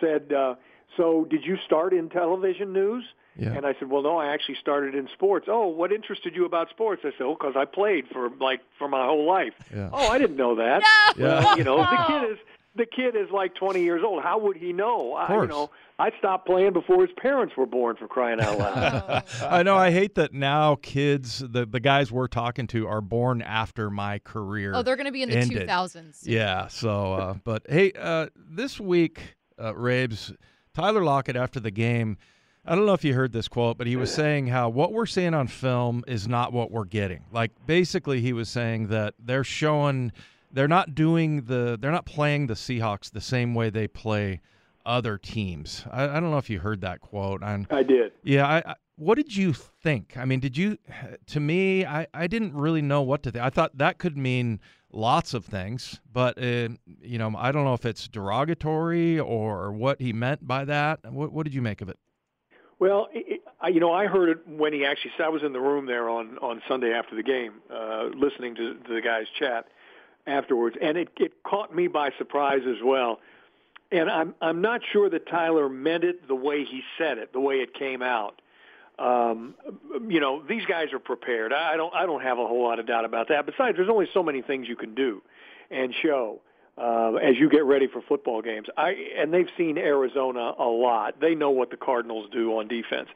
said, 0.00 0.32
uh, 0.32 0.54
"So, 0.96 1.26
did 1.28 1.44
you 1.44 1.56
start 1.64 1.92
in 1.92 2.08
television 2.08 2.72
news?" 2.72 3.04
Yeah. 3.36 3.52
And 3.52 3.66
I 3.66 3.74
said, 3.78 3.90
well, 3.90 4.02
no, 4.02 4.16
I 4.18 4.32
actually 4.32 4.56
started 4.60 4.94
in 4.94 5.08
sports. 5.12 5.46
Oh, 5.48 5.66
what 5.66 5.92
interested 5.92 6.34
you 6.36 6.44
about 6.44 6.70
sports? 6.70 7.02
I 7.04 7.10
said, 7.18 7.22
oh, 7.22 7.36
because 7.38 7.54
I 7.56 7.64
played 7.64 8.06
for 8.12 8.30
like 8.40 8.60
for 8.78 8.88
my 8.88 9.04
whole 9.04 9.26
life. 9.26 9.54
Yeah. 9.74 9.90
Oh, 9.92 10.08
I 10.08 10.18
didn't 10.18 10.36
know 10.36 10.56
that. 10.56 10.82
No! 11.16 11.24
Yeah. 11.26 11.56
you 11.56 11.64
know, 11.64 11.78
the 11.78 12.04
kid 12.06 12.32
is 12.32 12.38
the 12.76 12.86
kid 12.86 13.16
is 13.16 13.30
like 13.32 13.54
20 13.54 13.82
years 13.82 14.02
old. 14.04 14.22
How 14.22 14.38
would 14.38 14.56
he 14.56 14.72
know? 14.72 15.16
Of 15.16 15.30
I, 15.30 15.40
you 15.40 15.46
know, 15.46 15.70
I 15.98 16.10
stopped 16.18 16.46
playing 16.46 16.72
before 16.72 17.00
his 17.02 17.14
parents 17.16 17.56
were 17.56 17.66
born 17.66 17.96
for 17.96 18.08
crying 18.08 18.40
out 18.40 18.58
loud. 18.58 19.24
I 19.42 19.62
know. 19.62 19.76
I 19.76 19.90
hate 19.90 20.16
that 20.16 20.32
now 20.32 20.76
kids, 20.76 21.38
the 21.38 21.66
the 21.66 21.80
guys 21.80 22.10
we're 22.10 22.26
talking 22.26 22.66
to, 22.68 22.86
are 22.86 23.00
born 23.00 23.42
after 23.42 23.90
my 23.90 24.18
career. 24.20 24.72
Oh, 24.74 24.82
they're 24.82 24.96
going 24.96 25.06
to 25.06 25.12
be 25.12 25.22
in 25.22 25.30
the 25.30 25.38
ended. 25.38 25.68
2000s. 25.68 26.20
Yeah. 26.22 26.66
So, 26.68 27.12
uh, 27.14 27.34
but 27.44 27.64
hey, 27.68 27.92
uh, 27.98 28.28
this 28.36 28.80
week, 28.80 29.36
uh, 29.60 29.74
Rabes, 29.74 30.32
Tyler 30.74 31.04
Lockett 31.04 31.36
after 31.36 31.60
the 31.60 31.70
game 31.70 32.16
I 32.66 32.74
don't 32.74 32.86
know 32.86 32.94
if 32.94 33.04
you 33.04 33.14
heard 33.14 33.32
this 33.32 33.46
quote, 33.46 33.76
but 33.76 33.86
he 33.86 33.96
was 33.96 34.12
saying 34.12 34.46
how 34.46 34.70
what 34.70 34.92
we're 34.92 35.06
seeing 35.06 35.34
on 35.34 35.48
film 35.48 36.02
is 36.06 36.26
not 36.26 36.52
what 36.52 36.70
we're 36.70 36.86
getting. 36.86 37.24
Like 37.30 37.52
basically, 37.66 38.20
he 38.20 38.32
was 38.32 38.48
saying 38.48 38.88
that 38.88 39.14
they're 39.18 39.44
showing 39.44 40.12
they're 40.50 40.68
not 40.68 40.94
doing 40.94 41.42
the 41.42 41.76
they're 41.78 41.92
not 41.92 42.06
playing 42.06 42.46
the 42.46 42.54
Seahawks 42.54 43.10
the 43.10 43.20
same 43.20 43.54
way 43.54 43.68
they 43.68 43.86
play 43.86 44.40
other 44.86 45.18
teams. 45.18 45.84
I, 45.90 46.04
I 46.04 46.20
don't 46.20 46.30
know 46.30 46.38
if 46.38 46.48
you 46.48 46.60
heard 46.60 46.80
that 46.82 47.00
quote. 47.00 47.42
And, 47.42 47.66
I 47.70 47.82
did. 47.82 48.12
Yeah. 48.22 48.46
I, 48.46 48.58
I, 48.70 48.74
what 48.96 49.16
did 49.16 49.36
you 49.36 49.52
think? 49.52 50.16
I 50.16 50.24
mean, 50.24 50.40
did 50.40 50.56
you? 50.56 50.78
To 51.26 51.40
me, 51.40 51.84
I 51.84 52.06
I 52.14 52.26
didn't 52.28 52.54
really 52.54 52.82
know 52.82 53.02
what 53.02 53.22
to 53.24 53.30
think. 53.30 53.44
I 53.44 53.50
thought 53.50 53.76
that 53.76 53.98
could 53.98 54.16
mean 54.16 54.60
lots 54.92 55.34
of 55.34 55.44
things, 55.44 56.00
but 56.12 56.38
uh, 56.38 56.68
you 57.02 57.18
know, 57.18 57.34
I 57.36 57.52
don't 57.52 57.64
know 57.64 57.74
if 57.74 57.84
it's 57.84 58.08
derogatory 58.08 59.18
or 59.18 59.72
what 59.72 60.00
he 60.00 60.12
meant 60.12 60.46
by 60.46 60.64
that. 60.64 61.00
What, 61.12 61.32
what 61.32 61.44
did 61.44 61.54
you 61.54 61.62
make 61.62 61.80
of 61.80 61.88
it? 61.88 61.98
Well, 62.84 63.08
it, 63.14 63.40
I, 63.62 63.68
you 63.68 63.80
know, 63.80 63.94
I 63.94 64.08
heard 64.08 64.28
it 64.28 64.46
when 64.46 64.74
he 64.74 64.84
actually 64.84 65.12
said 65.16 65.24
I 65.24 65.30
was 65.30 65.42
in 65.42 65.54
the 65.54 65.60
room 65.60 65.86
there 65.86 66.10
on 66.10 66.36
on 66.42 66.60
Sunday 66.68 66.92
after 66.92 67.16
the 67.16 67.22
game, 67.22 67.54
uh, 67.72 68.10
listening 68.14 68.54
to, 68.56 68.74
to 68.74 68.92
the 68.92 69.00
guys 69.00 69.24
chat 69.38 69.68
afterwards, 70.26 70.76
and 70.82 70.98
it 70.98 71.08
it 71.16 71.42
caught 71.44 71.74
me 71.74 71.86
by 71.86 72.10
surprise 72.18 72.60
as 72.68 72.82
well. 72.84 73.20
And 73.90 74.10
I'm 74.10 74.34
I'm 74.42 74.60
not 74.60 74.82
sure 74.92 75.08
that 75.08 75.26
Tyler 75.26 75.70
meant 75.70 76.04
it 76.04 76.28
the 76.28 76.34
way 76.34 76.66
he 76.66 76.82
said 76.98 77.16
it, 77.16 77.32
the 77.32 77.40
way 77.40 77.60
it 77.60 77.72
came 77.72 78.02
out. 78.02 78.42
Um, 78.98 79.54
you 80.06 80.20
know, 80.20 80.42
these 80.46 80.66
guys 80.66 80.92
are 80.92 80.98
prepared. 80.98 81.54
I 81.54 81.78
don't 81.78 81.94
I 81.94 82.04
don't 82.04 82.22
have 82.22 82.38
a 82.38 82.46
whole 82.46 82.64
lot 82.64 82.78
of 82.80 82.86
doubt 82.86 83.06
about 83.06 83.28
that. 83.28 83.46
Besides, 83.46 83.78
there's 83.78 83.88
only 83.88 84.10
so 84.12 84.22
many 84.22 84.42
things 84.42 84.68
you 84.68 84.76
can 84.76 84.94
do 84.94 85.22
and 85.70 85.94
show 86.02 86.42
uh, 86.76 87.14
as 87.14 87.36
you 87.38 87.48
get 87.48 87.64
ready 87.64 87.86
for 87.86 88.02
football 88.02 88.42
games. 88.42 88.66
I 88.76 88.94
and 89.18 89.32
they've 89.32 89.50
seen 89.56 89.78
Arizona 89.78 90.52
a 90.58 90.64
lot. 90.64 91.20
They 91.20 91.34
know 91.34 91.50
what 91.50 91.70
the 91.70 91.76
Cardinals 91.76 92.28
do 92.32 92.58
on 92.58 92.68
defense. 92.68 93.08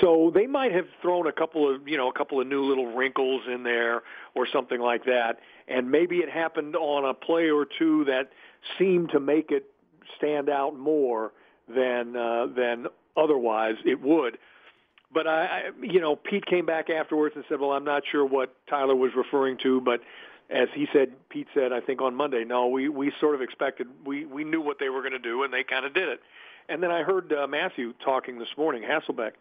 So 0.00 0.30
they 0.34 0.46
might 0.46 0.72
have 0.72 0.84
thrown 1.00 1.26
a 1.26 1.32
couple 1.32 1.74
of, 1.74 1.88
you 1.88 1.96
know, 1.96 2.08
a 2.08 2.12
couple 2.12 2.40
of 2.40 2.46
new 2.46 2.62
little 2.62 2.94
wrinkles 2.94 3.42
in 3.52 3.62
there 3.62 4.02
or 4.34 4.46
something 4.52 4.80
like 4.80 5.04
that. 5.06 5.38
And 5.66 5.90
maybe 5.90 6.18
it 6.18 6.30
happened 6.30 6.76
on 6.76 7.08
a 7.08 7.14
play 7.14 7.50
or 7.50 7.66
two 7.78 8.04
that 8.04 8.30
seemed 8.78 9.10
to 9.10 9.20
make 9.20 9.50
it 9.50 9.64
stand 10.16 10.48
out 10.48 10.78
more 10.78 11.32
than 11.68 12.16
uh, 12.16 12.46
than 12.54 12.86
otherwise 13.16 13.74
it 13.84 14.00
would. 14.00 14.38
But 15.12 15.26
I, 15.26 15.44
I, 15.44 15.62
you 15.80 16.00
know, 16.00 16.16
Pete 16.16 16.44
came 16.46 16.66
back 16.66 16.90
afterwards 16.90 17.34
and 17.34 17.44
said, 17.48 17.60
"Well, 17.60 17.72
I'm 17.72 17.84
not 17.84 18.02
sure 18.10 18.24
what 18.24 18.54
Tyler 18.68 18.94
was 18.94 19.12
referring 19.16 19.56
to, 19.62 19.80
but 19.80 20.00
as 20.50 20.68
he 20.74 20.86
said, 20.92 21.12
Pete 21.28 21.48
said, 21.52 21.72
I 21.72 21.80
think 21.80 22.00
on 22.00 22.14
Monday, 22.14 22.44
no, 22.44 22.68
we, 22.68 22.88
we 22.88 23.12
sort 23.20 23.34
of 23.34 23.42
expected, 23.42 23.86
we, 24.04 24.24
we 24.24 24.44
knew 24.44 24.60
what 24.60 24.78
they 24.78 24.88
were 24.88 25.00
going 25.00 25.12
to 25.12 25.18
do, 25.18 25.42
and 25.42 25.52
they 25.52 25.62
kind 25.62 25.84
of 25.84 25.92
did 25.92 26.08
it. 26.08 26.20
And 26.68 26.82
then 26.82 26.90
I 26.90 27.02
heard 27.02 27.32
uh, 27.32 27.46
Matthew 27.46 27.92
talking 28.04 28.38
this 28.38 28.48
morning, 28.56 28.82
Hasselbeck, 28.82 29.32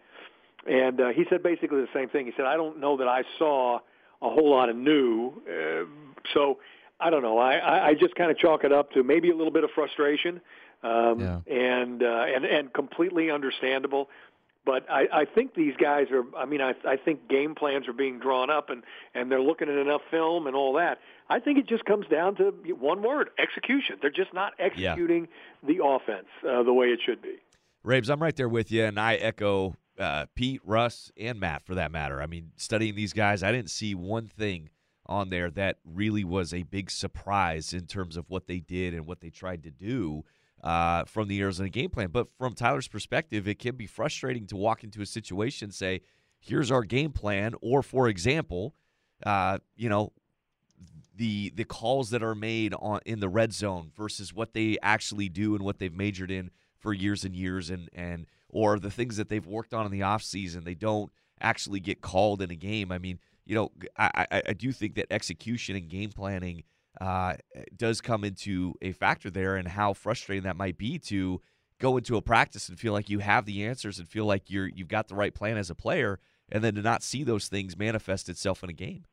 and 0.69 0.99
uh, 0.99 1.09
he 1.09 1.25
said 1.29 1.43
basically 1.43 1.81
the 1.81 1.89
same 1.93 2.09
thing. 2.09 2.25
He 2.25 2.33
said, 2.35 2.45
I 2.45 2.57
don't 2.57 2.79
know 2.79 2.97
that 2.97 3.07
I 3.07 3.23
saw 3.37 3.79
a 4.21 4.29
whole 4.29 4.49
lot 4.49 4.69
of 4.69 4.75
new. 4.75 5.33
Uh, 5.47 5.85
so 6.33 6.59
I 6.99 7.09
don't 7.09 7.21
know. 7.21 7.37
I, 7.37 7.89
I 7.89 7.93
just 7.93 8.15
kind 8.15 8.31
of 8.31 8.37
chalk 8.37 8.63
it 8.63 8.71
up 8.71 8.91
to 8.93 9.03
maybe 9.03 9.29
a 9.29 9.35
little 9.35 9.51
bit 9.51 9.63
of 9.63 9.69
frustration 9.71 10.41
um, 10.83 11.19
yeah. 11.19 11.39
and, 11.47 12.03
uh, 12.03 12.25
and, 12.27 12.45
and 12.45 12.73
completely 12.73 13.29
understandable 13.31 14.09
But 14.67 14.85
I, 14.91 15.21
I 15.21 15.25
think 15.25 15.55
these 15.55 15.75
guys 15.81 16.07
are. 16.11 16.23
I 16.37 16.45
mean, 16.45 16.59
I, 16.59 16.73
I 16.85 16.97
think 16.97 17.29
game 17.29 17.55
plans 17.55 17.87
are 17.87 17.93
being 17.93 18.19
drawn 18.19 18.49
up, 18.49 18.69
and 18.69 18.83
and 19.15 19.31
they're 19.31 19.41
looking 19.41 19.69
at 19.69 19.77
enough 19.77 20.01
film 20.11 20.45
and 20.45 20.57
all 20.57 20.73
that. 20.73 20.97
I 21.29 21.39
think 21.39 21.57
it 21.57 21.67
just 21.67 21.85
comes 21.85 22.05
down 22.07 22.35
to 22.35 22.51
one 22.77 23.01
word: 23.01 23.29
execution. 23.39 23.95
They're 24.01 24.11
just 24.11 24.33
not 24.33 24.51
executing 24.59 25.29
yeah. 25.63 25.69
the 25.75 25.83
offense 25.85 26.27
uh, 26.43 26.63
the 26.63 26.73
way 26.73 26.87
it 26.87 26.99
should 27.03 27.21
be. 27.21 27.37
Rabes, 27.83 28.09
I'm 28.09 28.21
right 28.21 28.35
there 28.35 28.49
with 28.49 28.69
you, 28.69 28.83
and 28.83 28.99
I 28.99 29.15
echo 29.15 29.77
uh, 29.97 30.25
Pete, 30.35 30.59
Russ, 30.65 31.13
and 31.15 31.39
Matt 31.39 31.65
for 31.65 31.75
that 31.75 31.89
matter. 31.89 32.21
I 32.21 32.25
mean, 32.25 32.51
studying 32.57 32.95
these 32.95 33.13
guys, 33.13 33.43
I 33.43 33.53
didn't 33.53 33.69
see 33.69 33.95
one 33.95 34.27
thing 34.27 34.69
on 35.05 35.29
there 35.29 35.49
that 35.51 35.77
really 35.85 36.25
was 36.25 36.53
a 36.53 36.63
big 36.63 36.91
surprise 36.91 37.71
in 37.71 37.85
terms 37.85 38.17
of 38.17 38.25
what 38.27 38.47
they 38.47 38.59
did 38.59 38.93
and 38.93 39.07
what 39.07 39.21
they 39.21 39.29
tried 39.29 39.63
to 39.63 39.71
do 39.71 40.25
uh, 40.63 41.05
from 41.05 41.27
the 41.27 41.39
Arizona 41.41 41.69
game 41.69 41.89
plan. 41.89 42.09
But 42.09 42.27
from 42.37 42.53
Tyler's 42.53 42.87
perspective, 42.87 43.47
it 43.47 43.59
can 43.59 43.75
be 43.75 43.87
frustrating 43.87 44.47
to 44.47 44.55
walk 44.55 44.83
into 44.83 45.01
a 45.01 45.05
situation, 45.05 45.67
and 45.67 45.73
say, 45.73 46.01
"Here's 46.39 46.71
our 46.71 46.83
game 46.83 47.11
plan," 47.11 47.53
or, 47.61 47.83
for 47.83 48.07
example, 48.07 48.75
uh, 49.23 49.59
you 49.75 49.89
know, 49.89 50.13
the 51.15 51.51
the 51.55 51.63
calls 51.63 52.09
that 52.11 52.23
are 52.23 52.35
made 52.35 52.73
on 52.75 52.99
in 53.05 53.19
the 53.19 53.29
red 53.29 53.53
zone 53.53 53.91
versus 53.95 54.33
what 54.33 54.53
they 54.53 54.77
actually 54.81 55.29
do 55.29 55.55
and 55.55 55.63
what 55.63 55.79
they've 55.79 55.95
majored 55.95 56.31
in 56.31 56.51
for 56.77 56.93
years 56.93 57.23
and 57.25 57.35
years, 57.35 57.69
and 57.69 57.89
and 57.93 58.27
or 58.49 58.79
the 58.79 58.91
things 58.91 59.17
that 59.17 59.29
they've 59.29 59.45
worked 59.45 59.73
on 59.73 59.85
in 59.85 59.91
the 59.91 60.03
off 60.03 60.23
season, 60.23 60.63
they 60.63 60.75
don't 60.75 61.11
actually 61.41 61.79
get 61.79 62.01
called 62.01 62.41
in 62.41 62.49
a 62.49 62.55
game. 62.55 62.91
I 62.91 62.97
mean, 62.97 63.19
you 63.45 63.55
know, 63.55 63.71
I, 63.97 64.27
I, 64.31 64.41
I 64.49 64.53
do 64.53 64.71
think 64.71 64.95
that 64.95 65.11
execution 65.11 65.75
and 65.75 65.87
game 65.89 66.11
planning 66.11 66.63
uh, 66.99 67.35
does 67.75 68.01
come 68.01 68.23
into 68.23 68.73
a 68.81 68.91
factor 68.91 69.29
there, 69.29 69.55
and 69.55 69.67
how 69.67 69.93
frustrating 69.93 70.43
that 70.43 70.55
might 70.55 70.77
be 70.77 70.99
to 70.99 71.41
go 71.79 71.97
into 71.97 72.17
a 72.17 72.21
practice 72.21 72.69
and 72.69 72.79
feel 72.79 72.93
like 72.93 73.09
you 73.09 73.19
have 73.19 73.45
the 73.45 73.65
answers 73.65 73.99
and 73.99 74.07
feel 74.07 74.25
like 74.25 74.49
you're 74.49 74.67
you've 74.67 74.87
got 74.87 75.07
the 75.07 75.15
right 75.15 75.33
plan 75.33 75.57
as 75.57 75.69
a 75.69 75.75
player, 75.75 76.19
and 76.49 76.63
then 76.63 76.75
to 76.75 76.81
not 76.81 77.03
see 77.03 77.23
those 77.23 77.47
things 77.47 77.77
manifest 77.77 78.29
itself 78.29 78.63
in 78.63 78.69
a 78.69 78.73
game. 78.73 79.05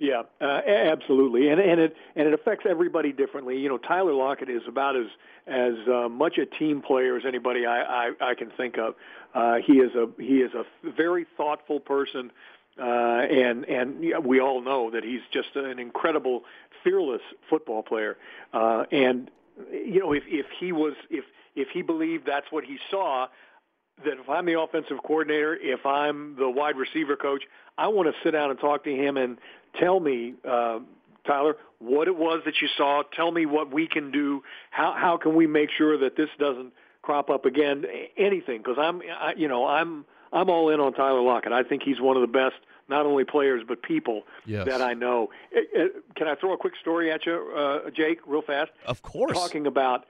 Yeah, 0.00 0.22
uh, 0.40 0.60
absolutely, 0.64 1.48
and 1.48 1.60
and 1.60 1.80
it 1.80 1.96
and 2.14 2.28
it 2.28 2.34
affects 2.34 2.66
everybody 2.68 3.12
differently. 3.12 3.58
You 3.58 3.68
know, 3.68 3.78
Tyler 3.78 4.12
Lockett 4.12 4.48
is 4.48 4.62
about 4.68 4.94
as 4.94 5.06
as 5.48 5.74
uh, 5.92 6.08
much 6.08 6.38
a 6.38 6.46
team 6.46 6.82
player 6.82 7.16
as 7.16 7.24
anybody 7.26 7.66
I 7.66 7.80
I, 7.80 8.10
I 8.20 8.34
can 8.36 8.50
think 8.56 8.78
of. 8.78 8.94
Uh, 9.34 9.56
he 9.56 9.74
is 9.74 9.96
a 9.96 10.08
he 10.22 10.38
is 10.38 10.52
a 10.54 10.64
very 10.88 11.26
thoughtful 11.36 11.80
person, 11.80 12.30
uh, 12.80 12.84
and 12.84 13.64
and 13.64 14.24
we 14.24 14.38
all 14.38 14.62
know 14.62 14.88
that 14.92 15.02
he's 15.02 15.22
just 15.32 15.56
an 15.56 15.80
incredible, 15.80 16.44
fearless 16.84 17.22
football 17.48 17.82
player. 17.82 18.16
Uh, 18.52 18.84
and 18.92 19.30
you 19.72 20.00
know, 20.00 20.12
if 20.12 20.22
if 20.26 20.46
he 20.60 20.72
was 20.72 20.94
if 21.10 21.24
if 21.54 21.68
he 21.72 21.82
believed 21.82 22.26
that's 22.26 22.46
what 22.50 22.64
he 22.64 22.78
saw, 22.90 23.26
that 24.04 24.14
if 24.20 24.28
I'm 24.28 24.46
the 24.46 24.58
offensive 24.60 24.98
coordinator, 25.04 25.56
if 25.60 25.84
I'm 25.84 26.36
the 26.36 26.48
wide 26.48 26.76
receiver 26.76 27.16
coach, 27.16 27.42
I 27.76 27.88
want 27.88 28.08
to 28.08 28.14
sit 28.22 28.32
down 28.32 28.50
and 28.50 28.58
talk 28.58 28.84
to 28.84 28.90
him 28.90 29.16
and 29.16 29.38
tell 29.78 29.98
me, 29.98 30.34
uh, 30.48 30.78
Tyler, 31.26 31.56
what 31.78 32.08
it 32.08 32.16
was 32.16 32.42
that 32.44 32.54
you 32.60 32.68
saw. 32.76 33.02
Tell 33.14 33.30
me 33.30 33.46
what 33.46 33.72
we 33.72 33.86
can 33.86 34.10
do. 34.10 34.42
How 34.70 34.94
how 34.96 35.16
can 35.16 35.34
we 35.34 35.46
make 35.46 35.70
sure 35.76 35.98
that 35.98 36.16
this 36.16 36.28
doesn't 36.38 36.72
crop 37.02 37.30
up 37.30 37.44
again? 37.44 37.84
Anything, 38.16 38.58
because 38.58 38.76
I'm, 38.78 39.02
I, 39.02 39.34
you 39.36 39.48
know, 39.48 39.66
I'm 39.66 40.04
I'm 40.32 40.48
all 40.50 40.70
in 40.70 40.80
on 40.80 40.92
Tyler 40.94 41.20
Lockett. 41.20 41.52
I 41.52 41.62
think 41.62 41.82
he's 41.82 42.00
one 42.00 42.16
of 42.16 42.22
the 42.22 42.32
best, 42.32 42.56
not 42.88 43.06
only 43.06 43.24
players 43.24 43.62
but 43.66 43.82
people 43.82 44.22
yes. 44.46 44.66
that 44.66 44.80
I 44.80 44.94
know. 44.94 45.30
Can 46.16 46.28
I 46.28 46.34
throw 46.34 46.52
a 46.52 46.56
quick 46.56 46.74
story 46.80 47.12
at 47.12 47.26
you, 47.26 47.52
uh, 47.56 47.90
Jake, 47.90 48.20
real 48.26 48.42
fast? 48.42 48.70
Of 48.86 49.02
course. 49.02 49.36
Talking 49.36 49.66
about 49.66 50.06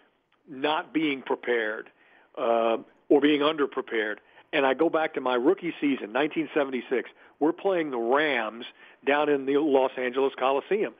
not 0.49 0.93
being 0.93 1.23
prepared 1.23 1.91
uh, 2.37 2.79
or 3.09 3.21
being 3.21 3.41
underprepared. 3.41 4.17
And 4.53 4.65
I 4.65 4.75
go 4.75 4.89
back 4.89 5.15
to 5.15 5.21
my 5.21 5.35
rookie 5.35 5.75
season, 5.81 6.13
1976. 6.13 7.11
We're 7.39 7.53
playing 7.53 7.91
the 7.91 7.99
Rams 7.99 8.65
down 9.07 9.29
in 9.29 9.47
the 9.47 9.59
Los 9.59 9.93
Angeles 9.97 10.33
Coliseum. 10.39 10.95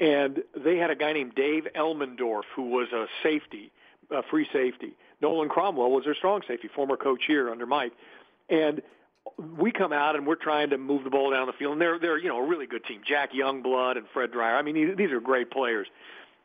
And 0.00 0.42
they 0.56 0.76
had 0.76 0.90
a 0.90 0.94
guy 0.94 1.12
named 1.12 1.34
Dave 1.34 1.66
Elmendorf 1.74 2.44
who 2.54 2.70
was 2.70 2.88
a 2.92 3.06
safety, 3.22 3.70
a 4.10 4.22
free 4.22 4.46
safety. 4.52 4.96
Nolan 5.20 5.48
Cromwell 5.48 5.90
was 5.90 6.04
their 6.04 6.14
strong 6.14 6.42
safety, 6.46 6.68
former 6.68 6.96
coach 6.96 7.24
here 7.26 7.50
under 7.50 7.66
Mike. 7.66 7.92
And 8.48 8.80
we 9.36 9.70
come 9.72 9.92
out 9.92 10.16
and 10.16 10.26
we're 10.26 10.36
trying 10.36 10.70
to 10.70 10.78
move 10.78 11.04
the 11.04 11.10
ball 11.10 11.30
down 11.30 11.46
the 11.46 11.52
field, 11.52 11.72
and 11.72 11.80
they're 11.80 11.98
they're 11.98 12.18
you 12.18 12.28
know 12.28 12.38
a 12.38 12.46
really 12.46 12.66
good 12.66 12.84
team. 12.84 13.00
Jack 13.06 13.32
Youngblood 13.32 13.96
and 13.96 14.06
Fred 14.12 14.32
Dryer. 14.32 14.56
I 14.56 14.62
mean, 14.62 14.96
these 14.96 15.10
are 15.10 15.20
great 15.20 15.50
players, 15.50 15.86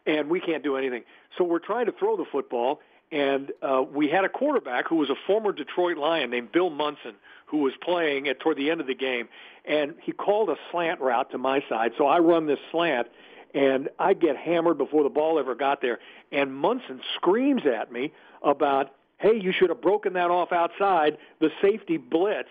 and 0.06 0.30
we 0.30 0.40
can't 0.40 0.64
do 0.64 0.76
anything. 0.76 1.04
So 1.38 1.44
we're 1.44 1.60
trying 1.60 1.86
to 1.88 1.92
throw 1.92 2.18
the 2.18 2.26
football, 2.32 2.80
and 3.12 3.52
uh, 3.62 3.84
we 3.84 4.10
had 4.10 4.26
a 4.26 4.30
quarterback 4.30 4.88
who 4.88 4.96
was 4.96 5.10
a 5.10 5.16
former 5.28 5.52
Detroit 5.52 5.98
Lion 5.98 6.30
named 6.30 6.52
Bill 6.52 6.70
Munson, 6.70 7.16
who 7.46 7.60
was 7.60 7.74
playing 7.82 8.28
at 8.28 8.40
toward 8.40 8.58
the 8.58 8.72
end 8.72 8.82
of 8.82 8.88
the 8.88 8.96
game, 8.96 9.30
and 9.66 9.96
he 10.02 10.12
called 10.12 10.50
a 10.50 10.56
slant 10.72 11.00
route 11.00 11.32
to 11.32 11.38
my 11.38 11.64
side. 11.70 11.92
So 11.98 12.08
I 12.08 12.20
run 12.20 12.48
this 12.48 12.60
slant, 12.72 13.08
and 13.54 13.90
I 14.00 14.14
get 14.14 14.36
hammered 14.36 14.78
before 14.78 15.04
the 15.04 15.10
ball 15.10 15.38
ever 15.40 15.56
got 15.56 15.82
there. 15.82 16.00
And 16.32 16.54
Munson 16.54 17.02
screams 17.16 17.66
at 17.66 17.92
me 17.92 18.12
about, 18.42 18.96
"Hey, 19.18 19.36
you 19.36 19.52
should 19.52 19.70
have 19.70 19.82
broken 19.82 20.14
that 20.14 20.32
off 20.32 20.52
outside." 20.52 21.18
The 21.40 21.52
safety 21.62 22.00
blitzed, 22.00 22.46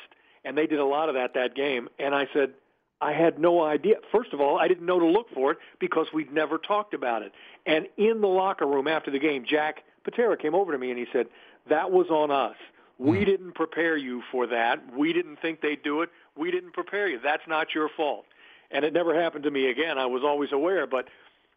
and 0.45 0.57
they 0.57 0.67
did 0.67 0.79
a 0.79 0.85
lot 0.85 1.09
of 1.09 1.15
that 1.15 1.35
that 1.35 1.55
game. 1.55 1.89
And 1.99 2.15
I 2.15 2.27
said, 2.33 2.53
I 3.01 3.13
had 3.13 3.39
no 3.39 3.63
idea. 3.63 3.97
First 4.13 4.33
of 4.33 4.41
all, 4.41 4.59
I 4.59 4.69
didn't 4.69 4.87
know 4.87 5.01
to 5.01 5.07
look 5.07 5.27
for 5.35 5.53
it 5.53 5.59
because 5.81 6.07
we'd 6.15 6.33
never 6.33 6.57
talked 6.57 6.95
about 6.95 7.23
it. 7.23 7.33
And 7.67 7.87
in 7.97 8.21
the 8.21 8.29
locker 8.29 8.67
room 8.67 8.87
after 8.87 9.11
the 9.11 9.19
game, 9.19 9.45
Jack 9.49 9.83
Patera 10.05 10.37
came 10.37 10.55
over 10.55 10.73
to 10.73 10.79
me 10.79 10.91
and 10.91 10.99
he 10.99 11.07
said, 11.13 11.27
"That 11.69 11.91
was 11.91 12.09
on 12.11 12.31
us. 12.31 12.57
We 12.99 13.19
mm. 13.19 13.27
didn't 13.27 13.55
prepare 13.55 13.97
you 13.97 14.23
for 14.31 14.47
that. 14.47 14.97
We 14.97 15.13
didn't 15.13 15.37
think 15.41 15.61
they'd 15.61 15.83
do 15.83 16.03
it. 16.03 16.11
We 16.37 16.51
didn't 16.51 16.73
prepare 16.73 17.09
you. 17.09 17.19
That's 17.23 17.47
not 17.49 17.75
your 17.75 17.89
fault." 17.89 18.25
And 18.71 18.85
it 18.85 18.93
never 18.93 19.21
happened 19.21 19.45
to 19.45 19.51
me 19.51 19.69
again. 19.69 19.99
I 19.99 20.07
was 20.07 20.23
always 20.25 20.51
aware, 20.51 20.87
but 20.87 21.07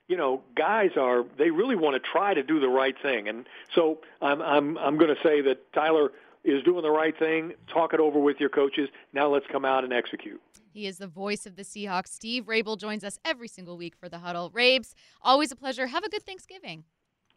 you 0.07 0.17
know, 0.17 0.41
guys 0.55 0.91
are 0.97 1.25
they 1.37 1.49
really 1.49 1.75
want 1.75 2.01
to 2.01 2.09
try 2.11 2.33
to 2.33 2.43
do 2.43 2.59
the 2.59 2.67
right 2.67 2.95
thing. 3.01 3.27
And 3.27 3.47
so 3.73 3.99
I'm 4.21 4.41
I'm 4.41 4.77
I'm 4.77 4.97
going 4.97 5.13
to 5.15 5.21
say 5.23 5.41
that 5.41 5.71
Tyler 5.73 6.11
is 6.45 6.63
doing 6.63 6.83
the 6.83 6.91
right 6.91 7.17
thing. 7.17 7.53
Talk 7.73 7.93
it 7.93 7.99
over 7.99 8.19
with 8.19 8.37
your 8.39 8.49
coaches. 8.49 8.87
Now 9.13 9.27
let's 9.27 9.45
come 9.51 9.65
out 9.65 9.83
and 9.83 9.91
execute. 9.91 10.41
He 10.71 10.87
is 10.87 10.97
the 10.97 11.07
voice 11.07 11.45
of 11.45 11.55
the 11.55 11.63
Seahawks. 11.63 12.09
Steve 12.09 12.45
Raible 12.45 12.77
joins 12.77 13.03
us 13.03 13.17
every 13.25 13.47
single 13.47 13.77
week 13.77 13.95
for 13.95 14.09
the 14.09 14.19
huddle. 14.19 14.51
Rabes, 14.53 14.93
always 15.21 15.51
a 15.51 15.55
pleasure. 15.55 15.87
Have 15.87 16.03
a 16.03 16.09
good 16.09 16.23
Thanksgiving. 16.23 16.83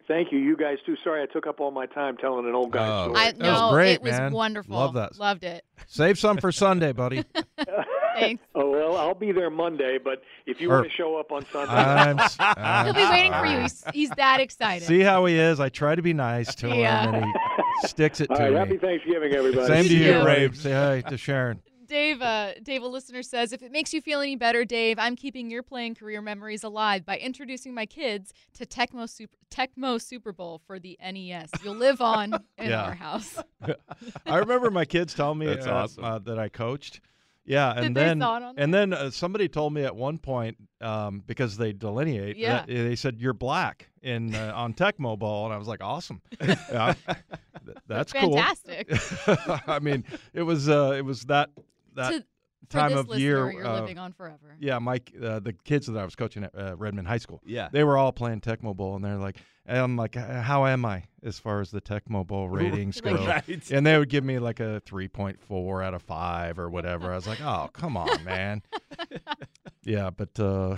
Thank 0.09 0.33
you. 0.33 0.39
You 0.39 0.57
guys 0.57 0.79
too. 0.87 0.97
Sorry 1.05 1.23
I 1.23 1.27
took 1.27 1.47
up 1.47 1.61
all 1.61 1.71
my 1.71 1.85
time 1.85 2.17
telling 2.17 2.47
an 2.47 2.55
old 2.55 2.73
guy 2.73 2.89
oh, 2.89 3.05
story. 3.05 3.19
I, 3.19 3.33
no, 3.37 3.53
was 3.53 3.73
great, 3.75 3.93
it 3.93 4.03
was 4.03 4.13
man. 4.13 4.33
wonderful. 4.33 4.75
Love 4.75 4.95
that. 4.95 5.19
Loved 5.19 5.45
it. 5.45 5.65
Save 5.87 6.19
some 6.19 6.39
for 6.39 6.51
Sunday, 6.51 6.93
buddy. 6.93 7.25
Thanks. 8.19 8.43
Oh 8.55 8.71
well, 8.71 8.97
I'll 8.97 9.15
be 9.15 9.33
there 9.33 9.51
Monday, 9.51 9.99
but 10.03 10.23
if 10.47 10.61
you 10.61 10.71
or, 10.71 10.77
want 10.77 10.91
to 10.91 10.97
show 10.97 11.17
up 11.17 11.31
on 11.31 11.45
Sunday, 11.47 11.73
I'm, 11.73 12.19
I'm, 12.41 12.87
he'll 12.87 12.95
be 12.95 13.11
waiting 13.11 13.33
for 13.33 13.47
you. 13.47 13.59
He's, 13.61 13.85
he's, 13.93 14.11
that 14.11 14.41
excited. 14.41 14.89
See 14.89 15.01
how 15.01 15.27
he 15.27 15.39
is. 15.39 15.61
I 15.61 15.69
try 15.69 15.95
to 15.95 16.03
be 16.03 16.15
nice 16.15 16.55
to 16.57 16.69
yeah. 16.69 17.05
him, 17.05 17.15
and 17.15 17.25
he 17.25 17.33
sticks 17.87 18.21
it 18.21 18.31
All 18.31 18.37
to 18.37 18.43
right, 18.45 18.53
me. 18.53 18.59
Happy 18.59 18.79
Thanksgiving, 18.79 19.33
everybody. 19.35 19.67
Same 19.67 19.85
to 19.85 19.95
you, 19.95 20.05
you. 20.07 20.13
Rabe. 20.25 20.57
Say 20.57 20.73
hi 20.73 21.01
to 21.03 21.17
Sharon. 21.17 21.61
Dave, 21.87 22.21
uh, 22.21 22.53
Dave, 22.63 22.83
a 22.83 22.87
listener 22.87 23.23
says, 23.23 23.51
if 23.55 23.63
it 23.63 23.73
makes 23.73 23.95
you 23.95 24.03
feel 24.03 24.21
any 24.21 24.37
better, 24.37 24.63
Dave, 24.67 24.99
I'm 24.99 25.17
keeping 25.17 25.51
your 25.51 25.63
playing 25.63 25.95
career 25.95 26.21
memories 26.21 26.63
alive 26.63 27.07
by 27.07 27.17
introducing 27.17 27.73
my 27.73 27.87
kids 27.87 28.35
to 28.59 28.67
Tecmo 28.67 29.09
Super, 29.09 29.35
Tecmo 29.51 29.99
Super 29.99 30.33
Bowl 30.35 30.61
for 30.67 30.79
the 30.79 30.99
NES. 31.03 31.49
You'll 31.65 31.77
live 31.77 32.03
on 32.03 32.35
in 32.59 32.69
Yeah. 32.69 32.83
our 32.85 32.95
house. 32.95 33.39
I 34.27 34.37
remember 34.37 34.71
my 34.71 34.85
kids 34.85 35.15
telling 35.15 35.39
me 35.39 35.47
That's 35.47 35.67
uh, 35.67 35.73
awesome. 35.75 36.05
uh, 36.05 36.19
that 36.19 36.39
I 36.39 36.51
coached. 36.51 37.01
Yeah, 37.49 37.73
and 37.77 37.97
then 37.97 38.23
and 38.57 38.73
then 38.75 38.93
uh, 38.93 39.11
somebody 39.11 39.49
told 39.49 39.73
me 39.73 39.83
at 39.85 39.97
one 39.97 40.19
point 40.19 40.57
um, 40.81 41.23
because 41.27 41.57
they 41.57 41.73
delineate. 41.73 42.37
uh, 42.37 42.41
Yeah. 42.41 42.65
they 42.67 42.95
said 42.95 43.21
you're 43.21 43.33
black 43.33 43.89
in 44.03 44.35
uh, 44.35 44.53
on 44.55 44.75
Tecmo 44.75 45.19
Bowl, 45.19 45.47
and 45.47 45.55
I 45.55 45.57
was 45.57 45.67
like, 45.67 45.83
awesome. 45.83 46.21
Yeah, 46.41 46.95
th- 47.65 47.79
that's 47.87 48.13
cool. 48.13 48.37
Fantastic. 48.37 48.91
I 49.69 49.79
mean, 49.81 50.05
it 50.35 50.43
was 50.43 50.69
uh, 50.69 50.95
it 50.97 51.05
was 51.05 51.23
that 51.25 51.51
that 51.95 52.11
to, 52.11 52.25
time 52.69 52.91
this 52.93 53.01
of 53.01 53.19
year. 53.19 53.51
you're 53.51 53.67
uh, 53.67 53.81
living 53.81 53.99
on 53.99 54.13
forever. 54.13 54.57
Yeah, 54.61 54.79
Mike, 54.79 55.13
uh, 55.23 55.41
the 55.41 55.53
kids 55.53 55.87
that 55.87 55.97
I 55.99 56.05
was 56.05 56.15
coaching 56.17 56.45
at 56.45 56.55
uh, 56.55 56.77
Redmond 56.77 57.09
High 57.09 57.19
School, 57.19 57.41
Yeah. 57.47 57.69
they 57.73 57.85
were 57.85 57.97
all 57.97 58.13
playing 58.13 58.41
Tecmo 58.41 58.75
Bowl, 58.77 58.97
and 58.97 59.05
they're 59.05 59.17
like, 59.17 59.37
and 59.67 59.77
I'm 59.79 59.97
like, 59.97 60.17
"Uh, 60.17 60.41
how 60.41 60.65
am 60.67 60.87
I 60.87 61.05
as 61.23 61.39
far 61.39 61.61
as 61.61 61.71
the 61.71 61.81
Tecmo 61.83 62.27
Bowl 62.27 62.49
ratings 62.51 63.01
go? 63.03 63.15
Right. 63.27 63.71
And 63.71 63.87
they 63.87 63.99
would 63.99 64.09
give 64.09 64.25
me 64.25 64.39
like 64.39 64.61
a 64.61 64.81
3.4 64.87 65.85
out 65.85 65.93
of 65.95 66.03
5 66.03 66.59
or 66.59 66.71
whatever. 66.71 67.13
I 67.13 67.17
was 67.17 67.27
like, 67.27 67.41
oh, 67.43 67.69
come 67.75 67.97
on, 67.97 68.25
man. 68.25 68.63
yeah, 69.85 70.09
but 70.11 70.39
uh, 70.41 70.77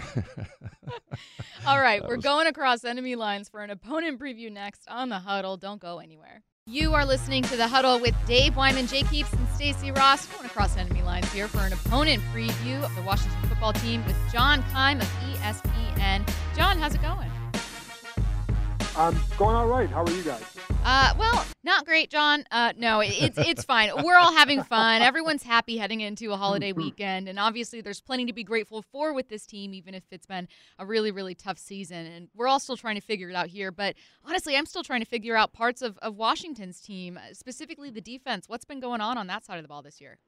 All 1.66 1.80
right, 1.80 2.02
we're 2.06 2.16
was- 2.16 2.24
going 2.24 2.46
across 2.46 2.84
enemy 2.84 3.14
lines 3.16 3.48
for 3.48 3.62
an 3.62 3.70
opponent 3.70 4.18
preview 4.20 4.50
next 4.50 4.88
on 4.88 5.08
the 5.08 5.18
huddle. 5.20 5.56
Don't 5.56 5.80
go 5.80 5.98
anywhere. 5.98 6.42
You 6.70 6.94
are 6.94 7.04
listening 7.04 7.42
to 7.42 7.56
the 7.56 7.66
huddle 7.66 7.98
with 7.98 8.14
Dave 8.28 8.54
Wyman, 8.54 8.86
Jake 8.86 9.08
Heaps, 9.08 9.32
and 9.32 9.48
Stacy 9.48 9.90
Ross. 9.90 10.26
Going 10.26 10.46
across 10.46 10.76
enemy 10.76 11.02
lines 11.02 11.28
here 11.32 11.48
for 11.48 11.58
an 11.58 11.72
opponent 11.72 12.22
preview 12.32 12.80
of 12.84 12.94
the 12.94 13.02
Washington 13.02 13.42
football 13.48 13.72
team 13.72 14.06
with 14.06 14.16
John 14.32 14.62
Keim 14.72 15.00
of 15.00 15.08
ESPN. 15.08 16.32
John, 16.54 16.78
how's 16.78 16.94
it 16.94 17.02
going? 17.02 17.28
I'm 19.00 19.18
going 19.38 19.56
all 19.56 19.66
right. 19.66 19.88
How 19.88 20.04
are 20.04 20.10
you 20.10 20.22
guys? 20.22 20.42
Uh, 20.84 21.14
well, 21.18 21.46
not 21.64 21.86
great, 21.86 22.10
John. 22.10 22.44
Uh, 22.50 22.74
no, 22.76 23.00
it's 23.00 23.38
it's 23.38 23.64
fine. 23.64 23.90
We're 24.04 24.18
all 24.18 24.34
having 24.34 24.62
fun. 24.62 25.00
Everyone's 25.00 25.42
happy 25.42 25.78
heading 25.78 26.02
into 26.02 26.32
a 26.32 26.36
holiday 26.36 26.72
weekend, 26.72 27.26
and 27.26 27.38
obviously, 27.38 27.80
there's 27.80 28.02
plenty 28.02 28.26
to 28.26 28.34
be 28.34 28.44
grateful 28.44 28.82
for 28.82 29.14
with 29.14 29.30
this 29.30 29.46
team, 29.46 29.72
even 29.72 29.94
if 29.94 30.02
it's 30.10 30.26
been 30.26 30.48
a 30.78 30.84
really, 30.84 31.10
really 31.12 31.34
tough 31.34 31.56
season. 31.56 32.04
And 32.04 32.28
we're 32.34 32.46
all 32.46 32.60
still 32.60 32.76
trying 32.76 32.96
to 32.96 33.00
figure 33.00 33.30
it 33.30 33.34
out 33.34 33.46
here. 33.46 33.72
But 33.72 33.94
honestly, 34.22 34.54
I'm 34.54 34.66
still 34.66 34.82
trying 34.82 35.00
to 35.00 35.06
figure 35.06 35.34
out 35.34 35.54
parts 35.54 35.80
of, 35.80 35.96
of 36.02 36.16
Washington's 36.16 36.78
team, 36.78 37.18
specifically 37.32 37.88
the 37.88 38.02
defense. 38.02 38.50
What's 38.50 38.66
been 38.66 38.80
going 38.80 39.00
on 39.00 39.16
on 39.16 39.28
that 39.28 39.46
side 39.46 39.56
of 39.56 39.64
the 39.64 39.68
ball 39.68 39.80
this 39.80 40.02
year? 40.02 40.18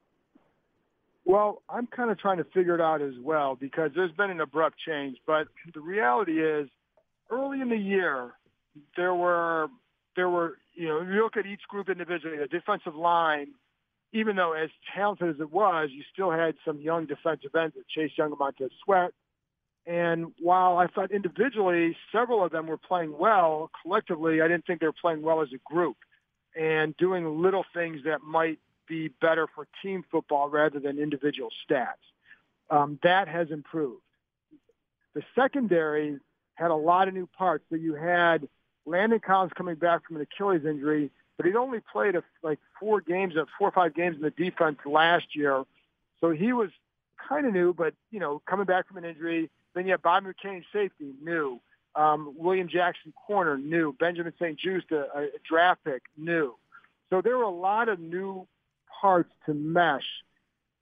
Well, 1.25 1.61
I'm 1.69 1.85
kind 1.85 2.09
of 2.09 2.17
trying 2.17 2.37
to 2.37 2.43
figure 2.45 2.73
it 2.73 2.81
out 2.81 3.03
as 3.03 3.13
well 3.21 3.53
because 3.53 3.91
there's 3.93 4.13
been 4.13 4.31
an 4.31 4.41
abrupt 4.41 4.77
change. 4.83 5.17
But 5.27 5.45
the 5.75 5.79
reality 5.79 6.43
is, 6.43 6.69
early 7.29 7.61
in 7.61 7.69
the 7.69 7.77
year, 7.77 8.33
there 8.95 9.13
were 9.13 9.67
there 10.15 10.29
were 10.29 10.57
you 10.73 10.87
know 10.87 11.01
you 11.01 11.23
look 11.23 11.37
at 11.37 11.45
each 11.45 11.61
group 11.67 11.89
individually. 11.89 12.37
The 12.37 12.47
defensive 12.47 12.95
line, 12.95 13.53
even 14.11 14.35
though 14.35 14.53
as 14.53 14.69
talented 14.95 15.29
as 15.29 15.39
it 15.39 15.51
was, 15.51 15.89
you 15.91 16.03
still 16.11 16.31
had 16.31 16.55
some 16.65 16.79
young 16.79 17.05
defensive 17.05 17.55
ends, 17.55 17.75
that 17.75 17.87
Chase 17.87 18.11
Young, 18.17 18.31
and 18.31 18.39
Montez 18.39 18.71
Sweat. 18.83 19.11
And 19.85 20.31
while 20.39 20.77
I 20.77 20.87
thought 20.87 21.11
individually 21.11 21.97
several 22.11 22.43
of 22.43 22.51
them 22.51 22.67
were 22.67 22.77
playing 22.77 23.17
well, 23.17 23.69
collectively 23.81 24.41
I 24.41 24.47
didn't 24.47 24.65
think 24.65 24.79
they 24.79 24.87
were 24.87 24.93
playing 24.93 25.21
well 25.21 25.41
as 25.41 25.49
a 25.53 25.73
group 25.73 25.97
and 26.55 26.95
doing 26.97 27.41
little 27.41 27.65
things 27.73 28.01
that 28.05 28.21
might 28.21 28.59
be 28.87 29.09
better 29.21 29.47
for 29.53 29.67
team 29.81 30.03
football 30.09 30.49
rather 30.49 30.79
than 30.79 30.99
individual 30.99 31.49
stats. 31.69 32.03
Um, 32.69 32.99
that 33.03 33.27
has 33.27 33.51
improved. 33.51 34.01
The 35.15 35.23
secondary 35.35 36.19
had 36.55 36.71
a 36.71 36.75
lot 36.75 37.07
of 37.07 37.13
new 37.13 37.27
parts. 37.37 37.65
So 37.69 37.75
you 37.75 37.95
had 37.95 38.47
Landon 38.85 39.19
Collins 39.19 39.53
coming 39.55 39.75
back 39.75 40.05
from 40.05 40.17
an 40.17 40.21
Achilles 40.23 40.65
injury, 40.65 41.11
but 41.37 41.45
he'd 41.45 41.55
only 41.55 41.79
played 41.91 42.15
a, 42.15 42.23
like 42.41 42.59
four 42.79 43.01
games, 43.01 43.35
of 43.37 43.47
four 43.57 43.69
or 43.69 43.71
five 43.71 43.95
games 43.95 44.15
in 44.15 44.21
the 44.21 44.31
defense 44.31 44.77
last 44.85 45.35
year. 45.35 45.63
So 46.19 46.31
he 46.31 46.53
was 46.53 46.69
kind 47.27 47.45
of 47.45 47.53
new, 47.53 47.73
but 47.73 47.93
you 48.11 48.19
know, 48.19 48.41
coming 48.45 48.65
back 48.65 48.87
from 48.87 48.97
an 48.97 49.05
injury. 49.05 49.49
Then 49.73 49.85
you 49.85 49.91
have 49.91 50.03
Bob 50.03 50.23
McCain, 50.23 50.63
safety, 50.71 51.13
new. 51.21 51.59
Um, 51.95 52.33
William 52.37 52.67
Jackson, 52.67 53.13
corner, 53.25 53.57
new. 53.57 53.93
Benjamin 53.93 54.33
St-Juste, 54.37 54.91
a, 54.91 55.05
a 55.17 55.27
draft 55.47 55.83
pick, 55.83 56.03
new. 56.17 56.55
So 57.09 57.21
there 57.21 57.37
were 57.37 57.43
a 57.43 57.49
lot 57.49 57.89
of 57.89 57.99
new 57.99 58.47
parts 59.01 59.31
to 59.45 59.53
mesh, 59.53 60.05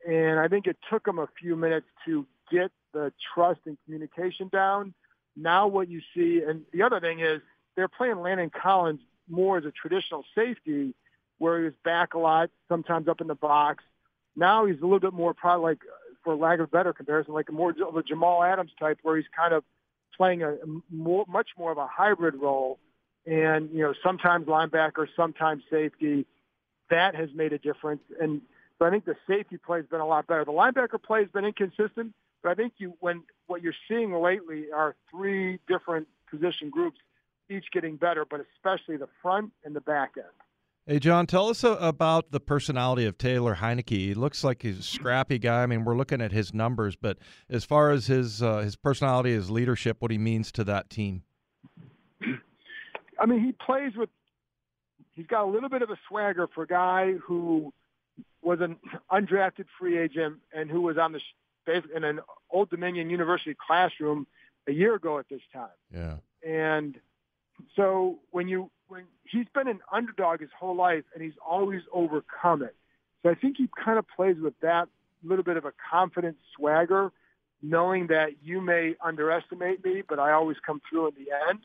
and 0.07 0.39
I 0.39 0.47
think 0.47 0.67
it 0.67 0.77
took 0.89 1.05
them 1.05 1.19
a 1.19 1.27
few 1.39 1.55
minutes 1.55 1.87
to 2.05 2.25
get 2.51 2.71
the 2.93 3.11
trust 3.33 3.61
and 3.65 3.77
communication 3.85 4.49
down. 4.49 4.93
Now 5.35 5.67
what 5.67 5.89
you 5.89 6.01
see, 6.13 6.41
and 6.45 6.63
the 6.73 6.83
other 6.83 6.99
thing 6.99 7.19
is 7.19 7.41
they're 7.75 7.87
playing 7.87 8.19
Landon 8.21 8.49
Collins 8.49 9.01
more 9.29 9.57
as 9.57 9.65
a 9.65 9.71
traditional 9.71 10.23
safety, 10.35 10.93
where 11.37 11.59
he 11.59 11.65
was 11.65 11.73
back 11.83 12.13
a 12.13 12.19
lot, 12.19 12.49
sometimes 12.69 13.07
up 13.07 13.21
in 13.21 13.27
the 13.27 13.35
box. 13.35 13.83
Now 14.35 14.65
he's 14.65 14.79
a 14.79 14.83
little 14.83 14.99
bit 14.99 15.13
more 15.13 15.33
probably 15.33 15.71
like, 15.71 15.79
for 16.23 16.35
lack 16.35 16.59
of 16.59 16.69
better 16.69 16.93
comparison, 16.93 17.33
like 17.33 17.51
more 17.51 17.71
of 17.71 17.95
a 17.95 18.03
Jamal 18.03 18.43
Adams 18.43 18.71
type, 18.79 18.99
where 19.01 19.17
he's 19.17 19.25
kind 19.35 19.53
of 19.53 19.63
playing 20.15 20.43
a 20.43 20.57
more, 20.91 21.25
much 21.27 21.49
more 21.57 21.71
of 21.71 21.77
a 21.77 21.87
hybrid 21.87 22.35
role, 22.35 22.79
and 23.25 23.69
you 23.71 23.79
know 23.79 23.93
sometimes 24.03 24.45
linebacker, 24.47 25.07
sometimes 25.15 25.63
safety. 25.69 26.25
That 26.89 27.15
has 27.15 27.29
made 27.33 27.53
a 27.53 27.57
difference, 27.57 28.01
and 28.19 28.41
so 28.77 28.85
I 28.85 28.89
think 28.89 29.05
the 29.05 29.15
safety 29.27 29.57
play 29.57 29.79
has 29.79 29.85
been 29.87 30.01
a 30.01 30.05
lot 30.05 30.27
better. 30.27 30.43
The 30.43 30.51
linebacker 30.51 31.01
play 31.01 31.21
has 31.21 31.29
been 31.31 31.45
inconsistent, 31.45 32.13
but 32.43 32.49
I 32.49 32.55
think 32.55 32.73
you 32.77 32.93
when 32.99 33.23
what 33.47 33.61
you're 33.61 33.73
seeing 33.87 34.13
lately 34.13 34.71
are 34.71 34.95
three 35.09 35.59
different 35.67 36.07
position 36.29 36.69
groups, 36.69 36.97
each 37.51 37.65
getting 37.71 37.95
better, 37.97 38.25
but 38.25 38.41
especially 38.55 38.97
the 38.97 39.09
front 39.21 39.51
and 39.63 39.75
the 39.75 39.81
back 39.81 40.11
end. 40.17 40.25
Hey, 40.87 40.97
John, 40.97 41.27
tell 41.27 41.49
us 41.49 41.63
about 41.63 42.31
the 42.31 42.39
personality 42.39 43.05
of 43.05 43.17
Taylor 43.17 43.55
Heinicke. 43.55 43.89
He 43.89 44.13
looks 44.15 44.43
like 44.43 44.63
he's 44.63 44.79
a 44.79 44.83
scrappy 44.83 45.37
guy. 45.37 45.61
I 45.61 45.65
mean, 45.67 45.85
we're 45.85 45.95
looking 45.95 46.21
at 46.21 46.31
his 46.31 46.55
numbers, 46.55 46.95
but 46.95 47.19
as 47.49 47.63
far 47.63 47.91
as 47.91 48.07
his 48.07 48.41
uh, 48.41 48.57
his 48.57 48.75
personality, 48.75 49.31
his 49.31 49.51
leadership, 49.51 49.97
what 49.99 50.09
he 50.09 50.17
means 50.17 50.51
to 50.53 50.63
that 50.63 50.89
team. 50.89 51.21
I 53.19 53.25
mean, 53.27 53.43
he 53.43 53.51
plays 53.51 53.95
with. 53.95 54.09
He's 55.13 55.27
got 55.27 55.43
a 55.43 55.49
little 55.49 55.69
bit 55.69 55.83
of 55.83 55.91
a 55.91 55.97
swagger 56.07 56.47
for 56.47 56.63
a 56.63 56.67
guy 56.67 57.13
who 57.13 57.71
was 58.41 58.59
an 58.59 58.77
undrafted 59.11 59.65
free 59.77 59.99
agent 59.99 60.37
and 60.51 60.69
who 60.69 60.81
was 60.81 60.97
on 60.97 61.11
the 61.11 61.19
in 61.95 62.03
an 62.03 62.21
Old 62.49 62.71
Dominion 62.71 63.09
University 63.09 63.55
classroom 63.67 64.25
a 64.67 64.71
year 64.71 64.95
ago 64.95 65.19
at 65.19 65.29
this 65.29 65.41
time. 65.53 65.69
Yeah. 65.93 66.15
And 66.43 66.95
so 67.75 68.19
when 68.31 68.47
you 68.47 68.69
when 68.87 69.05
he's 69.23 69.47
been 69.53 69.67
an 69.67 69.79
underdog 69.91 70.41
his 70.41 70.49
whole 70.57 70.75
life 70.75 71.03
and 71.13 71.23
he's 71.23 71.33
always 71.45 71.81
overcome 71.93 72.61
it. 72.61 72.75
So 73.23 73.29
I 73.29 73.35
think 73.35 73.57
he 73.57 73.69
kind 73.83 73.97
of 73.97 74.05
plays 74.15 74.35
with 74.41 74.53
that 74.61 74.89
little 75.23 75.43
bit 75.43 75.55
of 75.55 75.65
a 75.65 75.71
confident 75.91 76.37
swagger, 76.55 77.11
knowing 77.61 78.07
that 78.07 78.31
you 78.43 78.59
may 78.59 78.95
underestimate 79.03 79.85
me, 79.85 80.03
but 80.07 80.19
I 80.19 80.31
always 80.31 80.57
come 80.65 80.81
through 80.89 81.09
in 81.09 81.13
the 81.15 81.31
end. 81.49 81.59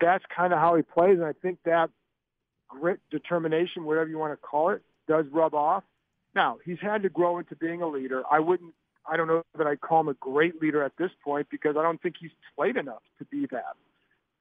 That's 0.00 0.24
kind 0.34 0.52
of 0.52 0.58
how 0.58 0.74
he 0.74 0.82
plays, 0.82 1.18
and 1.18 1.24
I 1.24 1.34
think 1.34 1.58
that 1.64 1.90
grit, 2.66 2.98
determination, 3.10 3.84
whatever 3.84 4.08
you 4.08 4.18
want 4.18 4.32
to 4.32 4.36
call 4.38 4.70
it, 4.70 4.82
does 5.06 5.26
rub 5.30 5.54
off. 5.54 5.84
Now 6.34 6.58
he's 6.64 6.78
had 6.80 7.02
to 7.02 7.08
grow 7.08 7.38
into 7.38 7.54
being 7.54 7.82
a 7.82 7.88
leader. 7.88 8.22
I 8.30 8.40
wouldn't 8.40 8.74
I 9.08 9.16
don't 9.16 9.28
know 9.28 9.42
that 9.56 9.66
I'd 9.66 9.80
call 9.80 10.00
him 10.00 10.08
a 10.08 10.14
great 10.14 10.60
leader 10.60 10.82
at 10.82 10.92
this 10.98 11.10
point 11.22 11.46
because 11.50 11.76
I 11.78 11.82
don't 11.82 12.00
think 12.02 12.16
he's 12.18 12.32
played 12.56 12.76
enough 12.76 13.02
to 13.18 13.24
be 13.26 13.46
that. 13.52 13.76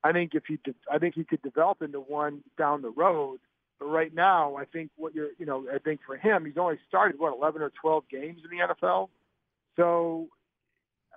I 0.05 0.11
think 0.11 0.35
if 0.35 0.43
he, 0.47 0.59
de- 0.63 0.75
I 0.91 0.99
think 0.99 1.15
he 1.15 1.23
could 1.23 1.41
develop 1.41 1.81
into 1.81 1.99
one 1.99 2.43
down 2.59 2.83
the 2.83 2.91
road. 2.91 3.39
But 3.79 3.87
right 3.87 4.13
now, 4.13 4.55
I 4.55 4.65
think 4.65 4.91
what 4.97 5.15
you're, 5.15 5.29
you 5.39 5.47
know, 5.47 5.65
I 5.73 5.79
think 5.79 6.01
for 6.05 6.15
him, 6.15 6.45
he's 6.45 6.57
only 6.57 6.77
started 6.87 7.19
what 7.19 7.33
11 7.33 7.63
or 7.63 7.71
12 7.81 8.03
games 8.09 8.41
in 8.43 8.55
the 8.55 8.63
NFL. 8.63 9.09
So, 9.75 10.27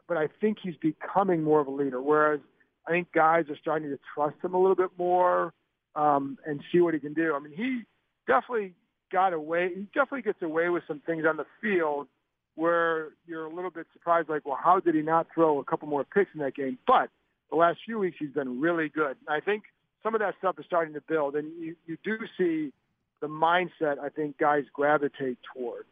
but 0.09 0.17
I 0.17 0.29
think 0.41 0.57
he's 0.63 0.75
becoming 0.77 1.45
more 1.45 1.61
of 1.61 1.67
a 1.67 1.71
leader. 1.71 2.01
Whereas 2.01 2.41
I 2.87 2.93
think 2.93 3.13
guys 3.13 3.45
are 3.51 3.59
starting 3.61 3.91
to 3.91 3.99
trust 4.15 4.37
him 4.43 4.55
a 4.55 4.59
little 4.59 4.75
bit 4.75 4.91
more 4.97 5.53
um, 5.95 6.39
and 6.47 6.63
see 6.73 6.81
what 6.81 6.95
he 6.95 7.01
can 7.01 7.13
do. 7.13 7.35
I 7.35 7.41
mean, 7.41 7.53
he 7.55 7.83
definitely 8.27 8.73
got 9.13 9.35
away. 9.35 9.69
He 9.69 9.83
definitely 9.95 10.23
gets 10.23 10.41
away 10.41 10.71
with 10.71 10.83
some 10.89 11.03
things 11.05 11.25
on 11.29 11.37
the 11.37 11.47
field 11.61 12.09
where 12.55 13.11
you're 13.27 13.45
a 13.45 13.55
little 13.55 13.71
bit 13.71 13.87
surprised, 13.93 14.31
like, 14.31 14.47
well, 14.47 14.59
how 14.61 14.81
did 14.81 14.95
he 14.95 15.03
not 15.03 15.27
throw 15.35 15.61
a 15.61 15.65
couple 15.65 15.87
more 15.89 16.05
picks 16.05 16.31
in 16.33 16.41
that 16.41 16.57
game? 16.57 16.79
But 16.87 17.11
the 17.51 17.57
last 17.57 17.79
few 17.85 17.99
weeks, 17.99 18.17
he's 18.19 18.31
been 18.31 18.61
really 18.61 18.89
good. 18.89 19.17
I 19.29 19.41
think 19.41 19.65
some 20.03 20.15
of 20.15 20.21
that 20.21 20.35
stuff 20.39 20.59
is 20.59 20.67
starting 20.67 20.95
to 20.95 21.01
build, 21.01 21.35
and 21.35 21.51
you, 21.61 21.77
you 21.87 21.97
do 22.05 22.19
see 22.37 22.73
the 23.21 23.27
mindset 23.27 23.99
I 23.99 24.09
think 24.09 24.39
guys 24.39 24.65
gravitate 24.73 25.39
toward. 25.55 25.87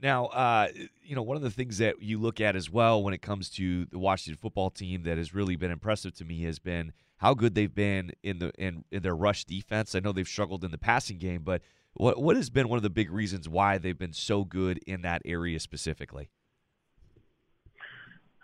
Now, 0.00 0.26
uh, 0.26 0.68
you 1.02 1.14
know, 1.14 1.22
one 1.22 1.36
of 1.36 1.42
the 1.42 1.50
things 1.50 1.78
that 1.78 2.02
you 2.02 2.18
look 2.18 2.40
at 2.40 2.56
as 2.56 2.68
well 2.68 3.02
when 3.02 3.14
it 3.14 3.22
comes 3.22 3.48
to 3.50 3.86
the 3.86 3.98
Washington 3.98 4.36
football 4.40 4.68
team 4.68 5.04
that 5.04 5.16
has 5.16 5.32
really 5.32 5.54
been 5.54 5.70
impressive 5.70 6.12
to 6.14 6.24
me 6.24 6.42
has 6.42 6.58
been 6.58 6.92
how 7.18 7.34
good 7.34 7.54
they've 7.54 7.72
been 7.72 8.10
in 8.24 8.40
the 8.40 8.50
in, 8.58 8.84
in 8.90 9.02
their 9.02 9.14
rush 9.14 9.44
defense. 9.44 9.94
I 9.94 10.00
know 10.00 10.10
they've 10.10 10.26
struggled 10.26 10.64
in 10.64 10.72
the 10.72 10.78
passing 10.78 11.18
game, 11.18 11.42
but 11.44 11.62
what 11.94 12.20
what 12.20 12.34
has 12.34 12.50
been 12.50 12.68
one 12.68 12.78
of 12.78 12.82
the 12.82 12.90
big 12.90 13.12
reasons 13.12 13.48
why 13.48 13.78
they've 13.78 13.98
been 13.98 14.12
so 14.12 14.44
good 14.44 14.78
in 14.86 15.02
that 15.02 15.22
area 15.24 15.60
specifically? 15.60 16.28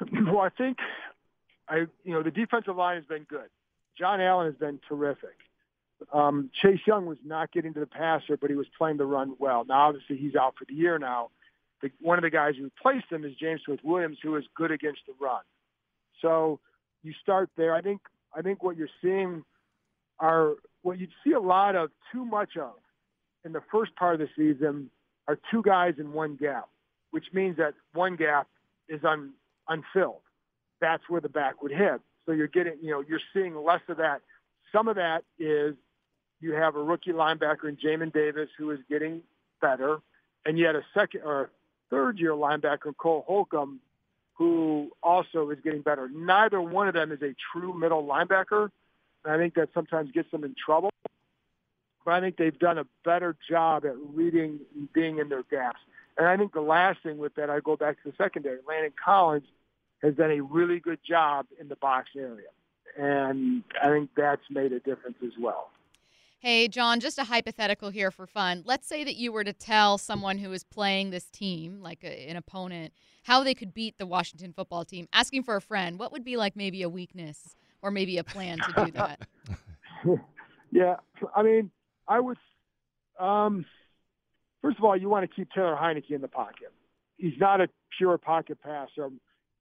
Well, 0.12 0.38
I 0.38 0.50
think 0.50 0.78
I 1.68 1.76
you 2.04 2.12
know 2.12 2.22
the 2.22 2.30
defensive 2.30 2.76
line 2.76 2.96
has 2.96 3.04
been 3.04 3.24
good. 3.24 3.48
John 3.98 4.20
Allen 4.20 4.46
has 4.46 4.54
been 4.54 4.80
terrific. 4.88 5.36
Um, 6.12 6.50
Chase 6.62 6.80
Young 6.86 7.06
was 7.06 7.18
not 7.24 7.50
getting 7.50 7.74
to 7.74 7.80
the 7.80 7.86
passer, 7.86 8.36
but 8.36 8.50
he 8.50 8.56
was 8.56 8.66
playing 8.76 8.98
the 8.98 9.04
run 9.04 9.34
well. 9.38 9.64
Now, 9.64 9.88
obviously, 9.88 10.16
he's 10.16 10.36
out 10.36 10.54
for 10.56 10.64
the 10.64 10.74
year 10.74 10.96
now. 10.98 11.30
The, 11.82 11.90
one 12.00 12.18
of 12.18 12.22
the 12.22 12.30
guys 12.30 12.54
who 12.56 12.64
replaced 12.64 13.10
him 13.10 13.24
is 13.24 13.32
James 13.34 13.62
Smith 13.64 13.80
Williams, 13.82 14.18
who 14.22 14.36
is 14.36 14.44
good 14.56 14.70
against 14.70 15.00
the 15.08 15.14
run. 15.20 15.42
So 16.22 16.60
you 17.02 17.12
start 17.20 17.50
there. 17.56 17.74
I 17.74 17.80
think 17.80 18.00
I 18.34 18.42
think 18.42 18.62
what 18.62 18.76
you're 18.76 18.88
seeing 19.02 19.44
are 20.20 20.54
what 20.82 20.98
you'd 20.98 21.10
see 21.24 21.32
a 21.32 21.40
lot 21.40 21.76
of 21.76 21.90
too 22.12 22.24
much 22.24 22.56
of 22.56 22.74
in 23.44 23.52
the 23.52 23.62
first 23.72 23.94
part 23.96 24.14
of 24.14 24.20
the 24.20 24.28
season 24.36 24.90
are 25.26 25.38
two 25.50 25.62
guys 25.62 25.94
in 25.98 26.12
one 26.12 26.36
gap, 26.36 26.68
which 27.10 27.26
means 27.32 27.56
that 27.56 27.74
one 27.92 28.16
gap 28.16 28.48
is 28.88 29.00
un, 29.04 29.32
unfilled. 29.68 30.20
That's 30.80 31.02
where 31.08 31.20
the 31.20 31.28
back 31.28 31.62
would 31.62 31.72
hit. 31.72 32.00
So 32.26 32.32
you're 32.32 32.48
getting, 32.48 32.74
you 32.82 32.90
know, 32.90 33.02
you're 33.06 33.20
seeing 33.32 33.56
less 33.56 33.80
of 33.88 33.96
that. 33.98 34.22
Some 34.72 34.88
of 34.88 34.96
that 34.96 35.24
is 35.38 35.74
you 36.40 36.52
have 36.52 36.76
a 36.76 36.82
rookie 36.82 37.12
linebacker 37.12 37.68
in 37.68 37.76
Jamin 37.76 38.12
Davis 38.12 38.48
who 38.58 38.70
is 38.70 38.78
getting 38.88 39.22
better, 39.60 40.00
and 40.44 40.58
you 40.58 40.66
had 40.66 40.76
a 40.76 40.84
second 40.94 41.22
or 41.24 41.50
third 41.90 42.18
year 42.18 42.32
linebacker 42.32 42.96
Cole 42.96 43.24
Holcomb 43.26 43.80
who 44.34 44.90
also 45.02 45.50
is 45.50 45.58
getting 45.64 45.82
better. 45.82 46.08
Neither 46.14 46.60
one 46.60 46.86
of 46.86 46.94
them 46.94 47.10
is 47.10 47.22
a 47.22 47.34
true 47.52 47.72
middle 47.72 48.04
linebacker. 48.04 48.70
I 49.24 49.36
think 49.36 49.54
that 49.54 49.70
sometimes 49.74 50.12
gets 50.12 50.30
them 50.30 50.44
in 50.44 50.54
trouble 50.54 50.90
but 52.08 52.14
I 52.14 52.20
think 52.22 52.38
they've 52.38 52.58
done 52.58 52.78
a 52.78 52.86
better 53.04 53.36
job 53.50 53.84
at 53.84 53.92
reading 54.14 54.60
and 54.74 54.90
being 54.94 55.18
in 55.18 55.28
their 55.28 55.42
gaps. 55.42 55.80
And 56.16 56.26
I 56.26 56.38
think 56.38 56.54
the 56.54 56.62
last 56.62 57.02
thing 57.02 57.18
with 57.18 57.34
that, 57.34 57.50
I 57.50 57.60
go 57.60 57.76
back 57.76 58.02
to 58.02 58.10
the 58.10 58.16
secondary. 58.16 58.60
Landon 58.66 58.94
Collins 59.04 59.44
has 60.02 60.14
done 60.14 60.30
a 60.30 60.40
really 60.40 60.80
good 60.80 61.00
job 61.08 61.46
in 61.60 61.68
the 61.68 61.76
box 61.76 62.10
area. 62.16 62.48
and 62.96 63.62
I 63.82 63.88
think 63.88 64.10
that's 64.16 64.42
made 64.50 64.72
a 64.72 64.80
difference 64.80 65.18
as 65.22 65.32
well. 65.40 65.70
Hey, 66.40 66.68
John, 66.68 67.00
just 67.00 67.18
a 67.18 67.24
hypothetical 67.24 67.90
here 67.90 68.12
for 68.12 68.26
fun. 68.26 68.62
Let's 68.64 68.86
say 68.86 69.02
that 69.02 69.16
you 69.16 69.32
were 69.32 69.42
to 69.42 69.52
tell 69.52 69.98
someone 69.98 70.38
who 70.38 70.52
is 70.52 70.62
playing 70.62 71.10
this 71.10 71.24
team, 71.24 71.80
like 71.80 72.04
a, 72.04 72.28
an 72.28 72.36
opponent, 72.36 72.92
how 73.24 73.42
they 73.42 73.54
could 73.54 73.74
beat 73.74 73.98
the 73.98 74.06
Washington 74.06 74.52
football 74.52 74.84
team, 74.84 75.08
asking 75.12 75.42
for 75.42 75.56
a 75.56 75.60
friend, 75.60 75.98
what 75.98 76.12
would 76.12 76.24
be 76.24 76.36
like 76.36 76.54
maybe 76.54 76.82
a 76.82 76.88
weakness 76.88 77.56
or 77.82 77.90
maybe 77.90 78.18
a 78.18 78.24
plan 78.24 78.58
to 78.58 78.84
do 78.84 78.92
that? 78.92 79.20
yeah, 80.70 80.96
I 81.34 81.42
mean, 81.42 81.70
I 82.06 82.20
would. 82.20 82.38
Um, 83.18 83.64
first 84.62 84.78
of 84.78 84.84
all, 84.84 84.96
you 84.96 85.08
want 85.08 85.28
to 85.28 85.34
keep 85.34 85.50
Taylor 85.50 85.76
Heinicke 85.80 86.10
in 86.12 86.20
the 86.20 86.28
pocket. 86.28 86.72
He's 87.16 87.38
not 87.38 87.60
a 87.60 87.68
pure 87.96 88.16
pocket 88.16 88.58
passer. 88.62 89.10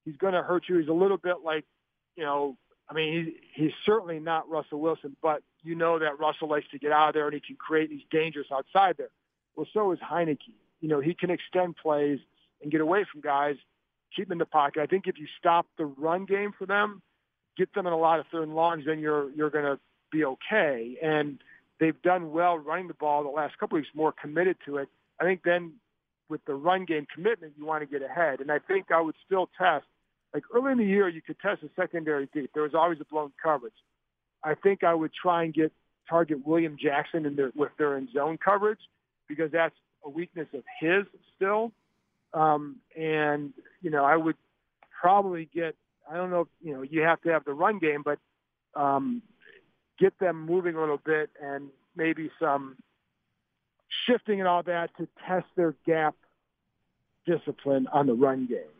He's 0.07 0.15
going 0.15 0.33
to 0.33 0.41
hurt 0.41 0.63
you. 0.69 0.77
He's 0.77 0.87
a 0.87 0.93
little 0.93 1.17
bit 1.17 1.37
like, 1.43 1.65
you 2.15 2.23
know, 2.23 2.55
I 2.89 2.93
mean, 2.93 3.25
he's, 3.25 3.33
he's 3.53 3.73
certainly 3.85 4.19
not 4.19 4.49
Russell 4.49 4.79
Wilson, 4.79 5.17
but 5.21 5.43
you 5.63 5.75
know 5.75 5.99
that 5.99 6.17
Russell 6.17 6.47
likes 6.47 6.65
to 6.71 6.79
get 6.79 6.93
out 6.93 7.09
of 7.09 7.13
there 7.13 7.25
and 7.25 7.33
he 7.33 7.41
can 7.41 7.57
create 7.57 7.89
these 7.89 8.03
dangerous 8.09 8.47
outside 8.49 8.95
there. 8.97 9.09
Well, 9.57 9.67
so 9.73 9.91
is 9.91 9.99
Heinicke. 9.99 10.53
You 10.79 10.87
know, 10.87 11.01
he 11.01 11.13
can 11.13 11.29
extend 11.29 11.75
plays 11.75 12.19
and 12.61 12.71
get 12.71 12.79
away 12.79 13.05
from 13.11 13.19
guys, 13.19 13.57
keep 14.15 14.31
in 14.31 14.37
the 14.37 14.45
pocket. 14.45 14.81
I 14.81 14.85
think 14.85 15.07
if 15.07 15.17
you 15.17 15.27
stop 15.37 15.65
the 15.77 15.85
run 15.85 16.23
game 16.23 16.53
for 16.57 16.65
them, 16.65 17.01
get 17.57 17.73
them 17.73 17.85
in 17.85 17.91
a 17.91 17.97
lot 17.97 18.21
of 18.21 18.27
third 18.31 18.43
and 18.43 18.55
longs, 18.55 18.85
then 18.85 18.99
you're 18.99 19.29
you're 19.31 19.49
going 19.49 19.65
to 19.65 19.77
be 20.09 20.23
okay. 20.23 20.95
And 21.03 21.39
they've 21.81 22.01
done 22.01 22.31
well 22.31 22.57
running 22.57 22.87
the 22.87 22.93
ball 22.93 23.23
the 23.23 23.29
last 23.29 23.57
couple 23.57 23.77
weeks, 23.77 23.89
more 23.93 24.13
committed 24.13 24.55
to 24.67 24.77
it. 24.77 24.87
I 25.19 25.25
think 25.25 25.41
then 25.43 25.73
with 26.29 26.45
the 26.45 26.53
run 26.53 26.85
game 26.85 27.07
commitment, 27.13 27.55
you 27.57 27.65
want 27.65 27.81
to 27.81 27.87
get 27.87 28.07
ahead. 28.07 28.39
And 28.39 28.51
I 28.51 28.59
think 28.59 28.91
I 28.91 29.01
would 29.01 29.15
still 29.25 29.49
test 29.57 29.85
like 30.33 30.43
early 30.53 30.71
in 30.71 30.77
the 30.77 30.85
year, 30.85 31.07
you 31.07 31.21
could 31.21 31.39
test 31.39 31.63
a 31.63 31.69
secondary 31.75 32.27
deep. 32.33 32.51
There 32.53 32.63
was 32.63 32.75
always 32.75 32.99
a 33.01 33.05
blown 33.05 33.31
coverage. 33.41 33.73
I 34.43 34.55
think 34.55 34.83
I 34.83 34.93
would 34.93 35.11
try 35.13 35.43
and 35.43 35.53
get 35.53 35.71
target 36.09 36.45
William 36.45 36.77
Jackson 36.81 37.25
in 37.25 37.35
their, 37.35 37.51
with 37.55 37.71
their 37.77 37.97
in 37.97 38.07
zone 38.13 38.37
coverage 38.37 38.79
because 39.27 39.51
that's 39.51 39.75
a 40.05 40.09
weakness 40.09 40.47
of 40.53 40.63
his 40.79 41.05
still. 41.35 41.71
Um, 42.33 42.77
and 42.95 43.53
you 43.81 43.89
know, 43.89 44.05
I 44.05 44.15
would 44.15 44.35
probably 45.01 45.49
get. 45.53 45.75
I 46.09 46.15
don't 46.15 46.29
know. 46.29 46.41
If, 46.41 46.47
you 46.61 46.73
know, 46.73 46.81
you 46.83 47.01
have 47.01 47.21
to 47.21 47.29
have 47.29 47.43
the 47.43 47.53
run 47.53 47.79
game, 47.79 48.01
but 48.03 48.19
um, 48.75 49.21
get 49.99 50.17
them 50.19 50.45
moving 50.45 50.75
a 50.75 50.79
little 50.79 51.01
bit 51.03 51.29
and 51.41 51.69
maybe 51.95 52.29
some 52.39 52.77
shifting 54.05 54.39
and 54.39 54.47
all 54.47 54.63
that 54.63 54.95
to 54.97 55.07
test 55.27 55.47
their 55.55 55.73
gap 55.85 56.15
discipline 57.25 57.87
on 57.91 58.07
the 58.07 58.13
run 58.13 58.45
game. 58.47 58.76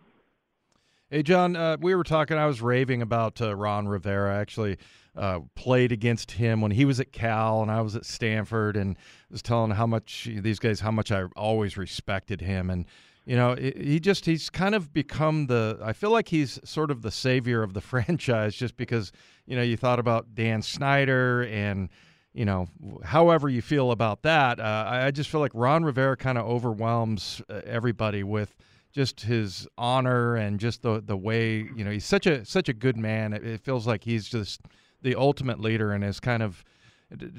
Hey, 1.10 1.24
John, 1.24 1.56
uh, 1.56 1.78
we 1.80 1.96
were 1.96 2.04
talking. 2.04 2.38
I 2.38 2.48
was 2.48 2.62
raving 2.62 3.02
about 3.02 3.42
uh, 3.42 3.56
Ron 3.56 3.88
Rivera. 3.88 4.36
I 4.36 4.42
actually 4.42 4.78
uh, 5.16 5.40
played 5.56 5.94
against 5.94 6.32
him 6.32 6.60
when 6.60 6.72
he 6.72 6.84
was 6.84 7.00
at 7.00 7.14
Cal 7.14 7.62
and 7.62 7.72
I 7.72 7.80
was 7.80 7.96
at 7.96 8.04
Stanford, 8.04 8.76
and 8.76 8.98
was 9.32 9.42
telling 9.42 9.72
how 9.72 9.88
much 9.88 10.28
these 10.30 10.60
guys 10.60 10.82
how 10.82 10.92
much 10.92 11.10
I 11.10 11.24
always 11.38 11.78
respected 11.78 12.42
him. 12.42 12.70
And 12.70 12.86
you 13.26 13.38
know, 13.38 13.56
he 13.56 14.02
just 14.02 14.26
he's 14.26 14.50
kind 14.50 14.76
of 14.76 14.92
become 14.92 15.48
the. 15.48 15.80
I 15.82 15.94
feel 15.94 16.12
like 16.12 16.28
he's 16.28 16.60
sort 16.66 16.92
of 16.92 17.04
the 17.04 17.12
savior 17.12 17.64
of 17.64 17.74
the 17.74 17.82
franchise, 17.94 18.54
just 18.54 18.76
because 18.76 19.14
you 19.46 19.56
know 19.56 19.64
you 19.64 19.78
thought 19.78 20.00
about 20.00 20.36
Dan 20.36 20.62
Snyder 20.62 21.44
and 21.46 21.88
you 22.34 22.44
know, 22.44 22.68
however 23.06 23.48
you 23.48 23.62
feel 23.62 23.92
about 23.92 24.24
that. 24.24 24.60
Uh, 24.60 24.84
I 24.88 25.12
just 25.12 25.30
feel 25.30 25.40
like 25.40 25.54
Ron 25.54 25.86
Rivera 25.86 26.18
kind 26.18 26.38
of 26.38 26.46
overwhelms 26.46 27.42
uh, 27.50 27.62
everybody 27.66 28.24
with 28.24 28.54
just 28.92 29.22
his 29.22 29.68
honor 29.78 30.36
and 30.36 30.60
just 30.60 30.82
the 30.82 31.02
the 31.06 31.18
way 31.18 31.68
you 31.76 31.84
know 31.84 31.92
he's 31.92 32.06
such 32.06 32.26
a 32.26 32.46
such 32.46 32.70
a 32.70 32.74
good 32.74 32.98
man. 32.98 33.34
It, 33.34 33.46
it 33.46 33.62
feels 33.62 33.88
like 33.88 34.04
he's 34.04 34.28
just 34.28 34.62
the 35.02 35.16
ultimate 35.16 35.60
leader 35.60 35.92
and 35.92 36.04
is 36.04 36.20
kind 36.20 36.44
of. 36.44 36.64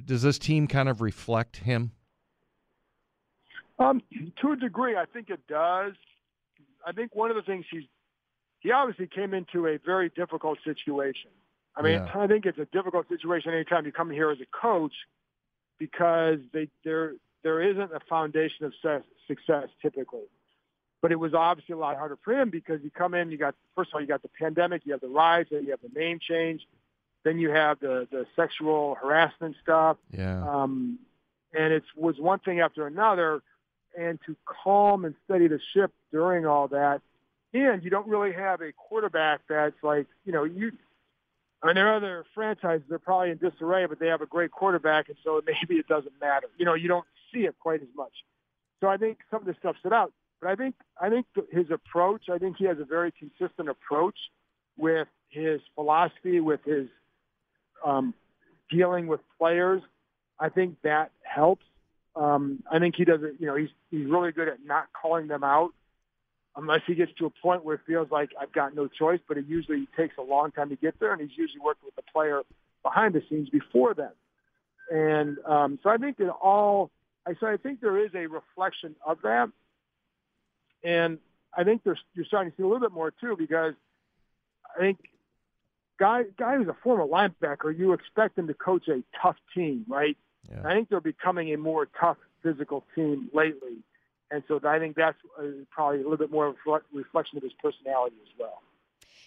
Does 0.06 0.22
this 0.22 0.38
team 0.38 0.66
kind 0.66 0.88
of 0.88 1.02
reflect 1.02 1.58
him? 1.58 1.92
Um, 3.78 4.02
to 4.40 4.52
a 4.52 4.56
degree, 4.56 4.96
I 4.96 5.04
think 5.04 5.28
it 5.28 5.40
does. 5.46 5.92
I 6.86 6.92
think 6.92 7.14
one 7.14 7.28
of 7.28 7.36
the 7.36 7.42
things 7.42 7.66
he's 7.70 7.84
he 8.60 8.72
obviously 8.72 9.06
came 9.06 9.34
into 9.34 9.66
a 9.66 9.78
very 9.84 10.10
difficult 10.10 10.58
situation. 10.64 11.30
I 11.76 11.82
mean, 11.82 11.92
yeah. 11.92 12.10
I 12.14 12.26
think 12.26 12.44
it's 12.44 12.58
a 12.58 12.66
difficult 12.72 13.08
situation 13.08 13.52
anytime 13.52 13.86
you 13.86 13.92
come 13.92 14.10
here 14.10 14.30
as 14.30 14.38
a 14.40 14.46
coach 14.60 14.94
because 15.78 16.38
they, 16.52 16.68
there 16.84 17.12
there 17.44 17.62
isn't 17.62 17.92
a 17.92 18.00
foundation 18.08 18.66
of 18.66 18.72
success 19.28 19.68
typically. 19.80 20.26
But 21.00 21.12
it 21.12 21.16
was 21.16 21.32
obviously 21.32 21.74
a 21.74 21.78
lot 21.78 21.96
harder 21.96 22.18
for 22.24 22.32
him 22.32 22.50
because 22.50 22.80
you 22.82 22.90
come 22.90 23.14
in, 23.14 23.30
you 23.30 23.38
got 23.38 23.54
first 23.76 23.90
of 23.90 23.94
all 23.94 24.00
you 24.00 24.06
got 24.06 24.22
the 24.22 24.30
pandemic, 24.40 24.82
you 24.84 24.92
have 24.92 25.00
the 25.00 25.08
rise, 25.08 25.46
then 25.50 25.64
you 25.64 25.70
have 25.70 25.80
the 25.80 25.96
name 25.98 26.18
change, 26.20 26.66
then 27.24 27.38
you 27.38 27.50
have 27.50 27.78
the 27.80 28.08
the 28.10 28.26
sexual 28.34 28.96
harassment 29.00 29.56
stuff. 29.62 29.96
Yeah. 30.10 30.42
Um, 30.42 30.98
and 31.52 31.72
it 31.72 31.84
was 31.96 32.18
one 32.18 32.40
thing 32.40 32.60
after 32.60 32.86
another, 32.86 33.42
and 33.96 34.18
to 34.26 34.36
calm 34.44 35.04
and 35.04 35.14
steady 35.24 35.48
the 35.48 35.60
ship 35.72 35.92
during 36.12 36.46
all 36.46 36.68
that, 36.68 37.00
and 37.54 37.82
you 37.82 37.90
don't 37.90 38.06
really 38.06 38.32
have 38.32 38.60
a 38.60 38.72
quarterback 38.72 39.40
that's 39.48 39.82
like 39.82 40.06
you 40.24 40.32
know 40.32 40.44
you. 40.44 40.72
I 41.62 41.66
mean, 41.66 41.74
there 41.74 41.88
are 41.88 41.96
other 41.96 42.24
franchises 42.34 42.86
they're 42.88 43.00
probably 43.00 43.30
in 43.30 43.38
disarray, 43.38 43.86
but 43.86 43.98
they 43.98 44.06
have 44.08 44.20
a 44.20 44.26
great 44.26 44.50
quarterback, 44.50 45.08
and 45.08 45.16
so 45.24 45.42
maybe 45.46 45.78
it 45.78 45.88
doesn't 45.88 46.20
matter. 46.20 46.48
You 46.56 46.64
know, 46.64 46.74
you 46.74 46.88
don't 46.88 47.06
see 47.32 47.40
it 47.40 47.56
quite 47.60 47.82
as 47.82 47.88
much. 47.96 48.12
So 48.80 48.86
I 48.86 48.96
think 48.96 49.18
some 49.30 49.40
of 49.40 49.46
this 49.46 49.56
stuff 49.58 49.76
stood 49.80 49.92
out. 49.92 50.12
But 50.40 50.50
I 50.50 50.54
think 50.54 50.74
I 51.00 51.08
think 51.10 51.26
his 51.50 51.66
approach. 51.70 52.28
I 52.32 52.38
think 52.38 52.56
he 52.58 52.64
has 52.66 52.78
a 52.78 52.84
very 52.84 53.12
consistent 53.12 53.68
approach 53.68 54.16
with 54.76 55.08
his 55.30 55.60
philosophy, 55.74 56.40
with 56.40 56.60
his 56.64 56.88
um, 57.84 58.14
dealing 58.70 59.06
with 59.06 59.20
players. 59.38 59.82
I 60.38 60.48
think 60.48 60.76
that 60.82 61.10
helps. 61.22 61.64
Um, 62.14 62.62
I 62.70 62.78
think 62.78 62.94
he 62.96 63.04
does 63.04 63.20
it. 63.22 63.34
You 63.38 63.46
know, 63.46 63.56
he's 63.56 63.70
he's 63.90 64.06
really 64.06 64.32
good 64.32 64.48
at 64.48 64.64
not 64.64 64.86
calling 65.00 65.28
them 65.28 65.44
out 65.44 65.70
unless 66.56 66.80
he 66.86 66.94
gets 66.94 67.12
to 67.18 67.26
a 67.26 67.30
point 67.30 67.64
where 67.64 67.76
it 67.76 67.82
feels 67.86 68.10
like 68.10 68.30
I've 68.40 68.52
got 68.52 68.74
no 68.74 68.88
choice. 68.88 69.20
But 69.26 69.38
it 69.38 69.46
usually 69.46 69.88
takes 69.96 70.16
a 70.18 70.22
long 70.22 70.52
time 70.52 70.68
to 70.70 70.76
get 70.76 70.98
there, 71.00 71.12
and 71.12 71.20
he's 71.20 71.36
usually 71.36 71.60
worked 71.60 71.84
with 71.84 71.94
the 71.96 72.02
player 72.12 72.42
behind 72.82 73.14
the 73.14 73.22
scenes 73.28 73.48
before 73.50 73.94
then. 73.94 74.12
And 74.90 75.38
um, 75.44 75.78
so 75.82 75.90
I 75.90 75.96
think 75.96 76.16
that 76.18 76.30
all. 76.30 76.90
I 77.26 77.34
so 77.40 77.46
I 77.46 77.56
think 77.56 77.80
there 77.80 78.04
is 78.04 78.10
a 78.14 78.26
reflection 78.26 78.94
of 79.06 79.18
that. 79.22 79.50
And 80.84 81.18
I 81.56 81.64
think 81.64 81.82
there's, 81.84 81.98
you're 82.14 82.24
starting 82.24 82.52
to 82.52 82.56
see 82.56 82.62
a 82.62 82.66
little 82.66 82.80
bit 82.80 82.92
more 82.92 83.10
too 83.10 83.36
because 83.38 83.74
I 84.76 84.80
think 84.80 84.98
guy 85.98 86.24
guy 86.38 86.56
who's 86.56 86.68
a 86.68 86.76
former 86.82 87.04
linebacker, 87.04 87.76
you 87.76 87.92
expect 87.92 88.38
him 88.38 88.46
to 88.46 88.54
coach 88.54 88.88
a 88.88 89.02
tough 89.20 89.36
team, 89.54 89.84
right? 89.88 90.16
Yeah. 90.50 90.62
I 90.64 90.74
think 90.74 90.88
they're 90.88 91.00
becoming 91.00 91.52
a 91.52 91.58
more 91.58 91.88
tough 92.00 92.16
physical 92.42 92.84
team 92.94 93.28
lately, 93.34 93.78
and 94.30 94.42
so 94.48 94.60
I 94.64 94.78
think 94.78 94.96
that's 94.96 95.18
uh, 95.38 95.42
probably 95.70 95.98
a 95.98 96.02
little 96.02 96.16
bit 96.16 96.30
more 96.30 96.46
of 96.46 96.56
a 96.66 96.80
reflection 96.92 97.36
of 97.36 97.42
his 97.42 97.52
personality 97.62 98.16
as 98.22 98.32
well. 98.38 98.62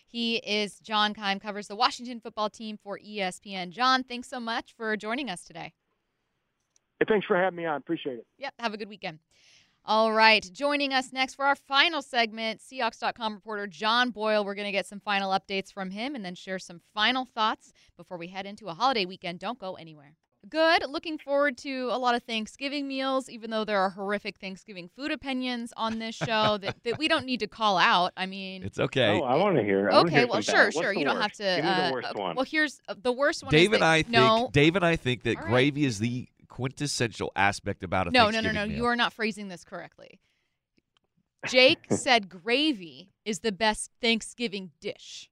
He 0.08 0.38
is 0.38 0.80
John 0.80 1.14
Keim, 1.14 1.40
covers 1.40 1.68
the 1.68 1.76
Washington 1.76 2.20
football 2.20 2.50
team 2.50 2.78
for 2.82 3.00
ESPN. 3.00 3.70
John, 3.70 4.04
thanks 4.04 4.28
so 4.30 4.40
much 4.40 4.74
for 4.76 4.98
joining 4.98 5.30
us 5.30 5.44
today. 5.44 5.74
Hey, 7.00 7.06
thanks 7.08 7.26
for 7.26 7.38
having 7.38 7.58
me 7.58 7.66
on. 7.66 7.78
Appreciate 7.78 8.20
it. 8.20 8.26
Yep. 8.38 8.54
Have 8.60 8.74
a 8.74 8.78
good 8.78 8.90
weekend. 8.90 9.20
All 9.84 10.14
right. 10.14 10.48
Joining 10.54 10.94
us 10.94 11.12
next 11.12 11.34
for 11.36 11.46
our 11.46 11.56
final 11.56 12.04
segment, 12.04 12.62
Seahawks.com 12.62 13.34
reporter 13.34 13.66
John 13.66 14.12
Boyle. 14.12 14.46
We're 14.46 14.54
going 14.54 14.68
to 14.68 14.72
get 14.72 14.86
some 14.86 15.00
final 15.00 15.32
updates 15.32 15.74
from 15.74 15.90
him 15.90 16.14
and 16.14 16.24
then 16.24 16.36
share 16.36 16.60
some 16.60 16.82
final 16.94 17.26
thoughts 17.26 17.74
before 17.98 18.18
we 18.18 18.28
head 18.28 18.46
into 18.46 18.68
a 18.68 18.76
holiday 18.76 19.06
weekend. 19.06 19.40
Don't 19.40 19.58
go 19.58 19.74
anywhere. 19.74 20.14
Good. 20.50 20.84
Looking 20.90 21.20
forward 21.20 21.58
to 21.60 21.90
a 21.92 21.98
lot 21.98 22.16
of 22.16 22.24
Thanksgiving 22.24 22.88
meals, 22.88 23.30
even 23.30 23.52
though 23.52 23.64
there 23.64 23.80
are 23.80 23.92
horrific 23.92 24.40
Thanksgiving 24.40 24.90
food 24.96 25.12
opinions 25.12 25.72
on 25.78 26.00
this 26.00 26.16
show 26.16 26.58
that, 26.62 26.78
that 26.84 26.98
we 26.98 27.08
don't 27.08 27.26
need 27.26 27.42
to 27.42 27.48
call 27.48 27.78
out. 27.78 28.12
I 28.18 28.26
mean, 28.26 28.64
it's 28.64 28.80
okay. 28.80 29.20
Oh, 29.20 29.24
I 29.24 29.36
want 29.36 29.58
to 29.58 29.64
hear. 29.64 29.90
okay, 29.90 30.20
hear 30.20 30.28
well, 30.28 30.42
sure, 30.42 30.72
sure. 30.72 30.94
You 30.94 31.06
don't 31.06 31.22
have 31.22 31.34
to. 31.34 31.44
Give 31.44 31.66
me 31.66 31.88
the 31.88 31.94
worst 31.94 32.08
uh, 32.08 32.14
one. 32.16 32.36
Well, 32.36 32.46
here's 32.46 32.80
uh, 32.88 32.96
the 33.00 33.12
worst 33.12 33.44
one. 33.44 33.52
Dave 33.52 33.74
and 33.74 33.84
I 33.84 34.02
think. 34.02 34.14
no, 34.14 34.50
Dave 34.52 34.76
and 34.76 34.86
I 34.86 34.96
think 34.96 35.24
that 35.24 35.38
All 35.38 35.44
right. 35.44 35.52
gravy 35.52 35.86
is 35.86 36.00
the 36.00 36.28
quintessential 36.56 37.32
aspect 37.36 37.82
about 37.82 38.08
a 38.08 38.12
no, 38.12 38.26
no, 38.26 38.26
no, 38.26 38.32
Thanksgiving 38.42 38.56
no. 38.56 38.68
meal. 38.68 38.78
You 38.78 38.86
are 38.86 38.96
not 38.98 39.14
phrasing 39.14 39.48
this 39.48 39.64
correctly. 39.64 40.20
Jake 41.48 41.80
said 41.90 42.28
gravy 42.30 43.10
is 43.26 43.40
the 43.40 43.54
best 43.54 43.90
Thanksgiving 44.02 44.72
dish, 44.82 45.30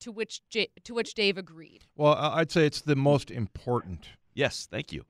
to 0.00 0.12
which 0.12 0.42
J- 0.48 0.68
to 0.84 0.94
which 0.94 1.14
Dave 1.14 1.36
agreed. 1.36 1.84
Well, 1.96 2.14
I- 2.14 2.38
I'd 2.40 2.52
say 2.52 2.66
it's 2.66 2.80
the 2.80 2.94
most 2.96 3.30
important. 3.32 4.10
Yes, 4.32 4.68
thank 4.70 4.92
you. 4.92 5.04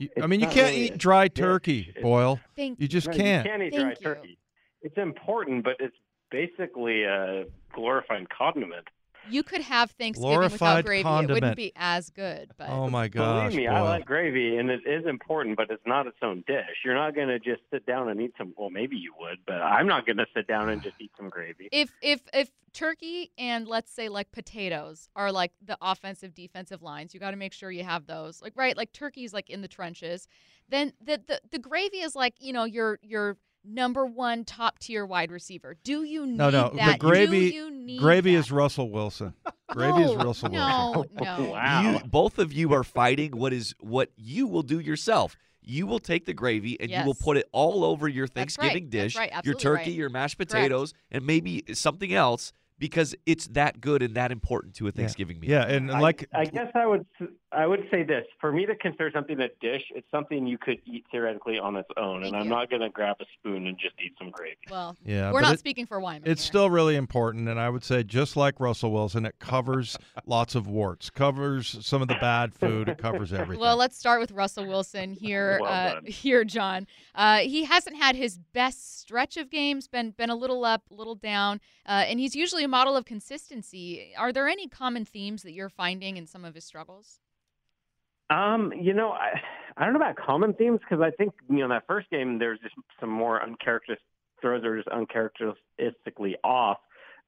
You- 0.00 0.10
I 0.20 0.26
mean, 0.26 0.40
you 0.40 0.46
can't 0.46 0.70
really 0.72 0.86
eat 0.86 0.94
a 0.94 0.98
dry 0.98 1.28
dish. 1.28 1.40
turkey, 1.40 1.80
It's- 1.90 2.02
Boyle. 2.02 2.40
Thank 2.56 2.80
You 2.80 2.88
just 2.88 3.06
No, 3.06 3.14
can't. 3.16 3.46
You 3.46 3.50
can't 3.52 3.62
eat 3.62 3.72
Thank 3.72 3.82
dry 3.82 4.10
you. 4.10 4.16
turkey. 4.16 4.38
It's 4.82 4.98
important, 4.98 5.62
but 5.64 5.76
it's 5.78 5.96
basically 6.32 7.04
a 7.04 7.44
glorified 7.72 8.28
condiment. 8.30 8.88
You 9.30 9.42
could 9.42 9.60
have 9.62 9.90
Thanksgiving 9.92 10.38
without 10.38 10.58
Glorified 10.58 10.84
gravy. 10.84 11.08
It 11.08 11.30
wouldn't 11.30 11.56
be 11.56 11.72
as 11.76 12.10
good. 12.10 12.52
But 12.56 12.70
Oh 12.70 12.88
my 12.90 13.08
gosh, 13.08 13.52
Believe 13.52 13.56
me, 13.56 13.68
I 13.68 13.80
boy. 13.80 13.84
like 13.86 14.04
gravy, 14.06 14.56
and 14.56 14.70
it 14.70 14.80
is 14.86 15.06
important, 15.06 15.56
but 15.56 15.70
it's 15.70 15.82
not 15.86 16.06
its 16.06 16.18
own 16.22 16.44
dish. 16.46 16.82
You're 16.84 16.94
not 16.94 17.14
going 17.14 17.28
to 17.28 17.38
just 17.38 17.62
sit 17.70 17.86
down 17.86 18.08
and 18.08 18.20
eat 18.20 18.32
some. 18.38 18.54
Well, 18.56 18.70
maybe 18.70 18.96
you 18.96 19.12
would, 19.18 19.38
but 19.46 19.54
I'm 19.62 19.86
not 19.86 20.06
going 20.06 20.18
to 20.18 20.26
sit 20.34 20.46
down 20.46 20.68
and 20.68 20.82
just 20.82 20.96
eat 21.00 21.10
some 21.16 21.28
gravy. 21.28 21.68
if 21.72 21.90
if 22.02 22.20
if 22.32 22.50
turkey 22.72 23.30
and 23.38 23.68
let's 23.68 23.92
say 23.92 24.08
like 24.08 24.32
potatoes 24.32 25.08
are 25.14 25.30
like 25.30 25.52
the 25.64 25.78
offensive 25.80 26.34
defensive 26.34 26.82
lines, 26.82 27.14
you 27.14 27.20
got 27.20 27.30
to 27.30 27.36
make 27.36 27.52
sure 27.52 27.70
you 27.70 27.84
have 27.84 28.06
those. 28.06 28.42
Like 28.42 28.52
right, 28.56 28.76
like 28.76 28.92
turkey's 28.92 29.32
like 29.32 29.48
in 29.48 29.62
the 29.62 29.68
trenches. 29.68 30.26
Then 30.68 30.92
the 31.04 31.20
the, 31.26 31.40
the 31.50 31.58
gravy 31.58 31.98
is 31.98 32.14
like 32.16 32.34
you 32.40 32.52
know 32.52 32.64
your 32.64 32.98
your 33.02 33.36
number 33.64 34.04
one 34.06 34.44
top 34.44 34.78
tier 34.78 35.04
wide 35.06 35.30
receiver. 35.30 35.76
Do 35.84 36.04
you 36.04 36.26
need 36.26 36.36
No, 36.36 36.50
no. 36.50 36.70
that? 36.74 36.92
The 36.92 36.98
gravy, 36.98 37.50
Do 37.50 37.56
you 37.56 37.70
need 37.70 38.00
gravy 38.00 38.34
is 38.34 38.50
Russell 38.52 38.90
Wilson. 38.90 39.34
Gravy 39.70 40.02
is 40.02 40.12
No, 40.12 40.24
Russell 40.24 40.50
no, 40.50 41.06
Wilson. 41.18 41.46
no. 41.52 41.92
You, 42.00 42.00
both 42.06 42.38
of 42.38 42.52
you 42.52 42.72
are 42.74 42.84
fighting 42.84 43.36
what 43.36 43.52
is 43.52 43.74
what 43.80 44.10
you 44.16 44.46
will 44.46 44.62
do 44.62 44.78
yourself. 44.78 45.36
You 45.62 45.86
will 45.86 45.98
take 45.98 46.26
the 46.26 46.34
gravy 46.34 46.78
and 46.78 46.90
you 46.90 47.02
will 47.04 47.14
put 47.14 47.38
it 47.38 47.48
all 47.50 47.84
over 47.84 48.06
your 48.06 48.26
That's 48.26 48.54
Thanksgiving 48.56 48.84
right. 48.84 48.90
That's 48.92 49.14
dish, 49.14 49.16
right. 49.16 49.32
your 49.44 49.54
turkey, 49.54 49.90
right. 49.90 49.96
your 49.98 50.10
mashed 50.10 50.36
Correct. 50.36 50.50
potatoes, 50.52 50.92
and 51.10 51.26
maybe 51.26 51.64
something 51.72 52.12
else 52.12 52.52
because 52.78 53.14
it's 53.26 53.46
that 53.48 53.80
good 53.80 54.02
and 54.02 54.14
that 54.14 54.32
important 54.32 54.74
to 54.76 54.88
a 54.88 54.92
Thanksgiving 54.92 55.40
meal. 55.40 55.50
Yeah, 55.50 55.66
and 55.66 55.88
like 55.88 56.28
I, 56.32 56.44
guess 56.44 56.70
I 56.74 56.86
would 56.86 57.06
I 57.52 57.66
would 57.66 57.86
say 57.90 58.02
this: 58.02 58.24
for 58.40 58.52
me 58.52 58.66
to 58.66 58.74
consider 58.74 59.10
something 59.12 59.40
a 59.40 59.48
dish, 59.60 59.82
it's 59.94 60.10
something 60.10 60.46
you 60.46 60.58
could 60.58 60.78
eat 60.84 61.06
theoretically 61.10 61.58
on 61.58 61.76
its 61.76 61.88
own, 61.96 62.24
and 62.24 62.34
I'm 62.36 62.48
not 62.48 62.70
going 62.70 62.82
to 62.82 62.90
grab 62.90 63.16
a 63.20 63.24
spoon 63.38 63.66
and 63.66 63.78
just 63.78 63.94
eat 64.04 64.14
some 64.18 64.30
gravy. 64.30 64.56
Well, 64.70 64.96
Yeah, 65.04 65.32
we're 65.32 65.40
not 65.40 65.54
it- 65.54 65.58
speaking 65.60 65.86
for 65.86 66.00
Wyman. 66.00 66.28
It's 66.28 66.42
still 66.42 66.68
really 66.68 66.96
important, 66.96 67.48
and 67.48 67.60
I 67.60 67.70
would 67.70 67.84
say 67.84 68.02
just 68.02 68.36
like 68.36 68.58
Russell 68.58 68.92
Wilson, 68.92 69.24
it 69.24 69.38
covers 69.38 69.96
lots 70.26 70.54
of 70.54 70.66
warts, 70.66 71.10
covers 71.10 71.78
some 71.86 72.02
of 72.02 72.08
the 72.08 72.16
bad 72.16 72.54
food, 72.54 72.88
it 72.88 72.98
covers 72.98 73.32
everything. 73.32 73.60
Well, 73.60 73.76
let's 73.76 73.96
start 73.96 74.20
with 74.20 74.32
Russell 74.32 74.66
Wilson 74.66 75.12
here. 75.12 75.58
Well 75.60 75.70
uh, 75.72 76.00
here, 76.06 76.44
John. 76.44 76.86
Uh, 77.14 77.38
he 77.38 77.64
hasn't 77.64 77.96
had 77.96 78.16
his 78.16 78.38
best 78.52 79.00
stretch 79.00 79.36
of 79.36 79.50
games. 79.50 79.86
Been 79.86 80.10
been 80.10 80.30
a 80.30 80.36
little 80.36 80.64
up, 80.64 80.82
a 80.90 80.94
little 80.94 81.14
down, 81.14 81.60
uh, 81.86 82.04
and 82.08 82.18
he's 82.18 82.34
usually 82.34 82.63
a 82.64 82.68
model 82.68 82.96
of 82.96 83.04
consistency. 83.04 84.12
Are 84.18 84.32
there 84.32 84.48
any 84.48 84.68
common 84.68 85.04
themes 85.04 85.42
that 85.42 85.52
you're 85.52 85.68
finding 85.68 86.16
in 86.16 86.26
some 86.26 86.44
of 86.44 86.54
his 86.54 86.64
struggles? 86.64 87.20
Um, 88.30 88.72
you 88.78 88.94
know, 88.94 89.10
I 89.10 89.40
I 89.76 89.84
don't 89.84 89.92
know 89.92 90.00
about 90.00 90.16
common 90.16 90.54
themes 90.54 90.80
because 90.80 91.02
I 91.02 91.10
think 91.10 91.34
you 91.48 91.58
know 91.58 91.64
in 91.64 91.70
that 91.70 91.86
first 91.86 92.10
game 92.10 92.38
there's 92.38 92.60
just 92.60 92.74
some 92.98 93.10
more 93.10 93.42
uncharacteristic 93.42 94.06
throws 94.40 94.62
that 94.62 94.68
are 94.68 94.76
just 94.76 94.88
uncharacteristically 94.88 96.36
off, 96.42 96.78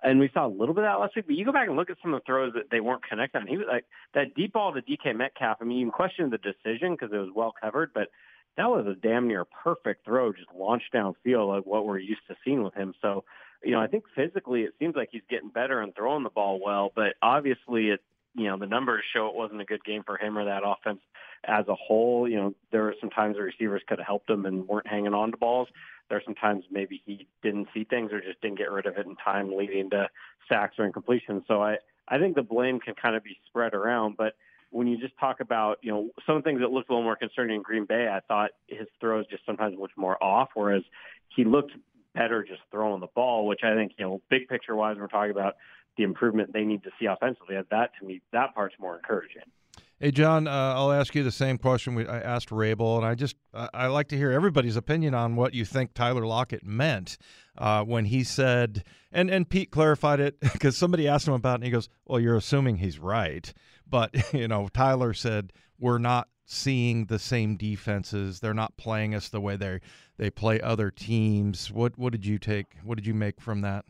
and 0.02 0.18
we 0.18 0.30
saw 0.32 0.46
a 0.46 0.48
little 0.48 0.74
bit 0.74 0.84
of 0.84 0.90
that 0.90 1.00
last 1.00 1.16
week. 1.16 1.26
But 1.26 1.36
you 1.36 1.44
go 1.44 1.52
back 1.52 1.68
and 1.68 1.76
look 1.76 1.90
at 1.90 1.98
some 2.02 2.14
of 2.14 2.20
the 2.20 2.24
throws 2.24 2.54
that 2.54 2.70
they 2.70 2.80
weren't 2.80 3.02
connected 3.02 3.38
on. 3.38 3.46
He 3.46 3.58
was 3.58 3.66
like 3.70 3.84
that 4.14 4.34
deep 4.34 4.54
ball 4.54 4.72
to 4.72 4.80
DK 4.80 5.16
Metcalf. 5.16 5.58
I 5.60 5.64
mean, 5.64 5.78
you 5.78 5.84
can 5.84 5.92
question 5.92 6.30
the 6.30 6.38
decision 6.38 6.92
because 6.92 7.12
it 7.12 7.18
was 7.18 7.30
well 7.34 7.52
covered, 7.60 7.92
but 7.92 8.08
that 8.56 8.70
was 8.70 8.86
a 8.86 8.94
damn 8.94 9.28
near 9.28 9.44
perfect 9.44 10.04
throw, 10.04 10.32
just 10.32 10.48
launched 10.54 10.94
downfield 10.94 11.56
like 11.56 11.66
what 11.66 11.86
we're 11.86 11.98
used 11.98 12.26
to 12.28 12.36
seeing 12.44 12.62
with 12.62 12.74
him. 12.74 12.94
So, 13.02 13.24
you 13.66 13.72
know, 13.72 13.80
I 13.80 13.86
think 13.86 14.04
physically 14.14 14.62
it 14.62 14.74
seems 14.78 14.96
like 14.96 15.08
he's 15.12 15.22
getting 15.28 15.48
better 15.48 15.80
and 15.80 15.94
throwing 15.94 16.22
the 16.22 16.30
ball 16.30 16.60
well, 16.64 16.92
but 16.94 17.14
obviously 17.22 17.88
it 17.90 18.00
you 18.36 18.44
know, 18.44 18.58
the 18.58 18.66
numbers 18.66 19.02
show 19.14 19.28
it 19.28 19.34
wasn't 19.34 19.60
a 19.62 19.64
good 19.64 19.82
game 19.84 20.02
for 20.04 20.18
him 20.18 20.36
or 20.36 20.44
that 20.44 20.62
offense 20.64 21.00
as 21.44 21.66
a 21.68 21.74
whole. 21.74 22.28
You 22.28 22.36
know, 22.36 22.54
there 22.70 22.82
were 22.82 22.94
some 23.00 23.10
times 23.10 23.36
the 23.36 23.42
receivers 23.42 23.82
could 23.88 23.98
have 23.98 24.06
helped 24.06 24.28
him 24.28 24.44
and 24.44 24.68
weren't 24.68 24.86
hanging 24.86 25.14
on 25.14 25.30
to 25.30 25.36
balls. 25.38 25.68
There 26.08 26.18
are 26.18 26.22
some 26.24 26.34
times 26.34 26.64
maybe 26.70 27.02
he 27.04 27.26
didn't 27.42 27.68
see 27.72 27.84
things 27.84 28.12
or 28.12 28.20
just 28.20 28.40
didn't 28.42 28.58
get 28.58 28.70
rid 28.70 28.86
of 28.86 28.98
it 28.98 29.06
in 29.06 29.16
time, 29.16 29.56
leading 29.56 29.90
to 29.90 30.08
sacks 30.48 30.76
or 30.78 30.84
incompletion. 30.84 31.44
So 31.48 31.62
I, 31.62 31.78
I 32.08 32.18
think 32.18 32.36
the 32.36 32.42
blame 32.42 32.78
can 32.78 32.94
kind 32.94 33.16
of 33.16 33.24
be 33.24 33.38
spread 33.46 33.72
around. 33.72 34.16
But 34.18 34.34
when 34.70 34.86
you 34.86 34.98
just 34.98 35.16
talk 35.18 35.40
about, 35.40 35.78
you 35.80 35.90
know, 35.90 36.10
some 36.26 36.42
things 36.42 36.60
that 36.60 36.70
looked 36.70 36.90
a 36.90 36.92
little 36.92 37.04
more 37.04 37.16
concerning 37.16 37.56
in 37.56 37.62
Green 37.62 37.86
Bay, 37.86 38.06
I 38.06 38.20
thought 38.28 38.50
his 38.68 38.86
throws 39.00 39.26
just 39.28 39.46
sometimes 39.46 39.78
looked 39.78 39.96
more 39.96 40.22
off, 40.22 40.50
whereas 40.54 40.82
he 41.34 41.44
looked 41.44 41.72
better 42.16 42.42
just 42.42 42.62
throwing 42.70 43.00
the 43.00 43.08
ball, 43.14 43.46
which 43.46 43.60
I 43.62 43.74
think, 43.74 43.92
you 43.98 44.04
know, 44.04 44.20
big 44.30 44.48
picture 44.48 44.74
wise, 44.74 44.96
we're 44.98 45.06
talking 45.06 45.30
about 45.30 45.54
the 45.96 46.02
improvement 46.02 46.52
they 46.52 46.64
need 46.64 46.82
to 46.84 46.90
see 46.98 47.06
offensively. 47.06 47.56
That 47.70 47.90
to 48.00 48.06
me, 48.06 48.22
that 48.32 48.54
part's 48.54 48.74
more 48.80 48.96
encouraging. 48.96 49.42
Hey, 49.98 50.10
John, 50.10 50.46
uh, 50.46 50.50
I'll 50.50 50.92
ask 50.92 51.14
you 51.14 51.22
the 51.22 51.32
same 51.32 51.56
question 51.56 51.94
we, 51.94 52.06
I 52.06 52.20
asked 52.20 52.50
Raible, 52.50 52.98
and 52.98 53.06
I 53.06 53.14
just 53.14 53.36
I, 53.54 53.68
I 53.72 53.86
like 53.86 54.08
to 54.08 54.16
hear 54.16 54.30
everybody's 54.30 54.76
opinion 54.76 55.14
on 55.14 55.36
what 55.36 55.54
you 55.54 55.64
think 55.64 55.94
Tyler 55.94 56.26
Lockett 56.26 56.64
meant 56.64 57.16
uh, 57.56 57.82
when 57.82 58.04
he 58.06 58.22
said, 58.22 58.84
and 59.10 59.30
and 59.30 59.48
Pete 59.48 59.70
clarified 59.70 60.20
it 60.20 60.38
because 60.52 60.76
somebody 60.76 61.08
asked 61.08 61.26
him 61.26 61.34
about, 61.34 61.52
it, 61.52 61.54
and 61.56 61.64
he 61.64 61.70
goes, 61.70 61.88
"Well, 62.04 62.20
you're 62.20 62.36
assuming 62.36 62.76
he's 62.76 62.98
right," 62.98 63.52
but 63.88 64.14
you 64.34 64.48
know, 64.48 64.68
Tyler 64.68 65.14
said 65.14 65.52
we're 65.78 65.98
not 65.98 66.28
seeing 66.46 67.06
the 67.06 67.18
same 67.18 67.56
defenses; 67.56 68.40
they're 68.40 68.54
not 68.54 68.76
playing 68.76 69.14
us 69.14 69.28
the 69.28 69.40
way 69.40 69.56
they 69.56 69.80
they 70.16 70.30
play 70.30 70.60
other 70.60 70.90
teams. 70.90 71.70
What 71.70 71.98
what 71.98 72.12
did 72.12 72.24
you 72.24 72.38
take? 72.38 72.66
What 72.82 72.94
did 72.94 73.06
you 73.06 73.14
make 73.14 73.40
from 73.40 73.60
that? 73.60 73.84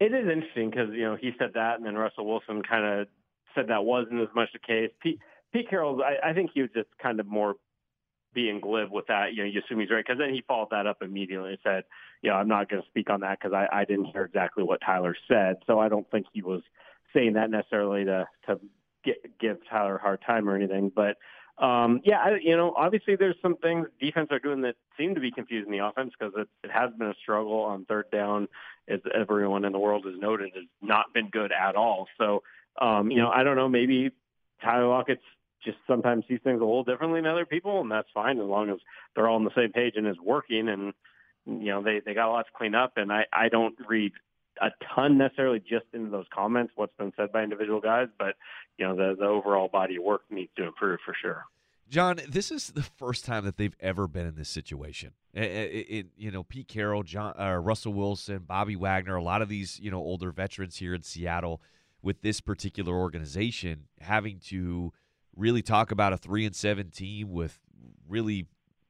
It 0.00 0.12
is 0.12 0.26
interesting 0.26 0.70
because 0.70 0.88
you 0.92 1.02
know 1.02 1.16
he 1.20 1.32
said 1.38 1.50
that, 1.54 1.76
and 1.76 1.84
then 1.84 1.96
Russell 1.96 2.26
Wilson 2.26 2.62
kind 2.62 3.00
of 3.00 3.08
said 3.54 3.68
that 3.68 3.84
wasn't 3.84 4.20
as 4.20 4.28
much 4.34 4.48
the 4.52 4.58
case. 4.58 4.90
Pete, 5.00 5.18
Pete 5.52 5.68
Carroll, 5.68 6.02
I, 6.02 6.30
I 6.30 6.32
think 6.32 6.50
he 6.54 6.62
was 6.62 6.70
just 6.74 6.88
kind 7.00 7.20
of 7.20 7.26
more 7.26 7.56
being 8.34 8.60
glib 8.60 8.90
with 8.90 9.06
that. 9.08 9.34
You 9.34 9.44
know, 9.44 9.50
you 9.50 9.60
assume 9.60 9.80
he's 9.80 9.90
right 9.90 10.04
because 10.04 10.18
then 10.18 10.34
he 10.34 10.42
followed 10.46 10.70
that 10.70 10.86
up 10.86 11.02
immediately 11.02 11.50
and 11.50 11.58
said, 11.62 11.84
"You 12.22 12.30
know, 12.30 12.36
I'm 12.36 12.48
not 12.48 12.68
going 12.68 12.82
to 12.82 12.88
speak 12.88 13.10
on 13.10 13.20
that 13.20 13.38
because 13.38 13.52
I, 13.52 13.68
I 13.72 13.84
didn't 13.84 14.06
hear 14.06 14.24
exactly 14.24 14.64
what 14.64 14.80
Tyler 14.84 15.14
said." 15.28 15.56
So 15.66 15.78
I 15.78 15.88
don't 15.88 16.10
think 16.10 16.26
he 16.32 16.42
was 16.42 16.62
saying 17.14 17.34
that 17.34 17.50
necessarily 17.50 18.04
to 18.04 18.26
to 18.46 18.60
get, 19.04 19.38
give 19.38 19.58
Tyler 19.68 19.96
a 19.96 20.00
hard 20.00 20.20
time 20.26 20.48
or 20.48 20.56
anything, 20.56 20.92
but. 20.94 21.16
Um, 21.58 22.00
yeah, 22.02 22.18
I, 22.18 22.38
you 22.42 22.56
know, 22.56 22.72
obviously 22.76 23.14
there's 23.14 23.36
some 23.42 23.56
things 23.56 23.86
defense 24.00 24.28
are 24.32 24.38
doing 24.38 24.62
that 24.62 24.74
seem 24.98 25.14
to 25.14 25.20
be 25.20 25.30
confusing 25.30 25.70
the 25.70 25.86
offense 25.86 26.12
because 26.18 26.32
it, 26.36 26.48
it 26.64 26.70
has 26.72 26.90
been 26.98 27.08
a 27.08 27.14
struggle 27.22 27.60
on 27.60 27.84
third 27.84 28.10
down, 28.10 28.48
as 28.88 29.00
everyone 29.14 29.66
in 29.66 29.72
the 29.72 29.78
world 29.78 30.06
has 30.06 30.14
noted, 30.18 30.50
has 30.54 30.64
not 30.80 31.12
been 31.12 31.28
good 31.28 31.52
at 31.52 31.76
all. 31.76 32.08
So, 32.18 32.42
um, 32.80 33.10
you 33.10 33.18
know, 33.18 33.28
I 33.28 33.44
don't 33.44 33.56
know, 33.56 33.68
maybe 33.68 34.12
Tyler 34.62 34.88
Lockett's 34.88 35.22
just 35.64 35.78
sometimes 35.86 36.24
sees 36.28 36.40
things 36.42 36.60
a 36.60 36.64
little 36.64 36.84
differently 36.84 37.20
than 37.20 37.30
other 37.30 37.46
people, 37.46 37.80
and 37.80 37.90
that's 37.90 38.08
fine 38.12 38.38
as 38.38 38.46
long 38.46 38.70
as 38.70 38.78
they're 39.14 39.28
all 39.28 39.36
on 39.36 39.44
the 39.44 39.54
same 39.54 39.72
page 39.72 39.94
and 39.96 40.06
it's 40.06 40.20
working. 40.20 40.68
And 40.68 40.92
you 41.46 41.70
know, 41.70 41.82
they 41.82 42.00
they 42.04 42.14
got 42.14 42.28
a 42.28 42.32
lot 42.32 42.46
to 42.46 42.52
clean 42.56 42.74
up, 42.74 42.94
and 42.96 43.12
I 43.12 43.26
I 43.32 43.48
don't 43.48 43.76
read 43.86 44.12
a 44.60 44.68
ton 44.94 45.18
necessarily 45.18 45.60
just 45.60 45.86
into 45.92 46.10
those 46.10 46.26
comments 46.32 46.72
what's 46.76 46.96
been 46.98 47.12
said 47.16 47.32
by 47.32 47.42
individual 47.42 47.80
guys, 47.80 48.08
but 48.18 48.34
you 48.78 48.86
know, 48.86 48.94
the 48.96 49.16
the 49.18 49.26
overall 49.26 49.68
body 49.68 49.96
of 49.96 50.02
work 50.04 50.22
needs 50.30 50.50
to 50.56 50.64
improve 50.64 50.98
for 51.04 51.14
sure. 51.20 51.44
John, 51.88 52.20
this 52.26 52.50
is 52.50 52.68
the 52.68 52.82
first 52.82 53.24
time 53.26 53.44
that 53.44 53.58
they've 53.58 53.76
ever 53.78 54.08
been 54.08 54.26
in 54.26 54.34
this 54.34 54.48
situation. 54.48 55.12
It, 55.34 55.42
it, 55.44 55.86
it- 55.90 56.06
you 56.16 56.30
know, 56.30 56.42
Pete 56.42 56.68
Carroll, 56.68 57.02
John, 57.02 57.34
uh, 57.38 57.56
Russell 57.56 57.92
Wilson, 57.92 58.44
Bobby 58.46 58.76
Wagner, 58.76 59.16
a 59.16 59.22
lot 59.22 59.42
of 59.42 59.48
these, 59.50 59.78
you 59.78 59.90
know, 59.90 59.98
older 59.98 60.32
veterans 60.32 60.76
here 60.76 60.94
in 60.94 61.02
Seattle 61.02 61.60
with 62.00 62.22
this 62.22 62.40
particular 62.40 62.94
organization 62.94 63.84
having 64.00 64.38
to 64.46 64.92
really 65.36 65.62
talk 65.62 65.90
about 65.90 66.12
a 66.12 66.16
three 66.16 66.46
and 66.46 66.56
seven 66.56 66.90
team 66.90 67.30
with 67.30 67.58
really, 68.08 68.46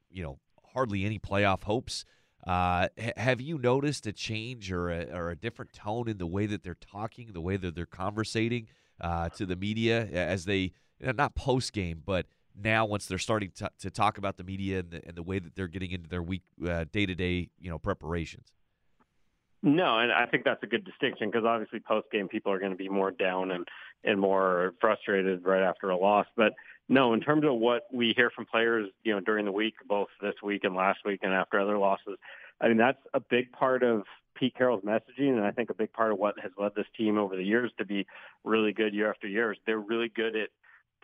you 0.09 0.23
know, 0.23 0.39
hardly 0.73 1.03
any 1.05 1.19
playoff 1.19 1.63
hopes. 1.63 2.05
Uh, 2.45 2.87
ha- 2.99 3.13
have 3.17 3.41
you 3.41 3.57
noticed 3.57 4.05
a 4.05 4.11
change 4.13 4.71
or 4.71 4.89
a, 4.89 5.05
or 5.13 5.29
a 5.29 5.35
different 5.35 5.73
tone 5.73 6.09
in 6.09 6.17
the 6.17 6.27
way 6.27 6.45
that 6.45 6.63
they're 6.63 6.75
talking, 6.75 7.31
the 7.33 7.41
way 7.41 7.57
that 7.57 7.75
they're 7.75 7.85
conversating 7.85 8.67
uh, 9.01 9.29
to 9.29 9.45
the 9.45 9.55
media 9.55 10.05
as 10.07 10.45
they, 10.45 10.71
you 10.99 11.07
know, 11.07 11.11
not 11.11 11.35
post 11.35 11.73
game, 11.73 12.01
but 12.05 12.25
now 12.55 12.85
once 12.85 13.05
they're 13.05 13.17
starting 13.17 13.51
to, 13.55 13.69
to 13.79 13.89
talk 13.89 14.17
about 14.17 14.37
the 14.37 14.43
media 14.43 14.79
and 14.79 14.91
the, 14.91 15.01
and 15.07 15.15
the 15.15 15.23
way 15.23 15.39
that 15.39 15.55
they're 15.55 15.67
getting 15.67 15.91
into 15.91 16.09
their 16.09 16.21
week 16.21 16.43
day 16.91 17.05
to 17.05 17.15
day 17.15 17.49
you 17.59 17.69
know 17.69 17.79
preparations 17.79 18.51
No, 19.63 19.97
and 19.97 20.11
I 20.11 20.25
think 20.25 20.43
that's 20.43 20.61
a 20.61 20.67
good 20.67 20.83
distinction 20.83 21.31
because 21.31 21.45
obviously 21.45 21.79
post 21.79 22.11
game 22.11 22.27
people 22.27 22.51
are 22.51 22.59
going 22.59 22.73
to 22.73 22.77
be 22.77 22.89
more 22.89 23.11
down 23.11 23.49
and 23.49 23.65
and 24.03 24.19
more 24.19 24.73
frustrated 24.81 25.45
right 25.45 25.63
after 25.63 25.89
a 25.89 25.97
loss. 25.97 26.27
But 26.35 26.51
no, 26.89 27.13
in 27.13 27.21
terms 27.21 27.45
of 27.45 27.55
what 27.55 27.83
we 27.91 28.13
hear 28.15 28.29
from 28.29 28.45
players, 28.45 28.89
you 29.03 29.13
know, 29.13 29.19
during 29.19 29.45
the 29.45 29.51
week, 29.51 29.75
both 29.87 30.09
this 30.21 30.35
week 30.43 30.63
and 30.63 30.75
last 30.75 30.99
week, 31.05 31.21
and 31.23 31.33
after 31.33 31.59
other 31.59 31.77
losses, 31.77 32.17
I 32.59 32.67
mean 32.67 32.77
that's 32.77 32.99
a 33.13 33.19
big 33.19 33.51
part 33.51 33.83
of 33.83 34.03
Pete 34.35 34.55
Carroll's 34.55 34.83
messaging, 34.83 35.29
and 35.29 35.45
I 35.45 35.51
think 35.51 35.69
a 35.69 35.75
big 35.75 35.93
part 35.93 36.11
of 36.11 36.17
what 36.17 36.39
has 36.39 36.51
led 36.57 36.75
this 36.75 36.85
team 36.97 37.17
over 37.17 37.35
the 37.35 37.43
years 37.43 37.71
to 37.77 37.85
be 37.85 38.05
really 38.43 38.73
good 38.73 38.93
year 38.93 39.09
after 39.09 39.27
year. 39.27 39.51
Is 39.51 39.57
they're 39.65 39.79
really 39.79 40.09
good 40.09 40.35
at 40.35 40.49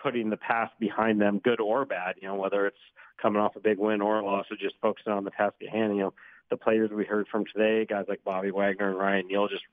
putting 0.02 0.30
the 0.30 0.38
past 0.38 0.74
behind 0.80 1.22
them, 1.22 1.40
good 1.40 1.60
or 1.60 1.86
bad. 1.86 2.16
You 2.22 2.28
know, 2.30 2.36
whether 2.36 2.68
it's 2.68 2.78
coming 3.22 3.42
off 3.42 3.56
a 3.56 3.60
big 3.60 3.78
win 3.78 4.02
or 4.02 4.20
a 4.20 4.26
loss, 4.26 4.46
or 4.52 4.58
just 4.58 4.76
focusing 4.82 5.14
on 5.14 5.24
the 5.24 5.32
task 5.32 5.56
at 5.62 5.70
hand. 5.70 5.96
You 5.96 6.04
know, 6.04 6.14
the 6.50 6.58
players 6.58 6.90
we 6.92 7.06
heard 7.06 7.28
from 7.28 7.46
today, 7.46 7.86
guys 7.86 8.06
like 8.08 8.24
Bobby 8.24 8.52
Wagner 8.52 8.90
and 8.90 8.98
Ryan 9.00 9.28
Neal, 9.28 9.48
just 9.48 9.64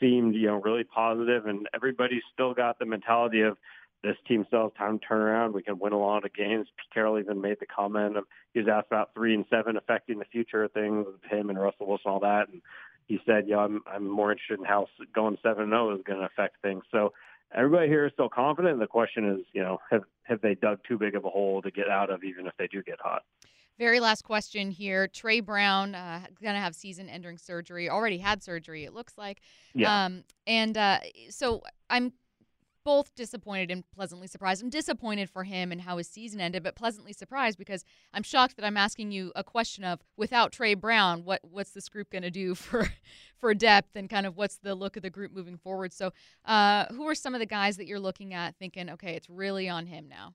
seemed 0.00 0.34
you 0.34 0.46
know 0.46 0.60
really 0.60 0.84
positive, 0.84 1.46
and 1.46 1.68
everybody's 1.74 2.22
still 2.32 2.54
got 2.54 2.78
the 2.78 2.86
mentality 2.86 3.40
of 3.40 3.58
this 4.04 4.16
team 4.28 4.44
still 4.46 4.64
has 4.64 4.72
time 4.76 4.98
to 4.98 5.06
turn 5.06 5.22
around. 5.22 5.54
We 5.54 5.62
can 5.62 5.78
win 5.78 5.94
a 5.94 5.98
lot 5.98 6.24
of 6.24 6.34
games. 6.34 6.68
Pete 6.76 6.92
Carroll 6.92 7.18
even 7.18 7.40
made 7.40 7.56
the 7.58 7.66
comment 7.66 8.16
of 8.18 8.24
he 8.52 8.60
was 8.60 8.68
asked 8.68 8.88
about 8.88 9.14
three 9.14 9.34
and 9.34 9.46
seven 9.48 9.76
affecting 9.76 10.18
the 10.18 10.26
future 10.26 10.64
of 10.64 10.72
things 10.72 11.06
with 11.06 11.24
him 11.30 11.48
and 11.48 11.58
Russell 11.58 11.86
Wilson, 11.86 12.02
and 12.06 12.12
all 12.12 12.20
that, 12.20 12.48
and 12.50 12.60
he 13.06 13.18
said, 13.26 13.48
"Yeah, 13.48 13.58
I'm 13.58 13.82
I'm 13.86 14.06
more 14.06 14.30
interested 14.30 14.58
in 14.58 14.66
how 14.66 14.86
going 15.14 15.38
seven 15.42 15.70
zero 15.70 15.96
is 15.96 16.02
going 16.06 16.20
to 16.20 16.26
affect 16.26 16.56
things." 16.62 16.84
So 16.90 17.12
everybody 17.54 17.88
here 17.88 18.06
is 18.06 18.12
still 18.12 18.28
confident. 18.28 18.78
The 18.78 18.86
question 18.86 19.30
is, 19.30 19.46
you 19.52 19.62
know, 19.62 19.78
have 19.90 20.04
have 20.24 20.40
they 20.42 20.54
dug 20.54 20.80
too 20.86 20.98
big 20.98 21.14
of 21.14 21.24
a 21.24 21.30
hole 21.30 21.62
to 21.62 21.70
get 21.70 21.88
out 21.88 22.10
of, 22.10 22.24
even 22.24 22.46
if 22.46 22.52
they 22.58 22.66
do 22.66 22.82
get 22.82 23.00
hot? 23.00 23.22
Very 23.78 23.98
last 23.98 24.22
question 24.22 24.70
here. 24.70 25.08
Tre 25.08 25.40
Brown 25.40 25.96
uh, 25.96 26.20
going 26.40 26.54
to 26.54 26.60
have 26.60 26.76
season-ending 26.76 27.38
surgery. 27.38 27.90
Already 27.90 28.18
had 28.18 28.40
surgery, 28.40 28.84
it 28.84 28.94
looks 28.94 29.18
like. 29.18 29.40
Yeah. 29.74 30.04
Um, 30.04 30.22
and 30.46 30.76
uh, 30.76 31.00
so 31.28 31.62
I'm 31.90 32.12
both 32.84 33.14
disappointed 33.14 33.70
and 33.70 33.84
pleasantly 33.90 34.26
surprised. 34.26 34.62
I'm 34.62 34.70
disappointed 34.70 35.30
for 35.30 35.44
him 35.44 35.72
and 35.72 35.80
how 35.80 35.96
his 35.96 36.08
season 36.08 36.40
ended, 36.40 36.62
but 36.62 36.76
pleasantly 36.76 37.12
surprised 37.12 37.58
because 37.58 37.84
I'm 38.12 38.22
shocked 38.22 38.56
that 38.56 38.64
I'm 38.64 38.76
asking 38.76 39.10
you 39.10 39.32
a 39.34 39.42
question 39.42 39.84
of 39.84 40.00
without 40.16 40.52
Tre 40.52 40.74
Brown, 40.74 41.24
what 41.24 41.40
what's 41.42 41.70
this 41.70 41.88
group 41.88 42.10
going 42.10 42.22
to 42.22 42.30
do 42.30 42.54
for 42.54 42.88
for 43.38 43.54
depth 43.54 43.96
and 43.96 44.08
kind 44.08 44.26
of 44.26 44.36
what's 44.36 44.58
the 44.58 44.74
look 44.74 44.96
of 44.96 45.02
the 45.02 45.10
group 45.10 45.32
moving 45.32 45.58
forward. 45.58 45.92
So, 45.92 46.12
uh, 46.44 46.86
who 46.86 47.06
are 47.08 47.14
some 47.14 47.34
of 47.34 47.40
the 47.40 47.46
guys 47.46 47.76
that 47.76 47.86
you're 47.86 48.00
looking 48.00 48.32
at 48.34 48.56
thinking, 48.56 48.90
okay, 48.90 49.14
it's 49.14 49.28
really 49.28 49.68
on 49.68 49.86
him 49.86 50.08
now? 50.08 50.34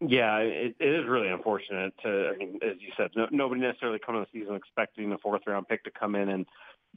Yeah, 0.00 0.38
it, 0.38 0.76
it 0.80 0.88
is 0.88 1.06
really 1.06 1.28
unfortunate. 1.28 1.92
To, 2.04 2.30
I 2.32 2.36
mean, 2.38 2.58
as 2.62 2.76
you 2.80 2.88
said, 2.96 3.10
no, 3.14 3.26
nobody 3.30 3.60
necessarily 3.60 3.98
coming 3.98 4.24
to 4.24 4.28
the 4.32 4.40
season 4.40 4.56
expecting 4.56 5.10
the 5.10 5.18
fourth 5.18 5.42
round 5.46 5.68
pick 5.68 5.84
to 5.84 5.90
come 5.90 6.14
in 6.14 6.30
and 6.30 6.46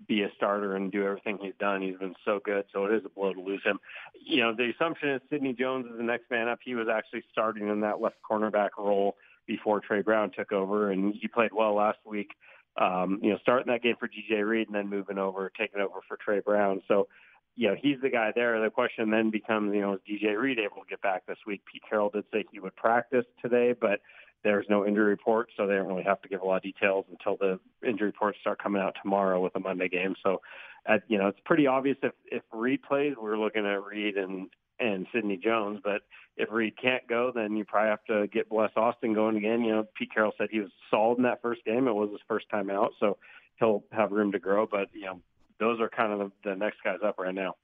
be 0.07 0.23
a 0.23 0.29
starter 0.35 0.75
and 0.75 0.91
do 0.91 1.05
everything 1.05 1.37
he's 1.41 1.53
done. 1.59 1.81
He's 1.81 1.97
been 1.97 2.15
so 2.25 2.39
good, 2.43 2.65
so 2.73 2.85
it 2.85 2.93
is 2.93 3.03
a 3.05 3.09
blow 3.09 3.33
to 3.33 3.39
lose 3.39 3.61
him. 3.63 3.79
You 4.19 4.41
know, 4.41 4.55
the 4.55 4.71
assumption 4.71 5.09
is 5.09 5.21
Sidney 5.29 5.53
Jones 5.53 5.85
is 5.85 5.97
the 5.97 6.03
next 6.03 6.29
man 6.31 6.47
up. 6.47 6.59
He 6.63 6.75
was 6.75 6.87
actually 6.91 7.23
starting 7.31 7.67
in 7.69 7.81
that 7.81 8.01
left 8.01 8.15
cornerback 8.29 8.69
role 8.77 9.15
before 9.45 9.79
Tre 9.79 10.01
Brown 10.01 10.31
took 10.31 10.51
over, 10.51 10.91
and 10.91 11.13
he 11.13 11.27
played 11.27 11.51
well 11.53 11.75
last 11.75 11.99
week. 12.05 12.31
Um, 12.75 13.19
you 13.21 13.29
know, 13.29 13.37
starting 13.41 13.71
that 13.71 13.83
game 13.83 13.95
for 13.99 14.07
DJ 14.07 14.43
Reed 14.43 14.67
and 14.67 14.75
then 14.75 14.89
moving 14.89 15.19
over, 15.19 15.51
taking 15.57 15.79
over 15.79 15.99
for 16.07 16.17
Tre 16.17 16.39
Brown. 16.39 16.81
So, 16.87 17.07
you 17.55 17.67
know, 17.67 17.75
he's 17.79 17.97
the 18.01 18.09
guy 18.09 18.31
there. 18.33 18.59
The 18.59 18.71
question 18.71 19.11
then 19.11 19.29
becomes, 19.29 19.75
you 19.75 19.81
know, 19.81 19.93
is 19.93 19.99
DJ 20.09 20.35
Reed 20.35 20.57
able 20.57 20.77
to 20.77 20.89
get 20.89 21.01
back 21.01 21.27
this 21.27 21.37
week? 21.45 21.61
Pete 21.71 21.83
Carroll 21.87 22.09
did 22.09 22.23
say 22.33 22.45
he 22.51 22.59
would 22.59 22.75
practice 22.75 23.25
today, 23.43 23.75
but 23.79 23.99
there's 24.43 24.65
no 24.69 24.85
injury 24.85 25.05
report, 25.05 25.49
so 25.55 25.65
they 25.65 25.75
don't 25.75 25.87
really 25.87 26.03
have 26.03 26.21
to 26.21 26.29
give 26.29 26.41
a 26.41 26.45
lot 26.45 26.57
of 26.57 26.63
details 26.63 27.05
until 27.09 27.37
the 27.37 27.59
injury 27.87 28.07
reports 28.07 28.37
start 28.41 28.61
coming 28.61 28.81
out 28.81 28.95
tomorrow 29.01 29.41
with 29.41 29.53
the 29.53 29.59
Monday 29.59 29.87
game. 29.87 30.15
So, 30.23 30.41
at, 30.85 31.03
you 31.07 31.17
know, 31.17 31.27
it's 31.27 31.39
pretty 31.45 31.67
obvious 31.67 31.97
if 32.03 32.13
if 32.25 32.43
Reed 32.51 32.83
plays, 32.83 33.15
we're 33.19 33.37
looking 33.37 33.65
at 33.65 33.83
Reed 33.83 34.17
and 34.17 34.49
and 34.79 35.07
Sidney 35.13 35.37
Jones. 35.37 35.79
But 35.83 36.01
if 36.35 36.51
Reed 36.51 36.73
can't 36.81 37.07
go, 37.07 37.31
then 37.33 37.55
you 37.55 37.63
probably 37.63 37.89
have 37.89 38.05
to 38.05 38.27
get 38.27 38.49
Bless 38.49 38.71
Austin 38.75 39.13
going 39.13 39.37
again. 39.37 39.63
You 39.63 39.71
know, 39.71 39.87
Pete 39.97 40.13
Carroll 40.13 40.33
said 40.37 40.49
he 40.51 40.59
was 40.59 40.71
solid 40.91 41.17
in 41.17 41.23
that 41.23 41.41
first 41.41 41.63
game. 41.63 41.87
It 41.87 41.93
was 41.93 42.09
his 42.11 42.21
first 42.27 42.49
time 42.49 42.69
out, 42.69 42.91
so 42.99 43.17
he'll 43.59 43.83
have 43.91 44.11
room 44.11 44.31
to 44.33 44.39
grow. 44.39 44.67
But 44.69 44.89
you 44.93 45.05
know, 45.05 45.21
those 45.59 45.79
are 45.79 45.89
kind 45.89 46.11
of 46.11 46.19
the, 46.19 46.49
the 46.49 46.55
next 46.55 46.77
guys 46.83 46.99
up 47.05 47.17
right 47.17 47.33
now. 47.33 47.55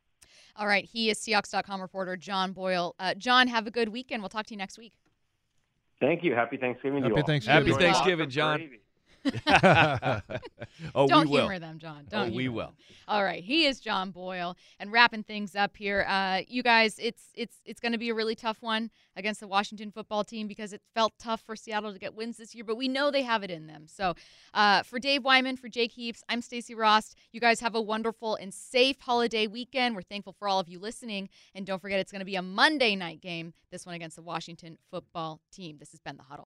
All 0.55 0.67
right, 0.67 0.85
he 0.85 1.09
is 1.09 1.19
Seahawks.com 1.19 1.81
reporter 1.81 2.17
John 2.17 2.51
Boyle. 2.53 2.95
Uh, 2.99 3.13
John, 3.13 3.47
have 3.47 3.67
a 3.67 3.71
good 3.71 3.89
weekend. 3.89 4.21
We'll 4.21 4.29
talk 4.29 4.45
to 4.47 4.53
you 4.53 4.57
next 4.57 4.77
week. 4.77 4.93
Thank 5.99 6.23
you. 6.23 6.33
Happy 6.33 6.57
Thanksgiving 6.57 7.03
to 7.03 7.09
Happy 7.09 7.15
you 7.15 7.21
all. 7.21 7.27
Thanksgiving. 7.27 7.73
Happy. 7.73 7.83
Thanksgiving, 7.83 8.29
John. 8.29 8.69
oh, 10.95 11.07
Don't 11.07 11.25
we 11.25 11.31
will. 11.31 11.41
humor 11.41 11.59
them, 11.59 11.79
John. 11.79 12.05
Don't 12.09 12.31
oh, 12.31 12.35
we 12.35 12.47
will. 12.47 12.67
them. 12.67 12.75
All 13.07 13.23
right, 13.23 13.43
he 13.43 13.65
is 13.65 13.79
John 13.79 14.11
Boyle, 14.11 14.55
and 14.79 14.91
wrapping 14.91 15.23
things 15.23 15.55
up 15.55 15.75
here. 15.75 16.05
Uh, 16.07 16.41
you 16.47 16.63
guys, 16.63 16.99
it's 16.99 17.23
it's 17.35 17.57
it's 17.65 17.79
going 17.79 17.91
to 17.91 17.97
be 17.97 18.09
a 18.09 18.13
really 18.13 18.35
tough 18.35 18.61
one 18.61 18.91
against 19.15 19.39
the 19.39 19.47
Washington 19.47 19.91
football 19.91 20.23
team 20.23 20.47
because 20.47 20.73
it 20.73 20.81
felt 20.93 21.13
tough 21.19 21.41
for 21.41 21.55
Seattle 21.55 21.91
to 21.91 21.99
get 21.99 22.15
wins 22.15 22.37
this 22.37 22.55
year, 22.55 22.63
but 22.63 22.77
we 22.77 22.87
know 22.87 23.11
they 23.11 23.23
have 23.23 23.43
it 23.43 23.51
in 23.51 23.67
them. 23.67 23.85
So, 23.87 24.15
uh, 24.53 24.83
for 24.83 24.99
Dave 24.99 25.23
Wyman, 25.23 25.57
for 25.57 25.67
Jake 25.67 25.91
Heaps, 25.91 26.23
I'm 26.29 26.41
Stacy 26.41 26.75
Rost. 26.75 27.15
You 27.31 27.41
guys 27.41 27.59
have 27.59 27.75
a 27.75 27.81
wonderful 27.81 28.35
and 28.35 28.53
safe 28.53 28.99
holiday 28.99 29.47
weekend. 29.47 29.95
We're 29.95 30.01
thankful 30.03 30.33
for 30.33 30.47
all 30.47 30.59
of 30.59 30.69
you 30.69 30.79
listening, 30.79 31.29
and 31.53 31.65
don't 31.65 31.81
forget 31.81 31.99
it's 31.99 32.11
going 32.11 32.19
to 32.19 32.25
be 32.25 32.35
a 32.35 32.41
Monday 32.41 32.95
night 32.95 33.21
game. 33.21 33.53
This 33.71 33.85
one 33.85 33.95
against 33.95 34.15
the 34.15 34.21
Washington 34.21 34.77
football 34.89 35.41
team. 35.51 35.77
This 35.79 35.91
has 35.91 35.99
been 35.99 36.17
the 36.17 36.23
Huddle. 36.23 36.37